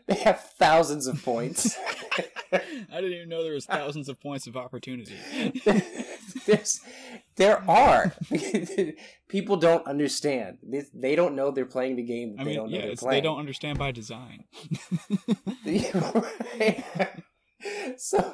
They 0.07 0.15
have 0.23 0.39
thousands 0.57 1.07
of 1.07 1.23
points. 1.23 1.75
I 2.53 2.61
didn't 2.95 3.13
even 3.13 3.29
know 3.29 3.43
there 3.43 3.53
was 3.53 3.65
thousands 3.65 4.09
of 4.09 4.19
points 4.19 4.47
of 4.47 4.55
opportunity. 4.55 5.15
There's, 6.45 6.79
there 7.35 7.63
are 7.69 8.13
people 9.27 9.57
don't 9.57 9.85
understand. 9.85 10.59
They, 10.63 10.83
they 10.93 11.15
don't 11.15 11.35
know 11.35 11.51
they're 11.51 11.65
playing 11.65 11.95
the 11.97 12.03
game. 12.03 12.35
That 12.35 12.41
I 12.41 12.43
they 12.43 12.49
mean, 12.51 12.57
don't 12.59 12.71
know 12.71 12.77
yeah, 12.77 12.85
they're 12.87 12.95
playing. 12.95 13.17
they 13.17 13.27
don't 13.27 13.39
understand 13.39 13.77
by 13.77 13.91
design. 13.91 14.45
so, 17.97 18.33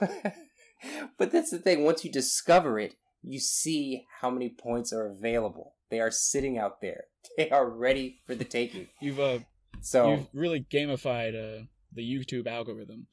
but 1.17 1.31
that's 1.31 1.51
the 1.51 1.59
thing. 1.59 1.83
Once 1.83 2.05
you 2.05 2.11
discover 2.11 2.79
it, 2.79 2.95
you 3.27 3.39
see 3.39 4.05
how 4.21 4.29
many 4.29 4.49
points 4.49 4.93
are 4.93 5.07
available. 5.07 5.75
They 5.89 5.99
are 5.99 6.11
sitting 6.11 6.57
out 6.57 6.81
there. 6.81 7.05
They 7.37 7.49
are 7.49 7.67
ready 7.67 8.21
for 8.25 8.35
the 8.35 8.45
taking. 8.45 8.87
You've 9.01 9.19
uh, 9.19 9.39
So 9.81 10.11
you've 10.11 10.27
really 10.31 10.65
gamified 10.71 11.33
uh, 11.33 11.65
the 11.91 12.03
YouTube 12.03 12.47
algorithm. 12.47 13.07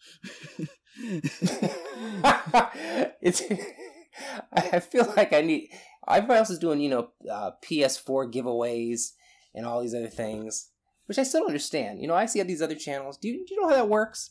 it's. 3.23 3.43
I 4.53 4.81
feel 4.81 5.13
like 5.17 5.33
I 5.33 5.41
need. 5.41 5.71
Everybody 6.07 6.39
else 6.39 6.51
is 6.51 6.59
doing, 6.59 6.81
you 6.81 6.91
know, 6.91 7.09
uh, 7.29 7.53
PS4 7.65 8.31
giveaways 8.33 9.13
and 9.55 9.65
all 9.65 9.81
these 9.81 9.95
other 9.95 10.09
things, 10.09 10.69
which 11.07 11.19
I 11.19 11.23
still 11.23 11.41
don't 11.41 11.49
understand. 11.49 12.01
You 12.01 12.09
know, 12.09 12.15
I 12.15 12.27
see 12.27 12.43
these 12.43 12.63
other 12.63 12.75
channels. 12.75 13.17
Do 13.17 13.29
you, 13.29 13.45
do 13.47 13.55
you 13.55 13.63
know 13.63 13.69
how 13.69 13.77
that 13.77 13.89
works? 13.89 14.31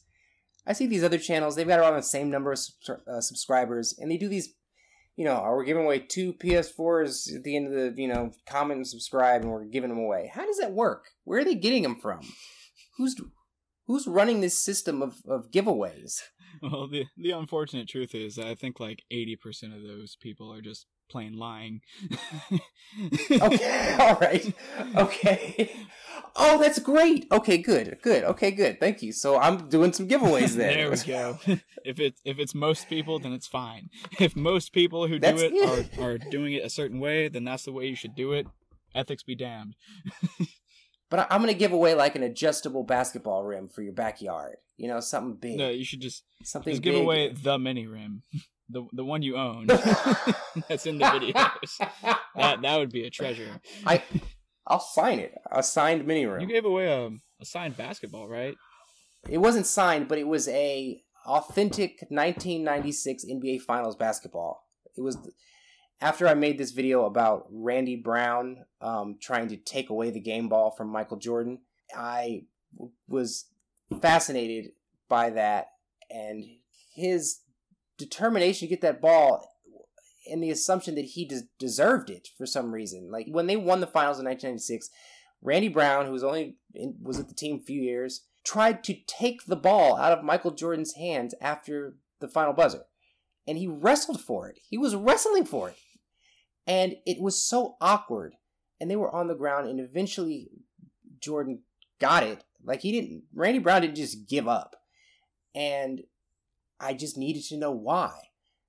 I 0.65 0.73
see 0.73 0.85
these 0.85 1.03
other 1.03 1.17
channels. 1.17 1.55
They've 1.55 1.67
got 1.67 1.79
around 1.79 1.95
the 1.95 2.03
same 2.03 2.29
number 2.29 2.51
of 2.51 2.59
uh, 3.07 3.21
subscribers, 3.21 3.95
and 3.97 4.11
they 4.11 4.17
do 4.17 4.29
these. 4.29 4.53
You 5.15 5.25
know, 5.25 5.35
are 5.35 5.57
we 5.57 5.65
giving 5.65 5.83
away 5.83 5.99
two 5.99 6.33
PS4s 6.33 7.35
at 7.35 7.43
the 7.43 7.55
end 7.55 7.67
of 7.67 7.73
the, 7.73 8.01
you 8.01 8.07
know, 8.07 8.31
comment 8.47 8.77
and 8.77 8.87
subscribe, 8.87 9.41
and 9.41 9.51
we're 9.51 9.65
giving 9.65 9.89
them 9.89 9.99
away? 9.99 10.31
How 10.33 10.45
does 10.45 10.57
that 10.57 10.71
work? 10.71 11.05
Where 11.25 11.41
are 11.41 11.45
they 11.45 11.55
getting 11.55 11.83
them 11.83 11.95
from? 11.95 12.21
Who's 12.97 13.15
who's 13.87 14.07
running 14.07 14.41
this 14.41 14.63
system 14.63 15.01
of, 15.01 15.15
of 15.27 15.51
giveaways? 15.51 16.21
Well, 16.61 16.89
the 16.89 17.05
the 17.15 17.31
unfortunate 17.31 17.87
truth 17.87 18.13
is, 18.13 18.37
I 18.37 18.55
think 18.55 18.79
like 18.79 19.03
eighty 19.09 19.37
percent 19.37 19.73
of 19.73 19.83
those 19.83 20.17
people 20.21 20.53
are 20.53 20.61
just 20.61 20.85
plain 21.11 21.37
lying. 21.37 21.81
okay, 23.31 23.95
all 23.99 24.15
right, 24.15 24.53
okay. 24.95 25.71
Oh, 26.35 26.59
that's 26.59 26.79
great. 26.79 27.27
Okay, 27.31 27.57
good, 27.57 27.97
good. 28.01 28.23
Okay, 28.23 28.51
good. 28.51 28.79
Thank 28.79 29.01
you. 29.01 29.11
So 29.11 29.37
I'm 29.37 29.67
doing 29.67 29.91
some 29.91 30.07
giveaways 30.07 30.55
then. 30.55 30.75
there 30.75 30.89
we 30.89 30.97
go. 30.97 31.37
if 31.85 31.99
it's 31.99 32.21
if 32.23 32.39
it's 32.39 32.55
most 32.55 32.87
people, 32.87 33.19
then 33.19 33.33
it's 33.33 33.47
fine. 33.47 33.89
If 34.19 34.35
most 34.35 34.71
people 34.71 35.07
who 35.07 35.19
do 35.19 35.35
it 35.35 35.97
are, 35.99 36.03
are 36.03 36.17
doing 36.17 36.53
it 36.53 36.63
a 36.63 36.69
certain 36.69 36.99
way, 36.99 37.27
then 37.27 37.43
that's 37.43 37.63
the 37.63 37.73
way 37.73 37.87
you 37.87 37.95
should 37.95 38.15
do 38.15 38.31
it. 38.31 38.47
Ethics 38.95 39.23
be 39.23 39.35
damned. 39.35 39.75
but 41.09 41.27
I'm 41.29 41.41
gonna 41.41 41.53
give 41.53 41.73
away 41.73 41.95
like 41.95 42.15
an 42.15 42.23
adjustable 42.23 42.83
basketball 42.83 43.43
rim 43.43 43.67
for 43.67 43.81
your 43.81 43.93
backyard. 43.93 44.57
You 44.77 44.87
know, 44.87 45.01
something 45.01 45.35
big. 45.35 45.57
No, 45.57 45.69
you 45.69 45.83
should 45.83 46.01
just 46.01 46.23
something. 46.43 46.71
Just 46.71 46.81
give 46.81 46.93
big. 46.93 47.03
away 47.03 47.33
the 47.33 47.59
mini 47.59 47.87
rim, 47.87 48.23
the 48.71 48.85
the 48.93 49.05
one 49.05 49.21
you 49.21 49.37
own. 49.37 49.67
that's 50.67 50.85
in 50.85 50.97
the 50.97 51.05
videos. 51.05 51.77
that 52.35 52.61
that 52.61 52.77
would 52.77 52.91
be 52.91 53.05
a 53.05 53.09
treasure. 53.09 53.61
I 53.85 54.03
I'll 54.67 54.79
sign 54.79 55.19
it. 55.19 55.33
A 55.51 55.63
signed 55.63 56.05
mini 56.05 56.25
rim. 56.25 56.41
You 56.41 56.47
gave 56.47 56.65
away 56.65 56.87
a 56.87 57.09
a 57.41 57.45
signed 57.45 57.77
basketball, 57.77 58.27
right? 58.27 58.55
It 59.29 59.39
wasn't 59.39 59.67
signed, 59.67 60.07
but 60.07 60.17
it 60.17 60.27
was 60.27 60.47
a 60.47 61.01
authentic 61.25 61.91
1996 62.09 63.25
NBA 63.25 63.61
Finals 63.61 63.95
basketball. 63.95 64.67
It 64.97 65.01
was 65.01 65.17
after 65.99 66.27
I 66.27 66.33
made 66.33 66.57
this 66.57 66.71
video 66.71 67.05
about 67.05 67.45
Randy 67.51 67.95
Brown 67.95 68.65
um, 68.81 69.17
trying 69.21 69.47
to 69.49 69.57
take 69.57 69.89
away 69.89 70.09
the 70.09 70.19
game 70.19 70.49
ball 70.49 70.71
from 70.71 70.89
Michael 70.89 71.17
Jordan. 71.17 71.59
I 71.95 72.43
was 73.07 73.45
fascinated 74.01 74.71
by 75.07 75.29
that 75.31 75.67
and 76.09 76.43
his 76.95 77.39
determination 77.97 78.67
to 78.67 78.69
get 78.69 78.81
that 78.81 79.01
ball 79.01 79.47
and 80.29 80.43
the 80.43 80.49
assumption 80.49 80.95
that 80.95 81.05
he 81.05 81.25
des- 81.25 81.47
deserved 81.59 82.09
it 82.09 82.29
for 82.37 82.45
some 82.45 82.71
reason. 82.71 83.09
Like 83.11 83.27
when 83.29 83.47
they 83.47 83.57
won 83.57 83.79
the 83.79 83.87
finals 83.87 84.19
in 84.19 84.25
1996, 84.25 84.89
Randy 85.41 85.67
Brown, 85.67 86.05
who 86.05 86.11
was 86.11 86.23
only 86.23 86.57
in, 86.73 86.95
was 87.01 87.17
with 87.17 87.27
the 87.27 87.33
team 87.35 87.57
a 87.57 87.65
few 87.65 87.81
years, 87.81 88.25
tried 88.43 88.83
to 88.85 88.95
take 89.07 89.45
the 89.45 89.55
ball 89.55 89.97
out 89.97 90.17
of 90.17 90.23
Michael 90.23 90.51
Jordan's 90.51 90.93
hands 90.93 91.33
after 91.41 91.95
the 92.19 92.27
final 92.27 92.53
buzzer, 92.53 92.83
and 93.47 93.57
he 93.57 93.67
wrestled 93.67 94.21
for 94.21 94.47
it. 94.47 94.59
He 94.69 94.77
was 94.77 94.95
wrestling 94.95 95.45
for 95.45 95.69
it, 95.69 95.77
and 96.67 96.95
it 97.05 97.19
was 97.19 97.43
so 97.43 97.75
awkward. 97.81 98.35
And 98.79 98.89
they 98.89 98.95
were 98.95 99.13
on 99.13 99.27
the 99.27 99.35
ground, 99.35 99.69
and 99.69 99.79
eventually 99.79 100.49
Jordan 101.19 101.61
got 101.99 102.23
it. 102.23 102.43
Like 102.63 102.81
he 102.81 102.91
didn't. 102.91 103.23
Randy 103.33 103.59
Brown 103.59 103.81
didn't 103.81 103.95
just 103.95 104.27
give 104.27 104.47
up, 104.47 104.75
and 105.53 106.01
I 106.81 106.93
just 106.93 107.17
needed 107.17 107.43
to 107.45 107.57
know 107.57 107.71
why. 107.71 108.11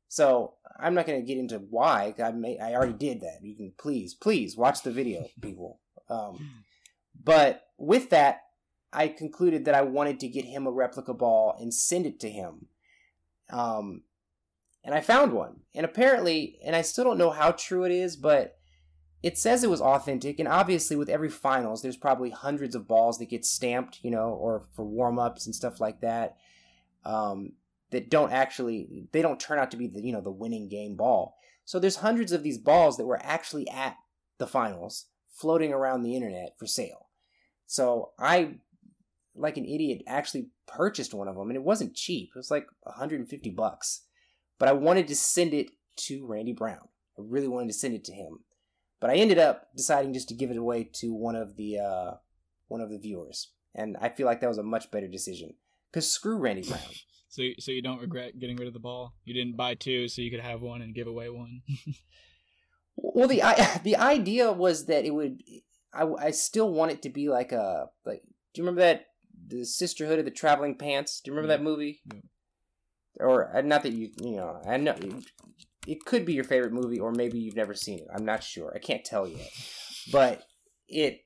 So 0.08 0.54
I'm 0.78 0.94
not 0.94 1.06
going 1.06 1.20
to 1.20 1.26
get 1.26 1.38
into 1.38 1.56
why. 1.58 2.14
I 2.22 2.32
may, 2.32 2.58
I 2.58 2.74
already 2.74 2.92
did 2.92 3.22
that. 3.22 3.38
You 3.42 3.56
can 3.56 3.72
please, 3.78 4.14
please 4.14 4.56
watch 4.56 4.82
the 4.82 4.90
video, 4.92 5.26
people. 5.40 5.80
Um, 6.10 6.50
but 7.24 7.62
with 7.78 8.10
that, 8.10 8.42
I 8.92 9.08
concluded 9.08 9.64
that 9.64 9.74
I 9.74 9.82
wanted 9.82 10.20
to 10.20 10.28
get 10.28 10.44
him 10.44 10.66
a 10.66 10.70
replica 10.70 11.14
ball 11.14 11.56
and 11.58 11.72
send 11.72 12.04
it 12.04 12.20
to 12.20 12.30
him. 12.30 12.66
Um, 13.50 14.02
and 14.84 14.94
I 14.94 15.00
found 15.00 15.32
one. 15.32 15.60
And 15.74 15.86
apparently, 15.86 16.58
and 16.64 16.76
I 16.76 16.82
still 16.82 17.04
don't 17.04 17.18
know 17.18 17.30
how 17.30 17.52
true 17.52 17.84
it 17.84 17.92
is, 17.92 18.16
but 18.16 18.58
it 19.22 19.38
says 19.38 19.62
it 19.62 19.70
was 19.70 19.80
authentic. 19.80 20.38
And 20.38 20.48
obviously, 20.48 20.96
with 20.96 21.08
every 21.08 21.30
finals, 21.30 21.80
there's 21.80 21.96
probably 21.96 22.30
hundreds 22.30 22.74
of 22.74 22.88
balls 22.88 23.18
that 23.18 23.30
get 23.30 23.46
stamped, 23.46 24.00
you 24.02 24.10
know, 24.10 24.30
or 24.30 24.64
for 24.74 24.84
warm 24.84 25.18
ups 25.18 25.46
and 25.46 25.54
stuff 25.54 25.80
like 25.80 26.00
that. 26.00 26.36
Um, 27.04 27.52
that 27.92 28.10
don't 28.10 28.32
actually 28.32 29.06
they 29.12 29.22
don't 29.22 29.38
turn 29.38 29.58
out 29.58 29.70
to 29.70 29.76
be 29.76 29.86
the 29.86 30.02
you 30.02 30.12
know 30.12 30.20
the 30.20 30.30
winning 30.30 30.68
game 30.68 30.96
ball. 30.96 31.36
So 31.64 31.78
there's 31.78 31.96
hundreds 31.96 32.32
of 32.32 32.42
these 32.42 32.58
balls 32.58 32.96
that 32.96 33.06
were 33.06 33.20
actually 33.22 33.68
at 33.68 33.96
the 34.38 34.46
finals 34.46 35.06
floating 35.32 35.72
around 35.72 36.02
the 36.02 36.16
internet 36.16 36.56
for 36.58 36.66
sale. 36.66 37.08
So 37.66 38.10
I 38.18 38.56
like 39.34 39.56
an 39.56 39.64
idiot 39.64 40.02
actually 40.06 40.48
purchased 40.66 41.14
one 41.14 41.28
of 41.28 41.36
them 41.36 41.48
and 41.48 41.56
it 41.56 41.62
wasn't 41.62 41.94
cheap. 41.94 42.30
It 42.34 42.38
was 42.38 42.50
like 42.50 42.66
150 42.82 43.50
bucks. 43.50 44.02
But 44.58 44.68
I 44.68 44.72
wanted 44.72 45.08
to 45.08 45.16
send 45.16 45.54
it 45.54 45.70
to 45.96 46.26
Randy 46.26 46.52
Brown. 46.52 46.88
I 47.18 47.22
really 47.22 47.48
wanted 47.48 47.68
to 47.68 47.78
send 47.78 47.94
it 47.94 48.04
to 48.04 48.12
him. 48.12 48.40
But 49.00 49.10
I 49.10 49.14
ended 49.14 49.38
up 49.38 49.68
deciding 49.76 50.12
just 50.12 50.28
to 50.28 50.34
give 50.34 50.50
it 50.50 50.56
away 50.56 50.88
to 50.94 51.12
one 51.12 51.34
of 51.34 51.56
the 51.56 51.78
uh, 51.78 52.10
one 52.68 52.80
of 52.80 52.90
the 52.90 52.98
viewers. 52.98 53.52
And 53.74 53.96
I 54.00 54.10
feel 54.10 54.26
like 54.26 54.40
that 54.40 54.48
was 54.48 54.58
a 54.58 54.62
much 54.62 54.90
better 54.90 55.08
decision. 55.08 55.54
Cuz 55.92 56.08
screw 56.08 56.36
Randy 56.36 56.62
Brown. 56.62 56.80
So, 57.32 57.42
so 57.58 57.72
you 57.72 57.80
don't 57.80 58.02
regret 58.02 58.38
getting 58.38 58.56
rid 58.56 58.68
of 58.68 58.74
the 58.74 58.78
ball. 58.78 59.14
You 59.24 59.32
didn't 59.32 59.56
buy 59.56 59.72
two, 59.74 60.06
so 60.06 60.20
you 60.20 60.30
could 60.30 60.40
have 60.40 60.60
one 60.60 60.82
and 60.82 60.94
give 60.94 61.06
away 61.06 61.30
one. 61.30 61.62
well, 62.96 63.26
the 63.26 63.42
I, 63.42 63.80
the 63.84 63.96
idea 63.96 64.52
was 64.52 64.84
that 64.86 65.06
it 65.06 65.14
would. 65.14 65.42
I, 65.94 66.06
I 66.18 66.30
still 66.32 66.70
want 66.70 66.92
it 66.92 67.00
to 67.02 67.08
be 67.08 67.30
like 67.30 67.52
a 67.52 67.86
like. 68.04 68.20
Do 68.52 68.60
you 68.60 68.64
remember 68.64 68.82
that 68.82 69.06
the 69.48 69.64
Sisterhood 69.64 70.18
of 70.18 70.26
the 70.26 70.30
Traveling 70.30 70.76
Pants? 70.76 71.22
Do 71.22 71.30
you 71.30 71.34
remember 71.34 71.54
yeah. 71.54 71.56
that 71.56 71.64
movie? 71.64 72.02
Yeah. 72.12 72.20
Or 73.20 73.56
uh, 73.56 73.62
not 73.62 73.82
that 73.84 73.94
you 73.94 74.10
you 74.20 74.36
know 74.36 74.60
I 74.68 74.76
know 74.76 74.94
it 75.86 76.04
could 76.04 76.26
be 76.26 76.34
your 76.34 76.44
favorite 76.44 76.74
movie, 76.74 77.00
or 77.00 77.12
maybe 77.12 77.38
you've 77.38 77.56
never 77.56 77.72
seen 77.72 78.00
it. 78.00 78.08
I'm 78.14 78.26
not 78.26 78.42
sure. 78.42 78.72
I 78.74 78.78
can't 78.78 79.04
tell 79.04 79.26
yet. 79.26 79.50
But 80.10 80.42
it, 80.88 81.20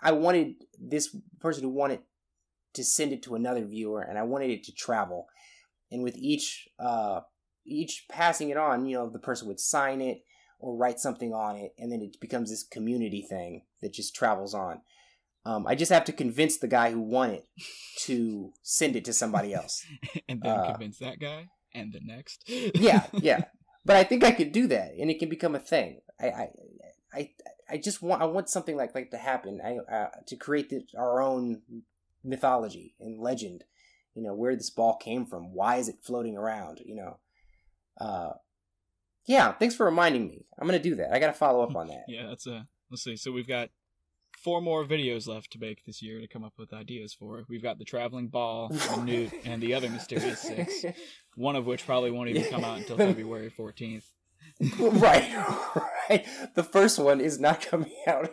I 0.00 0.12
wanted 0.12 0.54
this 0.78 1.14
person 1.40 1.62
who 1.62 1.68
wanted 1.68 2.00
to 2.74 2.84
send 2.84 3.12
it 3.12 3.22
to 3.24 3.34
another 3.34 3.64
viewer, 3.64 4.02
and 4.02 4.18
I 4.18 4.22
wanted 4.22 4.50
it 4.50 4.64
to 4.64 4.72
travel. 4.72 5.26
And 5.90 6.02
with 6.02 6.16
each 6.16 6.68
uh, 6.78 7.20
each 7.66 8.06
passing 8.10 8.50
it 8.50 8.56
on, 8.56 8.86
you 8.86 8.96
know, 8.96 9.10
the 9.10 9.18
person 9.18 9.48
would 9.48 9.60
sign 9.60 10.00
it 10.00 10.22
or 10.58 10.76
write 10.76 11.00
something 11.00 11.32
on 11.32 11.56
it, 11.56 11.72
and 11.78 11.90
then 11.90 12.02
it 12.02 12.20
becomes 12.20 12.50
this 12.50 12.62
community 12.62 13.26
thing 13.28 13.62
that 13.82 13.92
just 13.92 14.14
travels 14.14 14.54
on. 14.54 14.80
Um, 15.46 15.66
I 15.66 15.74
just 15.74 15.90
have 15.90 16.04
to 16.04 16.12
convince 16.12 16.58
the 16.58 16.68
guy 16.68 16.90
who 16.90 17.00
won 17.00 17.30
it 17.30 17.48
to 18.00 18.52
send 18.62 18.94
it 18.94 19.04
to 19.06 19.12
somebody 19.12 19.54
else, 19.54 19.84
and 20.28 20.40
then 20.42 20.52
uh, 20.52 20.70
convince 20.72 20.98
that 20.98 21.18
guy 21.18 21.48
and 21.74 21.92
the 21.92 22.00
next. 22.02 22.44
yeah, 22.74 23.06
yeah. 23.12 23.44
But 23.84 23.96
I 23.96 24.04
think 24.04 24.24
I 24.24 24.32
could 24.32 24.52
do 24.52 24.66
that, 24.68 24.92
and 24.98 25.10
it 25.10 25.18
can 25.18 25.30
become 25.30 25.54
a 25.54 25.60
thing. 25.60 26.00
I, 26.20 26.26
I, 26.26 26.48
I, 27.14 27.30
I 27.70 27.76
just 27.78 28.02
want 28.02 28.20
I 28.20 28.26
want 28.26 28.50
something 28.50 28.76
like 28.76 28.94
like 28.94 29.10
to 29.10 29.16
happen. 29.16 29.60
I 29.64 29.78
uh, 29.92 30.10
to 30.26 30.36
create 30.36 30.68
the, 30.68 30.82
our 30.98 31.22
own 31.22 31.62
mythology 32.24 32.94
and 33.00 33.20
legend. 33.20 33.64
You 34.14 34.22
know, 34.22 34.34
where 34.34 34.56
this 34.56 34.70
ball 34.70 34.96
came 34.96 35.24
from. 35.24 35.54
Why 35.54 35.76
is 35.76 35.88
it 35.88 35.96
floating 36.02 36.36
around? 36.36 36.80
You 36.84 36.96
know. 36.96 37.18
Uh, 38.00 38.32
yeah, 39.26 39.52
thanks 39.52 39.74
for 39.74 39.86
reminding 39.86 40.26
me. 40.26 40.46
I'm 40.58 40.66
gonna 40.66 40.78
do 40.80 40.96
that. 40.96 41.12
I 41.12 41.18
gotta 41.18 41.32
follow 41.32 41.62
up 41.62 41.76
on 41.76 41.88
that. 41.88 42.04
yeah, 42.08 42.26
that's 42.28 42.46
a. 42.46 42.66
Let's 42.90 43.04
see. 43.04 43.16
So 43.16 43.30
we've 43.30 43.46
got 43.46 43.70
four 44.42 44.60
more 44.60 44.84
videos 44.84 45.28
left 45.28 45.52
to 45.52 45.58
make 45.58 45.84
this 45.84 46.02
year 46.02 46.20
to 46.20 46.26
come 46.26 46.44
up 46.44 46.54
with 46.58 46.72
ideas 46.72 47.14
for. 47.14 47.44
We've 47.48 47.62
got 47.62 47.78
the 47.78 47.84
traveling 47.84 48.28
ball, 48.28 48.72
newt, 49.04 49.32
and 49.44 49.62
the 49.62 49.74
other 49.74 49.88
mysterious 49.88 50.40
six. 50.40 50.84
One 51.36 51.56
of 51.56 51.66
which 51.66 51.86
probably 51.86 52.10
won't 52.10 52.30
even 52.30 52.50
come 52.50 52.64
out 52.64 52.78
until 52.78 52.96
February 52.96 53.52
14th. 53.56 54.04
right, 54.80 55.80
right. 56.08 56.26
The 56.54 56.64
first 56.64 56.98
one 56.98 57.20
is 57.20 57.38
not 57.38 57.60
coming 57.60 57.92
out 58.06 58.30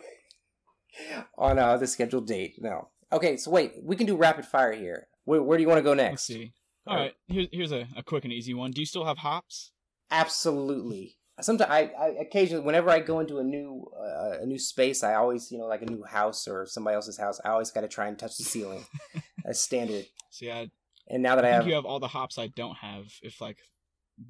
on 1.36 1.58
uh, 1.58 1.76
the 1.76 1.86
scheduled 1.86 2.26
date. 2.26 2.56
No. 2.58 2.88
Okay, 3.12 3.36
so 3.36 3.50
wait, 3.50 3.72
we 3.82 3.96
can 3.96 4.06
do 4.06 4.16
rapid 4.16 4.44
fire 4.44 4.72
here. 4.72 5.08
Where, 5.24 5.42
where 5.42 5.58
do 5.58 5.62
you 5.62 5.68
want 5.68 5.78
to 5.78 5.82
go 5.82 5.94
next? 5.94 6.28
Let's 6.28 6.40
see. 6.40 6.52
All 6.86 6.96
right, 6.96 7.12
here's 7.26 7.48
here's 7.52 7.72
a, 7.72 7.86
a 7.96 8.02
quick 8.02 8.24
and 8.24 8.32
easy 8.32 8.54
one. 8.54 8.70
Do 8.70 8.80
you 8.80 8.86
still 8.86 9.04
have 9.04 9.18
hops? 9.18 9.72
Absolutely. 10.10 11.16
Sometimes 11.40 11.70
I, 11.70 11.90
I 11.98 12.06
occasionally, 12.20 12.64
whenever 12.64 12.90
I 12.90 13.00
go 13.00 13.20
into 13.20 13.38
a 13.38 13.44
new 13.44 13.86
uh, 13.96 14.38
a 14.40 14.46
new 14.46 14.58
space, 14.58 15.04
I 15.04 15.14
always 15.14 15.52
you 15.52 15.58
know 15.58 15.66
like 15.66 15.82
a 15.82 15.86
new 15.86 16.02
house 16.02 16.48
or 16.48 16.66
somebody 16.66 16.94
else's 16.94 17.18
house, 17.18 17.40
I 17.44 17.50
always 17.50 17.70
got 17.70 17.82
to 17.82 17.88
try 17.88 18.08
and 18.08 18.18
touch 18.18 18.38
the 18.38 18.44
ceiling 18.44 18.84
as 19.44 19.60
standard. 19.60 20.06
See, 20.30 20.50
I 20.50 20.70
and 21.08 21.22
now 21.22 21.36
that 21.36 21.44
I, 21.44 21.48
I 21.48 21.52
have, 21.52 21.66
you 21.66 21.74
have 21.74 21.84
all 21.84 22.00
the 22.00 22.08
hops 22.08 22.38
I 22.38 22.48
don't 22.48 22.76
have. 22.78 23.04
If 23.22 23.40
like 23.40 23.58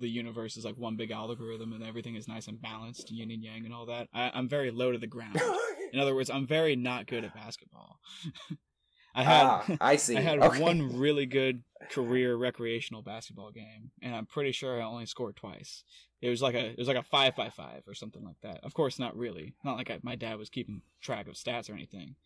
the 0.01 0.09
universe 0.09 0.57
is 0.57 0.65
like 0.65 0.77
one 0.77 0.97
big 0.97 1.11
algorithm 1.11 1.73
and 1.73 1.85
everything 1.85 2.17
is 2.17 2.29
nice 2.29 2.49
and 2.49 2.61
balanced, 2.61 3.11
yin 3.11 3.31
and 3.31 3.43
yang 3.43 3.65
and 3.65 3.75
all 3.75 3.87
that, 3.87 4.09
I, 4.13 4.31
I'm 4.35 4.49
very 4.49 4.71
low 4.71 4.93
to 4.93 4.99
the 4.99 5.07
ground. 5.07 5.41
In 5.93 6.01
other 6.01 6.15
words, 6.15 6.29
I'm 6.29 6.47
very 6.47 6.77
not 6.77 7.07
good 7.07 7.25
at 7.25 7.35
basketball. 7.35 7.99
I 9.15 9.23
had 9.25 9.45
ah, 9.47 9.65
I 9.81 9.97
see. 10.05 10.17
I 10.17 10.21
had 10.21 10.39
Okay. 10.41 10.61
one 10.61 10.97
really 10.99 11.27
good 11.27 11.63
career 11.91 12.37
recreational 12.37 13.03
basketball 13.03 13.51
game, 13.51 13.91
and 14.03 14.15
I'm 14.15 14.27
pretty 14.27 14.53
sure 14.53 14.81
I 14.81 14.85
only 14.85 15.07
scored 15.07 15.37
twice. 15.37 15.83
It 16.21 16.29
was 16.29 16.43
like 16.43 16.55
a 16.55 16.71
it 16.71 16.79
was 16.79 16.89
like 16.89 16.97
a 16.97 17.03
five 17.03 17.35
by 17.37 17.49
five 17.51 17.85
or 17.87 17.95
something 17.95 18.25
like 18.25 18.41
that. 18.43 18.61
Of 18.65 18.75
course, 18.75 18.99
not 18.99 19.17
really. 19.17 19.55
Not 19.65 19.77
like 19.77 19.91
I, 19.91 19.99
my 20.03 20.17
dad 20.17 20.39
was 20.39 20.51
keeping 20.51 20.83
track 21.01 21.29
of 21.29 21.35
stats 21.35 21.71
or 21.71 21.75
anything. 21.75 22.17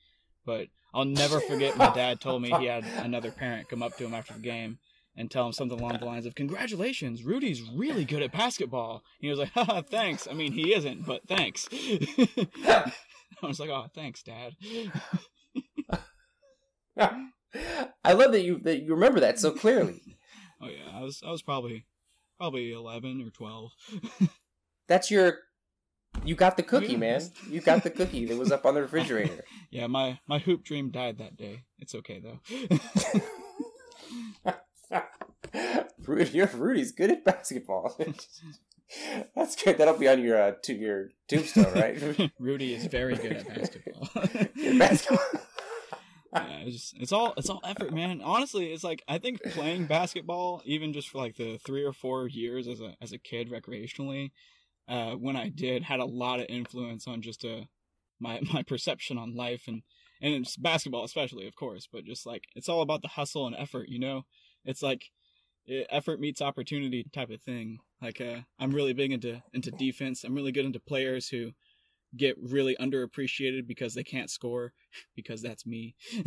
But 0.44 0.68
I'll 0.92 1.04
never 1.04 1.40
forget 1.40 1.76
my 1.76 1.92
dad 1.94 2.20
told 2.20 2.42
me 2.42 2.50
he 2.58 2.66
had 2.66 2.84
another 2.96 3.30
parent 3.30 3.68
come 3.68 3.82
up 3.82 3.96
to 3.98 4.04
him 4.04 4.14
after 4.14 4.34
the 4.34 4.40
game 4.40 4.78
and 5.14 5.30
tell 5.30 5.46
him 5.46 5.52
something 5.52 5.78
along 5.78 5.98
the 5.98 6.06
lines 6.06 6.26
of 6.26 6.34
"Congratulations, 6.34 7.22
Rudy's 7.22 7.62
really 7.62 8.04
good 8.04 8.22
at 8.22 8.32
basketball." 8.32 8.94
And 8.94 9.02
he 9.20 9.28
was 9.28 9.38
like, 9.38 9.50
"Haha, 9.52 9.82
thanks." 9.82 10.26
I 10.28 10.32
mean, 10.34 10.52
he 10.52 10.74
isn't, 10.74 11.06
but 11.06 11.28
thanks. 11.28 11.68
I 11.72 12.92
was 13.46 13.60
like, 13.60 13.70
"Oh, 13.70 13.86
thanks, 13.94 14.22
Dad." 14.22 14.54
I 18.04 18.12
love 18.12 18.32
that 18.32 18.42
you 18.42 18.58
that 18.64 18.82
you 18.82 18.94
remember 18.94 19.20
that 19.20 19.38
so 19.38 19.50
clearly. 19.52 20.00
Oh 20.64 20.68
yeah, 20.68 20.96
I 20.96 21.00
was 21.02 21.20
I 21.26 21.30
was 21.32 21.42
probably 21.42 21.86
probably 22.38 22.72
eleven 22.72 23.20
or 23.20 23.30
twelve. 23.30 23.72
That's 24.88 25.10
your. 25.10 25.38
You 26.24 26.36
got 26.36 26.56
the 26.56 26.62
cookie, 26.62 26.92
Yeah. 26.92 26.98
man. 26.98 27.22
You 27.50 27.60
got 27.60 27.82
the 27.82 27.90
cookie 27.90 28.26
that 28.26 28.36
was 28.36 28.52
up 28.52 28.64
on 28.64 28.74
the 28.74 28.82
refrigerator. 28.82 29.42
yeah, 29.72 29.88
my 29.88 30.20
my 30.28 30.38
hoop 30.38 30.62
dream 30.62 30.90
died 30.92 31.18
that 31.18 31.36
day. 31.36 31.64
It's 31.80 31.96
okay 31.96 32.20
though. 32.20 32.38
Rudy, 36.06 36.30
your 36.30 36.46
Rudy's 36.46 36.92
good 36.92 37.10
at 37.10 37.24
basketball. 37.24 37.96
That's 39.34 39.56
good. 39.56 39.78
That'll 39.78 39.96
be 39.98 40.06
on 40.08 40.22
your 40.22 40.40
uh, 40.40 40.52
to 40.64 40.74
your 40.74 41.08
tombstone, 41.28 41.72
right? 41.74 42.30
Rudy 42.38 42.74
is 42.74 42.86
very 42.86 43.16
good 43.16 43.32
at 43.32 43.48
basketball. 43.48 44.08
Basketball. 44.78 45.18
Yeah, 46.32 46.58
it's, 46.60 46.76
just, 46.76 46.96
it's 46.98 47.12
all 47.12 47.34
it's 47.36 47.50
all 47.50 47.60
effort, 47.64 47.92
man. 47.92 48.22
Honestly, 48.22 48.72
it's 48.72 48.84
like 48.84 49.02
I 49.06 49.18
think 49.18 49.42
playing 49.42 49.86
basketball, 49.86 50.62
even 50.64 50.92
just 50.92 51.08
for 51.10 51.18
like 51.18 51.36
the 51.36 51.58
three 51.58 51.84
or 51.84 51.92
four 51.92 52.26
years 52.26 52.66
as 52.66 52.80
a 52.80 52.96
as 53.02 53.12
a 53.12 53.18
kid 53.18 53.50
recreationally, 53.50 54.30
uh, 54.88 55.12
when 55.12 55.36
I 55.36 55.48
did, 55.48 55.82
had 55.82 56.00
a 56.00 56.04
lot 56.04 56.40
of 56.40 56.46
influence 56.48 57.06
on 57.06 57.20
just 57.20 57.44
uh 57.44 57.62
my 58.18 58.40
my 58.52 58.62
perception 58.62 59.18
on 59.18 59.36
life 59.36 59.64
and 59.68 59.82
and 60.22 60.46
basketball 60.58 61.04
especially, 61.04 61.46
of 61.46 61.56
course. 61.56 61.88
But 61.92 62.04
just 62.04 62.24
like 62.24 62.44
it's 62.56 62.68
all 62.68 62.80
about 62.80 63.02
the 63.02 63.08
hustle 63.08 63.46
and 63.46 63.56
effort, 63.58 63.88
you 63.88 63.98
know. 63.98 64.22
It's 64.64 64.82
like 64.82 65.10
eh, 65.68 65.84
effort 65.90 66.20
meets 66.20 66.40
opportunity 66.40 67.04
type 67.12 67.30
of 67.30 67.42
thing. 67.42 67.78
Like 68.00 68.20
uh, 68.20 68.40
I'm 68.58 68.72
really 68.72 68.94
big 68.94 69.12
into 69.12 69.42
into 69.52 69.70
defense. 69.70 70.24
I'm 70.24 70.34
really 70.34 70.52
good 70.52 70.64
into 70.64 70.80
players 70.80 71.28
who 71.28 71.52
get 72.16 72.36
really 72.42 72.76
underappreciated 72.80 73.66
because 73.66 73.94
they 73.94 74.04
can't 74.04 74.30
score 74.30 74.72
because 75.16 75.42
that's 75.42 75.66
me. 75.66 75.94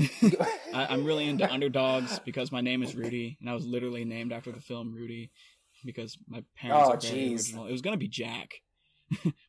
I, 0.73 0.87
I'm 0.89 1.05
really 1.05 1.27
into 1.27 1.51
underdogs 1.51 2.19
because 2.19 2.51
my 2.51 2.61
name 2.61 2.83
is 2.83 2.95
Rudy, 2.95 3.37
and 3.39 3.49
I 3.49 3.53
was 3.53 3.65
literally 3.65 4.05
named 4.05 4.33
after 4.33 4.51
the 4.51 4.61
film 4.61 4.93
Rudy 4.93 5.31
because 5.83 6.17
my 6.27 6.43
parents 6.57 6.87
Oh, 6.89 6.93
are 6.93 6.99
very 6.99 7.33
original. 7.33 7.67
It 7.67 7.71
was 7.71 7.81
gonna 7.81 7.97
be 7.97 8.07
Jack, 8.07 8.61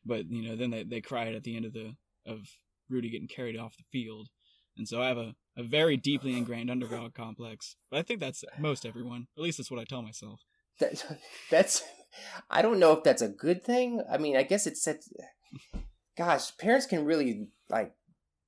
but 0.05 0.29
you 0.29 0.47
know, 0.47 0.55
then 0.55 0.69
they, 0.69 0.83
they 0.83 1.01
cried 1.01 1.35
at 1.35 1.43
the 1.43 1.55
end 1.55 1.65
of 1.65 1.73
the 1.73 1.95
of 2.25 2.47
Rudy 2.89 3.09
getting 3.09 3.27
carried 3.27 3.57
off 3.57 3.77
the 3.77 3.83
field, 3.91 4.29
and 4.77 4.87
so 4.87 5.01
I 5.01 5.07
have 5.07 5.17
a, 5.17 5.35
a 5.57 5.63
very 5.63 5.97
deeply 5.97 6.37
ingrained 6.37 6.69
underdog 6.69 7.13
complex. 7.13 7.75
But 7.89 7.99
I 7.99 8.01
think 8.03 8.19
that's 8.19 8.43
most 8.59 8.85
everyone. 8.85 9.27
At 9.37 9.43
least 9.43 9.57
that's 9.57 9.71
what 9.71 9.79
I 9.79 9.85
tell 9.85 10.01
myself. 10.01 10.41
That, 10.79 11.03
that's. 11.49 11.83
I 12.49 12.61
don't 12.61 12.79
know 12.79 12.93
if 12.93 13.03
that's 13.03 13.21
a 13.21 13.27
good 13.27 13.63
thing. 13.63 14.01
I 14.11 14.17
mean, 14.17 14.37
I 14.37 14.43
guess 14.43 14.67
it 14.67 14.77
sets. 14.77 15.09
Gosh, 16.17 16.55
parents 16.57 16.85
can 16.85 17.05
really 17.05 17.47
like. 17.69 17.93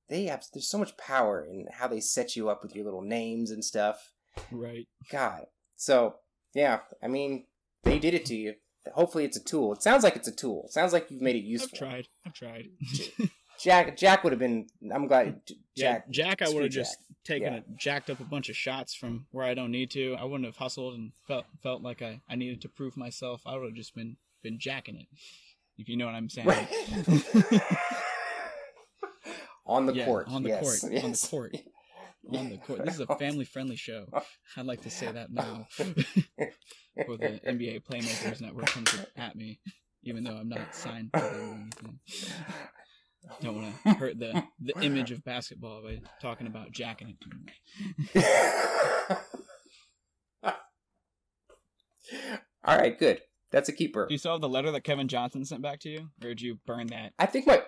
They 0.08 0.24
have. 0.24 0.44
There's 0.52 0.68
so 0.68 0.78
much 0.78 0.96
power 0.96 1.44
in 1.48 1.66
how 1.72 1.86
they 1.86 2.00
set 2.00 2.34
you 2.34 2.48
up 2.50 2.62
with 2.62 2.74
your 2.74 2.84
little 2.84 3.02
names 3.02 3.50
and 3.50 3.64
stuff. 3.64 4.12
Right. 4.50 4.88
God. 5.10 5.46
So 5.76 6.16
yeah, 6.54 6.80
I 7.02 7.06
mean, 7.08 7.46
they 7.84 7.98
did 7.98 8.14
it 8.14 8.26
to 8.26 8.34
you. 8.36 8.54
Hopefully, 8.94 9.24
it's 9.24 9.36
a 9.36 9.44
tool. 9.44 9.72
It 9.72 9.82
sounds 9.82 10.02
like 10.02 10.16
it's 10.16 10.26
a 10.28 10.32
tool. 10.34 10.64
It 10.66 10.72
sounds 10.72 10.92
like 10.92 11.10
you've 11.10 11.22
made 11.22 11.36
it 11.36 11.44
useful. 11.44 11.78
I've 11.86 11.90
tried. 11.90 12.08
I've 12.26 12.34
tried. 12.34 12.68
Jack. 13.60 13.96
Jack 13.96 14.24
would 14.24 14.32
have 14.32 14.40
been. 14.40 14.66
I'm 14.92 15.06
glad. 15.06 15.42
J- 15.46 15.54
Yeah, 15.76 15.92
Jack. 16.10 16.10
Jack, 16.10 16.42
I 16.42 16.48
would 16.48 16.62
have 16.64 16.72
just 16.72 16.96
taken 17.24 17.52
Yeah. 17.52 17.58
a 17.60 17.76
jacked 17.78 18.08
up 18.10 18.18
a 18.20 18.24
bunch 18.24 18.48
of 18.48 18.56
shots 18.56 18.94
from 18.94 19.26
where 19.30 19.44
I 19.44 19.52
don't 19.54 19.70
need 19.70 19.90
to. 19.92 20.16
I 20.18 20.24
wouldn't 20.24 20.46
have 20.46 20.56
hustled 20.56 20.94
and 20.94 21.12
felt 21.28 21.44
felt 21.62 21.82
like 21.82 22.00
I, 22.02 22.20
I 22.28 22.36
needed 22.36 22.62
to 22.62 22.68
prove 22.68 22.96
myself. 22.96 23.42
I 23.46 23.56
would 23.56 23.66
have 23.66 23.74
just 23.74 23.94
been 23.94 24.16
been 24.42 24.58
jacking 24.58 24.96
it, 24.96 25.06
if 25.80 25.88
you 25.88 25.96
know 25.96 26.06
what 26.06 26.14
I'm 26.14 26.28
saying. 26.28 26.48
on 29.66 29.86
the 29.86 29.94
Yeah, 29.94 30.04
court. 30.04 30.26
on 30.28 30.42
the 30.42 30.48
yes, 30.50 30.62
court, 30.62 30.84
on 30.84 30.90
the 30.90 31.08
yes. 31.08 31.28
court. 31.28 31.56
On 32.34 32.50
the 32.50 32.58
court. 32.58 32.84
This 32.84 32.94
is 32.94 33.00
a 33.00 33.06
family 33.18 33.44
friendly 33.44 33.76
show. 33.76 34.06
I'd 34.56 34.66
like 34.66 34.82
to 34.82 34.90
say 34.90 35.10
that 35.10 35.32
now. 35.32 35.66
Before 36.96 37.16
the 37.16 37.40
NBA 37.46 37.82
Playmakers 37.84 38.40
Network 38.40 38.66
comes 38.66 38.94
at 39.16 39.36
me, 39.36 39.60
even 40.02 40.24
though 40.24 40.36
I'm 40.36 40.48
not 40.48 40.74
signed 40.74 41.10
to 41.14 41.20
them 41.20 41.30
or 41.30 41.54
anything. 41.54 42.00
Don't 43.40 43.56
want 43.62 43.74
to 43.84 43.94
hurt 43.94 44.18
the, 44.18 44.42
the 44.60 44.74
image 44.82 45.10
of 45.12 45.22
basketball 45.24 45.82
by 45.82 46.00
talking 46.20 46.46
about 46.46 46.72
jacking 46.72 47.08
it 47.10 47.20
too 47.20 47.30
much. 48.24 48.24
All 52.64 52.76
right, 52.76 52.98
good. 52.98 53.20
That's 53.50 53.68
a 53.68 53.72
keeper. 53.72 54.06
Do 54.06 54.14
you 54.14 54.18
still 54.18 54.32
have 54.32 54.40
the 54.40 54.48
letter 54.48 54.70
that 54.70 54.84
Kevin 54.84 55.08
Johnson 55.08 55.44
sent 55.44 55.62
back 55.62 55.80
to 55.80 55.88
you, 55.90 56.10
or 56.22 56.28
did 56.28 56.40
you 56.40 56.58
burn 56.66 56.86
that? 56.88 57.12
I 57.18 57.26
think 57.26 57.46
my, 57.46 57.62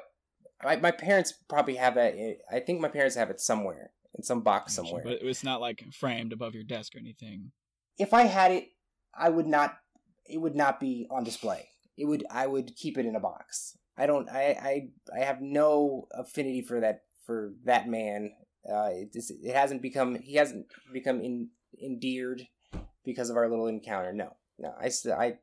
my 0.63 0.77
my 0.77 0.91
parents 0.91 1.33
probably 1.49 1.75
have 1.77 1.95
that. 1.97 2.15
i- 2.53 2.61
think 2.61 2.81
my 2.81 2.89
parents 2.89 3.17
have 3.17 3.31
it 3.31 3.41
somewhere 3.41 3.91
in 4.17 4.23
some 4.23 4.43
box 4.43 4.75
somewhere. 4.75 5.03
But 5.05 5.19
it's 5.23 5.43
not 5.45 5.61
like 5.61 5.85
framed 5.93 6.33
above 6.33 6.55
your 6.55 6.65
desk 6.65 6.95
or 6.95 6.99
anything. 6.99 7.53
if 7.99 8.15
I 8.15 8.23
had 8.25 8.53
it, 8.53 8.69
I 9.15 9.29
would 9.29 9.47
not. 9.47 9.77
It 10.27 10.39
would 10.39 10.55
not 10.55 10.79
be 10.79 11.07
on 11.11 11.25
display. 11.25 11.69
It 11.99 12.05
would. 12.07 12.25
I 12.31 12.47
would 12.47 12.77
keep 12.77 12.97
it 12.97 13.05
in 13.07 13.17
a 13.17 13.21
box. 13.21 13.77
I 13.99 14.07
don't. 14.07 14.29
I. 14.31 14.57
I. 15.15 15.21
I 15.21 15.25
have 15.25 15.41
no 15.43 16.07
affinity 16.15 16.63
for 16.63 16.81
that. 16.81 17.01
For 17.27 17.53
that 17.65 17.89
man. 17.89 18.31
Uh, 18.71 18.91
it, 18.93 19.09
it 19.43 19.55
hasn't 19.55 19.83
become. 19.83 20.15
He 20.15 20.35
hasn't 20.37 20.67
become 20.93 21.21
in, 21.21 21.49
endeared 21.83 22.47
because 23.05 23.29
of 23.31 23.37
our 23.37 23.49
little 23.51 23.67
encounter. 23.67 24.13
No. 24.13 24.37
No. 24.59 24.73
I. 24.81 24.91
I. 25.13 25.35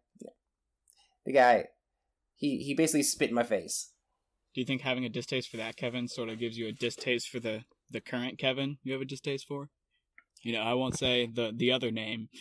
The 1.26 1.34
guy. 1.34 1.66
He. 2.36 2.58
He 2.58 2.74
basically 2.74 3.04
spit 3.04 3.30
in 3.30 3.36
my 3.36 3.44
face. 3.44 3.92
Do 4.54 4.62
you 4.62 4.66
think 4.66 4.82
having 4.82 5.06
a 5.06 5.10
distaste 5.10 5.50
for 5.50 5.58
that 5.58 5.78
Kevin 5.78 6.08
sort 6.08 6.30
of 6.30 6.40
gives 6.40 6.58
you 6.58 6.68
a 6.68 6.72
distaste 6.72 7.30
for 7.30 7.40
the 7.40 7.64
the 7.92 8.02
current 8.02 8.40
Kevin 8.40 8.78
you 8.84 8.94
have 8.94 9.02
a 9.02 9.06
distaste 9.06 9.48
for? 9.48 9.70
You 10.42 10.54
know, 10.54 10.62
I 10.62 10.74
won't 10.74 10.98
say 10.98 11.28
the 11.28 11.52
the 11.56 11.72
other 11.72 11.92
name. 11.92 12.30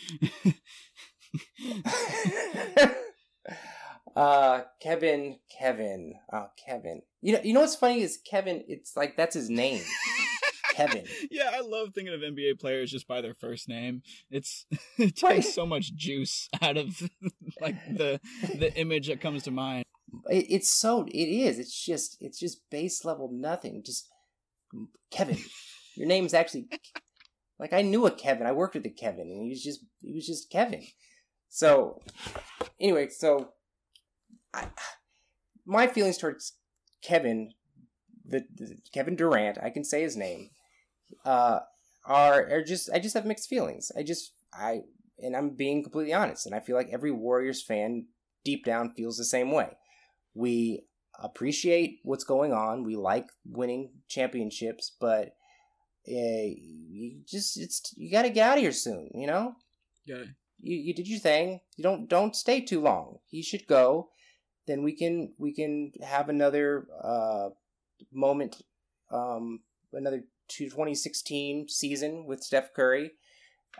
uh 4.15 4.61
Kevin 4.81 5.37
Kevin 5.57 6.15
oh 6.33 6.47
Kevin 6.65 7.01
you 7.21 7.33
know 7.33 7.39
you 7.43 7.53
know 7.53 7.61
what's 7.61 7.75
funny 7.75 8.01
is 8.01 8.19
Kevin 8.29 8.63
it's 8.67 8.97
like 8.97 9.15
that's 9.15 9.35
his 9.35 9.49
name 9.49 9.81
Kevin 10.87 11.05
yeah, 11.31 11.51
I 11.53 11.61
love 11.61 11.93
thinking 11.93 12.13
of 12.13 12.21
NBA 12.21 12.59
players 12.59 12.91
just 12.91 13.07
by 13.07 13.21
their 13.21 13.33
first 13.33 13.67
name. 13.67 14.01
It's 14.31 14.65
it 14.97 15.15
takes 15.15 15.23
Right. 15.23 15.43
so 15.43 15.65
much 15.65 15.93
juice 15.95 16.49
out 16.61 16.77
of 16.77 17.01
like 17.61 17.75
the 17.85 18.19
the 18.57 18.73
image 18.75 19.07
that 19.07 19.21
comes 19.21 19.43
to 19.43 19.51
mind. 19.51 19.83
it, 20.29 20.45
it's 20.49 20.69
so 20.69 21.05
it 21.05 21.11
is 21.17 21.59
it's 21.59 21.85
just 21.85 22.17
it's 22.21 22.39
just 22.39 22.69
base 22.69 23.03
level 23.05 23.29
nothing 23.31 23.83
just 23.85 24.07
Kevin 25.11 25.37
your 25.95 26.07
name's 26.07 26.33
actually 26.33 26.67
like 27.59 27.73
I 27.73 27.81
knew 27.81 28.05
a 28.05 28.11
Kevin 28.11 28.47
I 28.47 28.51
worked 28.53 28.75
with 28.75 28.85
a 28.85 28.89
Kevin 28.89 29.27
and 29.31 29.41
he 29.43 29.49
was 29.49 29.63
just 29.63 29.81
he 30.01 30.13
was 30.13 30.25
just 30.25 30.49
Kevin 30.49 30.83
so 31.49 32.01
anyway 32.79 33.09
so 33.09 33.49
I, 34.53 34.67
my 35.65 35.87
feelings 35.87 36.17
towards 36.17 36.53
Kevin 37.03 37.51
the, 38.25 38.45
the 38.55 38.77
Kevin 38.93 39.15
Durant 39.15 39.57
I 39.61 39.69
can 39.71 39.83
say 39.83 40.01
his 40.03 40.15
name 40.15 40.49
uh 41.25 41.59
are 42.05 42.49
are 42.49 42.63
just 42.63 42.89
I 42.93 42.99
just 42.99 43.15
have 43.15 43.25
mixed 43.25 43.49
feelings 43.49 43.91
I 43.97 44.03
just 44.03 44.33
I 44.53 44.81
and 45.19 45.35
I'm 45.35 45.51
being 45.51 45.83
completely 45.83 46.13
honest 46.13 46.45
and 46.45 46.55
I 46.55 46.59
feel 46.59 46.75
like 46.75 46.89
every 46.91 47.11
Warriors 47.11 47.61
fan 47.61 48.07
deep 48.45 48.63
down 48.65 48.93
feels 48.95 49.17
the 49.17 49.25
same 49.25 49.51
way 49.51 49.77
we 50.33 50.83
appreciate 51.21 51.99
what's 52.03 52.23
going 52.23 52.53
on. 52.53 52.83
We 52.85 52.95
like 52.95 53.27
winning 53.45 53.91
championships, 54.07 54.95
but 55.01 55.35
uh, 56.07 56.47
you 56.47 57.21
just 57.27 57.57
it's 57.59 57.93
you 57.97 58.11
got 58.11 58.21
to 58.21 58.29
get 58.29 58.49
out 58.49 58.57
of 58.57 58.63
here 58.63 58.71
soon. 58.71 59.09
You 59.13 59.27
know, 59.27 59.55
Yeah. 60.05 60.23
you 60.59 60.77
you 60.77 60.93
did 60.93 61.07
your 61.07 61.19
thing. 61.19 61.59
You 61.75 61.83
don't 61.83 62.07
don't 62.07 62.35
stay 62.35 62.61
too 62.61 62.79
long. 62.79 63.17
He 63.27 63.41
should 63.41 63.67
go. 63.67 64.09
Then 64.67 64.83
we 64.83 64.95
can 64.95 65.33
we 65.37 65.53
can 65.53 65.91
have 66.01 66.29
another 66.29 66.87
uh, 67.03 67.49
moment, 68.13 68.61
um, 69.11 69.59
another 69.91 70.23
2016 70.49 71.67
season 71.69 72.25
with 72.25 72.43
Steph 72.43 72.73
Curry 72.73 73.11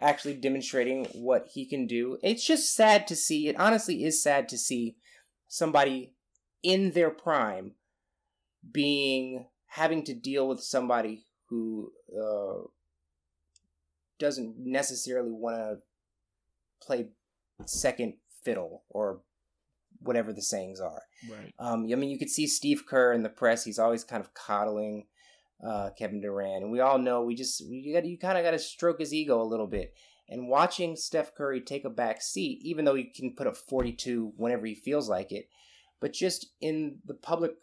actually 0.01 0.35
demonstrating 0.35 1.05
what 1.13 1.47
he 1.53 1.65
can 1.65 1.87
do. 1.87 2.17
It's 2.23 2.45
just 2.45 2.73
sad 2.75 3.07
to 3.07 3.15
see. 3.15 3.47
It 3.47 3.59
honestly 3.59 4.03
is 4.03 4.21
sad 4.21 4.47
to 4.49 4.57
see 4.57 4.95
somebody 5.47 6.13
in 6.63 6.91
their 6.91 7.09
prime 7.09 7.73
being 8.71 9.47
having 9.67 10.03
to 10.03 10.13
deal 10.13 10.47
with 10.47 10.61
somebody 10.61 11.25
who 11.47 11.91
uh, 12.15 12.67
doesn't 14.19 14.55
necessarily 14.57 15.31
want 15.31 15.57
to 15.57 15.77
play 16.85 17.07
second 17.65 18.13
fiddle 18.43 18.83
or 18.89 19.21
whatever 20.01 20.31
the 20.31 20.41
sayings 20.41 20.79
are. 20.79 21.01
Right. 21.29 21.53
Um, 21.59 21.87
I 21.91 21.95
mean, 21.95 22.09
you 22.09 22.19
could 22.19 22.29
see 22.29 22.47
Steve 22.47 22.83
Kerr 22.87 23.13
in 23.13 23.23
the 23.23 23.29
press; 23.29 23.65
he's 23.65 23.79
always 23.79 24.03
kind 24.03 24.23
of 24.23 24.33
coddling 24.33 25.05
uh, 25.65 25.89
Kevin 25.97 26.21
Durant, 26.21 26.63
and 26.63 26.71
we 26.71 26.79
all 26.79 26.97
know 26.97 27.21
we 27.21 27.35
just 27.35 27.61
we 27.69 27.91
got 27.93 28.05
you 28.05 28.17
kind 28.17 28.37
of 28.37 28.43
got 28.43 28.51
to 28.51 28.59
stroke 28.59 28.99
his 28.99 29.13
ego 29.13 29.41
a 29.41 29.43
little 29.43 29.67
bit. 29.67 29.93
And 30.31 30.47
watching 30.47 30.95
Steph 30.95 31.33
Curry 31.33 31.59
take 31.59 31.85
a 31.85 31.89
back 31.89 32.21
seat, 32.21 32.59
even 32.61 32.85
though 32.85 32.93
he 32.93 33.05
can 33.05 33.33
put 33.35 33.47
up 33.47 33.57
42 33.57 34.33
whenever 34.37 34.67
he 34.67 34.75
feels 34.75 35.09
like 35.09 35.31
it, 35.31 35.49
but 35.99 36.13
just 36.13 36.45
in 36.61 36.99
the 37.03 37.15
public 37.15 37.53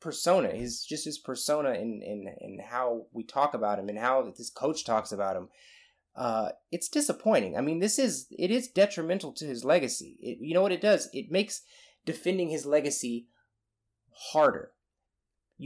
persona, 0.00 0.48
his 0.48 0.84
just 0.84 1.04
his 1.04 1.18
persona 1.18 1.70
and 1.70 2.02
and 2.02 2.28
and 2.40 2.60
how 2.60 3.06
we 3.12 3.22
talk 3.22 3.54
about 3.54 3.78
him 3.78 3.88
and 3.88 3.98
how 3.98 4.32
this 4.36 4.50
coach 4.50 4.84
talks 4.84 5.12
about 5.12 5.36
him, 5.36 5.48
uh, 6.16 6.50
it's 6.70 6.88
disappointing. 6.88 7.56
I 7.56 7.60
mean, 7.60 7.78
this 7.78 7.98
is 7.98 8.26
it 8.30 8.50
is 8.50 8.68
detrimental 8.68 9.32
to 9.34 9.46
his 9.46 9.64
legacy. 9.64 10.18
It, 10.20 10.38
you 10.40 10.54
know 10.54 10.62
what 10.62 10.72
it 10.72 10.80
does? 10.80 11.08
It 11.12 11.30
makes 11.30 11.62
defending 12.04 12.50
his 12.50 12.66
legacy 12.66 13.28
harder 14.32 14.72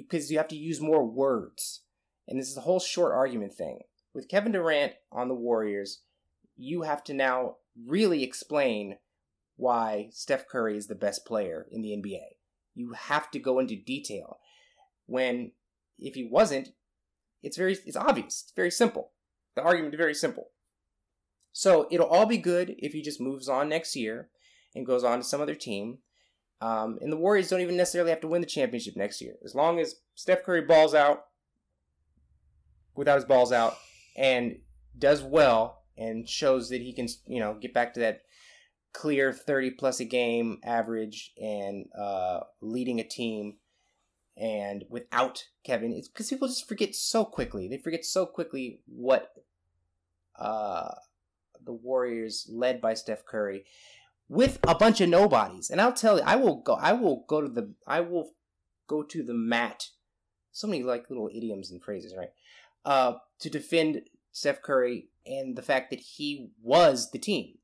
because 0.02 0.30
you, 0.30 0.38
have 0.38 0.48
to 0.48 0.56
use 0.56 0.80
more 0.80 1.04
words. 1.04 1.82
And 2.28 2.38
this 2.38 2.48
is 2.48 2.54
the 2.54 2.62
whole 2.62 2.80
short 2.80 3.12
argument 3.12 3.54
thing. 3.54 3.80
With 4.12 4.28
Kevin 4.28 4.52
Durant 4.52 4.94
on 5.12 5.28
the 5.28 5.34
Warriors, 5.34 6.00
you 6.56 6.82
have 6.82 7.04
to 7.04 7.14
now 7.14 7.56
really 7.86 8.22
explain 8.22 8.98
why 9.56 10.08
Steph 10.12 10.48
Curry 10.48 10.76
is 10.76 10.86
the 10.86 10.94
best 10.94 11.24
player 11.26 11.66
in 11.70 11.82
the 11.82 11.90
NBA. 11.90 12.36
You 12.74 12.92
have 12.92 13.30
to 13.30 13.38
go 13.38 13.58
into 13.58 13.76
detail. 13.76 14.38
When 15.06 15.52
if 15.98 16.14
he 16.14 16.24
wasn't, 16.24 16.70
it's 17.42 17.56
very 17.56 17.76
it's 17.86 17.96
obvious. 17.96 18.42
It's 18.44 18.52
very 18.54 18.70
simple. 18.70 19.12
The 19.54 19.62
argument 19.62 19.94
is 19.94 19.98
very 19.98 20.14
simple. 20.14 20.48
So 21.52 21.88
it'll 21.90 22.06
all 22.06 22.26
be 22.26 22.36
good 22.36 22.74
if 22.78 22.92
he 22.92 23.00
just 23.00 23.20
moves 23.20 23.48
on 23.48 23.68
next 23.68 23.96
year 23.96 24.28
and 24.74 24.84
goes 24.84 25.04
on 25.04 25.18
to 25.18 25.24
some 25.24 25.40
other 25.40 25.54
team. 25.54 25.98
Um, 26.60 26.98
and 27.00 27.12
the 27.12 27.16
Warriors 27.16 27.48
don't 27.48 27.60
even 27.60 27.76
necessarily 27.76 28.10
have 28.10 28.20
to 28.20 28.28
win 28.28 28.40
the 28.40 28.46
championship 28.46 28.96
next 28.96 29.20
year. 29.20 29.34
As 29.44 29.54
long 29.54 29.78
as 29.78 29.96
Steph 30.14 30.42
Curry 30.42 30.62
balls 30.62 30.94
out 30.94 31.26
without 32.94 33.16
his 33.16 33.24
balls 33.24 33.52
out 33.52 33.76
and 34.16 34.58
does 34.98 35.22
well 35.22 35.82
and 35.98 36.28
shows 36.28 36.70
that 36.70 36.80
he 36.80 36.92
can, 36.92 37.08
you 37.26 37.40
know, 37.40 37.54
get 37.54 37.74
back 37.74 37.92
to 37.94 38.00
that 38.00 38.22
clear 38.94 39.32
30 39.32 39.72
plus 39.72 40.00
a 40.00 40.04
game 40.04 40.58
average 40.64 41.32
and 41.40 41.86
uh, 41.98 42.40
leading 42.62 43.00
a 43.00 43.04
team 43.04 43.56
and 44.36 44.84
without 44.90 45.44
Kevin, 45.64 45.92
it's 45.92 46.08
because 46.08 46.28
people 46.28 46.48
just 46.48 46.68
forget 46.68 46.94
so 46.94 47.24
quickly. 47.24 47.68
They 47.68 47.78
forget 47.78 48.04
so 48.04 48.26
quickly 48.26 48.80
what 48.86 49.32
uh, 50.38 50.94
the 51.64 51.72
Warriors, 51.72 52.46
led 52.50 52.80
by 52.80 52.94
Steph 52.94 53.24
Curry, 53.24 53.64
with 54.28 54.58
a 54.66 54.74
bunch 54.74 55.00
of 55.00 55.08
nobodies. 55.08 55.70
And 55.70 55.80
I'll 55.80 55.92
tell 55.92 56.18
you, 56.18 56.24
I 56.24 56.36
will 56.36 56.56
go. 56.56 56.74
I 56.74 56.92
will 56.92 57.24
go 57.28 57.40
to 57.40 57.48
the. 57.48 57.74
I 57.86 58.00
will 58.00 58.32
go 58.86 59.02
to 59.02 59.22
the 59.22 59.34
mat. 59.34 59.88
So 60.52 60.66
many 60.66 60.82
like 60.82 61.10
little 61.10 61.30
idioms 61.34 61.70
and 61.70 61.82
phrases, 61.82 62.14
right? 62.16 62.30
Uh, 62.84 63.14
to 63.40 63.50
defend 63.50 64.02
Steph 64.32 64.62
Curry 64.62 65.08
and 65.26 65.56
the 65.56 65.62
fact 65.62 65.90
that 65.90 66.00
he 66.00 66.50
was 66.62 67.10
the 67.10 67.18
team. 67.18 67.58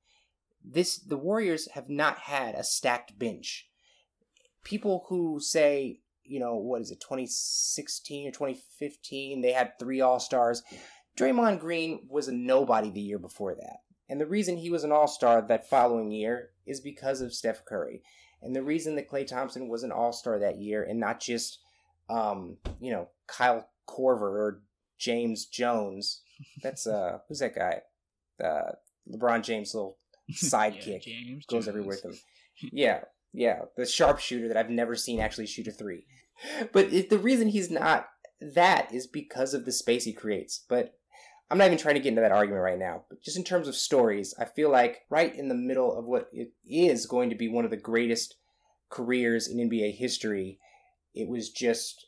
This 0.64 0.96
the 0.98 1.16
Warriors 1.16 1.68
have 1.72 1.88
not 1.88 2.18
had 2.18 2.54
a 2.54 2.64
stacked 2.64 3.18
bench. 3.18 3.68
People 4.64 5.06
who 5.08 5.40
say, 5.40 6.00
you 6.22 6.38
know, 6.38 6.54
what 6.54 6.82
is 6.82 6.92
it, 6.92 7.00
2016 7.00 8.28
or 8.28 8.30
2015, 8.30 9.40
they 9.40 9.52
had 9.52 9.78
three 9.78 10.00
All 10.00 10.20
Stars. 10.20 10.62
Draymond 11.18 11.60
Green 11.60 12.06
was 12.08 12.28
a 12.28 12.32
nobody 12.32 12.90
the 12.90 13.00
year 13.00 13.18
before 13.18 13.54
that. 13.54 13.78
And 14.08 14.20
the 14.20 14.26
reason 14.26 14.56
he 14.56 14.70
was 14.70 14.84
an 14.84 14.92
all 14.92 15.08
star 15.08 15.40
that 15.48 15.68
following 15.68 16.10
year 16.10 16.50
is 16.66 16.80
because 16.80 17.20
of 17.20 17.34
Steph 17.34 17.64
Curry. 17.64 18.02
And 18.42 18.54
the 18.54 18.62
reason 18.62 18.96
that 18.96 19.08
Klay 19.08 19.26
Thompson 19.26 19.68
was 19.68 19.82
an 19.82 19.92
all 19.92 20.12
star 20.12 20.38
that 20.38 20.58
year 20.58 20.82
and 20.82 20.98
not 20.98 21.20
just, 21.20 21.60
um, 22.10 22.56
you 22.80 22.90
know, 22.90 23.08
Kyle 23.26 23.68
Korver 23.88 24.22
or 24.22 24.62
James 24.98 25.46
Jones. 25.46 26.22
That's, 26.62 26.86
uh, 26.86 27.18
who's 27.28 27.38
that 27.38 27.54
guy? 27.54 27.82
Uh, 28.42 28.72
LeBron 29.10 29.42
James' 29.42 29.74
little 29.74 29.96
sidekick 30.32 30.86
yeah, 30.86 30.98
James 30.98 31.46
goes 31.46 31.64
Jones. 31.64 31.68
everywhere 31.68 31.98
with 32.02 32.14
him. 32.14 32.20
Yeah, 32.72 33.00
yeah. 33.32 33.62
The 33.76 33.86
sharpshooter 33.86 34.48
that 34.48 34.56
I've 34.56 34.70
never 34.70 34.96
seen 34.96 35.20
actually 35.20 35.46
shoot 35.46 35.68
a 35.68 35.72
three. 35.72 36.06
But 36.72 36.92
it, 36.92 37.10
the 37.10 37.18
reason 37.18 37.48
he's 37.48 37.70
not 37.70 38.08
that 38.40 38.92
is 38.92 39.06
because 39.06 39.54
of 39.54 39.64
the 39.64 39.72
space 39.72 40.04
he 40.04 40.12
creates. 40.12 40.64
But 40.68 40.94
I'm 41.52 41.58
not 41.58 41.66
even 41.66 41.76
trying 41.76 41.96
to 41.96 42.00
get 42.00 42.08
into 42.08 42.22
that 42.22 42.32
argument 42.32 42.64
right 42.64 42.78
now. 42.78 43.04
But 43.10 43.20
just 43.20 43.36
in 43.36 43.44
terms 43.44 43.68
of 43.68 43.76
stories, 43.76 44.34
I 44.38 44.46
feel 44.46 44.70
like 44.70 45.02
right 45.10 45.36
in 45.36 45.48
the 45.50 45.54
middle 45.54 45.94
of 45.94 46.06
what 46.06 46.30
it 46.32 46.52
is 46.66 47.04
going 47.04 47.28
to 47.28 47.36
be 47.36 47.46
one 47.46 47.66
of 47.66 47.70
the 47.70 47.76
greatest 47.76 48.36
careers 48.88 49.48
in 49.48 49.58
NBA 49.58 49.98
history, 49.98 50.58
it 51.14 51.28
was 51.28 51.50
just 51.50 52.06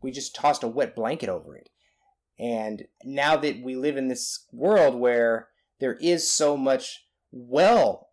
we 0.00 0.12
just 0.12 0.36
tossed 0.36 0.62
a 0.62 0.68
wet 0.68 0.94
blanket 0.94 1.28
over 1.28 1.56
it. 1.56 1.68
And 2.38 2.84
now 3.02 3.36
that 3.38 3.60
we 3.60 3.74
live 3.74 3.96
in 3.96 4.06
this 4.06 4.46
world 4.52 4.94
where 4.94 5.48
there 5.80 5.94
is 5.94 6.30
so 6.30 6.56
much 6.56 7.06
well 7.32 8.10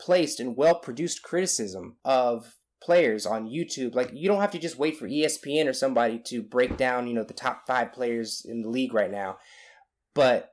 placed 0.00 0.40
and 0.40 0.56
well 0.56 0.76
produced 0.76 1.22
criticism 1.22 1.96
of 2.06 2.54
players 2.82 3.26
on 3.26 3.50
YouTube. 3.50 3.94
Like 3.94 4.12
you 4.14 4.28
don't 4.28 4.40
have 4.40 4.52
to 4.52 4.58
just 4.58 4.78
wait 4.78 4.96
for 4.96 5.06
ESPN 5.08 5.68
or 5.68 5.74
somebody 5.74 6.18
to 6.26 6.42
break 6.42 6.78
down, 6.78 7.06
you 7.06 7.12
know, 7.12 7.24
the 7.24 7.34
top 7.34 7.66
5 7.66 7.92
players 7.92 8.46
in 8.48 8.62
the 8.62 8.70
league 8.70 8.94
right 8.94 9.10
now. 9.10 9.36
But 10.14 10.52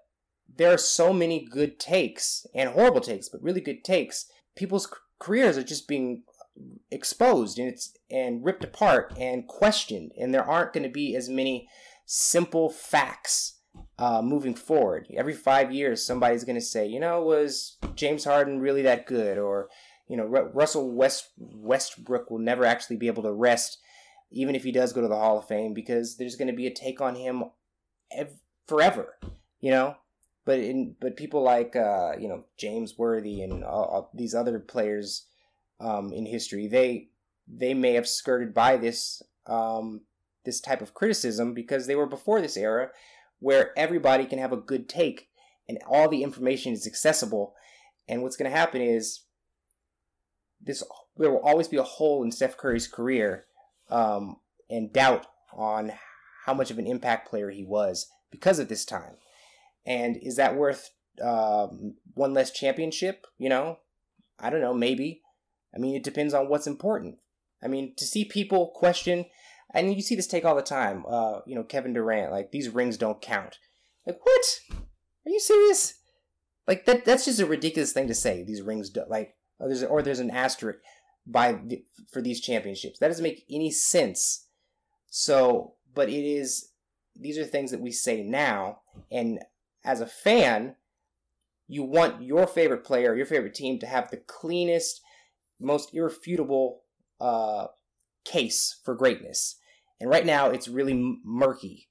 there 0.58 0.74
are 0.74 0.78
so 0.78 1.14
many 1.14 1.46
good 1.46 1.80
takes 1.80 2.46
and 2.54 2.70
horrible 2.70 3.02
takes, 3.02 3.30
but 3.30 3.42
really 3.42 3.62
good 3.62 3.84
takes. 3.84 4.26
People's 4.56 4.92
careers 5.20 5.58
are 5.58 5.64
just 5.64 5.88
being 5.88 6.24
exposed 6.92 7.58
and 7.58 7.70
it's 7.70 7.94
and 8.10 8.44
ripped 8.44 8.64
apart 8.64 9.14
and 9.18 9.48
questioned 9.48 10.12
and 10.20 10.34
there 10.34 10.44
aren't 10.44 10.74
going 10.74 10.84
to 10.84 10.90
be 10.90 11.16
as 11.16 11.30
many 11.30 11.68
simple 12.06 12.70
facts 12.70 13.62
uh, 13.98 14.22
moving 14.22 14.54
forward. 14.54 15.08
Every 15.16 15.34
five 15.34 15.72
years, 15.72 16.06
somebody's 16.06 16.44
going 16.44 16.58
to 16.58 16.62
say, 16.62 16.86
you 16.88 17.00
know, 17.00 17.22
was 17.22 17.78
James 17.96 18.26
Harden 18.26 18.60
really 18.60 18.82
that 18.82 19.06
good? 19.06 19.38
Or, 19.38 19.70
you 20.08 20.18
know, 20.18 20.26
Ru- 20.26 20.52
Russell 20.54 20.92
West 20.92 21.30
Westbrook 21.38 22.30
will 22.30 22.40
never 22.40 22.66
actually 22.66 22.98
be 22.98 23.08
able 23.08 23.24
to 23.24 23.32
rest, 23.32 23.78
even 24.32 24.56
if 24.56 24.64
he 24.64 24.72
does 24.72 24.92
go 24.92 25.02
to 25.02 25.08
the 25.08 25.16
Hall 25.16 25.38
of 25.38 25.48
Fame, 25.48 25.74
because 25.74 26.18
there's 26.18 26.36
going 26.36 26.50
to 26.50 26.54
be 26.54 26.68
a 26.68 26.74
take 26.74 27.00
on 27.00 27.16
him 27.16 27.44
ev- 28.12 28.40
forever. 28.68 29.18
You 29.62 29.72
know, 29.72 29.96
but 30.46 30.60
in 30.60 30.96
but 31.00 31.16
people 31.16 31.42
like 31.44 31.76
uh, 31.76 32.14
you 32.20 32.28
know 32.28 32.46
James 32.58 32.98
Worthy 32.98 33.42
and 33.42 33.64
these 34.14 34.36
other 34.36 34.60
players 34.60 35.28
um, 35.80 36.12
in 36.12 36.26
history, 36.26 36.68
they 36.68 37.10
they 37.48 37.74
may 37.74 37.94
have 37.94 38.08
skirted 38.08 38.54
by 38.54 38.78
this 38.78 39.22
um, 39.46 40.02
this 40.46 40.60
type 40.60 40.82
of 40.82 40.94
criticism 40.94 41.54
because 41.54 41.88
they 41.88 41.96
were 41.96 42.08
before 42.08 42.42
this 42.42 42.58
era 42.58 42.90
where 43.40 43.78
everybody 43.78 44.26
can 44.26 44.40
have 44.40 44.54
a 44.54 44.58
good 44.58 44.88
take 44.88 45.30
and 45.68 45.80
all 45.88 46.08
the 46.08 46.24
information 46.24 46.74
is 46.74 46.88
accessible. 46.88 47.56
And 48.08 48.22
what's 48.22 48.36
going 48.36 48.50
to 48.50 48.58
happen 48.58 48.82
is 48.82 49.22
this 50.62 50.84
there 51.18 51.32
will 51.32 51.40
always 51.40 51.68
be 51.68 51.78
a 51.78 51.84
hole 51.84 52.24
in 52.24 52.32
Steph 52.32 52.58
Curry's 52.58 52.88
career 52.88 53.46
um, 53.90 54.38
and 54.70 54.94
doubt 54.94 55.28
on 55.54 55.92
how 56.46 56.54
much 56.54 56.72
of 56.72 56.80
an 56.80 56.88
impact 56.88 57.30
player 57.30 57.50
he 57.50 57.64
was 57.64 58.08
because 58.32 58.60
of 58.60 58.70
this 58.70 58.86
time. 58.86 59.16
And 59.86 60.18
is 60.18 60.36
that 60.36 60.56
worth 60.56 60.92
um, 61.24 61.96
one 62.14 62.34
less 62.34 62.52
championship? 62.52 63.26
You 63.38 63.50
know, 63.50 63.80
I 64.40 64.50
don't 64.50 64.62
know. 64.62 64.74
Maybe. 64.74 65.22
I 65.74 65.80
mean, 65.80 65.96
it 65.96 66.04
depends 66.04 66.34
on 66.34 66.50
what's 66.50 66.68
important. 66.68 67.18
I 67.64 67.68
mean, 67.68 67.94
to 67.98 68.06
see 68.06 68.26
people 68.26 68.68
question, 68.76 69.26
and 69.74 69.94
you 69.94 70.02
see 70.02 70.16
this 70.16 70.28
take 70.28 70.46
all 70.46 70.56
the 70.56 70.62
time. 70.62 71.06
Uh, 71.08 71.40
you 71.46 71.56
know, 71.56 71.64
Kevin 71.64 71.94
Durant, 71.94 72.32
like 72.32 72.52
these 72.52 72.70
rings 72.70 72.98
don't 72.98 73.22
count. 73.22 73.58
Like 74.06 74.20
what? 74.24 74.60
Are 75.26 75.30
you 75.30 75.40
serious? 75.40 75.96
Like 76.68 76.86
that? 76.86 77.06
That's 77.06 77.26
just 77.26 77.40
a 77.40 77.46
ridiculous 77.46 77.94
thing 77.94 78.08
to 78.08 78.16
say. 78.16 78.44
These 78.44 78.62
rings, 78.62 78.90
don't, 78.90 79.10
like, 79.10 79.36
or 79.60 79.68
there's 79.68 79.84
or 79.84 80.02
there's 80.02 80.20
an 80.20 80.32
asterisk 80.32 80.80
by 81.26 81.54
the, 81.54 81.84
for 82.12 82.22
these 82.22 82.42
championships. 82.42 83.00
That 83.00 83.08
doesn't 83.08 83.24
make 83.24 83.46
any 83.50 83.72
sense. 83.72 84.48
So, 85.10 85.76
but 85.94 86.10
it 86.10 86.26
is. 86.26 86.70
These 87.16 87.38
are 87.38 87.44
things 87.44 87.72
that 87.72 87.82
we 87.82 87.92
say 87.92 88.24
now, 88.24 88.80
and 89.12 89.40
as 89.84 90.02
a 90.02 90.06
fan, 90.06 90.76
you 91.68 91.84
want 91.84 92.22
your 92.22 92.48
favorite 92.48 92.84
player, 92.84 93.16
your 93.16 93.26
favorite 93.26 93.54
team, 93.54 93.80
to 93.80 93.86
have 93.86 94.10
the 94.10 94.18
cleanest, 94.18 95.02
most 95.60 95.94
irrefutable 95.94 96.82
uh, 97.20 97.68
case 98.26 98.80
for 98.84 98.96
greatness. 98.96 99.58
And 100.00 100.10
right 100.10 100.26
now, 100.26 100.48
it's 100.50 100.68
really 100.68 101.20
murky, 101.24 101.88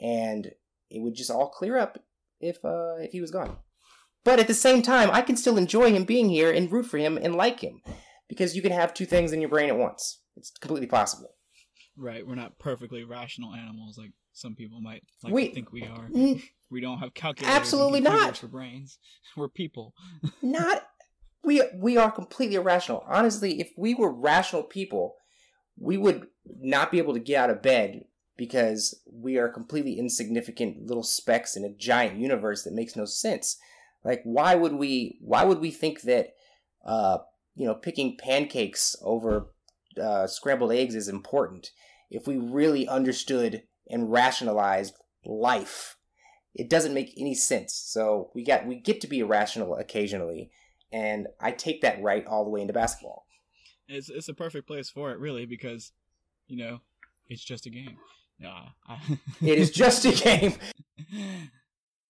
and 0.00 0.46
it 0.90 1.02
would 1.02 1.14
just 1.14 1.30
all 1.30 1.48
clear 1.48 1.78
up 1.78 1.98
if 2.40 2.64
uh, 2.64 2.96
if 2.98 3.12
he 3.12 3.20
was 3.20 3.30
gone. 3.30 3.56
But 4.24 4.38
at 4.38 4.46
the 4.46 4.54
same 4.54 4.82
time, 4.82 5.10
I 5.10 5.22
can 5.22 5.36
still 5.36 5.56
enjoy 5.56 5.92
him 5.92 6.04
being 6.04 6.28
here 6.28 6.52
and 6.52 6.70
root 6.70 6.86
for 6.86 6.98
him 6.98 7.18
and 7.20 7.34
like 7.34 7.60
him, 7.60 7.80
because 8.28 8.54
you 8.54 8.60
can 8.62 8.72
have 8.72 8.92
two 8.92 9.06
things 9.06 9.32
in 9.32 9.40
your 9.40 9.48
brain 9.48 9.70
at 9.70 9.78
once. 9.78 10.20
It's 10.36 10.50
completely 10.50 10.86
possible. 10.86 11.30
Right, 11.96 12.26
we're 12.26 12.34
not 12.34 12.58
perfectly 12.58 13.02
rational 13.02 13.54
animals 13.54 13.98
like 13.98 14.12
some 14.38 14.54
people 14.54 14.80
might 14.80 15.02
like 15.22 15.34
to 15.34 15.54
think 15.54 15.72
we 15.72 15.82
are. 15.82 16.08
We 16.70 16.80
don't 16.80 16.98
have 16.98 17.14
calculators. 17.14 17.56
Absolutely 17.56 18.00
not. 18.00 18.36
For 18.36 18.46
brains, 18.46 18.98
we're 19.36 19.48
people. 19.48 19.94
not 20.42 20.84
we 21.44 21.62
we 21.74 21.96
are 21.96 22.10
completely 22.10 22.56
irrational. 22.56 23.04
Honestly, 23.08 23.60
if 23.60 23.70
we 23.76 23.94
were 23.94 24.12
rational 24.12 24.62
people, 24.62 25.16
we 25.76 25.96
would 25.96 26.28
not 26.60 26.90
be 26.90 26.98
able 26.98 27.14
to 27.14 27.20
get 27.20 27.42
out 27.42 27.50
of 27.50 27.62
bed 27.62 28.04
because 28.36 29.00
we 29.12 29.36
are 29.38 29.48
completely 29.48 29.98
insignificant 29.98 30.86
little 30.86 31.02
specks 31.02 31.56
in 31.56 31.64
a 31.64 31.74
giant 31.74 32.18
universe 32.18 32.62
that 32.62 32.74
makes 32.74 32.96
no 32.96 33.04
sense. 33.04 33.58
Like 34.04 34.20
why 34.24 34.54
would 34.54 34.74
we 34.74 35.18
why 35.20 35.44
would 35.44 35.60
we 35.60 35.70
think 35.70 36.02
that 36.02 36.34
uh 36.84 37.18
you 37.56 37.66
know 37.66 37.74
picking 37.74 38.16
pancakes 38.16 38.94
over 39.02 39.48
uh, 40.00 40.28
scrambled 40.28 40.70
eggs 40.70 40.94
is 40.94 41.08
important 41.08 41.70
if 42.08 42.26
we 42.26 42.36
really 42.36 42.86
understood 42.86 43.64
and 43.90 44.10
rationalized 44.10 44.94
life 45.24 45.96
it 46.54 46.70
doesn't 46.70 46.94
make 46.94 47.12
any 47.16 47.34
sense 47.34 47.74
so 47.74 48.30
we 48.34 48.44
got 48.44 48.66
we 48.66 48.76
get 48.76 49.00
to 49.00 49.06
be 49.06 49.20
irrational 49.20 49.76
occasionally 49.76 50.50
and 50.92 51.28
I 51.40 51.50
take 51.50 51.82
that 51.82 52.02
right 52.02 52.26
all 52.26 52.44
the 52.44 52.50
way 52.50 52.60
into 52.60 52.72
basketball. 52.72 53.26
It's 53.88 54.10
it's 54.10 54.28
a 54.28 54.34
perfect 54.34 54.66
place 54.66 54.90
for 54.90 55.12
it, 55.12 55.18
really, 55.18 55.46
because 55.46 55.92
you 56.46 56.56
know 56.56 56.80
it's 57.28 57.44
just 57.44 57.66
a 57.66 57.70
game. 57.70 57.96
Nah, 58.38 58.68
I... 58.86 58.98
it 59.40 59.58
is 59.58 59.70
just 59.70 60.04
a 60.04 60.12
game. 60.12 60.54